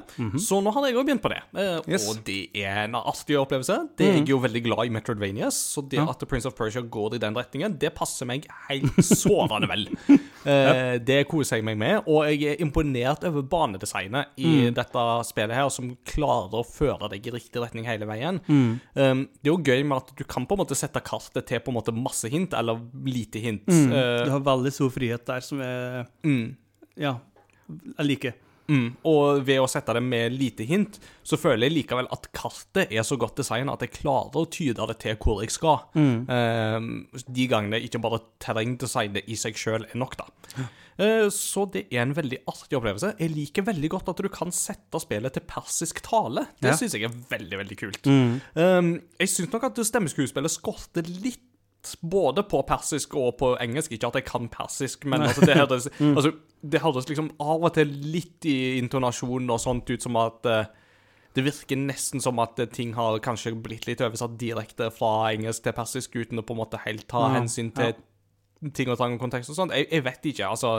Så 0.45 0.61
nå 0.63 0.71
har 0.77 0.87
jeg 0.87 0.97
òg 0.99 1.07
begynt 1.09 1.23
på 1.25 1.33
det. 1.33 1.41
Eh, 1.59 1.79
Yes. 1.89 2.05
Og 2.11 2.21
det 2.27 2.51
er 2.59 2.85
en 2.85 2.95
artig 2.99 3.37
opplevelse. 3.41 3.79
Det 3.99 4.07
er 4.09 4.17
jeg 4.21 4.29
jo 4.31 4.39
veldig 4.43 4.63
glad 4.67 4.87
i 4.87 4.93
Metroidvanias, 4.95 5.57
så 5.75 5.83
det 5.89 5.99
Ja. 5.99 6.07
at 6.11 6.23
Prince 6.29 6.47
of 6.47 6.55
Persia 6.55 6.83
går 6.83 7.15
i 7.15 7.19
den 7.19 7.35
retningen, 7.35 7.79
det 7.79 7.95
passer 7.95 8.27
meg 8.27 8.47
helt 8.69 8.93
sovende 9.05 9.69
vel. 9.71 9.87
Eh, 10.45 10.99
Det 10.99 11.23
koser 11.29 11.57
jeg 11.59 11.65
meg 11.65 11.79
med, 11.79 12.03
og 12.07 12.27
jeg 12.29 12.55
er 12.55 12.63
imponert 12.63 13.25
over 13.25 13.43
banedesignet 13.43 14.27
i 14.39 14.71
dette 14.75 15.05
spillet 15.29 15.55
her, 15.57 15.69
som 15.71 15.91
klarer 16.07 16.61
å 16.61 16.65
føre 16.67 17.09
deg 17.11 17.27
i 17.27 17.31
riktig 17.35 17.63
retning 17.63 17.87
hele 17.89 18.07
veien. 18.09 18.41
Um, 18.49 19.25
det 19.43 19.49
er 19.49 19.53
jo 19.55 19.59
gøy 19.65 19.83
med 19.85 19.97
at 20.03 20.13
du 20.19 20.25
kan 20.25 20.47
på 20.47 20.55
en 20.57 20.63
måte 20.63 20.77
sette 20.79 21.01
kartet 21.05 21.47
til 21.49 21.61
på 21.61 21.73
en 21.73 21.79
måte 21.79 21.95
masse 21.95 22.29
hint, 22.31 22.53
eller 22.55 22.68
lite 23.05 23.39
hint. 23.45 23.69
Eh, 23.69 24.25
Du 24.25 24.31
har 24.35 24.41
veldig 24.45 24.73
stor 24.75 24.91
frihet 24.91 25.25
der 25.27 25.41
som 25.41 25.61
er 25.65 26.07
mm. 26.27 26.45
Ja, 26.99 27.17
jeg 27.99 28.07
liker. 28.07 28.33
Mm. 28.69 28.89
Og 29.09 29.39
ved 29.49 29.63
å 29.63 29.69
sette 29.71 29.95
det 29.97 30.03
med 30.05 30.35
lite 30.37 30.67
hint, 30.69 30.99
så 31.25 31.39
føler 31.41 31.69
jeg 31.71 31.77
likevel 31.79 32.09
at 32.13 32.27
kartet 32.37 32.91
er 32.93 33.07
så 33.07 33.17
godt 33.17 33.39
designet 33.41 33.73
at 33.73 33.81
jeg 33.87 33.95
klarer 34.03 34.37
å 34.37 34.51
tyde 34.53 34.85
det 34.91 34.99
til 35.01 35.17
hvor 35.23 35.41
jeg 35.41 35.55
skal. 35.55 35.87
Eh, 35.97 36.81
de 37.33 37.47
gangene 37.49 37.81
ikke 37.81 38.03
bare 38.05 38.21
terrengdesignet 38.45 39.25
i 39.31 39.39
seg 39.41 39.57
sjøl 39.57 39.87
er 39.89 39.97
nok, 39.97 40.19
da. 40.21 40.29
Uh, 40.99 41.29
så 41.31 41.63
det 41.71 41.85
er 41.95 42.01
en 42.03 42.13
veldig 42.17 42.41
artig 42.51 42.75
opplevelse. 42.75 43.13
Jeg 43.23 43.31
liker 43.31 43.63
veldig 43.69 43.89
godt 43.93 44.09
at 44.11 44.19
du 44.19 44.27
kan 44.35 44.51
sette 44.51 44.99
spillet 44.99 45.31
til 45.37 45.45
persisk 45.47 46.01
tale. 46.03 46.49
Det 46.59 46.73
Ja. 46.73 46.77
synes 46.77 46.93
jeg 46.99 47.05
er 47.07 47.15
veldig, 47.31 47.59
veldig 47.61 47.77
kult. 47.79 48.07
Eh, 48.09 48.99
jeg 49.23 49.29
syns 49.31 49.53
nok 49.53 49.63
at 49.71 49.79
stemmeskuespillet 49.79 50.51
skorter 50.51 51.07
litt 51.23 51.48
både 51.97 52.45
på 52.49 52.63
persisk 52.69 53.15
og 53.19 53.37
på 53.41 53.53
engelsk. 53.63 53.93
Ikke 53.95 54.11
at 54.11 54.19
jeg 54.21 54.27
kan 54.29 54.49
persisk, 54.53 55.07
men 55.07 55.23
altså, 55.23 55.47
det, 55.47 55.57
høres, 55.57 55.89
altså, 56.19 57.05
liksom 57.09 57.33
av 57.41 57.65
og 57.65 57.75
til 57.75 57.95
litt 58.13 58.45
i 58.49 58.79
intonasjonen 58.79 59.51
og 59.55 59.63
sånt 59.63 59.91
ut 59.91 60.05
som 60.05 60.19
at 60.21 60.49
uh, 60.49 60.65
det 61.37 61.45
virker 61.47 61.79
nesten 61.79 62.23
som 62.25 62.41
at 62.43 62.59
eh, 62.59 62.71
ting 62.73 62.95
har 62.97 63.21
kanskje 63.23 63.53
blitt 63.63 63.87
litt 63.87 64.01
oversatt 64.03 64.39
direkte 64.41 64.89
fra 64.91 65.31
engelsk 65.31 65.63
til 65.63 65.77
persisk 65.77 66.17
uten 66.19 66.41
å 66.41 66.45
på 66.47 66.57
en 66.57 66.63
måte 66.65 66.81
helt 66.83 67.07
ta 67.11 67.29
Ja, 67.29 67.35
hensyn 67.37 67.71
til 67.77 67.95
ting 68.75 68.91
og 68.91 68.99
tang 68.99 69.15
og 69.15 69.23
kontekst 69.23 69.53
og 69.53 69.59
sånt. 69.59 69.75
Jeg, 69.77 69.87
jeg 69.93 70.03
vet 70.03 70.29
ikke, 70.33 70.49
altså. 70.49 70.73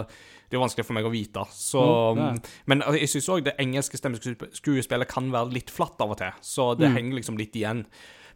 Det 0.49 0.57
er 0.57 0.64
vanskelig 0.64 0.84
for 0.88 0.98
meg 0.98 1.07
å 1.07 1.11
vite. 1.14 1.45
Så, 1.56 1.80
Jo, 1.80 2.26
er. 2.26 2.40
men 2.68 2.84
altså, 2.84 2.99
jeg 2.99 3.11
syns 3.14 3.30
òg 3.36 3.44
det 3.45 3.56
engelske 3.61 3.99
stemmeskuespillet 4.02 5.11
kan 5.11 5.30
være 5.31 5.53
litt 5.56 5.72
flatt 5.72 6.02
av 6.03 6.15
og 6.15 6.19
til, 6.19 6.41
så 6.44 6.73
det 6.80 6.91
henger 6.95 7.19
liksom 7.22 7.40
litt 7.40 7.56
igjen. 7.56 7.86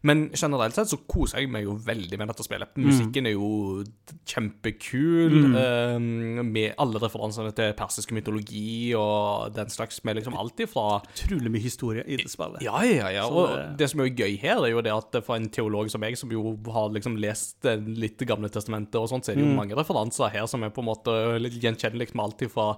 Men 0.04 0.26
generelt 0.36 0.76
sett 0.76 0.90
så 0.92 0.98
koser 1.08 1.40
jeg 1.40 1.48
meg 1.50 1.64
jo 1.64 1.78
veldig 1.80 2.18
med 2.20 2.28
dette 2.28 2.44
spillet. 2.44 2.74
Musikken 2.76 3.26
er 3.26 3.32
jo 3.38 3.84
kjempekul, 4.28 5.54
eh, 5.56 5.98
med 6.44 6.74
alle 6.78 7.00
referansene 7.02 7.52
til 7.56 7.72
persisk 7.78 8.12
mytologi 8.12 8.92
og 8.98 9.54
den 9.56 9.70
slags, 9.72 10.02
med 10.04 10.18
liksom 10.20 10.36
alt 10.38 10.60
ifra 10.64 11.00
Utrolig 11.14 11.50
mye 11.54 11.62
historie 11.64 12.04
i 12.06 12.16
det 12.20 12.28
spillet. 12.30 12.62
ja, 12.62 12.82
ja, 12.84 13.08
ja. 13.16 13.24
Og 13.28 13.48
det- 13.48 13.76
det 13.78 13.90
som 13.90 14.00
er 14.00 14.10
gøy 14.10 14.38
her, 14.40 14.62
er 14.64 14.70
jo 14.70 14.80
det 14.82 14.92
at 14.92 15.24
for 15.24 15.36
en 15.36 15.48
teolog 15.48 15.90
som 15.90 16.00
meg, 16.00 16.16
som 16.18 16.30
jo 16.30 16.58
har 16.72 16.90
liksom 16.90 17.16
lest 17.18 17.64
eh, 17.64 17.76
litt 17.76 18.18
Gamle 18.24 18.48
testamentet 18.48 18.94
og 18.96 19.08
sånt, 19.08 19.24
så 19.24 19.32
er 19.32 19.36
det 19.36 19.44
jo 19.44 19.54
mange 19.56 19.74
referanser 19.74 20.30
her 20.30 20.46
som 20.46 20.62
er 20.64 20.70
på 20.70 20.78
en 20.80 20.86
måte 20.88 21.40
litt 21.40 21.60
gjenkjennelig 21.60 22.14
med 22.14 22.24
alt 22.24 22.38
ifra 22.42 22.76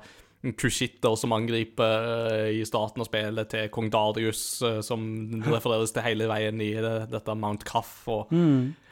kushitter 0.57 1.17
som 1.19 1.33
angriper 1.35 2.09
eh, 2.47 2.51
i 2.61 2.65
starten 2.69 3.03
av 3.03 3.09
spillet, 3.09 3.49
til 3.51 3.69
kong 3.75 3.91
Darius, 3.91 4.43
eh, 4.63 4.81
som 4.87 5.07
refereres 5.47 5.95
til 5.97 6.05
hele 6.07 6.29
veien 6.31 6.61
i 6.63 6.73
det, 6.75 6.97
dette 7.11 7.35
Mount 7.39 7.65
Caff. 7.69 8.03
Og, 8.13 8.33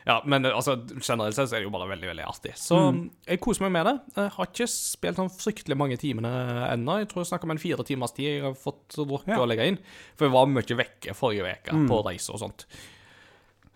Ja, 0.04 0.18
men 0.28 0.44
eh, 0.44 0.52
altså, 0.52 0.74
generelt 1.00 1.32
sett 1.36 1.48
så 1.48 1.56
er 1.56 1.62
det 1.62 1.68
jo 1.70 1.72
bare 1.72 1.88
veldig 1.88 2.10
veldig 2.10 2.24
artig. 2.28 2.50
Så 2.60 2.76
jeg 3.24 3.40
koser 3.40 3.64
meg 3.64 3.72
med 3.72 3.86
det. 3.88 3.94
Jeg 4.18 4.32
har 4.34 4.50
ikke 4.50 4.66
spilt 4.68 5.16
sånn 5.16 5.30
fryktelig 5.32 5.78
mange 5.80 5.96
timene 5.96 6.32
ennå. 6.74 6.98
Jeg 7.00 7.08
tror 7.08 7.22
jeg 7.22 7.30
snakker 7.30 7.48
om 7.48 7.54
en 7.54 7.62
fire 7.62 7.86
timers 7.88 8.12
tid 8.12 8.26
jeg 8.28 8.42
har 8.44 8.58
fått 8.58 8.98
drukket 8.98 9.32
Ja. 9.32 9.38
å 9.40 9.48
legge 9.48 9.64
inn. 9.72 9.78
For 10.18 10.26
jeg 10.28 10.34
var 10.36 10.50
mye 10.52 10.76
vekke 10.82 11.14
forrige 11.16 11.54
uke 11.56 11.78
på 11.88 12.02
reise 12.04 12.34
og 12.36 12.42
sånt. 12.42 12.66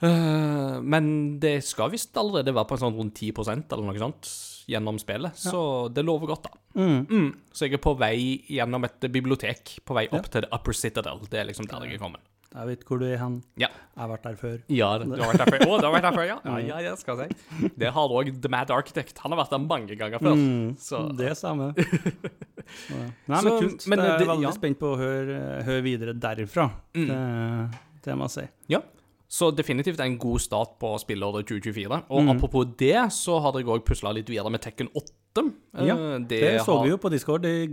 Eh, 0.00 0.78
men 0.82 1.10
det 1.42 1.56
skal 1.66 1.90
visst 1.90 2.16
allerede 2.20 2.54
være 2.54 2.70
på 2.70 2.78
en 2.78 2.84
sånn 2.84 2.96
rundt 2.98 3.18
10% 3.18 3.74
eller 3.74 3.88
noe 3.88 3.98
sånt 3.98 4.30
gjennom 4.68 4.98
spillet, 5.00 5.38
så 5.40 5.60
det 5.88 6.04
lover 6.04 6.28
godt, 6.34 6.44
da. 6.44 6.58
Mm. 6.78 7.30
Så 7.56 7.66
jeg 7.66 7.78
er 7.78 7.82
på 7.82 7.94
vei 7.98 8.16
gjennom 8.52 8.84
et 8.84 9.06
bibliotek, 9.10 9.78
på 9.88 9.96
vei 9.96 10.04
opp 10.12 10.28
til 10.28 10.44
The 10.44 10.50
Upper 10.52 10.76
Citadel. 10.76 11.22
Det 11.32 11.40
er 11.40 11.48
liksom 11.48 11.66
der 11.70 11.86
jeg 11.88 11.96
er 11.96 12.02
kommet. 12.02 12.20
Jeg 12.48 12.64
vet 12.64 12.84
hvor 12.88 13.00
du 13.00 13.04
er 13.04 13.18
hen. 13.20 13.34
Ja. 13.60 13.68
Jeg 13.68 14.00
har 14.00 14.08
vært 14.08 14.24
der 14.24 14.36
før. 14.40 14.54
Ja, 14.72 14.86
du 15.00 15.10
har 15.10 15.32
vært 15.34 15.42
der 15.42 15.50
før. 15.52 15.64
Å, 15.66 15.78
du 15.80 15.86
har 15.86 15.92
vært 15.92 16.06
der 16.06 16.16
før, 16.16 16.26
ja. 16.30 16.36
Ja, 16.44 16.58
ja, 16.64 16.78
ja 16.86 16.92
skal 16.96 17.20
jeg 17.20 17.34
si. 17.36 17.70
Det 17.80 17.90
har 17.96 18.14
òg 18.20 18.30
The 18.40 18.52
Mad 18.52 18.72
Architect. 18.72 19.20
Han 19.24 19.34
har 19.34 19.42
vært 19.42 19.52
der 19.52 19.64
mange 19.64 19.98
ganger 20.00 20.22
før. 20.24 20.44
Så 20.80 21.02
Det 21.18 21.34
stemmer. 21.36 21.76
Nei, 23.28 23.40
men 23.40 23.50
kult. 23.52 23.84
men 23.88 24.00
det 24.00 24.06
er 24.06 24.20
det- 24.20 24.28
veldig 24.28 24.48
ja. 24.48 24.54
spent 24.56 24.80
på 24.80 24.92
å 24.94 25.00
høre, 25.00 25.36
høre 25.68 25.84
videre 25.84 26.16
derfra. 26.16 26.70
Det, 26.96 27.20
det 28.04 28.16
må 28.16 28.28
jeg 28.28 28.36
si. 28.36 28.46
Ja. 28.76 28.82
Så 29.28 29.50
definitivt 29.52 30.00
en 30.00 30.16
god 30.18 30.40
start 30.40 30.78
på 30.80 30.94
spillåret 31.02 31.44
2024. 31.46 32.02
Og 32.08 32.28
apropos 32.32 32.64
det, 32.80 32.94
så 33.12 33.38
har 33.44 33.52
jeg 33.60 33.66
òg 33.68 33.84
pusla 33.84 34.12
litt 34.16 34.28
videre 34.32 34.48
med 34.50 34.62
Tekken 34.64 34.88
8. 34.96 35.04
Eh, 35.76 35.84
Ja, 35.86 35.94
Det, 36.18 36.60
så 36.64 36.78
har- 36.78 36.84
vi 36.84 36.90
jo 36.90 36.96
på 36.96 37.10
Discord 37.12 37.44
i 37.44 37.66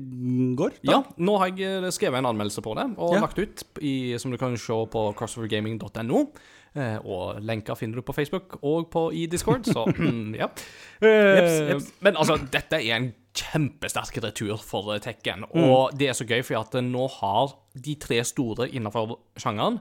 går. 0.56 0.72
da. 0.84 0.92
Ja, 0.92 1.04
nå 1.18 1.38
har 1.40 1.48
jeg 1.56 1.62
eh, 1.84 1.90
skrevet 1.92 2.18
en 2.20 2.26
anmeldelse 2.26 2.62
på 2.62 2.76
det, 2.76 2.98
og 3.00 3.14
Ja. 3.16 3.22
lagt 3.22 3.40
ut, 3.40 3.64
i, 3.82 4.18
som 4.18 4.32
du 4.32 4.38
kan 4.38 4.58
se 4.58 4.74
på 4.74 5.16
crossovergaming.no. 5.16 6.28
Eh, 6.76 6.98
og 7.06 7.40
lenker 7.42 7.74
finner 7.78 7.96
du 7.96 8.02
på 8.02 8.14
Facebook 8.14 8.58
og 8.62 8.90
på, 8.92 9.14
i 9.14 9.26
Discord, 9.28 9.64
så 9.64 9.86
mm, 9.96 10.36
ja. 10.42 10.48
Eh, 11.02 11.08
Jeps, 11.08 11.72
jeps. 11.86 11.94
Men 12.02 12.16
altså, 12.18 12.36
dette 12.52 12.74
er 12.84 12.96
en 12.98 13.14
kjempesterk 13.34 14.18
retur 14.24 14.58
for 14.62 14.98
Tekken, 15.00 15.46
Mm. 15.56 15.64
og 15.72 15.98
det 15.98 16.10
er 16.10 16.14
så 16.14 16.26
gøy, 16.28 16.44
for 16.44 16.60
at 16.60 16.72
nå 16.84 17.08
har 17.22 17.54
de 17.82 17.96
tre 17.96 18.22
store 18.24 18.68
innenfor 18.70 19.18
sjangeren 19.38 19.80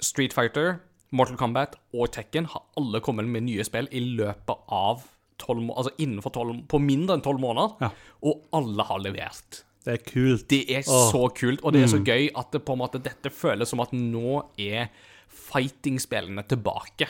Street 0.00 0.32
Fighter, 0.36 0.78
Mortal 1.12 1.36
Kombat 1.40 1.74
og 1.94 2.10
Tekken 2.14 2.46
har 2.52 2.62
alle 2.78 3.00
kommet 3.02 3.26
med 3.28 3.42
nye 3.48 3.64
spill 3.66 3.88
i 3.92 4.00
løpet 4.16 4.66
av 4.70 5.02
12 5.40 5.62
må 5.64 5.74
altså 5.80 5.94
innenfor 5.98 6.30
12, 6.36 6.66
på 6.68 6.78
mindre 6.84 7.16
enn 7.16 7.22
tolv 7.24 7.40
måneder, 7.40 7.72
Ja. 7.80 7.88
og 8.22 8.42
alle 8.52 8.84
har 8.84 8.98
levert. 9.00 9.62
Det 9.84 9.94
er 9.94 10.02
kult. 10.04 10.48
Det 10.52 10.58
er 10.70 10.82
Åh. 10.84 11.06
så 11.10 11.22
kult, 11.34 11.62
og 11.64 11.72
det 11.72 11.82
er 11.82 11.88
så 11.88 12.02
gøy 12.04 12.28
at 12.36 12.50
det 12.52 12.60
på 12.66 12.74
en 12.76 12.82
måte 12.82 13.00
dette 13.02 13.30
føles 13.32 13.68
som 13.72 13.80
at 13.80 13.94
nå 13.96 14.42
er 14.60 14.90
fighting-spillene 15.32 16.44
tilbake. 16.46 17.08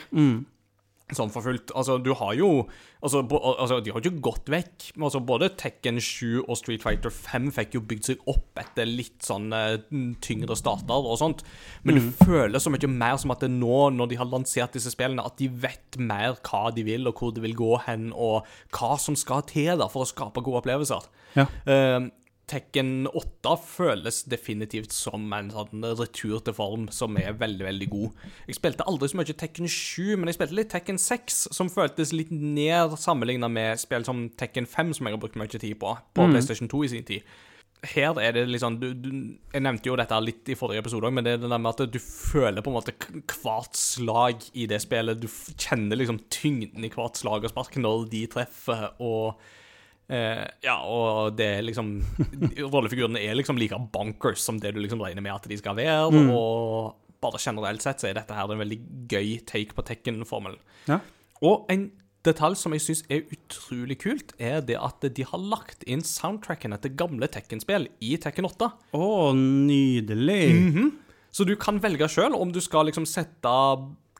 Sånn 1.15 1.31
for 1.33 1.43
fullt. 1.43 1.73
Altså, 1.77 1.97
du 1.99 2.13
har 2.17 2.35
jo 2.37 2.49
altså, 3.01 3.21
bo, 3.27 3.39
altså, 3.51 3.79
De 3.83 3.91
har 3.91 4.03
ikke 4.03 4.23
gått 4.23 4.51
vekk. 4.51 4.87
Altså, 4.99 5.21
både 5.25 5.51
Tekken 5.59 5.99
7 6.01 6.43
og 6.45 6.55
Street 6.59 6.83
Fighter 6.83 7.13
5 7.13 7.49
fikk 7.57 7.75
jo 7.77 7.83
bygd 7.87 8.11
seg 8.11 8.23
opp 8.31 8.61
etter 8.61 8.87
litt 8.87 9.19
sånn 9.25 9.51
eh, 9.55 9.77
tyngre 10.23 10.57
starter 10.59 11.09
og 11.11 11.19
sånt. 11.21 11.43
Men 11.83 11.99
det 11.99 12.05
føles 12.23 12.63
så 12.63 12.73
mye 12.73 12.91
mer 12.91 13.19
som 13.21 13.35
at 13.35 13.43
det 13.43 13.51
nå, 13.53 13.89
når 13.97 14.11
de 14.11 14.21
har 14.21 14.31
lansert 14.31 14.77
disse 14.77 14.93
spillene, 14.93 15.25
at 15.25 15.37
de 15.41 15.49
vet 15.51 15.99
mer 15.99 16.37
hva 16.47 16.69
de 16.75 16.85
vil, 16.87 17.09
og 17.09 17.19
hvor 17.19 17.35
de 17.35 17.43
vil 17.43 17.57
gå 17.57 17.73
hen, 17.87 18.09
og 18.15 18.47
hva 18.75 18.95
som 19.01 19.17
skal 19.19 19.45
til 19.49 19.75
da 19.81 19.89
for 19.91 20.05
å 20.05 20.09
skape 20.09 20.43
gode 20.45 20.63
opplevelser. 20.63 21.11
Ja. 21.37 21.47
Eh, 21.65 21.99
Tekken 22.51 23.05
8 23.07 23.53
føles 23.63 24.21
definitivt 24.29 24.91
som 24.95 25.29
en 25.35 25.51
sånn 25.53 25.85
retur 25.99 26.41
til 26.43 26.55
form 26.57 26.89
som 26.91 27.15
er 27.19 27.37
veldig, 27.39 27.63
veldig 27.69 27.87
god. 27.91 28.25
Jeg 28.49 28.57
spilte 28.57 28.87
aldri 28.91 29.11
så 29.11 29.19
mye 29.19 29.37
Tekken 29.43 29.71
7, 29.71 30.17
men 30.17 30.27
jeg 30.27 30.39
spilte 30.39 30.57
litt 30.57 30.73
Tekken 30.73 30.99
6, 30.99 31.37
som 31.55 31.71
føltes 31.71 32.11
litt 32.15 32.33
ned 32.33 32.97
sammenligna 32.99 33.47
med 33.51 33.79
spill 33.79 34.03
som 34.07 34.25
Tekken 34.39 34.67
5, 34.67 34.97
som 34.97 35.07
jeg 35.07 35.15
har 35.15 35.23
brukt 35.23 35.39
mye 35.39 35.51
tid 35.51 35.77
på, 35.79 35.95
på 36.17 36.27
PlayStation 36.33 36.71
2 36.71 36.83
i 36.83 36.91
sin 36.95 37.07
tid. 37.07 37.31
Her 37.81 38.19
er 38.21 38.35
det 38.35 38.59
sånn 38.61 38.75
du, 38.77 38.91
du, 38.93 39.07
Jeg 39.49 39.63
nevnte 39.65 39.89
jo 39.89 39.95
dette 39.97 40.17
litt 40.21 40.51
i 40.53 40.57
forrige 40.57 40.83
episode 40.83 41.07
òg, 41.07 41.15
men 41.17 41.25
det 41.25 41.33
er 41.33 41.39
det 41.41 41.49
der 41.49 41.61
med 41.63 41.71
at 41.71 41.89
du 41.89 41.97
føler 42.03 42.61
på 42.61 42.69
en 42.69 42.77
måte 42.77 42.93
hvert 43.31 43.79
slag 43.79 44.43
i 44.53 44.67
det 44.69 44.83
spillet. 44.83 45.23
Du 45.23 45.25
kjenner 45.55 45.97
liksom 45.97 46.19
tyngden 46.29 46.85
i 46.85 46.91
hvert 46.93 47.17
slag 47.17 47.47
og 47.47 47.53
spark 47.53 47.79
når 47.81 48.05
de 48.11 48.27
treffer, 48.35 48.91
og 49.01 49.41
Eh, 50.11 50.43
ja, 50.65 50.75
og 50.83 51.37
det 51.39 51.47
er 51.57 51.63
liksom 51.63 51.93
Rollefigurene 52.73 53.21
er 53.23 53.37
liksom 53.39 53.59
like 53.59 53.77
bonkers 53.93 54.43
som 54.43 54.59
det 54.59 54.73
du 54.75 54.81
liksom 54.83 55.01
regner 55.03 55.23
med 55.23 55.37
at 55.37 55.47
de 55.47 55.57
skal 55.59 55.77
være. 55.79 56.11
Og 56.35 56.97
bare 57.21 57.39
generelt 57.41 57.83
sett 57.85 58.01
så 58.01 58.09
er 58.09 58.17
dette 58.17 58.35
her 58.35 58.51
en 58.51 58.61
veldig 58.61 58.79
gøy 59.11 59.35
take 59.47 59.77
på 59.77 59.85
Tekken-formelen. 59.87 60.59
Ja. 60.89 60.99
Og 61.45 61.69
en 61.73 61.89
detalj 62.25 62.57
som 62.59 62.73
jeg 62.75 62.83
syns 62.85 63.03
er 63.09 63.23
utrolig 63.33 63.97
kult, 64.01 64.33
er 64.41 64.61
det 64.65 64.77
at 64.77 65.05
de 65.05 65.25
har 65.25 65.41
lagt 65.41 65.85
inn 65.89 66.03
soundtrackene 66.05 66.77
til 66.81 66.93
gamle 66.97 67.29
Tekken-spill 67.31 67.87
i 68.03 68.15
Tekken 68.21 68.45
8. 68.49 68.69
Å, 68.97 69.07
nydelig. 69.37 70.43
Mhm. 70.57 70.91
Så 71.31 71.45
du 71.47 71.53
kan 71.55 71.77
velge 71.79 72.09
sjøl 72.11 72.33
om 72.35 72.49
du 72.51 72.59
skal 72.59 72.89
liksom 72.89 73.05
sette 73.07 73.51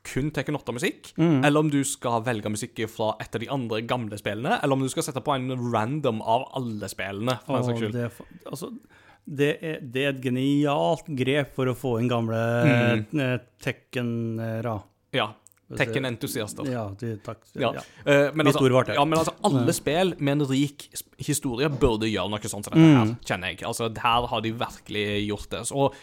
kun 0.06 0.32
Tekken 0.34 0.56
8-musikk, 0.58 1.12
eller 1.18 1.62
om 1.62 1.68
du 1.70 1.80
skal 1.86 2.24
velge 2.26 2.50
musikk 2.50 2.80
fra 2.90 3.12
et 3.22 3.36
av 3.36 3.42
de 3.42 3.50
andre 3.54 3.82
gamle 3.86 4.18
spillene, 4.18 4.58
eller 4.58 4.74
om 4.74 4.82
du 4.82 4.90
skal 4.90 5.06
sette 5.06 5.22
på 5.22 5.36
en 5.36 5.52
random 5.72 6.22
av 6.22 6.48
alle 6.58 6.90
spillene. 6.90 7.38
for 7.46 7.58
den 7.58 7.68
saks 7.68 7.84
skyld. 7.84 7.94
det, 7.94 8.08
altså, 8.50 8.72
det, 9.24 9.52
er, 9.62 9.78
det 9.82 10.02
er 10.02 10.14
et 10.16 10.24
genialt 10.24 11.12
grep 11.22 11.54
for 11.54 11.70
å 11.70 11.76
få 11.78 11.98
inn 12.00 12.10
gamle 12.10 12.40
mm. 12.66 13.22
Tekken-ra. 13.62 14.80
Ja. 15.14 15.30
Tekken-entusiaster. 15.78 16.66
Ja, 16.68 16.86
takk. 17.24 17.44
Ja. 17.52 17.72
Ja. 17.74 17.82
Uh, 18.04 18.34
men, 18.34 18.46
altså, 18.46 18.66
ja, 18.92 19.04
men 19.04 19.18
altså, 19.18 19.34
alle 19.46 19.72
spill 19.76 20.14
med 20.18 20.40
en 20.40 20.48
rik 20.50 20.88
historie 21.22 21.70
burde 21.70 22.10
gjøre 22.10 22.32
noe 22.34 22.50
sånt 22.50 22.68
som 22.68 22.76
dette 22.76 22.90
her, 22.98 23.14
kjenner 23.28 23.54
jeg. 23.54 23.62
Altså, 23.68 23.88
her 24.02 24.28
har 24.32 24.44
de 24.44 24.52
virkelig 24.64 25.06
gjort 25.28 25.48
det. 25.54 25.62
Og 25.72 25.96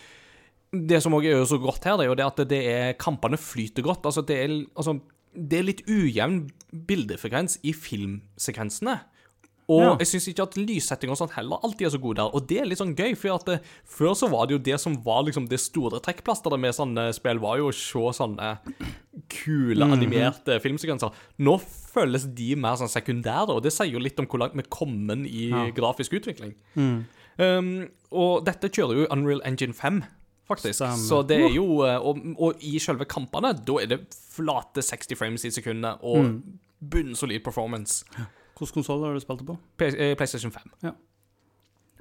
det 0.71 1.01
som 1.03 1.13
også 1.17 1.29
er 1.31 1.37
jo 1.39 1.45
så 1.49 1.57
godt 1.61 1.83
her, 1.87 1.97
det 1.97 2.05
er 2.05 2.11
jo 2.11 2.17
det 2.19 2.25
at 2.27 2.41
det 2.49 2.59
er, 2.69 2.93
kampene 3.01 3.37
flyter 3.41 3.81
godt. 3.85 4.05
Altså, 4.05 4.21
det 4.25 4.35
er, 4.37 4.57
altså, 4.75 4.99
det 5.33 5.59
er 5.59 5.63
litt 5.69 5.85
ujevn 5.89 6.43
bildefrekvens 6.89 7.59
i 7.65 7.73
filmsekvensene. 7.73 8.99
Og 9.69 9.81
Ja. 9.83 9.89
jeg 10.01 10.07
syns 10.09 10.25
ikke 10.31 10.41
at 10.47 10.55
lyssetting 10.57 11.11
og 11.13 11.17
sånt 11.19 11.35
heller 11.35 11.59
alltid 11.63 11.85
er 11.85 11.91
så 11.93 11.99
god 12.01 12.15
der. 12.17 12.31
Og 12.33 12.47
det 12.49 12.57
er 12.57 12.65
litt 12.65 12.79
sånn 12.79 12.95
gøy, 12.97 13.13
for 13.15 13.35
at 13.35 13.45
det, 13.45 13.57
før 13.85 14.15
så 14.17 14.29
var 14.31 14.47
det 14.47 14.55
jo 14.57 14.61
det 14.65 14.79
som 14.81 14.95
var 15.05 15.21
liksom 15.27 15.45
det 15.47 15.59
store 15.61 15.99
trekkplasteret 16.01 16.57
med 16.59 16.73
sånne 16.73 17.13
spill, 17.13 17.37
var 17.37 17.57
jo 17.61 17.67
å 17.69 17.73
se 17.77 18.01
sånne 18.17 18.57
kule, 19.29 19.85
animerte 19.85 20.57
filmsekvenser. 20.63 21.13
Nå 21.45 21.59
føles 21.93 22.25
de 22.33 22.55
mer 22.57 22.77
sånn 22.81 22.89
sekundære, 22.89 23.53
og 23.53 23.61
det 23.65 23.71
sier 23.75 23.93
jo 23.93 24.01
litt 24.01 24.17
om 24.19 24.25
hvor 24.25 24.41
langt 24.41 24.57
vi 24.57 24.65
er 24.65 24.69
kommet 24.73 25.25
i 25.29 25.49
grafisk 25.77 26.13
utvikling. 26.17 26.55
Um, 27.39 27.69
og 28.11 28.43
dette 28.49 28.67
kjører 28.73 29.03
jo 29.03 29.07
Unreal 29.13 29.41
Engine 29.47 29.73
5, 29.77 30.01
faktisk. 30.49 30.80
Stemmer. 30.80 31.03
Så 31.05 31.21
det 31.30 31.39
er 31.45 31.53
jo 31.55 31.84
eh, 31.88 31.97
og, 31.97 32.19
og 32.38 32.65
i 32.65 32.80
selve 32.81 33.07
kampene, 33.09 33.53
da 33.53 33.77
er 33.81 33.91
det 33.93 34.01
flate 34.34 34.84
60 34.85 35.19
frames 35.19 35.45
i 35.47 35.53
sekundet 35.55 36.03
og 36.05 36.39
bunnsolid 36.80 37.43
performance. 37.45 38.03
Hvilken 38.59 38.81
konsoll 38.81 39.05
har 39.05 39.15
du 39.15 39.23
spilt 39.23 39.43
det 39.43 39.47
på? 39.47 39.59
Eh, 39.85 40.15
PlayStation 40.19 40.51
5. 40.51 40.73
Ja. 40.89 40.95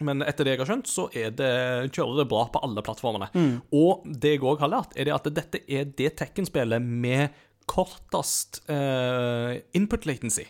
Men 0.05 0.23
etter 0.23 0.47
det 0.47 0.55
jeg 0.55 0.61
har 0.63 0.69
skjønt, 0.69 0.91
så 0.91 1.09
det, 1.11 1.49
kjører 1.91 2.21
det 2.21 2.29
bra 2.31 2.45
på 2.55 2.61
alle 2.63 2.85
plattformene. 2.87 3.31
Og 3.75 4.05
det 4.07 4.37
jeg 4.37 4.45
òg 4.47 4.63
har 4.63 4.71
lært, 4.71 4.95
er 4.95 5.09
det 5.09 5.15
at 5.17 5.27
dette 5.35 5.63
er 5.67 5.89
det 5.99 6.13
Tekken-spillet 6.21 6.83
med 6.83 7.35
kortest 7.69 8.63
uh, 8.71 9.59
input 9.77 10.07
latency. 10.09 10.47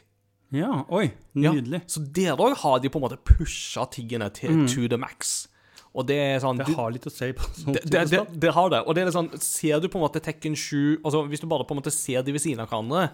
Ja, 0.55 0.85
oi, 0.89 1.11
Ja, 1.37 1.53
nydelig. 1.53 1.83
Så 1.91 2.01
der 2.01 2.39
òg 2.41 2.55
har 2.63 2.79
de 2.81 2.89
på 2.89 3.01
en 3.01 3.05
måte 3.05 3.19
pusha 3.21 3.85
tingene 3.93 4.31
til 4.33 4.65
to 4.71 4.87
the 4.89 4.97
max. 5.01 5.49
Og 5.99 6.07
det 6.07 6.19
er 6.23 6.39
sånn 6.43 6.61
Det 6.61 6.69
har 6.77 6.93
litt 6.95 7.09
å 7.09 7.13
si 7.13 7.31
på 7.35 7.49
sånt 7.57 7.75
det, 7.75 7.83
det, 7.91 8.05
det, 8.13 8.23
det 8.45 8.55
har 8.55 8.71
det. 8.73 8.83
Og 8.87 8.95
det 8.95 9.03
er 9.03 9.11
litt 9.11 9.17
sånn 9.17 9.31
Ser 9.43 9.83
du 9.83 9.89
på 9.91 9.99
en 9.99 10.05
måte 10.07 10.23
Tekken 10.23 10.55
7 10.55 11.03
Altså 11.03 11.25
Hvis 11.31 11.43
du 11.43 11.49
bare 11.51 11.67
på 11.67 11.75
en 11.75 11.81
måte 11.81 11.95
ser 11.95 12.23
de 12.27 12.35
ved 12.35 12.45
siden 12.45 12.63
av 12.63 12.71
hverandre, 12.71 13.09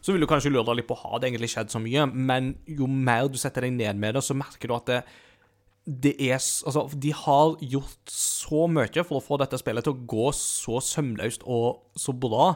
så 0.00 0.14
vil 0.14 0.24
du 0.24 0.28
kanskje 0.30 0.52
lure 0.52 0.64
deg 0.70 0.78
litt 0.80 0.88
på 0.88 0.96
har 0.96 1.18
det 1.20 1.28
egentlig 1.28 1.50
skjedd 1.52 1.72
så 1.72 1.80
mye. 1.82 2.06
Men 2.08 2.54
jo 2.64 2.86
mer 2.88 3.28
du 3.28 3.36
setter 3.40 3.66
deg 3.66 3.74
ned 3.76 3.98
med 4.00 4.16
det, 4.16 4.22
så 4.24 4.36
merker 4.38 4.70
du 4.70 4.72
at 4.78 4.88
det, 4.88 5.00
det 5.84 6.14
er 6.24 6.38
Altså, 6.38 6.86
de 6.96 7.12
har 7.12 7.56
gjort 7.60 8.14
så 8.14 8.64
mye 8.72 9.04
for 9.04 9.18
å 9.18 9.24
få 9.24 9.40
dette 9.42 9.60
spillet 9.60 9.84
til 9.84 9.92
å 9.92 10.06
gå 10.08 10.30
så 10.36 10.80
sømløst 10.84 11.44
og 11.44 12.00
så 12.00 12.16
bra 12.16 12.54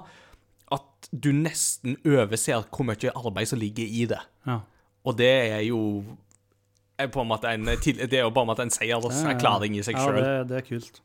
at 0.73 1.11
du 1.13 1.35
nesten 1.37 1.99
overser 2.09 2.65
hvor 2.73 2.89
mye 2.89 3.13
arbeid 3.13 3.53
som 3.53 3.61
ligger 3.61 3.85
i 3.85 4.07
det. 4.09 4.23
Ja. 4.49 4.63
Og 5.05 5.19
det 5.21 5.33
er 5.53 5.61
jo 5.67 5.81
er 7.01 7.11
på 7.11 7.25
en 7.25 7.31
måte 7.31 7.51
en, 7.51 7.67
det 7.67 8.13
er 8.13 8.23
jo 8.23 8.33
på 8.35 8.45
en 8.45 8.51
måte 8.51 8.65
en 8.67 8.73
seierserklæring 8.73 9.79
i 9.79 9.85
seg 9.87 9.99
Ja, 9.99 10.13
det, 10.15 10.33
det 10.51 10.61
er 10.61 10.67
kult. 10.69 11.01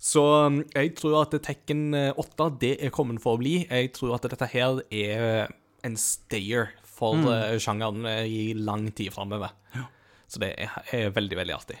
Så 0.00 0.22
um, 0.46 0.62
jeg 0.72 0.94
tror 0.96 1.18
at 1.26 1.34
Tekken 1.44 1.90
eh, 1.96 2.12
8 2.16 2.46
det 2.62 2.74
er 2.86 2.92
kommet 2.94 3.20
for 3.20 3.36
å 3.36 3.40
bli. 3.42 3.58
Jeg 3.66 3.92
tror 3.98 4.16
at 4.16 4.24
dette 4.32 4.48
her 4.54 4.80
er 4.88 5.52
en 5.84 5.96
stayer 6.00 6.72
for 6.88 7.20
mm. 7.20 7.60
sjangeren 7.60 8.08
eh, 8.08 8.24
i 8.24 8.42
lang 8.56 8.88
tid 8.96 9.12
framover. 9.12 9.52
Så 10.30 10.38
det 10.38 10.52
er, 10.62 10.74
er 10.94 11.12
veldig, 11.12 11.36
veldig 11.40 11.54
artig. 11.56 11.80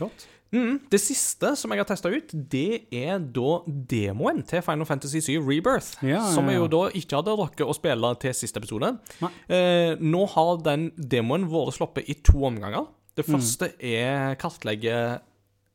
Rått. 0.00 0.26
Mm, 0.54 0.76
det 0.92 1.00
siste 1.02 1.50
som 1.58 1.72
jeg 1.74 1.80
har 1.82 1.88
testa 1.88 2.08
ut, 2.12 2.30
det 2.52 2.86
er 2.94 3.18
da 3.18 3.56
demoen 3.66 4.44
til 4.46 4.62
Final 4.62 4.86
Fantasy 4.86 5.18
7 5.20 5.40
Rebirth. 5.42 5.96
Ja, 6.06 6.20
ja, 6.20 6.22
Som 6.32 6.46
jeg 6.48 6.60
jo 6.60 6.68
da 6.70 6.84
ikke 6.94 7.18
hadde 7.18 7.34
rukket 7.36 7.66
å 7.66 7.74
spille 7.76 8.12
til 8.22 8.32
siste 8.38 8.62
episode. 8.62 8.92
Eh, 9.50 9.96
nå 10.00 10.22
har 10.36 10.62
den 10.62 10.90
demoen 10.96 11.48
vært 11.50 11.74
sluppet 11.80 12.08
i 12.08 12.14
to 12.22 12.44
omganger. 12.46 12.86
Det 13.16 13.26
Mm. 13.26 13.34
første 13.40 13.72
er 13.82 14.34
kartlegge 14.36 15.20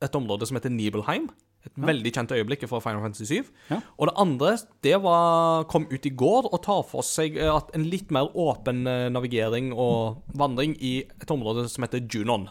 et 0.01 0.15
område 0.15 0.47
som 0.47 0.55
heter 0.57 0.69
Nibelheim. 0.71 1.29
Et 1.63 1.71
veldig 1.77 2.11
kjent 2.13 2.31
øyeblikk 2.31 2.63
fra 2.67 2.79
Final 2.81 3.01
Fantasy 3.01 3.25
7. 3.37 3.45
Ja. 3.69 3.81
Og 3.99 4.07
det 4.07 4.15
andre 4.17 4.57
det 4.81 4.95
var, 5.03 5.63
kom 5.65 5.85
ut 5.91 6.05
i 6.05 6.09
går 6.09 6.47
og 6.51 6.61
tar 6.63 6.81
for 6.89 7.01
seg 7.03 7.35
eh, 7.37 7.59
en 7.75 7.83
litt 7.83 8.09
mer 8.09 8.31
åpen 8.33 8.87
eh, 8.87 9.09
navigering 9.09 9.71
og 9.73 10.23
vandring 10.33 10.75
i 10.81 11.03
et 11.21 11.29
område 11.29 11.67
som 11.69 11.83
heter 11.83 11.99
Junon. 12.07 12.47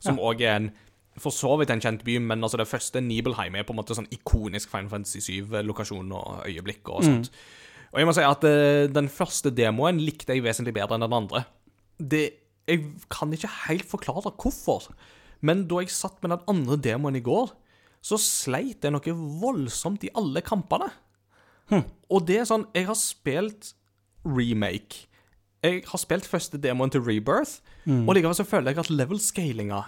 Som 0.00 0.18
òg 0.18 0.40
er 0.40 0.56
en 0.56 0.72
for 1.22 1.34
så 1.34 1.54
vidt 1.60 1.72
en 1.74 1.82
kjent 1.82 2.04
by, 2.06 2.18
men 2.22 2.42
altså 2.44 2.60
det 2.60 2.68
første 2.70 3.02
Nibelheim 3.04 3.56
er 3.58 3.66
på 3.66 3.74
en 3.74 3.80
måte 3.80 3.96
sånn 3.96 4.10
ikonisk 4.14 4.70
Final 4.72 4.90
Fantasy 4.92 5.22
7-lokasjon 5.24 6.12
og 6.16 6.42
øyeblikk 6.48 6.90
og 6.92 7.06
sånt. 7.06 7.30
Og 7.92 8.02
jeg 8.02 8.08
må 8.08 8.14
si 8.16 8.24
at 8.26 8.44
uh, 8.44 8.84
den 8.92 9.08
første 9.12 9.52
demoen 9.54 10.00
likte 10.02 10.36
jeg 10.36 10.44
vesentlig 10.44 10.74
bedre 10.76 10.98
enn 10.98 11.06
den 11.06 11.16
andre. 11.16 11.44
Det, 11.98 12.24
jeg 12.68 12.84
kan 13.12 13.32
ikke 13.32 13.50
helt 13.64 13.88
forklare 13.88 14.34
hvorfor, 14.34 14.90
men 15.40 15.66
da 15.70 15.80
jeg 15.80 15.94
satt 15.94 16.20
med 16.22 16.34
den 16.34 16.44
andre 16.50 16.76
demoen 16.88 17.16
i 17.16 17.24
går, 17.24 17.54
så 18.04 18.18
sleit 18.20 18.84
jeg 18.84 18.94
noe 18.94 19.14
voldsomt 19.40 20.04
i 20.06 20.12
alle 20.18 20.42
kampene. 20.44 20.90
Og 22.08 22.24
det 22.24 22.38
er 22.40 22.46
sånn 22.48 22.62
Jeg 22.72 22.86
har 22.88 22.96
spilt 22.96 23.72
remake. 24.24 25.04
Jeg 25.64 25.82
har 25.88 26.00
spilt 26.00 26.28
første 26.28 26.60
demoen 26.60 26.92
til 26.94 27.02
Rebirth, 27.02 27.58
og 27.88 28.14
likevel 28.14 28.36
så 28.36 28.46
føler 28.46 28.72
jeg 28.72 28.84
at 28.84 28.92
level-scalinga 28.92 29.80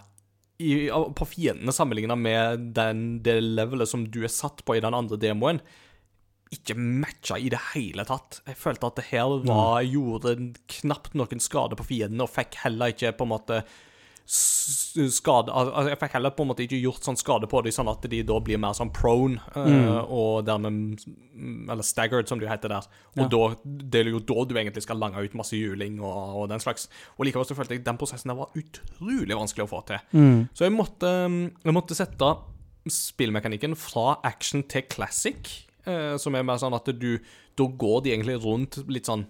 i, 0.60 0.72
på 0.90 1.28
fiendene 1.28 1.72
sammenligna 1.74 2.16
med 2.20 2.66
den, 2.76 3.04
det 3.24 3.38
levelet 3.40 3.88
som 3.88 4.04
du 4.12 4.20
er 4.24 4.32
satt 4.32 4.64
på 4.66 4.76
i 4.76 4.82
den 4.84 4.96
andre 4.96 5.18
demoen, 5.20 5.62
ikke 6.50 6.74
matcha 6.74 7.38
i 7.38 7.50
det 7.52 7.60
hele 7.72 8.04
tatt. 8.06 8.40
Jeg 8.48 8.58
følte 8.58 8.88
at 8.90 8.98
det 8.98 9.06
her 9.12 9.36
var, 9.46 9.84
gjorde 9.86 10.34
knapt 10.80 11.14
noen 11.18 11.42
skade 11.42 11.78
på 11.78 11.86
fiendene, 11.92 12.26
og 12.26 12.32
fikk 12.34 12.58
heller 12.64 12.92
ikke 12.92 13.14
på 13.16 13.26
en 13.26 13.32
måte 13.32 13.60
skade 14.30 15.50
Altså, 15.50 15.88
jeg 15.90 15.98
fikk 15.98 16.12
heller 16.14 16.32
på 16.34 16.44
en 16.44 16.50
måte 16.52 16.62
ikke 16.62 16.78
gjort 16.78 17.06
sånn 17.06 17.18
skade 17.18 17.48
på 17.50 17.62
dem, 17.66 17.74
sånn 17.74 17.90
at 17.90 18.04
de 18.12 18.20
da 18.26 18.36
blir 18.44 18.60
mer 18.62 18.76
sånn 18.78 18.92
prone, 18.94 19.40
eh, 19.58 19.96
og 20.06 20.44
dermed 20.46 21.00
mm, 21.02 21.70
Eller 21.72 21.86
staggered, 21.86 22.28
som 22.30 22.38
det 22.38 22.50
heter 22.50 22.70
der. 22.70 22.86
Og 23.18 23.32
da, 23.32 23.40
det 23.64 24.04
er 24.04 24.12
jo 24.12 24.22
da 24.22 24.44
du 24.46 24.54
egentlig 24.54 24.84
skal 24.86 25.00
lange 25.02 25.22
ut 25.24 25.34
masse 25.38 25.58
juling 25.58 25.98
og, 25.98 26.36
og 26.42 26.46
den 26.52 26.62
slags. 26.62 26.86
Og 27.16 27.26
likevel 27.26 27.48
så 27.48 27.56
følte 27.58 27.74
jeg 27.74 27.84
den 27.86 27.98
prosessen 28.00 28.30
der 28.30 28.38
var 28.38 28.54
utrolig 28.58 29.38
vanskelig 29.40 29.66
å 29.66 29.72
få 29.72 29.82
til. 29.90 30.14
Så 30.54 30.68
jeg 30.68 30.76
måtte, 30.76 31.10
mm, 31.26 31.42
jeg 31.66 31.76
måtte 31.76 31.98
sette 31.98 32.30
spillmekanikken 32.90 33.74
fra 33.76 34.20
action 34.24 34.62
til 34.70 34.86
classic, 34.92 35.50
eh, 35.86 36.14
som 36.20 36.36
er 36.38 36.46
mer 36.46 36.60
sånn 36.62 36.76
at 36.76 36.88
du 36.96 37.12
Da 37.58 37.66
går 37.66 38.04
de 38.04 38.12
egentlig 38.14 38.38
rundt 38.40 38.78
litt 38.88 39.10
sånn 39.10 39.26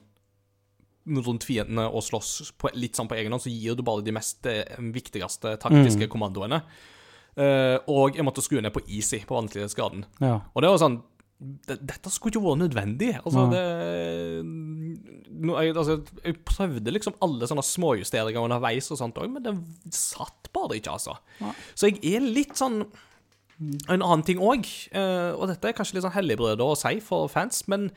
rundt 1.18 1.46
fiendene 1.48 1.86
og 1.88 2.04
slåss 2.06 2.52
på, 2.60 2.70
litt 2.78 2.98
sånn 2.98 3.08
på 3.10 3.18
egen 3.18 3.34
hånd, 3.34 3.44
så 3.44 3.52
gir 3.52 3.76
du 3.78 3.84
bare 3.86 4.04
de 4.06 4.14
mest 4.14 4.46
eh, 4.50 4.78
viktigste 4.94 5.56
taktiske 5.62 6.10
kommandoene. 6.12 6.62
Uh, 7.38 7.78
og 7.88 8.16
jeg 8.18 8.26
måtte 8.26 8.42
skru 8.42 8.58
ned 8.58 8.74
på 8.74 8.82
easy 8.90 9.22
på 9.26 9.36
vanskelighetsgraden. 9.36 10.02
Ja. 10.18 10.40
Og 10.50 10.64
det 10.64 10.72
var 10.72 10.82
sånn 10.82 11.00
Dette 11.40 12.10
skulle 12.12 12.34
ikke 12.34 12.42
vært 12.44 12.58
nødvendig. 12.60 13.14
Altså, 13.22 13.46
det 13.48 13.60
no, 15.40 15.54
jeg, 15.56 15.72
altså, 15.72 15.94
jeg 16.20 16.36
prøvde 16.44 16.92
liksom 16.92 17.14
alle 17.24 17.48
sånne 17.48 17.64
småjusteringer 17.64 18.44
underveis 18.44 18.90
og 18.92 18.98
sånt 19.00 19.16
òg, 19.22 19.30
men 19.32 19.46
det 19.46 19.54
satt 19.96 20.50
bare 20.52 20.76
ikke, 20.76 20.98
altså. 20.98 21.14
Så 21.72 21.88
jeg 21.88 22.02
er 22.10 22.26
litt 22.26 22.60
sånn 22.60 22.82
En 23.88 24.02
annen 24.02 24.26
ting 24.28 24.40
òg, 24.40 24.68
og 25.36 25.48
dette 25.48 25.68
er 25.68 25.78
kanskje 25.78 25.96
litt 25.96 26.04
sånn 26.04 26.16
helligbrød 26.18 26.60
å 26.64 26.74
si 26.80 27.00
for 27.04 27.28
fans, 27.32 27.64
men 27.72 27.88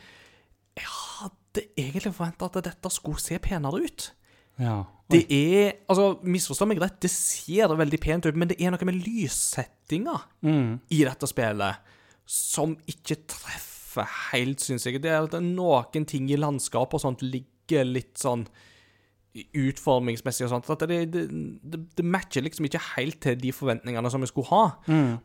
jeg 0.79 0.87
hadde 0.87 1.42
egentlig 1.77 2.13
forventa 2.15 2.45
at 2.49 2.63
dette 2.65 2.89
skulle 2.91 3.19
se 3.21 3.37
penere 3.39 3.83
ut. 3.85 4.11
ja. 4.59 4.83
Det 5.13 5.27
er 5.29 5.73
Altså, 5.89 6.17
misforstå 6.23 6.65
meg 6.65 6.79
rett, 6.81 6.95
det 7.03 7.11
ser 7.11 7.67
veldig 7.77 7.99
pent 8.01 8.25
ut, 8.25 8.35
men 8.35 8.47
det 8.49 8.55
er 8.59 8.71
noe 8.71 8.85
med 8.87 8.95
lyssettinga 9.05 10.15
i 10.89 11.03
dette 11.03 11.27
spillet 11.29 11.75
som 12.25 12.77
ikke 12.87 13.17
treffer 13.27 14.07
helt, 14.31 14.59
syns 14.63 14.85
jeg. 14.87 15.01
Det 15.03 15.11
er 15.11 15.27
at 15.27 15.35
noen 15.43 16.05
ting 16.09 16.31
i 16.31 16.37
landskapet 16.39 16.95
og 16.97 17.01
sånt 17.01 17.21
ligger 17.21 17.83
litt 17.85 18.17
sånn 18.17 18.47
utformingsmessig 19.33 20.45
og 20.45 20.51
sånt, 20.51 20.67
at 20.69 20.83
det, 20.89 20.99
det, 21.09 21.23
det, 21.97 22.05
matcher 22.05 22.43
liksom 22.45 22.67
ikke 22.67 22.81
helt 22.93 23.17
til 23.23 23.37
de 23.41 23.49
forventningene 23.55 24.11
som 24.13 24.21
vi 24.21 24.29
skulle 24.29 24.49
ha. 24.51 24.61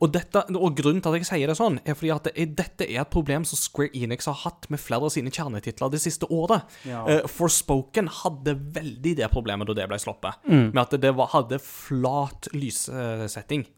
Og, 0.00 0.06
dette, 0.14 0.46
og 0.56 0.76
grunnen 0.78 1.02
til 1.04 1.12
at 1.12 1.20
jeg 1.20 1.28
sier 1.28 1.50
det 1.50 1.58
sånn, 1.58 1.76
er 1.84 1.98
fordi 1.98 2.14
at 2.14 2.30
det 2.30 2.46
dette 2.56 2.88
er 2.88 3.02
et 3.02 3.12
problem 3.12 3.44
som 3.48 3.60
Square 3.60 3.92
Enix 3.92 4.30
har 4.30 4.40
hatt 4.46 4.70
med 4.72 4.80
flere 4.80 5.10
av 5.10 5.12
sine 5.12 5.32
kjernetitler 5.34 5.92
det 5.92 6.00
siste 6.00 6.28
året. 6.32 6.64
Ja. 6.88 7.04
Uh, 7.04 7.28
Forspoken 7.28 8.08
hadde 8.22 8.56
veldig 8.78 9.18
det 9.20 9.32
problemet 9.32 9.68
da 9.68 9.76
det 9.76 9.90
ble 9.90 10.00
sluppet, 10.00 10.40
med 10.48 10.84
at 10.86 10.96
det 11.02 11.12
var, 11.18 11.32
hadde 11.36 11.60
flat 11.62 12.48
lyssetting. 12.56 13.68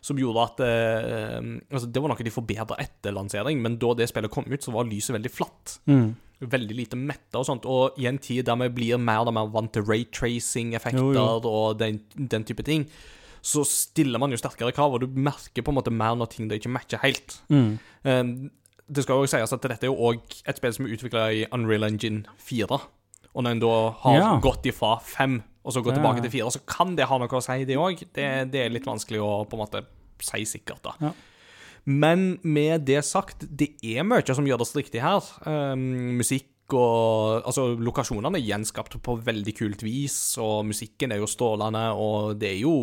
Som 0.00 0.16
gjorde 0.16 0.44
at 0.46 0.60
uh, 0.64 1.48
altså 1.68 1.88
Det 1.92 2.00
var 2.00 2.08
noe 2.08 2.24
de 2.24 2.32
forbedra 2.32 2.76
etter 2.80 3.12
lansering, 3.12 3.60
men 3.60 3.80
da 3.80 3.92
det 3.96 4.08
spillet 4.12 4.32
kom 4.32 4.48
ut, 4.48 4.60
så 4.64 4.72
var 4.76 4.88
lyset 4.88 5.16
veldig 5.16 5.32
flatt. 5.32 5.80
Veldig 6.40 6.76
lite 6.76 6.96
metta 6.96 7.38
og 7.42 7.44
sånt. 7.46 7.66
Og 7.68 7.98
i 8.00 8.06
en 8.08 8.18
tid 8.18 8.46
der 8.48 8.56
vi 8.62 8.68
blir 8.78 8.98
mer 8.98 9.26
og 9.28 9.34
mer 9.36 9.50
vant 9.52 9.72
til 9.74 9.82
raytracing-effekter 9.84 11.44
og 11.46 11.78
den, 11.80 12.00
den 12.16 12.44
type 12.48 12.62
ting, 12.64 12.86
så 13.42 13.62
stiller 13.64 14.20
man 14.20 14.30
jo 14.32 14.36
sterkere 14.40 14.72
krav, 14.76 14.92
og 14.94 15.00
du 15.00 15.06
merker 15.16 15.64
på 15.64 15.72
en 15.72 15.78
måte 15.78 15.92
mer 15.92 16.16
når 16.16 16.28
ting 16.34 16.48
det 16.50 16.58
ikke 16.60 16.72
matcher 16.72 17.00
helt. 17.04 17.38
Eh, 17.50 18.22
det 18.90 19.04
skal 19.06 19.20
jo 19.22 19.28
sies 19.30 19.52
at 19.54 19.62
dette 19.62 19.86
er 19.86 19.92
jo 19.92 19.96
òg 20.10 20.40
et 20.50 20.58
spill 20.58 20.72
som 20.74 20.86
er 20.88 20.96
utvikla 20.96 21.28
i 21.32 21.44
Unreal 21.54 21.86
Engine 21.86 22.24
4. 22.42 22.80
Og 23.30 23.44
når 23.46 23.50
en 23.54 23.60
da 23.62 23.74
har 24.02 24.16
Ja. 24.18 24.32
gått 24.42 24.66
ifra 24.66 24.96
5 25.00 25.42
og 25.64 25.72
så 25.72 25.82
gått 25.84 25.94
Ja, 25.96 26.00
tilbake 26.02 26.22
til 26.24 26.30
4, 26.40 26.50
så 26.50 26.60
kan 26.66 26.96
det 26.96 27.06
ha 27.06 27.18
noe 27.18 27.28
å 27.28 27.40
si, 27.44 27.64
det 27.64 27.76
òg. 27.76 28.00
Det, 28.12 28.50
det 28.50 28.64
er 28.64 28.70
litt 28.72 28.84
vanskelig 28.88 29.20
å 29.20 29.44
på 29.48 29.54
en 29.56 29.62
måte 29.64 29.84
si 30.20 30.42
sikkert, 30.44 30.82
da. 30.82 30.92
Ja. 31.00 31.12
Men 31.84 32.38
med 32.42 32.86
det 32.88 33.02
sagt, 33.08 33.46
det 33.48 33.72
er 33.82 34.06
mye 34.06 34.24
som 34.36 34.46
gjøres 34.48 34.74
riktig 34.76 35.02
her. 35.04 35.24
Um, 35.46 36.16
musikk 36.20 36.48
og 36.70 37.42
Altså, 37.50 37.72
lokasjonene 37.82 38.38
er 38.38 38.46
gjenskapt 38.46 38.94
på 39.02 39.16
veldig 39.26 39.54
kult 39.58 39.80
vis, 39.82 40.36
og 40.38 40.68
musikken 40.68 41.10
er 41.10 41.18
jo 41.18 41.26
strålende, 41.26 41.82
og 41.98 42.36
det 42.38 42.52
er 42.52 42.60
jo 42.62 42.74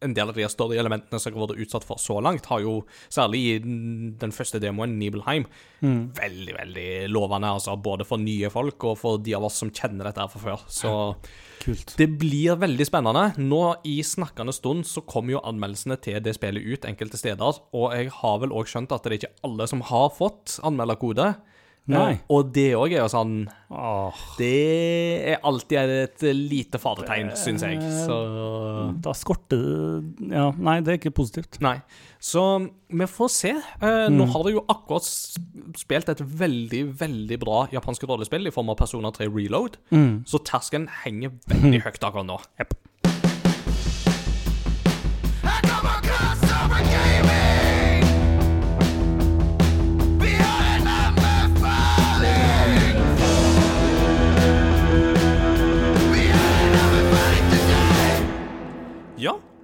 en 0.00 0.14
del 0.14 0.28
av 0.30 0.36
de 0.36 0.46
større 0.48 0.78
elementene 0.78 1.18
som 1.18 1.32
jeg 1.32 1.38
har 1.38 1.46
vært 1.48 1.62
utsatt 1.64 1.84
for 1.86 1.98
så 1.98 2.20
langt, 2.22 2.46
har 2.46 2.60
jo, 2.62 2.84
særlig 3.10 3.40
i 3.40 3.58
den- 3.58 4.32
første 4.32 4.60
demoen, 4.60 4.96
Nibelheim, 4.98 5.46
veldig, 5.82 6.54
veldig 6.58 7.08
lovende, 7.10 7.50
altså, 7.58 7.76
både 7.80 8.06
for 8.06 8.18
nye 8.18 8.50
folk 8.50 8.84
og 8.84 8.98
for 8.98 9.18
de 9.18 9.34
av 9.34 9.44
oss 9.44 9.54
som 9.58 9.70
kjenner 9.70 10.04
dette 10.04 10.18
her 10.20 10.28
fra 10.28 10.40
før. 10.40 10.64
Så 10.68 11.16
Kult. 11.60 11.96
det 11.96 12.18
blir 12.18 12.56
veldig 12.56 12.86
spennende. 12.86 13.36
Nå 13.38 13.76
i 13.84 14.00
snakkende 14.02 14.54
stund 14.54 14.84
så 14.84 15.04
kommer 15.04 15.32
jo 15.32 15.40
anmeldelsene 15.40 16.00
til 16.00 16.20
det 16.20 16.34
spillet 16.38 16.64
ut 16.64 16.86
enkelte 16.86 17.18
steder, 17.18 17.60
og 17.74 17.92
jeg 17.92 18.10
har 18.10 18.38
vel 18.38 18.50
òg 18.50 18.66
skjønt 18.66 18.92
at 18.92 19.02
det 19.02 19.12
er 19.12 19.18
ikke 19.18 19.34
alle 19.44 19.66
som 19.66 19.80
har 19.80 20.10
fått 20.10 20.60
anmelderkode. 20.62 21.36
Nei. 21.88 22.12
Eh, 22.12 22.18
Og 22.36 22.50
det 22.52 22.66
òg 22.76 22.92
er 22.92 23.00
jo 23.00 23.08
sånn 23.08 23.34
Åh, 23.72 24.12
Det 24.38 24.48
er 25.32 25.40
alltid 25.44 25.92
et 25.94 26.22
lite 26.36 26.78
fadertegn, 26.80 27.30
syns 27.36 27.64
jeg. 27.64 27.80
Så 28.04 28.18
da 29.00 29.12
skorter 29.16 29.62
det 29.62 30.30
Ja, 30.32 30.50
nei, 30.56 30.78
det 30.84 30.92
er 30.94 30.98
ikke 31.00 31.14
positivt. 31.16 31.58
Nei. 31.64 31.78
Så 32.20 32.42
vi 32.90 33.06
får 33.08 33.30
se. 33.30 33.50
Eh, 33.56 34.08
Nå 34.12 34.26
har 34.32 34.44
du 34.44 34.50
jo 34.56 34.64
akkurat 34.68 35.04
spilt 35.78 36.08
et 36.12 36.20
veldig, 36.20 36.82
veldig 37.00 37.38
bra 37.40 37.66
japansk 37.72 38.04
rollespill 38.08 38.48
i 38.48 38.54
form 38.54 38.72
av 38.72 38.76
Persona 38.80 39.12
3 39.14 39.28
Reload, 39.32 39.76
så 40.28 40.40
terskelen 40.44 40.88
henger 41.04 41.32
veldig 41.48 41.82
høyt 41.86 42.04
akkurat 42.08 42.26
nå. 42.28 42.38
I 42.60 42.64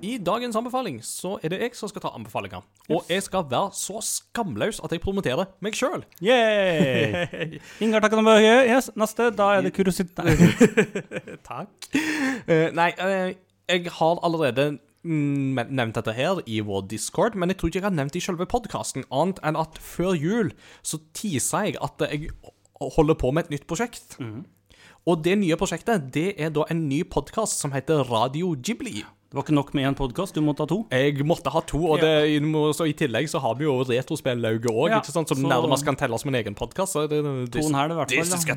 i 0.05 0.17
dagens 0.21 0.57
anbefaling 0.59 0.99
så 1.05 1.39
er 1.43 1.55
det 1.55 1.61
jeg 1.63 1.77
som 1.79 1.91
skal 1.91 2.05
ta 2.05 2.13
anbefalinga. 2.17 2.61
Og 2.93 3.09
jeg 3.09 3.25
skal 3.25 3.47
være 3.51 3.73
så 3.77 4.01
skamløs 4.05 4.81
at 4.85 4.93
jeg 4.93 5.03
promoterer 5.05 5.49
meg 5.65 5.77
sjøl. 5.79 6.05
Yay! 6.25 7.25
Ingar 7.85 8.05
Takanabøye. 8.05 8.67
Yes, 8.69 8.91
neste. 9.01 9.31
Da 9.37 9.55
er 9.57 9.65
det 9.65 9.75
kuriositet. 9.77 10.19
Nei. 10.25 11.37
Takk. 11.47 11.89
Uh, 12.45 12.69
nei, 12.77 12.91
uh, 13.01 13.31
jeg 13.71 13.93
har 13.97 14.21
allerede 14.27 14.75
mm, 15.07 15.61
nevnt 15.71 15.97
dette 15.97 16.15
her 16.17 16.43
i 16.47 16.61
vår 16.65 16.85
Discord, 16.91 17.39
men 17.39 17.53
jeg 17.53 17.61
tror 17.61 17.73
ikke 17.73 17.81
jeg 17.81 17.89
har 17.89 17.97
nevnt 17.97 18.17
det 18.17 18.21
i 18.21 18.27
selve 18.27 18.49
podkasten, 18.51 19.07
annet 19.15 19.41
enn 19.47 19.59
at 19.61 19.79
før 19.81 20.13
jul 20.19 20.53
så 20.85 21.01
tisa 21.17 21.65
jeg 21.69 21.79
at 21.85 22.05
jeg 22.11 22.33
holder 22.97 23.17
på 23.17 23.33
med 23.33 23.47
et 23.47 23.57
nytt 23.57 23.69
prosjekt. 23.71 24.19
Og 25.05 25.21
det 25.25 25.37
nye 25.41 25.57
prosjektet 25.61 26.09
det 26.15 26.31
er 26.41 26.53
da 26.53 26.65
en 26.73 26.87
ny 26.89 27.03
podkast 27.05 27.61
som 27.61 27.75
heter 27.77 28.07
Radio 28.09 28.55
Ghibli. 28.57 29.03
Det 29.35 29.41
var 29.41 29.47
ikke 29.49 29.55
nok 29.57 29.71
med 29.75 29.83
én 29.89 29.95
podkast, 29.99 30.37
du 30.37 30.45
måtte 30.47 30.63
ha 30.63 30.69
to. 30.71 30.77
Jeg 30.95 31.25
måtte 31.27 31.51
ha 31.51 31.59
to, 31.67 31.79
og 31.91 31.99
det, 31.99 32.39
så 32.79 32.85
i 32.87 32.93
tillegg 32.95 33.27
så 33.27 33.41
har 33.43 33.57
vi 33.59 33.65
jo 33.67 33.73
Retrospellauget 33.83 34.71
òg, 34.71 34.93
Ja, 34.93 35.01
som 35.03 35.25
så- 35.27 35.35
nærmest 35.35 35.85
kan 35.85 35.97
telles 35.99 36.23
som 36.23 36.31
en 36.33 36.37
egen 36.39 36.55
podkast. 36.55 36.93
To 36.95 37.01
her, 37.03 37.11
i 37.11 37.19
hvert 37.19 37.51
fall, 37.51 38.07
This 38.07 38.29
is 38.29 38.45
ja. 38.45 38.55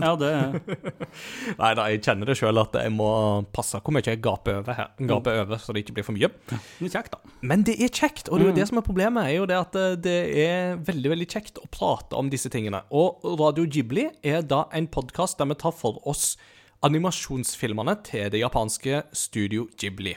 Ja, 0.00 0.16
det 0.16 0.62
Nei 1.60 1.74
da, 1.74 1.84
jeg 1.92 2.00
kjenner 2.00 2.24
det 2.24 2.38
sjøl 2.38 2.56
at 2.58 2.72
jeg 2.72 2.90
må 2.96 3.44
passe 3.52 3.76
hvor 3.84 3.92
mye 3.92 4.00
jeg 4.00 4.22
gaper 4.22 4.62
over 4.62 4.72
her, 4.72 4.88
gaper 4.98 5.42
over, 5.44 5.58
så 5.60 5.74
det 5.74 5.84
ikke 5.84 5.98
blir 5.98 6.04
for 6.08 6.16
mye. 6.16 6.32
er 6.88 6.88
kjekt, 6.88 7.12
da. 7.12 7.18
Men 7.42 7.62
det 7.62 7.76
er 7.78 7.92
kjekt, 7.92 8.30
og 8.32 8.38
det 8.40 8.46
er 8.46 8.48
jo 8.48 8.56
det 8.62 8.68
som 8.68 8.78
er 8.78 8.88
problemet. 8.88 9.28
er 9.28 9.36
jo 9.36 9.44
det 9.44 9.60
at 9.60 9.76
eh, 9.76 9.94
det 10.00 10.18
er 10.48 10.76
veldig 10.88 11.10
veldig 11.18 11.28
kjekt 11.28 11.60
å 11.60 11.68
prate 11.68 12.16
om 12.16 12.30
disse 12.32 12.48
tingene. 12.48 12.80
Og 12.90 13.20
Radio 13.38 13.66
Ghibli 13.68 14.08
er 14.24 14.40
da 14.40 14.64
en 14.72 14.88
podkast 14.88 15.36
der 15.36 15.52
vi 15.52 15.54
tar 15.60 15.76
for 15.76 16.00
oss 16.08 16.38
animasjonsfilmene 16.84 17.94
til 18.06 18.30
det 18.32 18.40
japanske 18.42 19.02
studio 19.16 19.66
Ghibli. 19.80 20.14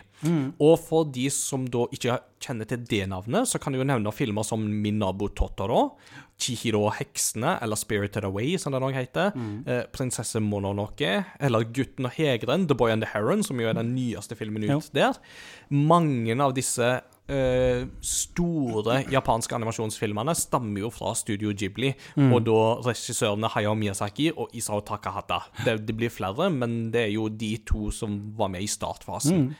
Og 0.59 0.75
for 0.81 1.05
de 1.13 1.27
som 1.31 1.65
da 1.69 1.85
ikke 1.93 2.15
kjenner 2.41 2.67
til 2.69 2.81
det 2.89 3.03
navnet, 3.11 3.47
så 3.49 3.59
kan 3.61 3.73
jeg 3.75 3.83
jo 3.83 3.87
nevne 3.87 4.11
filmer 4.15 4.43
som 4.45 4.63
Min 4.65 4.97
nabo 4.99 5.27
Totoro, 5.29 5.97
Chihiro 6.41 6.83
og 6.87 6.95
heksene, 6.99 7.55
eller 7.63 7.77
Spirited 7.79 8.25
Away, 8.27 8.57
som 8.61 8.73
det 8.73 8.81
nå 8.81 8.89
heter, 8.93 9.31
eh, 9.65 9.83
Prinsesse 9.93 10.41
Mononoke, 10.41 11.23
eller 11.39 11.65
Gutten 11.73 12.05
og 12.09 12.11
hegren, 12.17 12.67
The 12.67 12.75
Boy 12.77 12.91
and 12.91 13.01
the 13.05 13.09
Heron, 13.13 13.43
som 13.43 13.59
jo 13.59 13.67
er 13.69 13.73
den 13.77 13.95
nyeste 13.95 14.35
filmen 14.37 14.63
ut 14.65 14.69
Jo. 14.69 14.81
der. 14.93 15.17
Mange 15.69 16.35
av 16.41 16.53
disse 16.53 17.01
eh, 17.27 17.85
store 18.01 19.01
japanske 19.11 19.55
animasjonsfilmene 19.57 20.35
stammer 20.37 20.85
jo 20.85 20.91
fra 20.93 21.13
Studio 21.17 21.53
Ghibli, 21.53 21.93
og 22.27 22.41
da 22.47 22.59
regissørene 22.87 23.51
Hayao 23.53 23.75
Miyazaki 23.77 24.29
og 24.33 24.53
Isao 24.57 24.81
Takahata. 24.87 25.43
Det, 25.65 25.79
det 25.87 25.95
blir 25.97 26.13
flere, 26.13 26.49
men 26.53 26.89
det 26.93 27.07
er 27.07 27.13
jo 27.15 27.27
de 27.29 27.55
to 27.67 27.91
som 27.95 28.19
var 28.37 28.51
med 28.53 28.65
i 28.65 28.71
startfasen. 28.71 29.51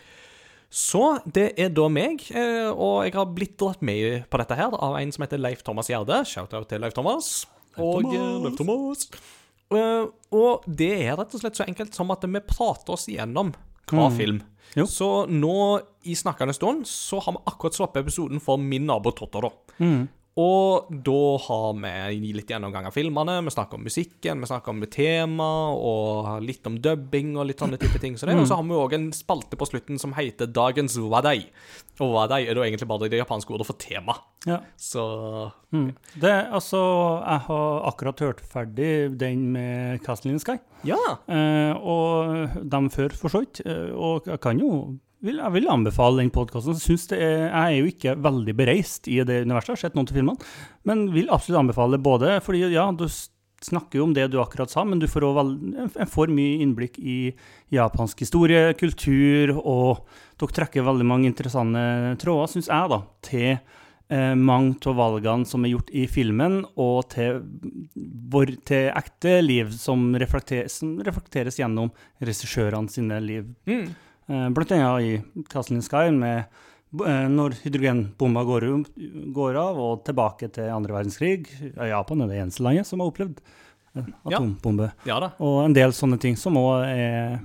Så 0.67 1.19
det 1.23 1.53
er 1.55 1.69
da 1.71 1.87
meg, 1.87 2.25
eh, 2.35 2.67
og 2.69 3.05
jeg 3.07 3.15
har 3.15 3.29
blitt 3.31 3.55
dratt 3.59 3.83
med 3.85 4.25
på 4.27 4.39
dette 4.41 4.57
her 4.59 4.73
av 4.75 4.97
en 4.99 5.13
som 5.15 5.23
heter 5.23 5.39
Leif 5.39 5.63
Thomas 5.63 5.87
Gjerde. 5.87 6.19
Shout-out 6.27 6.67
til 6.67 6.83
Leif 6.83 6.95
Thomas. 6.97 7.45
Og 7.79 8.09
eh, 8.11 8.25
Leif 8.43 8.57
Thomas. 8.59 9.07
Eh, 9.71 10.03
og 10.35 10.67
det 10.67 10.91
er 11.05 11.15
rett 11.19 11.33
og 11.35 11.43
slett 11.43 11.59
så 11.59 11.67
enkelt 11.67 11.95
som 11.95 12.11
at 12.11 12.27
vi 12.27 12.43
prater 12.43 12.97
oss 12.97 13.07
igjennom 13.07 13.53
hver 13.87 14.11
film. 14.15 14.41
Jo. 14.75 14.85
Så 14.85 15.25
nå 15.29 15.79
i 16.03 16.15
snakkende 16.15 16.53
stund 16.53 16.85
så 16.89 17.19
har 17.23 17.37
vi 17.37 17.43
akkurat 17.45 17.73
sluppet 17.77 18.01
episoden 18.03 18.39
for 18.43 18.57
Min 18.57 18.85
nabo 18.85 19.11
Totoro. 19.11 19.51
Og 20.37 20.89
da 21.05 21.21
har 21.47 21.71
vi 22.21 22.29
litt 22.37 22.51
gjennomgang 22.51 22.85
av 22.85 22.93
filmene, 22.93 23.39
vi 23.47 23.53
snakker 23.55 23.79
om 23.79 23.85
musikken, 23.87 24.43
vi 24.43 24.49
snakker 24.51 24.69
om 24.69 24.83
tema, 24.93 25.47
og 25.73 26.43
litt 26.45 26.67
om 26.69 26.75
dubbing 26.77 27.31
og 27.37 27.47
litt 27.49 27.63
sånne 27.63 27.79
type 27.81 27.97
ting. 28.03 28.17
Så 28.19 28.29
det. 28.29 28.35
Og 28.37 28.45
så 28.45 28.59
har 28.59 28.67
vi 28.67 28.77
òg 28.77 28.93
en 28.93 29.07
spalte 29.17 29.57
på 29.57 29.65
slutten 29.65 29.97
som 30.01 30.13
heter 30.13 30.45
Dagens 30.53 30.97
wadai. 31.01 31.47
Og 31.97 32.13
wadai 32.13 32.43
er 32.45 32.53
da 32.53 32.67
egentlig 32.67 32.87
bare 32.91 33.09
det 33.09 33.17
japanske 33.23 33.55
ordet 33.55 33.65
for 33.65 33.81
tema. 33.81 34.13
Ja. 34.45 34.59
Så 34.77 35.51
Det, 35.71 36.35
altså, 36.53 36.77
jeg 37.25 37.39
har 37.49 37.81
akkurat 37.89 38.19
hørt 38.19 38.39
ferdig 38.45 39.17
den 39.17 39.51
med 39.51 40.03
Castle 40.05 40.31
in 40.31 40.37
the 40.37 40.45
Sky. 40.45 40.59
ja. 40.85 41.01
Eh, 41.27 41.73
og 41.81 42.53
dem 42.69 42.89
før, 42.93 43.09
for 43.17 43.29
så 43.33 43.41
vidt. 43.41 43.65
Eh, 43.65 43.89
og 43.95 44.27
jeg 44.29 44.39
kan 44.39 44.59
jo 44.61 44.99
vil, 45.25 45.39
Jeg 45.39 45.53
vil 45.55 45.71
anbefale 45.71 46.21
den 46.21 46.33
podkasten. 46.33 46.77
Jeg 46.77 47.47
er 47.49 47.73
jo 47.77 47.87
ikke 47.89 48.17
veldig 48.21 48.55
bereist 48.57 49.07
i 49.09 49.21
det 49.25 49.43
universet, 49.47 49.73
jeg 49.73 49.77
har 49.77 49.83
sett 49.85 49.97
noen 49.97 50.09
av 50.09 50.19
filmene, 50.19 50.51
men 50.87 51.07
vil 51.15 51.31
absolutt 51.33 51.63
anbefale 51.63 51.99
både 52.01 52.37
fordi 52.45 52.67
ja, 52.73 52.89
du 52.91 53.07
snakker 53.63 53.99
jo 53.99 54.05
om 54.05 54.13
det 54.13 54.27
du 54.31 54.37
akkurat 54.41 54.69
sa, 54.69 54.83
men 54.85 54.99
du 55.01 55.07
får 55.09 55.25
også 55.25 56.05
får 56.13 56.31
mye 56.33 56.61
innblikk 56.61 56.99
i 57.01 57.17
japansk 57.73 58.21
historie, 58.21 58.69
kultur, 58.77 59.55
og 59.57 60.05
dere 60.37 60.57
trekker 60.59 60.85
veldig 60.85 61.07
mange 61.07 61.31
interessante 61.31 61.81
tråder, 62.21 62.53
syns 62.53 62.69
jeg, 62.69 62.91
da, 62.93 62.99
til 63.25 63.49
eh, 64.13 64.33
mange 64.37 64.77
av 64.85 64.99
valgene 64.99 65.49
som 65.49 65.65
er 65.65 65.73
gjort 65.73 65.89
i 65.89 66.05
filmen, 66.11 66.59
og 66.77 67.07
til, 67.15 67.41
vår, 68.29 68.53
til 68.67 68.91
ekte 68.93 69.39
liv 69.41 69.73
som, 69.73 70.11
reflekteres, 70.21 70.77
som 70.83 70.97
reflekteres 71.01 71.57
gjennom 71.57 71.89
regissørene 72.21 72.93
sine 72.93 73.17
liv. 73.25 73.49
Mm. 73.65 73.89
Eh, 74.27 74.47
blant 74.55 74.73
annet 74.75 75.07
i 75.07 75.43
Castle 75.51 75.77
in 75.79 75.85
Sky, 75.85 76.07
med 76.11 76.45
eh, 77.05 77.27
når 77.31 77.59
hydrogenbomba 77.63 78.43
går, 78.47 78.69
går 79.35 79.59
av, 79.61 79.79
og 79.79 80.05
tilbake 80.07 80.51
til 80.55 80.71
andre 80.73 80.99
verdenskrig. 80.99 81.45
Japan 81.75 82.25
er 82.25 82.33
det 82.33 82.41
eneste 82.45 82.65
landet 82.65 82.89
som 82.89 83.03
har 83.03 83.11
opplevd 83.13 83.39
atombombe. 83.97 84.91
Ja. 85.09 85.17
ja. 85.23 85.29
Og 85.41 85.63
en 85.65 85.77
del 85.77 85.95
sånne 85.95 86.19
ting 86.21 86.35
som 86.39 86.59
òg 86.59 86.83
er 86.87 87.39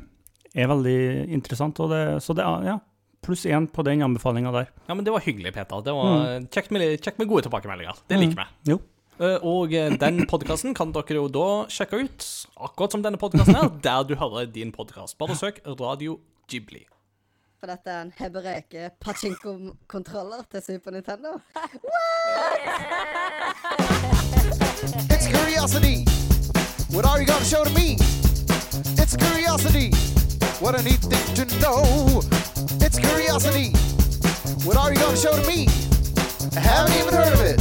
er 0.54 0.68
veldig 0.68 0.96
interessant. 1.32 1.78
Det, 1.90 2.00
så 2.24 2.34
det 2.36 2.44
er 2.44 2.66
ja, 2.72 2.78
pluss 3.24 3.44
én 3.48 3.68
på 3.72 3.84
den 3.86 4.04
anbefalinga 4.04 4.52
der. 4.54 4.72
Ja, 4.88 4.96
men 4.96 5.04
det 5.06 5.14
var 5.14 5.24
hyggelig, 5.24 5.54
Peter. 5.56 5.84
Det 5.84 5.94
var 5.96 6.42
kjekt, 6.52 6.72
med, 6.74 6.98
kjekt 7.00 7.20
med 7.22 7.30
gode 7.30 7.46
tilbakemeldinger. 7.46 8.02
Det 8.10 8.20
liker 8.20 8.42
vi. 8.42 8.74
Jo. 8.74 8.80
Eh, 9.22 9.38
Og 9.46 9.74
eh, 9.76 9.92
den 10.00 10.24
podkasten 10.28 10.76
kan 10.76 10.92
dere 10.94 11.18
jo 11.20 11.28
da 11.32 11.46
sjekke 11.72 12.02
ut, 12.04 12.28
akkurat 12.68 12.96
som 12.96 13.04
denne 13.04 13.20
podkasten 13.20 13.59
her, 13.59 13.72
der 13.88 14.09
du 14.09 14.16
hører 14.20 14.48
din 14.50 14.74
podkast. 14.74 15.18
Bare 15.20 15.38
søk 15.38 15.62
Radio 15.80 16.18
Ghibli. 16.53 16.85
For 17.61 17.70
dette 17.70 17.91
er 17.91 18.01
en 18.03 18.11
Hebereke 18.19 18.91
pachinko-kontroller 19.01 20.43
til 20.51 20.62
Super 20.62 20.91
Nintendo. 20.91 21.31
It's 25.15 25.29
curiosity. 25.37 26.05
What 26.93 27.07
are 27.07 27.19
you 27.20 27.27
gonna 27.33 27.49
show 27.53 27.65
to 27.65 27.73
me? 27.81 27.97
It's 29.01 29.16
curiosity. 29.16 29.89
What 30.61 30.74
a 30.79 30.83
neat 30.83 31.03
thing 31.12 31.27
to 31.39 31.45
know. 31.62 31.81
It's 32.85 32.99
curiosity. 33.09 33.69
What 34.66 34.77
are 34.77 34.91
you 34.93 35.01
gonna 35.05 35.23
show 35.24 35.33
to 35.41 35.45
me? 35.53 35.61
I 36.59 36.61
haven't 36.61 36.97
even 37.01 37.15
heard 37.15 37.33
of 37.33 37.43
it. 37.53 37.61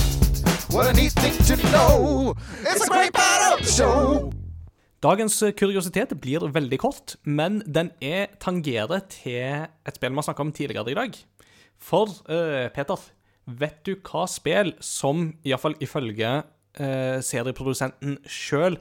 What 0.75 0.85
a 0.91 0.93
neat 0.99 1.13
thing 1.23 1.37
to 1.49 1.55
know. 1.71 2.35
It's 2.69 2.83
a 2.87 2.89
great 2.89 3.13
part 3.13 3.41
of 3.53 3.65
the 3.65 3.71
show. 3.71 4.33
Dagens 5.01 5.39
eh, 5.41 5.53
kuriositet 5.57 6.13
blir 6.21 6.43
veldig 6.53 6.77
kort, 6.81 7.15
men 7.25 7.61
den 7.65 7.89
er 8.05 8.29
tangerer 8.41 9.01
til 9.09 9.65
et 9.65 9.97
spill 9.97 10.13
vi 10.13 10.21
har 10.21 10.27
snakka 10.27 10.45
om 10.45 10.53
tidligere 10.53 10.93
i 10.93 10.97
dag. 10.99 11.17
For 11.81 12.11
uh, 12.29 12.67
Peter, 12.75 13.01
vet 13.49 13.79
du 13.87 13.95
hva 14.05 14.27
spill 14.29 14.75
som, 14.85 15.31
iallfall 15.41 15.73
ifølge 15.81 16.35
uh, 16.43 17.17
serieprodusenten 17.25 18.19
sjøl, 18.29 18.77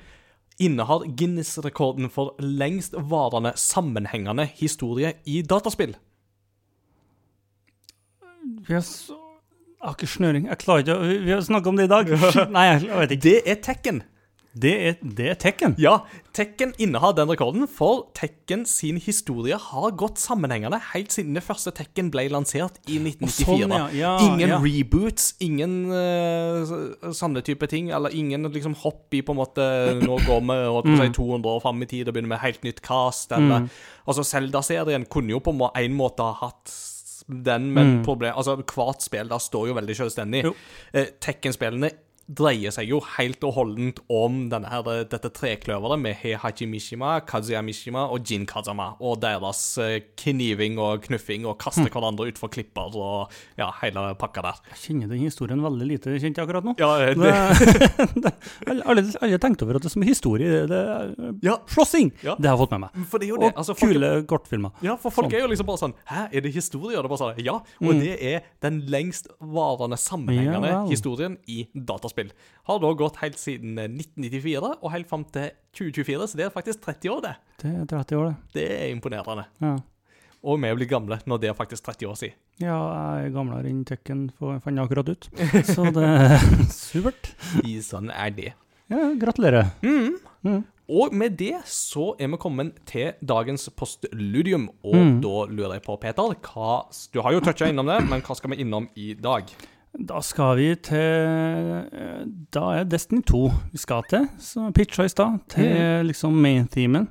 innehar 0.61 1.07
Guinness-rekorden 1.17 2.13
for 2.13 2.37
lengstvarende 2.45 3.55
sammenhengende 3.57 4.45
historie 4.61 5.15
i 5.25 5.41
dataspill? 5.41 5.97
Så, 8.69 9.17
jeg 9.17 9.89
har 9.89 9.97
ikke 9.97 10.15
snøring. 10.19 10.53
Jeg 10.53 10.61
klarer 10.61 10.85
ikke 10.85 11.01
å 11.01 11.09
Vi 11.25 11.33
har 11.33 11.41
snakka 11.49 11.73
om 11.73 11.81
det 11.81 11.89
i 11.89 11.95
dag. 11.97 12.17
Nei, 12.53 12.69
jeg 12.75 12.93
vet 12.93 13.17
ikke. 13.17 13.25
Det 13.25 13.39
er 13.49 13.63
Tekken. 13.65 14.05
Det 14.51 14.73
er, 14.89 14.95
det 14.99 15.27
er 15.31 15.37
Tekken. 15.39 15.77
Ja, 15.79 16.01
Tekken 16.35 16.73
innehar 16.83 17.13
den 17.15 17.31
rekorden, 17.31 17.69
for 17.71 18.09
Tekken 18.19 18.65
sin 18.67 18.99
historie 18.99 19.55
har 19.55 19.95
gått 19.99 20.19
sammenhengende 20.19 20.81
helt 20.91 21.15
siden 21.15 21.39
det 21.39 21.45
første 21.47 21.71
Tekken 21.75 22.11
ble 22.11 22.25
lansert 22.35 22.81
i 22.91 22.99
1994. 22.99 23.47
sånn, 23.47 23.77
ja. 23.77 23.87
Ja, 23.95 24.13
ingen 24.27 24.55
ja. 24.57 24.59
reboots, 24.65 25.31
ingen 25.47 25.77
uh, 25.95 26.75
sånne 27.15 27.45
type 27.47 27.71
ting, 27.71 27.93
eller 27.95 28.15
ingen 28.17 28.51
liksom 28.51 28.75
hopp 28.83 29.15
i 29.15 29.23
på 29.23 29.37
en 29.37 29.43
måte 29.43 29.71
Nå 30.03 30.19
går 30.27 30.43
vi 30.43 30.59
holdt 30.59 30.91
på 30.91 30.99
å 30.99 31.01
si, 31.05 31.17
200 31.21 31.55
år 31.55 31.65
fram 31.69 31.87
i 31.87 31.91
tid 31.95 32.11
og 32.11 32.17
begynner 32.17 32.35
med 32.35 32.43
helt 32.43 32.67
nytt 32.67 32.83
cast, 32.87 33.35
eller 33.37 33.71
Altså, 34.11 34.25
Zelda-serien 34.27 35.05
kunne 35.07 35.37
jo 35.37 35.43
på 35.45 35.53
en 35.55 35.95
måte 35.95 36.25
ha 36.27 36.35
hatt 36.41 36.73
den, 37.31 37.69
men 37.75 38.01
problem, 38.03 38.35
altså 38.35 38.57
hvert 38.59 39.05
spill 39.05 39.29
der 39.31 39.43
står 39.43 39.69
jo 39.71 39.75
veldig 39.77 39.95
selvstendig. 39.95 40.41
Jo. 40.49 40.55
Eh, 40.97 41.13
Tekken-spillene 41.23 41.93
dreier 42.31 42.71
seg 42.71 42.87
jo 42.91 43.01
helt 43.17 43.43
og 43.49 43.55
holdent 43.57 43.99
om 44.13 44.37
her, 44.71 44.87
dette 45.11 45.31
trekløveret 45.35 45.99
med 45.99 46.15
Heihachi 46.21 46.67
Mishima, 46.71 47.17
Kazuya 47.27 47.59
Mishima 47.67 48.05
og 48.13 48.23
Jin 48.29 48.45
Kazama, 48.47 48.93
og 49.03 49.19
deres 49.25 49.63
eh, 49.83 49.97
kniving 50.23 50.79
og 50.79 51.03
knuffing 51.09 51.47
og 51.51 51.57
kaste 51.59 51.89
hverandre 51.91 52.29
utfor 52.31 52.53
klipper 52.55 52.95
og 52.95 53.33
ja, 53.59 53.71
hele 53.81 54.05
pakka 54.21 54.45
der. 54.47 54.61
Jeg 54.75 54.81
kjenner 54.85 55.11
den 55.11 55.25
historien 55.27 55.65
veldig 55.65 55.89
lite 55.91 56.15
kjent 56.23 56.39
akkurat 56.45 56.69
nå. 56.69 56.77
Ja, 56.79 56.93
det, 57.11 57.17
Det, 58.21 58.33
det, 58.67 58.77
alle, 58.87 59.03
alle 59.23 59.39
tenkte 59.43 59.65
over 59.67 59.79
at 59.81 59.85
det 59.87 59.91
som 59.93 60.03
er 60.05 60.11
historie, 60.13 60.63
det 60.71 60.81
er 60.81 61.15
Ja. 61.43 61.57
slåssing! 61.71 62.13
Ja. 62.23 62.37
Det 62.39 62.47
har 62.51 62.57
jeg 62.57 62.63
fått 62.63 62.75
med 62.77 62.85
meg. 62.87 62.91
er 63.25 63.35
Og. 63.41 63.47
Altså, 63.57 63.75
kule 63.81 64.11
kortfilmer. 64.29 64.71
ja, 64.85 64.95
for 65.01 65.11
folk 65.11 65.31
Sånn. 65.31 65.37
er 65.39 65.45
jo 65.45 65.51
liksom 65.53 65.67
bare 65.69 65.81
sånn 65.83 65.95
Hæ, 66.11 66.29
er 66.33 66.41
det 66.45 66.53
historie? 66.55 66.97
Og 66.99 67.03
det 67.03 67.09
er 67.09 67.13
bare 67.15 67.23
sånn, 67.25 67.43
ja, 67.45 67.57
og 67.81 68.01
det 68.01 68.15
er 68.35 68.43
den 68.63 68.81
lengstvarende 68.93 69.99
sammenhengende 70.01 70.69
Ja 70.71 70.81
historien 70.91 71.37
i 71.49 71.65
dataspill. 71.75 72.20
Har 72.69 72.79
da 72.79 72.93
gått 72.95 73.17
helt 73.23 73.39
siden 73.39 73.79
eh, 73.79 73.89
1994 73.89 74.77
og 74.83 74.91
helt 74.93 75.09
fram 75.09 75.25
til 75.33 75.51
2024, 75.75 76.27
så 76.29 76.37
det 76.37 76.45
er 76.47 76.51
faktisk 76.51 76.81
30 76.87 77.11
år, 77.11 77.21
det. 77.23 77.35
Det 77.63 77.71
er 77.81 77.85
30 77.87 78.17
år, 78.21 78.27
det. 78.29 78.37
Det 78.55 78.67
er 78.81 78.91
imponerende. 78.95 79.45
Ja. 79.61 79.77
Og 80.43 80.57
vi 80.63 80.71
blir 80.75 80.89
gamle 80.89 81.19
når 81.29 81.39
det 81.43 81.49
er 81.51 81.55
faktisk 81.55 81.85
30 81.85 82.07
år 82.09 82.15
siden. 82.17 82.35
ja, 82.61 82.77
jeg 83.19 83.27
er 83.27 83.35
gamlere 83.35 83.69
enn 83.69 83.85
Tekken, 83.85 84.31
fant 84.39 84.65
jeg 84.77 84.85
akkurat 84.85 85.09
ut. 85.09 85.29
Så 85.75 85.85
det 85.93 86.05
er 86.05 86.39
supert. 86.73 87.33
I 87.65 87.79
sånn 87.85 88.09
er 88.11 88.31
det. 88.31 88.53
Ja, 88.91 89.11
gratulerer. 89.21 89.69
Og 90.91 91.13
med 91.15 91.37
det 91.39 91.61
så 91.71 92.09
er 92.19 92.27
vi 92.33 92.39
kommet 92.43 92.81
til 92.89 93.13
dagens 93.23 93.69
postludium, 93.79 94.65
og 94.83 94.95
Mm. 94.97 95.21
da 95.23 95.35
lurer 95.47 95.75
jeg 95.77 95.83
på, 95.85 95.95
Peter, 96.01 96.35
hva 96.35 96.87
Du 97.13 97.21
har 97.23 97.33
jo 97.33 97.41
toucha 97.41 97.69
innom 97.71 97.87
det, 97.87 98.01
men 98.09 98.21
hva 98.23 98.35
skal 98.35 98.51
vi 98.51 98.57
innom 98.65 98.89
i 98.97 99.13
dag? 99.15 99.45
Da 99.91 100.21
skal 100.23 100.55
vi 100.61 100.69
til 100.87 100.99
eh, 101.91 102.21
Da 102.55 102.67
er 102.79 102.87
Destiny 102.89 103.25
2 103.27 103.41
vi 103.73 103.81
skal 103.83 104.07
til, 104.11 104.29
som 104.39 104.73
pitcha 104.77 105.05
i 105.07 105.13
stad. 105.13 105.41
Til 105.51 106.07
liksom 106.07 106.37
main-themen. 106.39 107.09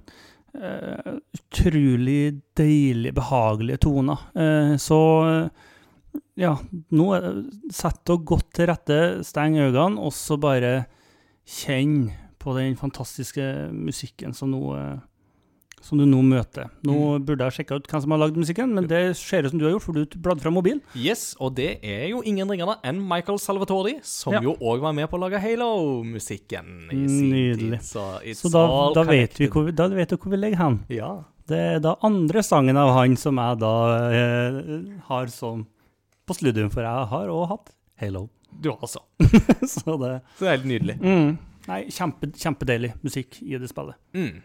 Uh, 0.49 1.19
utrolig 1.37 2.41
deilig, 2.57 3.11
behagelige 3.13 3.83
toner. 3.85 4.23
Uh, 4.33 4.73
så 4.81 4.97
uh, 5.21 5.67
ja, 6.39 6.55
nå 6.95 7.09
er 7.15 7.27
det 7.27 7.75
sett 7.75 8.09
og 8.13 8.23
godt 8.27 8.47
til 8.57 8.69
rette, 8.71 8.97
steng 9.27 9.59
øynene, 9.59 9.99
og 10.01 10.13
så 10.15 10.39
bare 10.41 10.87
kjenn 11.49 12.09
på 12.39 12.55
den 12.57 12.77
fantastiske 12.79 13.43
musikken 13.75 14.33
som 14.37 14.53
nå 14.53 14.61
eh, 14.77 14.99
som 15.81 15.97
du 15.97 16.05
nå 16.05 16.19
møter. 16.25 16.67
Nå 16.83 17.19
burde 17.25 17.45
jeg 17.47 17.59
sjekka 17.59 17.77
ut 17.79 17.87
hvem 17.87 18.01
som 18.03 18.11
har 18.15 18.19
lagd 18.21 18.37
musikken, 18.39 18.73
men 18.75 18.87
det 18.89 19.15
ser 19.17 19.43
ut 19.47 19.51
som 19.53 19.59
du 19.61 19.65
har 19.65 19.73
gjort, 19.75 19.85
for 19.85 19.93
du 19.93 20.17
bladde 20.19 20.41
fra 20.43 20.51
mobilen. 20.51 20.81
Yes, 20.95 21.35
og 21.39 21.55
det 21.55 21.79
er 21.83 22.07
jo 22.11 22.21
ingen 22.27 22.49
ringere 22.51 22.77
enn 22.83 22.99
Michael 23.07 23.39
Salvatori, 23.39 23.97
som 24.03 24.33
Ja. 24.33 24.41
jo 24.41 24.55
òg 24.59 24.81
var 24.81 24.93
med 24.93 25.09
på 25.09 25.17
å 25.17 25.23
lage 25.25 25.39
Halo-musikken 25.41 26.89
i 26.91 27.07
sin 27.07 27.29
Nydelig. 27.31 27.79
tid. 27.79 27.87
Så, 27.87 28.05
Så 28.35 28.51
da, 28.53 28.63
da, 28.93 29.03
vet 29.09 29.37
vi 29.39 29.47
hvor 29.47 29.71
da 29.75 29.87
vet 29.87 30.09
du 30.09 30.17
hvor 30.17 30.31
vi 30.31 30.37
legger 30.37 30.57
hen. 30.57 30.79
Ja. 30.89 31.23
Det 31.49 31.57
er 31.57 31.79
da 31.81 31.95
andre 32.05 32.43
sangen 32.45 32.77
av 32.77 32.91
han 32.93 33.15
som 33.17 33.39
jeg 33.41 33.59
da 33.59 33.73
eh, 34.13 34.59
har 35.07 35.27
som 35.33 35.65
postludium, 36.29 36.69
for 36.69 36.81
jeg 36.85 37.07
har 37.09 37.27
òg 37.33 37.47
hatt 37.49 37.71
Halo. 37.99 38.27
Du 38.61 38.69
har 38.71 38.87
så. 38.87 39.01
Så 39.67 39.97
det 40.01 40.21
Så 40.37 40.45
det 40.45 40.47
er 40.47 40.57
helt 40.57 40.65
nydelig. 40.69 40.99
mm, 41.01 41.37
Nei, 41.69 41.83
kjempe, 41.93 42.29
kjempedeilig 42.33 42.93
musikk 43.05 43.41
i 43.45 43.57
det 43.61 43.67
spillet. 43.69 43.93
Mm. 44.15 44.39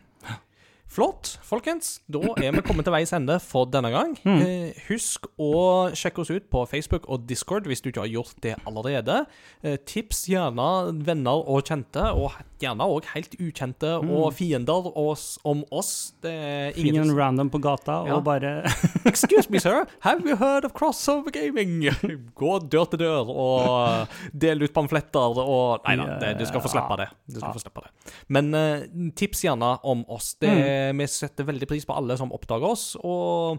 Flott, 0.94 1.38
folkens. 1.42 1.96
Da 2.12 2.20
er 2.38 2.52
vi 2.54 2.60
kommet 2.62 2.86
til 2.86 2.92
veis 2.94 3.10
ende 3.16 3.38
for 3.42 3.66
denne 3.72 3.88
gang. 3.90 4.12
Mm. 4.22 4.40
Eh, 4.44 4.76
husk 4.90 5.24
å 5.40 5.88
sjekke 5.96 6.20
oss 6.22 6.30
ut 6.30 6.44
på 6.52 6.60
Facebook 6.70 7.08
og 7.10 7.24
Discord 7.26 7.66
hvis 7.66 7.80
du 7.82 7.88
ikke 7.90 8.04
har 8.04 8.12
gjort 8.12 8.36
det 8.44 8.52
allerede. 8.68 9.24
Eh, 9.64 9.74
tips 9.90 10.26
gjerne 10.30 10.66
venner 11.06 11.40
og 11.50 11.64
kjente, 11.66 12.04
og 12.14 12.36
gjerne 12.62 12.86
òg 12.86 13.08
helt 13.14 13.34
ukjente 13.42 13.90
og 14.04 14.28
fiender 14.36 14.86
oss, 14.96 15.24
om 15.44 15.64
oss. 15.74 16.12
Det 16.22 16.30
er 16.30 16.76
Finn 16.78 17.00
en 17.00 17.14
random 17.16 17.50
på 17.50 17.58
gata 17.64 18.02
Ja. 18.06 18.18
og 18.20 18.24
bare 18.28 18.52
Excuse 19.10 19.50
me, 19.50 19.58
sir. 19.60 19.86
Have 20.06 20.22
you 20.28 20.36
heard 20.36 20.64
of 20.68 20.74
crossover 20.78 21.32
gaming? 21.34 21.88
Gå 22.38 22.52
dør 22.70 22.86
til 22.92 23.02
dør 23.02 23.32
og 23.34 24.14
del 24.32 24.62
ut 24.62 24.72
pamfletter 24.76 25.42
og 25.42 25.82
Nei 25.88 25.96
da, 25.98 26.32
du 26.38 26.46
skal 26.46 26.62
få 26.64 26.70
slippe 26.70 27.00
det. 27.02 27.10
Du 27.26 27.40
skal 27.40 27.56
få 27.56 27.64
slippe 27.66 27.82
det. 27.88 28.14
Men 28.28 28.54
eh, 28.54 28.86
tips 29.18 29.42
gjerne 29.48 29.74
om 29.82 30.04
oss. 30.12 30.34
Det, 30.40 30.52
Eh, 30.74 30.90
vi 30.98 31.06
setter 31.10 31.46
veldig 31.48 31.68
pris 31.70 31.86
på 31.86 31.96
alle 31.96 32.16
som 32.20 32.32
oppdager 32.34 32.74
oss. 32.74 32.92
Og 33.02 33.58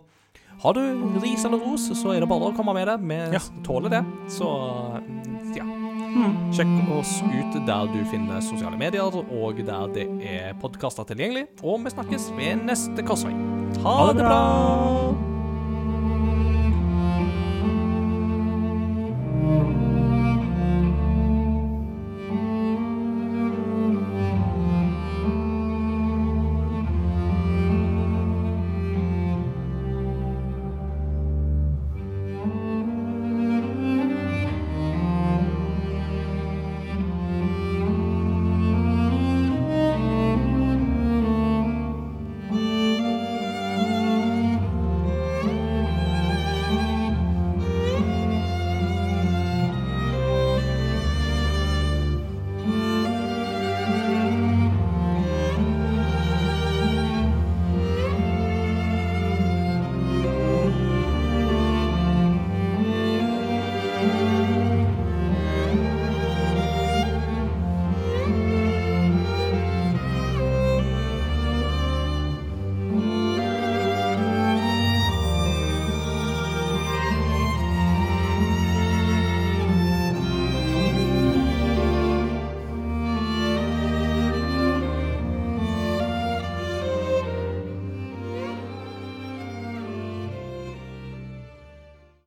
har 0.64 0.78
du 0.78 0.82
ris 1.24 1.46
eller 1.46 1.60
ros, 1.60 1.90
så 2.00 2.14
er 2.14 2.24
det 2.24 2.30
bare 2.32 2.52
å 2.52 2.56
komme 2.56 2.76
med 2.78 2.88
det. 2.88 2.98
Vi 3.04 3.20
ja. 3.36 3.44
tåler 3.66 3.98
det. 3.98 4.04
Så 4.32 4.50
mm, 5.04 5.52
ja. 5.58 5.68
Mm. 6.16 6.36
Sjekk 6.56 6.92
oss 6.96 7.18
ut 7.28 7.58
der 7.68 7.92
du 7.92 8.00
finner 8.08 8.40
sosiale 8.44 8.80
medier, 8.80 9.12
og 9.26 9.60
der 9.68 9.92
det 9.98 10.08
er 10.24 10.56
podkaster 10.62 11.08
tilgjengelig. 11.12 11.50
Og 11.62 11.84
vi 11.84 11.96
snakkes 11.98 12.32
ved 12.40 12.66
neste 12.72 13.06
korsvei. 13.06 13.36
Ha, 13.84 13.96
ha 14.00 14.12
det 14.14 14.24
bra! 14.24 14.30
bra. 14.32 15.34